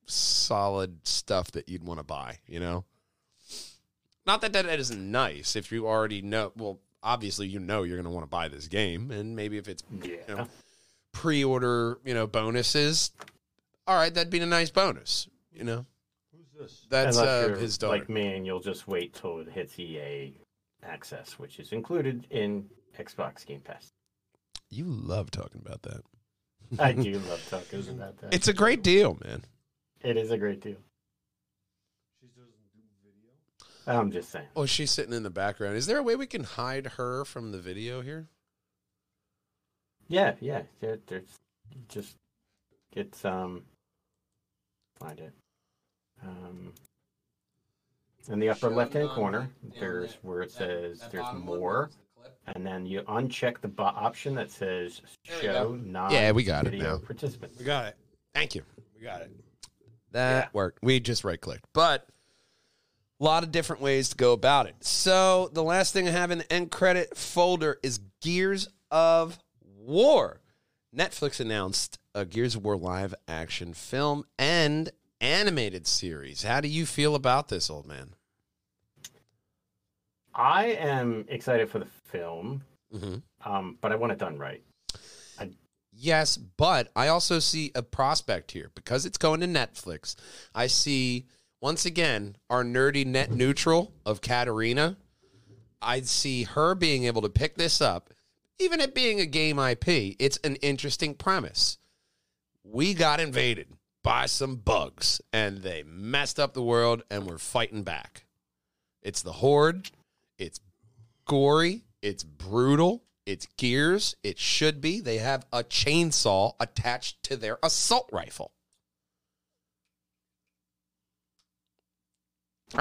solid 0.07 1.07
stuff 1.07 1.51
that 1.51 1.69
you'd 1.69 1.85
want 1.85 2.01
to 2.01 2.03
buy. 2.03 2.39
You 2.47 2.59
know, 2.59 2.83
not 4.25 4.41
that 4.41 4.51
that 4.51 4.65
isn't 4.65 5.11
nice 5.11 5.55
if 5.55 5.71
you 5.71 5.87
already 5.87 6.21
know. 6.21 6.51
Well, 6.57 6.81
obviously 7.03 7.47
you 7.47 7.59
know 7.59 7.83
you're 7.83 7.97
going 7.97 8.05
to 8.05 8.09
want 8.11 8.23
to 8.25 8.29
buy 8.29 8.47
this 8.47 8.67
game, 8.67 9.11
and 9.11 9.35
maybe 9.35 9.57
if 9.57 9.67
it's 9.67 9.83
Yeah. 10.01 10.15
you 10.27 10.35
know, 10.35 10.47
pre-order, 11.11 11.99
you 12.05 12.13
know, 12.13 12.25
bonuses. 12.27 13.11
All 13.85 13.95
right, 13.95 14.13
that'd 14.13 14.31
be 14.31 14.39
a 14.39 14.45
nice 14.45 14.69
bonus. 14.71 15.27
You 15.51 15.63
know, 15.65 15.85
Who's 16.33 16.47
this? 16.59 16.85
that's 16.89 17.17
uh, 17.17 17.55
his 17.59 17.77
daughter. 17.77 17.99
Like 17.99 18.09
me, 18.09 18.33
and 18.33 18.45
you'll 18.45 18.59
just 18.61 18.87
wait 18.87 19.13
till 19.13 19.39
it 19.39 19.49
hits 19.51 19.77
EA 19.77 20.33
access, 20.83 21.37
which 21.37 21.59
is 21.59 21.71
included 21.71 22.25
in 22.31 22.65
Xbox 22.97 23.45
Game 23.45 23.61
Pass. 23.61 23.91
you 24.69 24.85
love 24.85 25.29
talking 25.31 25.61
about 25.63 25.81
that. 25.83 26.01
I 26.79 26.91
do 26.93 27.19
love 27.29 27.45
talking 27.49 27.87
about 27.89 28.17
that. 28.19 28.33
It's 28.33 28.47
a 28.47 28.53
great 28.53 28.81
deal, 28.81 29.19
man. 29.23 29.43
it 30.01 30.17
is 30.17 30.31
a 30.31 30.37
great 30.37 30.61
deal. 30.61 30.77
I'm 33.87 34.11
just 34.11 34.29
saying. 34.29 34.47
Oh, 34.55 34.65
she's 34.65 34.91
sitting 34.91 35.13
in 35.13 35.23
the 35.23 35.29
background. 35.29 35.75
Is 35.77 35.85
there 35.87 35.97
a 35.97 36.03
way 36.03 36.15
we 36.15 36.25
can 36.27 36.43
hide 36.43 36.87
her 36.97 37.25
from 37.25 37.51
the 37.51 37.59
video 37.59 38.01
here? 38.01 38.27
Yeah, 40.07 40.33
yeah. 40.39 40.63
There, 40.79 40.99
there's 41.07 41.39
just 41.89 42.15
get 42.93 43.13
um 43.25 43.63
find 44.99 45.19
it. 45.19 45.33
Um 46.23 46.73
in 48.29 48.39
the 48.39 48.49
upper 48.49 48.69
left 48.69 48.93
hand 48.93 49.09
corner, 49.09 49.49
there's 49.79 50.17
where 50.21 50.41
it 50.41 50.51
says 50.51 51.01
there's 51.11 51.33
more, 51.33 51.89
and 52.55 52.65
then 52.65 52.85
you 52.85 53.01
uncheck 53.01 53.59
the 53.59 53.67
bo- 53.67 53.83
option 53.83 54.33
that 54.35 54.49
says 54.49 55.01
show 55.25 55.77
non 55.83 56.11
Yeah, 56.11 56.31
we 56.31 56.43
got 56.43 56.65
it 56.67 56.73
now. 56.75 56.99
participants. 56.99 57.59
We 57.59 57.65
got 57.65 57.87
it. 57.87 57.97
Thank 58.33 58.55
you. 58.55 58.63
We 58.97 59.03
got 59.03 59.21
it. 59.21 59.31
That 60.11 60.45
Yeah. 60.45 60.49
worked. 60.53 60.79
We 60.83 60.99
just 61.01 61.23
right 61.25 61.39
clicked. 61.41 61.65
But 61.73 62.07
a 63.23 63.25
lot 63.25 63.43
of 63.43 63.51
different 63.53 63.81
ways 63.81 64.09
to 64.09 64.15
go 64.17 64.33
about 64.33 64.67
it. 64.67 64.75
So 64.81 65.49
the 65.53 65.63
last 65.63 65.93
thing 65.93 66.07
I 66.09 66.11
have 66.11 66.29
in 66.29 66.39
the 66.39 66.51
end 66.51 66.71
credit 66.71 67.15
folder 67.15 67.79
is 67.81 68.01
Gears 68.21 68.67
of 68.91 69.39
War. 69.77 70.41
Netflix 70.95 71.39
announced 71.39 71.99
a 72.13 72.25
Gears 72.25 72.55
of 72.55 72.65
War 72.65 72.75
live 72.75 73.15
action 73.27 73.73
film 73.73 74.25
and 74.37 74.91
animated 75.21 75.87
series. 75.87 76.43
How 76.43 76.59
do 76.59 76.67
you 76.67 76.85
feel 76.85 77.15
about 77.15 77.47
this, 77.47 77.69
old 77.69 77.87
man? 77.87 78.13
I 80.35 80.65
am 80.73 81.25
excited 81.29 81.69
for 81.69 81.79
the 81.79 81.85
film, 81.85 82.63
Mm-hmm. 82.93 83.49
um, 83.51 83.77
but 83.81 83.91
I 83.91 83.95
want 83.95 84.11
it 84.11 84.19
done 84.19 84.37
right. 84.37 84.61
Yes, 85.95 86.37
but 86.37 86.91
I 86.95 87.07
also 87.07 87.37
see 87.39 87.71
a 87.75 87.83
prospect 87.83 88.51
here 88.51 88.71
because 88.75 89.05
it's 89.05 89.17
going 89.17 89.39
to 89.41 89.47
Netflix. 89.47 90.15
I 90.53 90.65
see 90.67 91.27
once 91.63 91.85
again 91.85 92.35
our 92.49 92.61
nerdy 92.61 93.05
net 93.05 93.31
neutral 93.31 93.93
of 94.05 94.19
Katarina. 94.19 94.97
I'd 95.81 96.07
see 96.09 96.43
her 96.43 96.75
being 96.75 97.05
able 97.05 97.21
to 97.21 97.29
pick 97.29 97.55
this 97.55 97.79
up, 97.79 98.09
even 98.59 98.81
it 98.81 98.93
being 98.93 99.21
a 99.21 99.25
game 99.25 99.57
IP. 99.57 100.17
It's 100.19 100.37
an 100.43 100.57
interesting 100.57 101.15
premise. 101.15 101.77
We 102.65 102.93
got 102.93 103.21
invaded 103.21 103.67
by 104.03 104.25
some 104.25 104.57
bugs 104.57 105.21
and 105.31 105.59
they 105.59 105.83
messed 105.83 106.37
up 106.37 106.53
the 106.53 106.61
world 106.61 107.03
and 107.09 107.25
we're 107.25 107.37
fighting 107.37 107.83
back. 107.83 108.25
It's 109.01 109.21
the 109.21 109.31
Horde. 109.31 109.89
It's 110.37 110.59
gory. 111.25 111.85
It's 112.01 112.25
brutal. 112.25 113.03
It's 113.25 113.47
gears. 113.55 114.17
It 114.21 114.37
should 114.37 114.81
be. 114.81 114.99
They 114.99 115.19
have 115.19 115.45
a 115.53 115.63
chainsaw 115.63 116.55
attached 116.59 117.23
to 117.23 117.37
their 117.37 117.57
assault 117.63 118.09
rifle. 118.11 118.51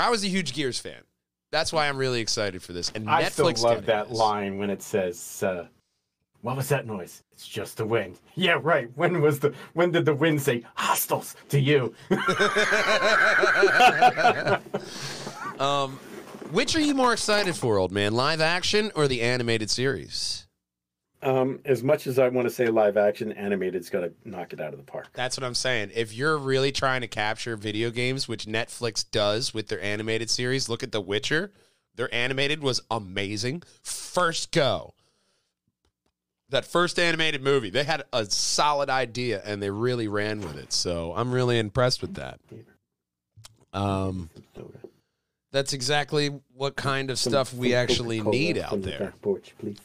I 0.01 0.11
was 0.11 0.25
a 0.25 0.29
huge 0.29 0.55
Gears 0.55 0.79
fan. 0.79 1.03
That's 1.51 1.73
why 1.73 1.89
I'm 1.89 1.97
really 1.97 2.21
excited 2.21 2.63
for 2.63 2.73
this. 2.73 2.91
And 2.95 3.09
I 3.09 3.25
Netflix 3.25 3.59
still 3.59 3.71
love 3.71 3.87
that 3.87 4.11
line 4.11 4.59
when 4.59 4.71
it 4.71 4.83
says, 4.83 5.43
uh, 5.43 5.67
"What 6.41 6.57
was 6.57 6.69
that 6.71 6.87
noise? 6.87 7.23
It's 7.33 7.47
just 7.47 7.77
the 7.77 7.87
wind." 7.87 8.19
Yeah, 8.35 8.59
right. 8.63 8.91
When 8.95 9.21
was 9.21 9.41
the 9.41 9.53
when 9.75 9.91
did 9.91 10.07
the 10.07 10.15
wind 10.15 10.41
say 10.41 10.65
hostiles 10.75 11.37
to 11.51 11.61
you? 11.61 11.95
um, 15.63 15.99
Which 16.51 16.75
are 16.75 16.81
you 16.81 16.95
more 16.95 17.13
excited 17.13 17.55
for, 17.55 17.77
old 17.77 17.93
man? 17.93 18.15
Live 18.15 18.41
action 18.41 18.91
or 18.95 19.07
the 19.07 19.21
animated 19.21 19.71
series? 19.71 20.47
Um, 21.23 21.61
as 21.65 21.85
much 21.85 22.09
as 22.09 22.19
I 22.19 22.29
want 22.29 22.49
to 22.49 22.55
say 22.55 22.67
live 22.67 22.97
action, 22.97 23.31
animated's 23.33 23.89
got 23.89 24.01
to 24.01 24.13
knock 24.25 24.53
it 24.53 24.61
out 24.61 24.73
of 24.73 24.79
the 24.79 24.85
park. 24.85 25.09
That's 25.13 25.37
what 25.37 25.45
I'm 25.45 25.55
saying. 25.55 25.93
If 25.95 26.13
you're 26.13 26.37
really 26.37 26.73
trying 26.73 27.01
to 27.03 27.07
capture 27.07 27.57
video 27.57 27.91
games, 27.91 28.27
which 28.27 28.47
Netflix 28.47 29.09
does 29.09 29.55
with 29.55 29.69
their 29.69 29.81
animated 29.81 30.31
series, 30.31 30.69
look 30.69 30.83
at 30.83 30.91
The 30.91 31.01
Witcher. 31.01 31.53
Their 31.95 32.13
animated 32.13 32.61
was 32.61 32.81
amazing. 32.91 33.63
First 33.83 34.51
go. 34.51 34.95
That 36.49 36.65
first 36.65 36.99
animated 36.99 37.43
movie, 37.43 37.71
they 37.71 37.85
had 37.85 38.03
a 38.13 38.25
solid 38.27 38.91
idea 38.91 39.43
and 39.45 39.63
they 39.63 39.71
really 39.71 40.09
ran 40.09 40.41
with 40.41 40.57
it. 40.57 40.73
So 40.73 41.15
I'm 41.15 41.33
really 41.33 41.59
impressed 41.59 42.03
with 42.03 42.15
that. 42.15 42.41
Um, 43.73 44.29
that's 45.53 45.73
exactly 45.73 46.41
what 46.55 46.77
kind 46.77 47.11
of 47.11 47.19
stuff 47.19 47.55
we 47.55 47.75
actually 47.75 48.21
need 48.21 48.59
out 48.59 48.83
there 48.83 49.15
Porch, 49.23 49.55
please. 49.59 49.79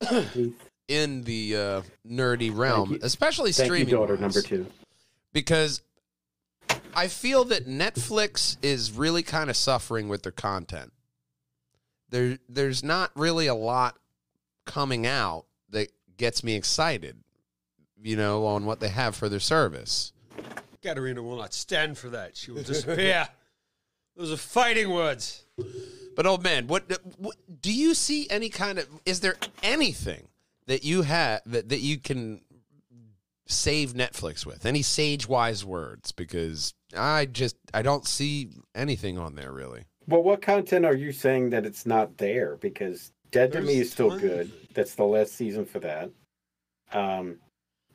Please. 0.00 0.52
in 0.88 1.22
the 1.22 1.56
uh, 1.56 1.82
nerdy 2.08 2.56
realm, 2.56 2.92
you. 2.92 2.98
especially 3.02 3.52
Thank 3.52 3.66
streaming. 3.68 3.88
you, 3.88 3.96
daughter 3.96 4.14
wise. 4.14 4.20
number 4.20 4.42
two. 4.42 4.66
because 5.32 5.82
I 6.94 7.08
feel 7.08 7.44
that 7.46 7.66
Netflix 7.66 8.56
is 8.62 8.92
really 8.92 9.22
kind 9.22 9.50
of 9.50 9.56
suffering 9.56 10.08
with 10.08 10.22
their 10.22 10.32
content. 10.32 10.92
There, 12.10 12.38
there's 12.48 12.82
not 12.84 13.10
really 13.14 13.46
a 13.48 13.54
lot 13.54 13.96
coming 14.64 15.06
out 15.06 15.44
that 15.70 15.88
gets 16.16 16.42
me 16.44 16.54
excited, 16.54 17.16
you 18.02 18.16
know, 18.16 18.46
on 18.46 18.64
what 18.64 18.80
they 18.80 18.88
have 18.88 19.14
for 19.16 19.28
their 19.28 19.40
service. 19.40 20.12
Katarina 20.82 21.22
will 21.22 21.36
not 21.36 21.52
stand 21.52 21.98
for 21.98 22.08
that. 22.10 22.36
She 22.36 22.52
will 22.52 22.62
disappear. 22.62 23.28
Those 24.16 24.32
are 24.32 24.36
fighting 24.36 24.90
words. 24.90 25.44
But 26.16 26.26
old 26.26 26.42
man, 26.42 26.66
what, 26.66 26.90
what 27.18 27.36
do 27.60 27.72
you 27.72 27.94
see? 27.94 28.28
Any 28.30 28.48
kind 28.48 28.78
of 28.78 28.88
is 29.04 29.20
there 29.20 29.36
anything 29.62 30.28
that 30.66 30.82
you 30.82 31.02
have 31.02 31.42
that, 31.46 31.68
that 31.68 31.80
you 31.80 31.98
can 31.98 32.40
save 33.46 33.92
Netflix 33.92 34.44
with? 34.44 34.66
Any 34.66 34.82
sage 34.82 35.28
wise 35.28 35.64
words? 35.64 36.12
Because 36.12 36.74
I 36.96 37.26
just 37.26 37.56
I 37.72 37.82
don't 37.82 38.06
see 38.06 38.50
anything 38.74 39.18
on 39.18 39.34
there 39.36 39.52
really. 39.52 39.84
Well, 40.08 40.22
what 40.22 40.40
content 40.40 40.84
are 40.84 40.94
you 40.94 41.12
saying 41.12 41.50
that 41.50 41.66
it's 41.66 41.84
not 41.86 42.16
there? 42.18 42.56
Because 42.56 43.12
Dead 43.30 43.52
to 43.52 43.60
Me 43.60 43.74
is 43.80 43.90
still 43.90 44.10
tons. 44.10 44.20
good. 44.22 44.52
That's 44.74 44.94
the 44.94 45.04
last 45.04 45.32
season 45.34 45.64
for 45.66 45.80
that. 45.80 46.10
Um, 46.92 47.38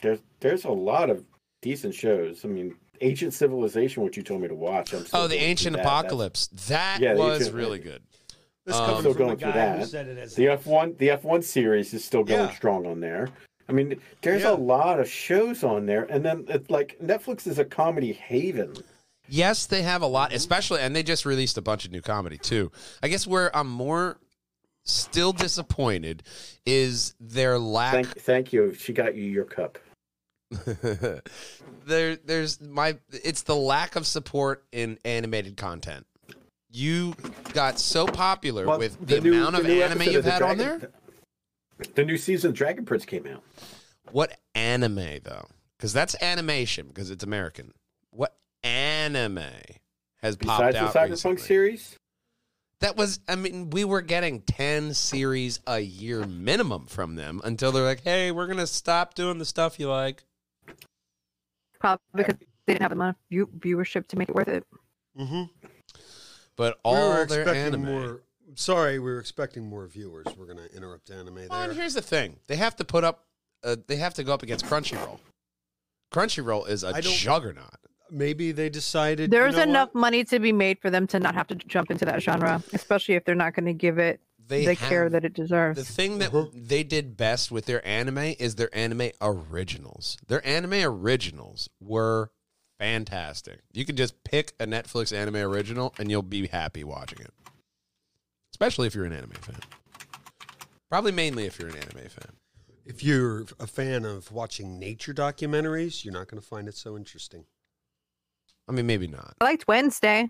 there's 0.02 0.20
there's 0.42 0.66
a 0.66 0.72
lot 0.72 1.10
of 1.10 1.24
decent 1.62 1.96
shows. 1.96 2.44
I 2.44 2.50
mean, 2.50 2.76
Ancient 3.00 3.34
Civilization, 3.34 4.04
what 4.04 4.16
you 4.18 4.24
told 4.24 4.42
me 4.42 4.48
to 4.48 4.56
watch. 4.56 4.94
I'm 4.94 5.06
Oh, 5.14 5.28
the 5.28 5.38
Ancient 5.38 5.76
that. 5.76 5.86
Apocalypse. 5.86 6.48
That 6.68 7.00
Yeah, 7.00 7.14
was 7.16 7.40
Ancient- 7.40 7.56
really 7.56 7.80
good. 7.80 8.04
This 8.66 8.76
Um, 8.76 8.86
comes 8.86 9.00
Still 9.00 9.14
from 9.14 9.24
going 9.26 9.38
through 9.38 9.52
guy 9.54 9.72
who 9.74 9.80
that. 9.80 9.88
said 9.88 10.08
it 10.08 10.18
as 10.18 10.36
The 10.36 10.48
F 10.50 10.66
one 10.66 10.96
the 10.98 11.10
F 11.10 11.24
one 11.24 11.42
series 11.42 11.94
is 11.94 12.06
still 12.06 12.24
going 12.24 12.48
Yeah. 12.50 12.56
strong 12.56 12.86
on 12.86 13.00
there. 13.00 13.30
I 13.68 13.74
mean, 13.74 14.00
there's 14.22 14.44
Yeah. 14.44 14.52
a 14.52 14.56
lot 14.56 15.00
of 15.00 15.10
shows 15.10 15.64
on 15.64 15.86
there, 15.86 16.04
and 16.10 16.24
then 16.24 16.46
it's 16.48 16.70
like 16.70 16.98
Netflix 17.02 17.48
is 17.48 17.58
a 17.58 17.66
comedy 17.66 18.12
haven. 18.14 18.76
Yes, 19.28 19.66
they 19.66 19.82
have 19.82 20.02
a 20.02 20.08
lot, 20.08 20.34
especially, 20.34 20.82
and 20.82 20.96
they 20.96 21.04
just 21.04 21.26
released 21.26 21.58
a 21.58 21.62
bunch 21.62 21.86
of 21.86 21.92
new 21.92 22.02
comedy 22.02 22.38
too. 22.38 22.72
I 23.02 23.08
guess 23.08 23.26
where 23.26 23.56
I'm 23.56 23.68
more 23.70 24.20
still 24.84 25.32
disappointed 25.32 26.22
is 26.66 27.16
their 27.20 27.58
lack. 27.58 27.94
Thank 27.94 28.20
thank 28.20 28.54
you. 28.54 28.74
She 28.74 28.94
got 28.94 29.16
you 29.16 29.24
your 29.24 29.46
cup. 29.46 29.80
there, 31.86 32.16
there's 32.18 32.60
my. 32.62 32.98
It's 33.24 33.44
the 33.44 33.56
lack 33.56 33.96
of 33.96 34.06
support 34.06 34.66
in 34.72 34.98
animated 35.06 35.58
content. 35.58 36.06
You 36.72 37.14
got 37.54 37.80
so 37.80 38.06
popular 38.06 38.66
Well, 38.66 38.80
with 38.80 39.06
the, 39.06 39.20
new- 39.20 39.34
amount 39.34 39.56
of 39.58 39.64
the 39.64 39.70
new 39.70 39.82
anime 39.82 40.02
you've 40.04 40.16
of 40.18 40.24
the 40.26 40.32
had 40.32 40.42
on 40.42 40.58
there. 40.58 40.92
The 41.96 42.06
new 42.06 42.18
season 42.18 42.50
of 42.52 42.56
Dragon 42.56 42.86
Prince 42.86 43.06
came 43.06 43.26
out. 43.28 43.44
What 44.12 44.38
anime 44.56 45.20
though? 45.24 45.48
Because 45.78 45.94
that's 45.94 46.16
animation 46.22 46.88
because 46.88 47.10
it's 47.10 47.24
American. 47.24 47.74
What 48.12 48.38
anime 48.64 49.40
has 50.22 50.38
popped 50.38 50.62
out? 50.62 50.74
Besides 50.74 50.76
the 50.76 50.84
out 50.84 50.94
Cyberpunk 50.94 51.10
recently? 51.10 51.38
series, 51.42 51.96
That 52.82 52.96
was, 52.98 53.20
I 53.28 53.36
mean, 53.36 53.70
we 53.72 53.84
were 53.84 54.02
getting 54.02 54.42
10 54.42 54.94
series 54.94 55.60
a 55.66 55.80
year 55.80 56.26
minimum 56.26 56.86
from 56.86 57.16
them 57.16 57.42
until 57.44 57.72
they're 57.72 57.84
like, 57.84 58.02
hey, 58.02 58.32
we're 58.32 58.46
going 58.48 58.58
to 58.60 58.68
stop 58.68 59.16
doing 59.16 59.40
the 59.40 59.46
stuff 59.46 59.80
you 59.80 59.90
like. 59.90 60.24
Probably 61.80 62.00
because 62.14 62.36
they 62.68 62.74
didn't 62.74 62.84
have 62.84 62.92
enough 62.92 63.16
view- 63.30 63.50
viewership 63.58 64.08
to 64.10 64.18
make 64.18 64.30
it 64.30 64.36
worth 64.36 64.48
it. 64.50 64.64
Mm-hmm. 65.20 65.44
But 66.62 66.76
we 66.86 66.92
all 66.92 67.10
were 67.10 67.26
their 67.26 67.42
expecting 67.42 67.56
anime. 67.74 67.82
more. 67.86 68.22
Sorry, 68.54 69.00
we 69.00 69.10
were 69.10 69.18
expecting 69.20 69.68
more 69.68 69.88
viewers. 69.88 70.28
We're 70.38 70.46
gonna 70.46 70.68
interrupt 70.76 71.10
anime 71.10 71.48
Well, 71.50 71.60
and 71.64 71.74
here's 71.74 71.96
the 71.96 72.04
thing 72.04 72.36
they 72.46 72.56
have 72.58 72.76
to 72.76 72.86
put 72.86 73.04
up, 73.04 73.26
uh, 73.64 73.78
they 73.88 73.96
have 73.96 74.14
to 74.14 74.24
go 74.24 74.32
up 74.32 74.44
against 74.44 74.66
Crunchyroll. 74.66 75.18
Crunchyroll 76.14 76.70
is 76.70 76.84
a 76.84 77.02
juggernaut. 77.02 77.78
Maybe 78.12 78.52
they 78.52 78.70
decided 78.70 79.32
There's 79.32 79.54
you 79.56 79.58
know 79.66 79.72
enough 79.72 79.90
what? 79.94 80.02
money 80.02 80.24
to 80.26 80.38
be 80.40 80.52
made 80.52 80.78
for 80.80 80.92
them 80.92 81.08
to 81.08 81.20
not 81.20 81.34
have 81.34 81.48
to 81.48 81.56
jump 81.56 81.90
into 81.90 82.06
that 82.06 82.22
genre, 82.22 82.62
especially 82.74 83.16
if 83.16 83.26
they're 83.26 83.34
not 83.34 83.56
going 83.56 83.66
to 83.66 83.74
give 83.74 83.98
it 83.98 84.20
They 84.48 84.66
the 84.66 84.76
care 84.76 85.10
that 85.10 85.26
it 85.26 85.34
deserves. 85.34 85.80
The 85.80 85.86
thing 85.92 86.20
that 86.20 86.32
Uh-huh. 86.32 86.50
they 86.54 86.84
did 86.84 87.18
best 87.18 87.50
with 87.52 87.66
their 87.66 87.84
anime 87.88 88.36
is 88.38 88.56
their 88.56 88.70
anime 88.76 89.12
originals. 89.20 90.18
Their 90.28 90.46
anime 90.46 90.74
originals 90.84 91.70
were 91.80 92.30
fantastic. 92.82 93.60
You 93.74 93.86
can 93.86 93.96
just 93.96 94.24
pick 94.24 94.54
a 94.60 94.66
Netflix 94.66 95.16
anime 95.16 95.36
original 95.38 95.94
and 96.00 96.10
you'll 96.10 96.24
be 96.24 96.48
happy 96.48 96.84
watching 96.84 97.20
it. 97.20 97.32
Especially 98.54 98.88
if 98.88 98.96
you're 98.96 99.06
an 99.06 99.14
anime 99.14 99.32
fan. 99.32 99.60
Probably 100.90 101.12
mainly 101.12 101.46
if 101.46 101.60
you're 101.60 101.70
an 101.70 101.76
anime 101.78 102.10
fan. 102.10 102.34
If 102.84 103.04
you're 103.04 103.46
a 103.60 103.68
fan 103.68 104.04
of 104.04 104.32
watching 104.32 104.80
nature 104.80 105.14
documentaries, 105.14 106.04
you're 106.04 106.14
not 106.14 106.28
going 106.28 106.42
to 106.42 106.48
find 106.48 106.68
it 106.68 106.76
so 106.76 106.98
interesting. 106.98 107.46
I 108.68 108.72
mean, 108.72 108.88
maybe 108.88 109.08
not. 109.08 109.36
I 109.40 109.46
liked 109.46 109.68
Wednesday. 109.68 110.28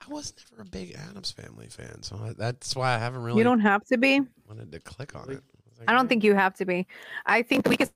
I 0.00 0.12
was 0.12 0.32
never 0.50 0.62
a 0.62 0.64
big 0.64 0.94
Addams 0.94 1.30
Family 1.32 1.66
fan, 1.68 2.02
so 2.02 2.16
I- 2.16 2.32
that's 2.32 2.74
why 2.74 2.94
I 2.94 2.98
haven't 2.98 3.22
really 3.22 3.38
You 3.38 3.44
don't 3.44 3.60
have 3.60 3.84
to 3.86 3.98
be. 3.98 4.20
wanted 4.48 4.70
to 4.72 4.80
click 4.80 5.14
on 5.14 5.30
it. 5.30 5.42
was 5.68 5.78
like, 5.78 5.88
I 5.90 5.92
eh. 5.92 5.96
don't 5.96 6.08
think 6.08 6.24
you 6.24 6.34
have 6.34 6.54
to 6.54 6.64
be. 6.64 6.86
I 7.26 7.42
think 7.42 7.64
the 7.64 7.70
weakest 7.70 7.92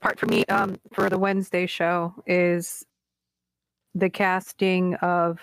part 0.00 0.18
for 0.18 0.26
me 0.26 0.44
um, 0.46 0.76
for 0.92 1.08
the 1.08 1.18
Wednesday 1.18 1.66
show 1.66 2.14
is 2.26 2.84
the 3.94 4.10
casting 4.10 4.94
of 4.96 5.38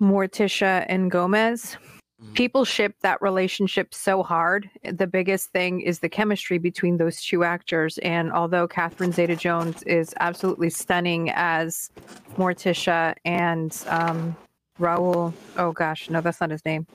Morticia 0.00 0.84
and 0.88 1.10
Gomez. 1.10 1.76
Mhm. 2.22 2.34
People 2.34 2.64
ship 2.64 2.96
that 3.02 3.22
relationship 3.22 3.94
so 3.94 4.22
hard. 4.22 4.68
The 4.82 5.06
biggest 5.06 5.50
thing 5.50 5.80
is 5.80 6.00
the 6.00 6.08
chemistry 6.08 6.58
between 6.58 6.96
those 6.96 7.22
two 7.22 7.44
actors. 7.44 7.98
And 7.98 8.32
although 8.32 8.66
Catherine 8.66 9.12
Zeta 9.12 9.36
Jones 9.36 9.82
is 9.84 10.14
absolutely 10.20 10.70
stunning 10.70 11.30
as 11.30 11.90
Morticia 12.36 13.14
and 13.24 13.76
um, 13.86 14.36
Raul, 14.80 15.32
oh 15.56 15.72
gosh, 15.72 16.10
no, 16.10 16.20
that's 16.20 16.40
not 16.40 16.50
his 16.50 16.64
name. 16.64 16.86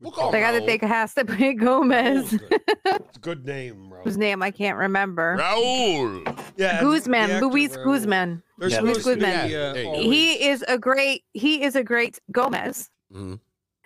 We'll 0.00 0.12
call 0.12 0.30
The 0.30 0.38
guy 0.40 0.52
that 0.52 0.64
they 0.66 0.78
cast 0.78 1.16
to 1.18 1.24
play 1.26 1.52
Gomez, 1.54 2.32
Oh, 2.34 2.38
good. 2.38 2.60
It's 2.86 3.16
a 3.16 3.20
good 3.20 3.44
name, 3.46 3.88
bro. 3.90 4.02
whose 4.02 4.16
name 4.16 4.42
I 4.42 4.50
can't 4.50 4.78
remember. 4.78 5.36
Raul. 5.38 6.52
Yeah, 6.56 6.80
Guzman, 6.80 7.30
actor, 7.30 7.46
Luis 7.46 7.76
Raul. 7.76 7.84
Guzman. 7.84 8.42
They're 8.58 8.68
Yeah, 8.70 8.80
Luis 8.80 9.04
Guzman. 9.04 9.50
Yeah, 9.50 9.72
there 9.72 9.76
you 9.76 9.82
go. 9.84 9.88
always- 9.90 10.04
He 10.06 10.48
is 10.48 10.64
a 10.68 10.78
great. 10.78 11.24
He 11.34 11.62
is 11.62 11.76
a 11.76 11.84
great 11.84 12.18
Gomez. 12.32 12.88
Mhm. 13.14 13.40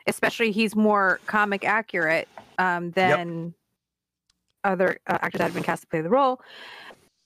Especially, 0.07 0.53
he's 0.53 0.77
more 0.77 1.19
comic 1.27 1.65
accurate 1.65 2.29
um, 2.59 2.91
than 2.93 3.55
other 4.63 4.99
uh, 5.09 5.19
actors 5.21 5.39
that 5.39 5.45
have 5.45 5.55
been 5.55 5.63
cast 5.65 5.83
to 5.83 5.89
play 5.89 6.01
the 6.01 6.09
role. 6.11 6.41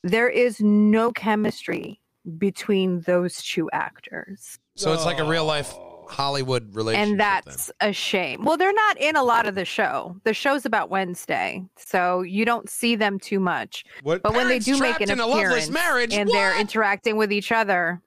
There 0.02 0.28
is 0.28 0.60
no 0.60 1.12
chemistry 1.12 2.00
between 2.38 3.00
those 3.02 3.42
two 3.42 3.68
actors, 3.72 4.58
So 4.76 4.92
it's 4.92 5.04
like 5.04 5.18
a 5.18 5.24
real 5.24 5.44
life. 5.44 5.74
Hollywood 6.08 6.74
relationship. 6.74 7.10
and 7.12 7.20
that's 7.20 7.70
a 7.80 7.92
shame. 7.92 8.44
Well, 8.44 8.56
they're 8.56 8.72
not 8.72 8.98
in 8.98 9.16
a 9.16 9.22
lot 9.22 9.46
of 9.46 9.54
the 9.54 9.64
show. 9.64 10.16
The 10.24 10.34
show's 10.34 10.64
about 10.66 10.90
Wednesday, 10.90 11.64
so 11.76 12.22
you 12.22 12.44
don't 12.44 12.68
see 12.68 12.96
them 12.96 13.18
too 13.18 13.40
much. 13.40 13.84
What? 14.02 14.22
But 14.22 14.34
when 14.34 14.48
they 14.48 14.58
do 14.58 14.78
make 14.78 15.00
an 15.00 15.10
in 15.10 15.20
a 15.20 15.26
appearance 15.26 15.68
marriage, 15.70 16.14
and 16.14 16.28
they're 16.28 16.58
interacting 16.60 17.16
with 17.16 17.32
each 17.32 17.52
other, 17.52 18.00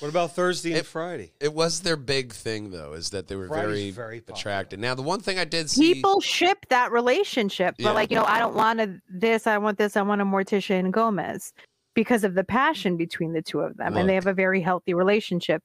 What 0.00 0.08
about 0.08 0.34
Thursday 0.34 0.70
and 0.70 0.78
It- 0.80 0.86
Friday? 0.86 1.32
It 1.40 1.54
was 1.54 1.80
their 1.82 1.96
big 1.96 2.32
thing, 2.32 2.70
though, 2.72 2.94
is 2.94 3.10
that 3.10 3.28
they 3.28 3.36
were 3.36 3.46
Friday's 3.46 3.66
very, 3.68 3.90
very 3.92 4.22
attracted. 4.28 4.80
Now, 4.80 4.96
the 4.96 5.02
one 5.02 5.20
thing 5.20 5.38
I 5.38 5.44
did 5.44 5.70
see, 5.70 5.94
people 5.94 6.20
ship 6.20 6.66
that 6.70 6.90
relationship 6.90 7.76
but 7.78 7.84
Yeah. 7.84 7.92
like 7.92 8.10
you 8.10 8.16
know 8.16 8.24
i 8.24 8.38
don't 8.40 8.54
want 8.56 8.80
a, 8.80 9.00
this 9.08 9.46
i 9.46 9.56
want 9.56 9.78
this 9.78 9.96
i 9.96 10.02
want 10.02 10.20
a 10.20 10.24
morticia 10.24 10.78
and 10.78 10.92
gomez 10.92 11.52
because 11.94 12.24
of 12.24 12.34
the 12.34 12.42
passion 12.42 12.96
between 12.96 13.32
the 13.34 13.40
two 13.42 13.60
of 13.60 13.76
them 13.76 13.96
and 13.96 14.08
they 14.08 14.14
have 14.14 14.26
a 14.26 14.34
very 14.34 14.60
healthy 14.60 14.94
relationship 14.94 15.62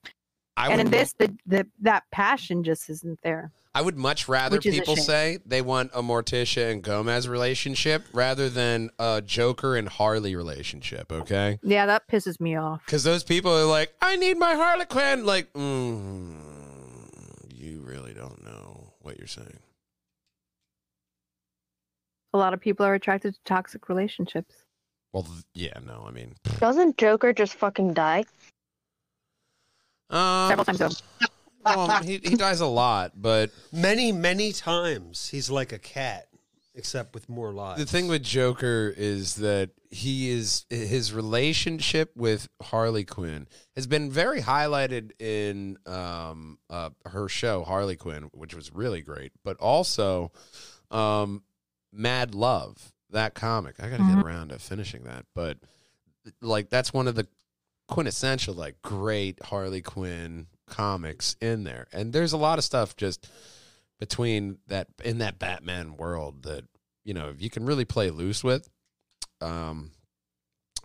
I 0.60 0.68
and 0.68 0.76
would, 0.76 0.86
in 0.86 0.90
this 0.90 1.14
the, 1.14 1.34
the 1.46 1.66
that 1.80 2.04
passion 2.12 2.62
just 2.62 2.90
isn't 2.90 3.20
there 3.22 3.50
I 3.74 3.82
would 3.82 3.96
much 3.96 4.28
rather 4.28 4.56
which 4.56 4.66
is 4.66 4.76
a 4.76 4.80
people 4.80 4.96
say 4.96 5.38
they 5.46 5.62
want 5.62 5.92
a 5.94 6.02
Morticia 6.02 6.70
and 6.70 6.82
Gomez 6.82 7.28
relationship 7.28 8.04
rather 8.12 8.48
than 8.48 8.90
a 8.98 9.22
Joker 9.24 9.76
and 9.76 9.88
Harley 9.88 10.34
relationship. 10.34 11.12
Okay, 11.12 11.60
yeah 11.62 11.86
that 11.86 12.08
pisses 12.08 12.40
me 12.40 12.56
off 12.56 12.84
because 12.84 13.04
those 13.04 13.22
people 13.22 13.52
are 13.52 13.64
like, 13.64 13.94
I 14.02 14.16
need 14.16 14.38
my 14.38 14.54
Harlequin. 14.54 15.24
Like, 15.24 15.52
mm, 15.52 16.36
you 17.48 17.80
really 17.82 18.12
don't 18.12 18.44
know 18.44 18.92
what 19.00 19.18
you're 19.18 19.28
saying. 19.28 19.60
A 22.34 22.38
lot 22.38 22.52
of 22.52 22.60
people 22.60 22.84
are 22.84 22.94
attracted 22.94 23.34
to 23.34 23.40
toxic 23.44 23.88
relationships. 23.88 24.54
Well, 25.12 25.26
yeah, 25.54 25.78
no, 25.84 26.04
I 26.06 26.12
mean, 26.12 26.34
Doesn't 26.58 26.96
Joker 26.96 27.32
just 27.32 27.54
fucking 27.54 27.94
die? 27.94 28.24
Um, 30.10 30.48
Several 30.50 30.64
times 30.64 30.80
over. 30.80 30.94
well, 31.64 32.02
he, 32.02 32.18
he 32.22 32.36
dies 32.36 32.60
a 32.60 32.66
lot, 32.66 33.12
but 33.16 33.50
Many, 33.72 34.12
many 34.12 34.52
times 34.52 35.28
he's 35.28 35.50
like 35.50 35.72
a 35.72 35.78
cat, 35.78 36.28
except 36.74 37.14
with 37.14 37.28
more 37.28 37.52
lives. 37.52 37.78
the 37.80 37.86
thing 37.86 38.08
with 38.08 38.22
Joker 38.22 38.92
is 38.96 39.36
that 39.36 39.70
he 39.92 40.30
is 40.30 40.66
his 40.70 41.12
relationship 41.12 42.12
with 42.16 42.48
Harley 42.62 43.02
Quinn 43.04 43.48
has 43.74 43.86
been 43.88 44.08
very 44.10 44.40
highlighted 44.40 45.10
in 45.20 45.78
um, 45.84 46.58
uh, 46.70 46.90
her 47.06 47.28
show 47.28 47.64
Harley 47.64 47.96
Quinn, 47.96 48.30
which 48.32 48.54
was 48.54 48.72
really 48.72 49.00
great, 49.02 49.32
but 49.44 49.56
also 49.58 50.30
um, 50.92 51.42
Mad 51.92 52.34
Love, 52.36 52.92
that 53.10 53.34
comic. 53.34 53.74
I 53.80 53.88
got 53.88 53.96
to 53.98 54.14
get 54.14 54.24
around 54.24 54.48
to 54.50 54.58
finishing 54.60 55.02
that, 55.04 55.26
but 55.34 55.58
like 56.40 56.70
that's 56.70 56.92
one 56.92 57.08
of 57.08 57.16
the 57.16 57.26
quintessential 57.90 58.54
like 58.54 58.80
great 58.82 59.42
Harley 59.44 59.82
Quinn 59.82 60.46
comics 60.66 61.36
in 61.40 61.64
there, 61.64 61.86
and 61.92 62.12
there's 62.12 62.32
a 62.32 62.38
lot 62.38 62.58
of 62.58 62.64
stuff 62.64 62.96
just 62.96 63.28
between 63.98 64.58
that 64.68 64.86
in 65.04 65.18
that 65.18 65.38
Batman 65.38 65.96
world 65.96 66.44
that 66.44 66.64
you 67.04 67.12
know 67.12 67.28
if 67.28 67.42
you 67.42 67.50
can 67.50 67.66
really 67.66 67.84
play 67.84 68.10
loose 68.10 68.42
with. 68.42 68.68
Um, 69.42 69.90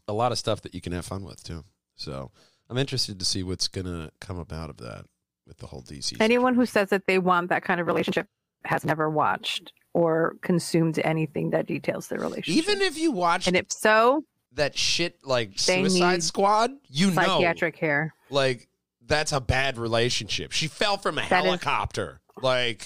a 0.07 0.13
lot 0.13 0.31
of 0.31 0.37
stuff 0.37 0.61
that 0.61 0.75
you 0.75 0.81
can 0.81 0.93
have 0.93 1.05
fun 1.05 1.23
with 1.23 1.43
too. 1.43 1.63
So 1.95 2.31
I'm 2.69 2.77
interested 2.77 3.19
to 3.19 3.25
see 3.25 3.43
what's 3.43 3.67
gonna 3.67 4.11
come 4.19 4.37
about 4.37 4.69
of 4.69 4.77
that 4.77 5.05
with 5.47 5.57
the 5.57 5.67
whole 5.67 5.81
DC. 5.81 6.17
Anyone 6.19 6.55
who 6.55 6.65
says 6.65 6.89
that 6.89 7.07
they 7.07 7.19
want 7.19 7.49
that 7.49 7.63
kind 7.63 7.79
of 7.79 7.87
relationship 7.87 8.27
has 8.65 8.83
never 8.83 9.09
watched 9.09 9.71
or 9.93 10.35
consumed 10.41 10.99
anything 11.03 11.51
that 11.51 11.67
details 11.67 12.07
their 12.07 12.19
relationship. 12.19 12.63
even 12.63 12.81
if 12.81 12.97
you 12.97 13.11
watch 13.11 13.47
and 13.47 13.55
if 13.55 13.71
so, 13.71 14.23
that 14.55 14.77
shit 14.77 15.19
like 15.23 15.51
They 15.57 15.83
Suicide 15.83 16.11
need 16.13 16.23
Squad, 16.23 16.71
you 16.89 17.07
know, 17.11 17.13
psychiatric 17.13 17.75
care. 17.77 18.13
like 18.29 18.67
that's 19.05 19.31
a 19.31 19.39
bad 19.39 19.77
relationship. 19.77 20.51
She 20.51 20.67
fell 20.67 20.97
from 20.97 21.17
a 21.17 21.21
That 21.29 21.39
is- 21.39 21.45
helicopter. 21.45 22.19
Like, 22.41 22.85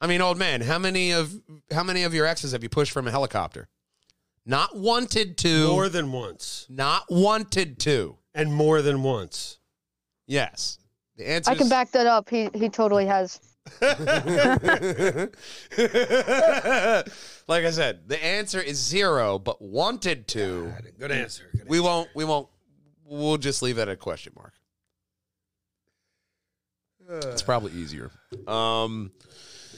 I 0.00 0.06
mean, 0.06 0.20
old 0.22 0.38
man, 0.38 0.62
how 0.62 0.78
many 0.78 1.12
of 1.12 1.32
how 1.70 1.82
many 1.82 2.02
of 2.04 2.14
your 2.14 2.26
exes 2.26 2.52
have 2.52 2.62
you 2.62 2.68
pushed 2.68 2.92
from 2.92 3.06
a 3.06 3.10
helicopter? 3.10 3.68
Not 4.46 4.74
wanted 4.76 5.36
to. 5.38 5.68
more 5.68 5.88
than 5.90 6.10
once, 6.12 6.66
not 6.70 7.04
wanted 7.10 7.78
to. 7.80 8.16
and 8.34 8.52
more 8.54 8.80
than 8.80 9.02
once. 9.02 9.58
Yes. 10.26 10.78
The 11.16 11.28
answer 11.28 11.50
I 11.50 11.54
can 11.56 11.68
back 11.68 11.90
that 11.90 12.06
up. 12.06 12.28
He 12.30 12.48
he 12.54 12.68
totally 12.70 13.04
has. 13.06 13.40
like 17.48 17.64
I 17.64 17.70
said, 17.70 18.08
the 18.08 18.18
answer 18.22 18.60
is 18.60 18.78
zero, 18.78 19.38
but 19.38 19.60
wanted 19.62 20.26
to. 20.28 20.72
Good 20.98 21.12
answer. 21.12 21.44
Good 21.52 21.68
We 21.68 21.78
answer. 21.78 21.88
won't. 21.88 22.08
We 22.14 22.24
won't. 22.24 22.48
We'll 23.04 23.38
just 23.38 23.62
leave 23.62 23.76
that 23.76 23.88
at 23.88 23.94
a 23.94 23.96
question 23.96 24.32
mark. 24.36 24.52
It's 27.08 27.42
probably 27.42 27.72
easier. 27.72 28.10
Um, 28.46 29.10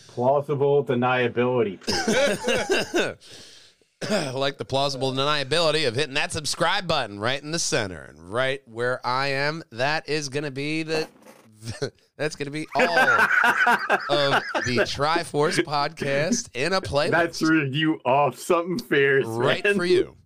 Plausible 0.08 0.84
deniability. 0.84 1.78
like 4.34 4.58
the 4.58 4.64
plausible 4.64 5.12
deniability 5.12 5.86
of 5.88 5.94
hitting 5.94 6.14
that 6.14 6.32
subscribe 6.32 6.86
button 6.86 7.18
right 7.20 7.40
in 7.42 7.52
the 7.52 7.58
center 7.58 8.02
and 8.02 8.32
right 8.32 8.60
where 8.66 9.00
I 9.06 9.28
am. 9.28 9.62
That 9.72 10.08
is 10.08 10.28
going 10.28 10.44
to 10.44 10.50
be 10.50 10.82
the. 10.82 11.08
That's 12.16 12.36
going 12.36 12.46
to 12.46 12.50
be 12.52 12.66
all 12.74 12.88
of 12.88 14.42
the 14.66 14.86
Try-Force 14.88 15.58
podcast 15.60 16.50
in 16.54 16.72
a 16.72 16.80
playlist. 16.80 17.10
That's 17.10 17.42
review 17.42 18.00
off 18.04 18.38
something 18.38 18.78
fierce, 18.78 19.24
right 19.26 19.62
man. 19.64 19.76
for 19.76 19.84
you. 19.84 20.16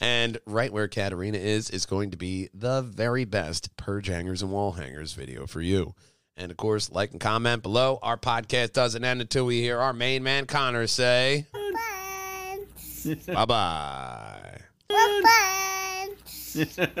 And 0.00 0.38
right 0.46 0.72
where 0.72 0.88
Katarina 0.88 1.38
is 1.38 1.68
is 1.70 1.84
going 1.86 2.12
to 2.12 2.16
be 2.16 2.48
the 2.54 2.82
very 2.82 3.24
best 3.24 3.76
purge 3.76 4.06
hangers 4.06 4.42
and 4.42 4.50
wall 4.50 4.72
hangers 4.72 5.12
video 5.12 5.46
for 5.46 5.60
you. 5.60 5.94
And 6.36 6.50
of 6.50 6.56
course, 6.56 6.90
like 6.90 7.10
and 7.12 7.20
comment 7.20 7.62
below. 7.62 7.98
Our 8.02 8.16
podcast 8.16 8.72
doesn't 8.72 9.04
end 9.04 9.20
until 9.20 9.44
we 9.44 9.60
hear 9.60 9.78
our 9.78 9.92
main 9.92 10.22
man 10.22 10.46
Connor 10.46 10.86
say 10.86 11.46
Bye. 11.52 12.58
bye 13.26 13.44
bye. 13.44 14.60
Bye. 14.88 16.86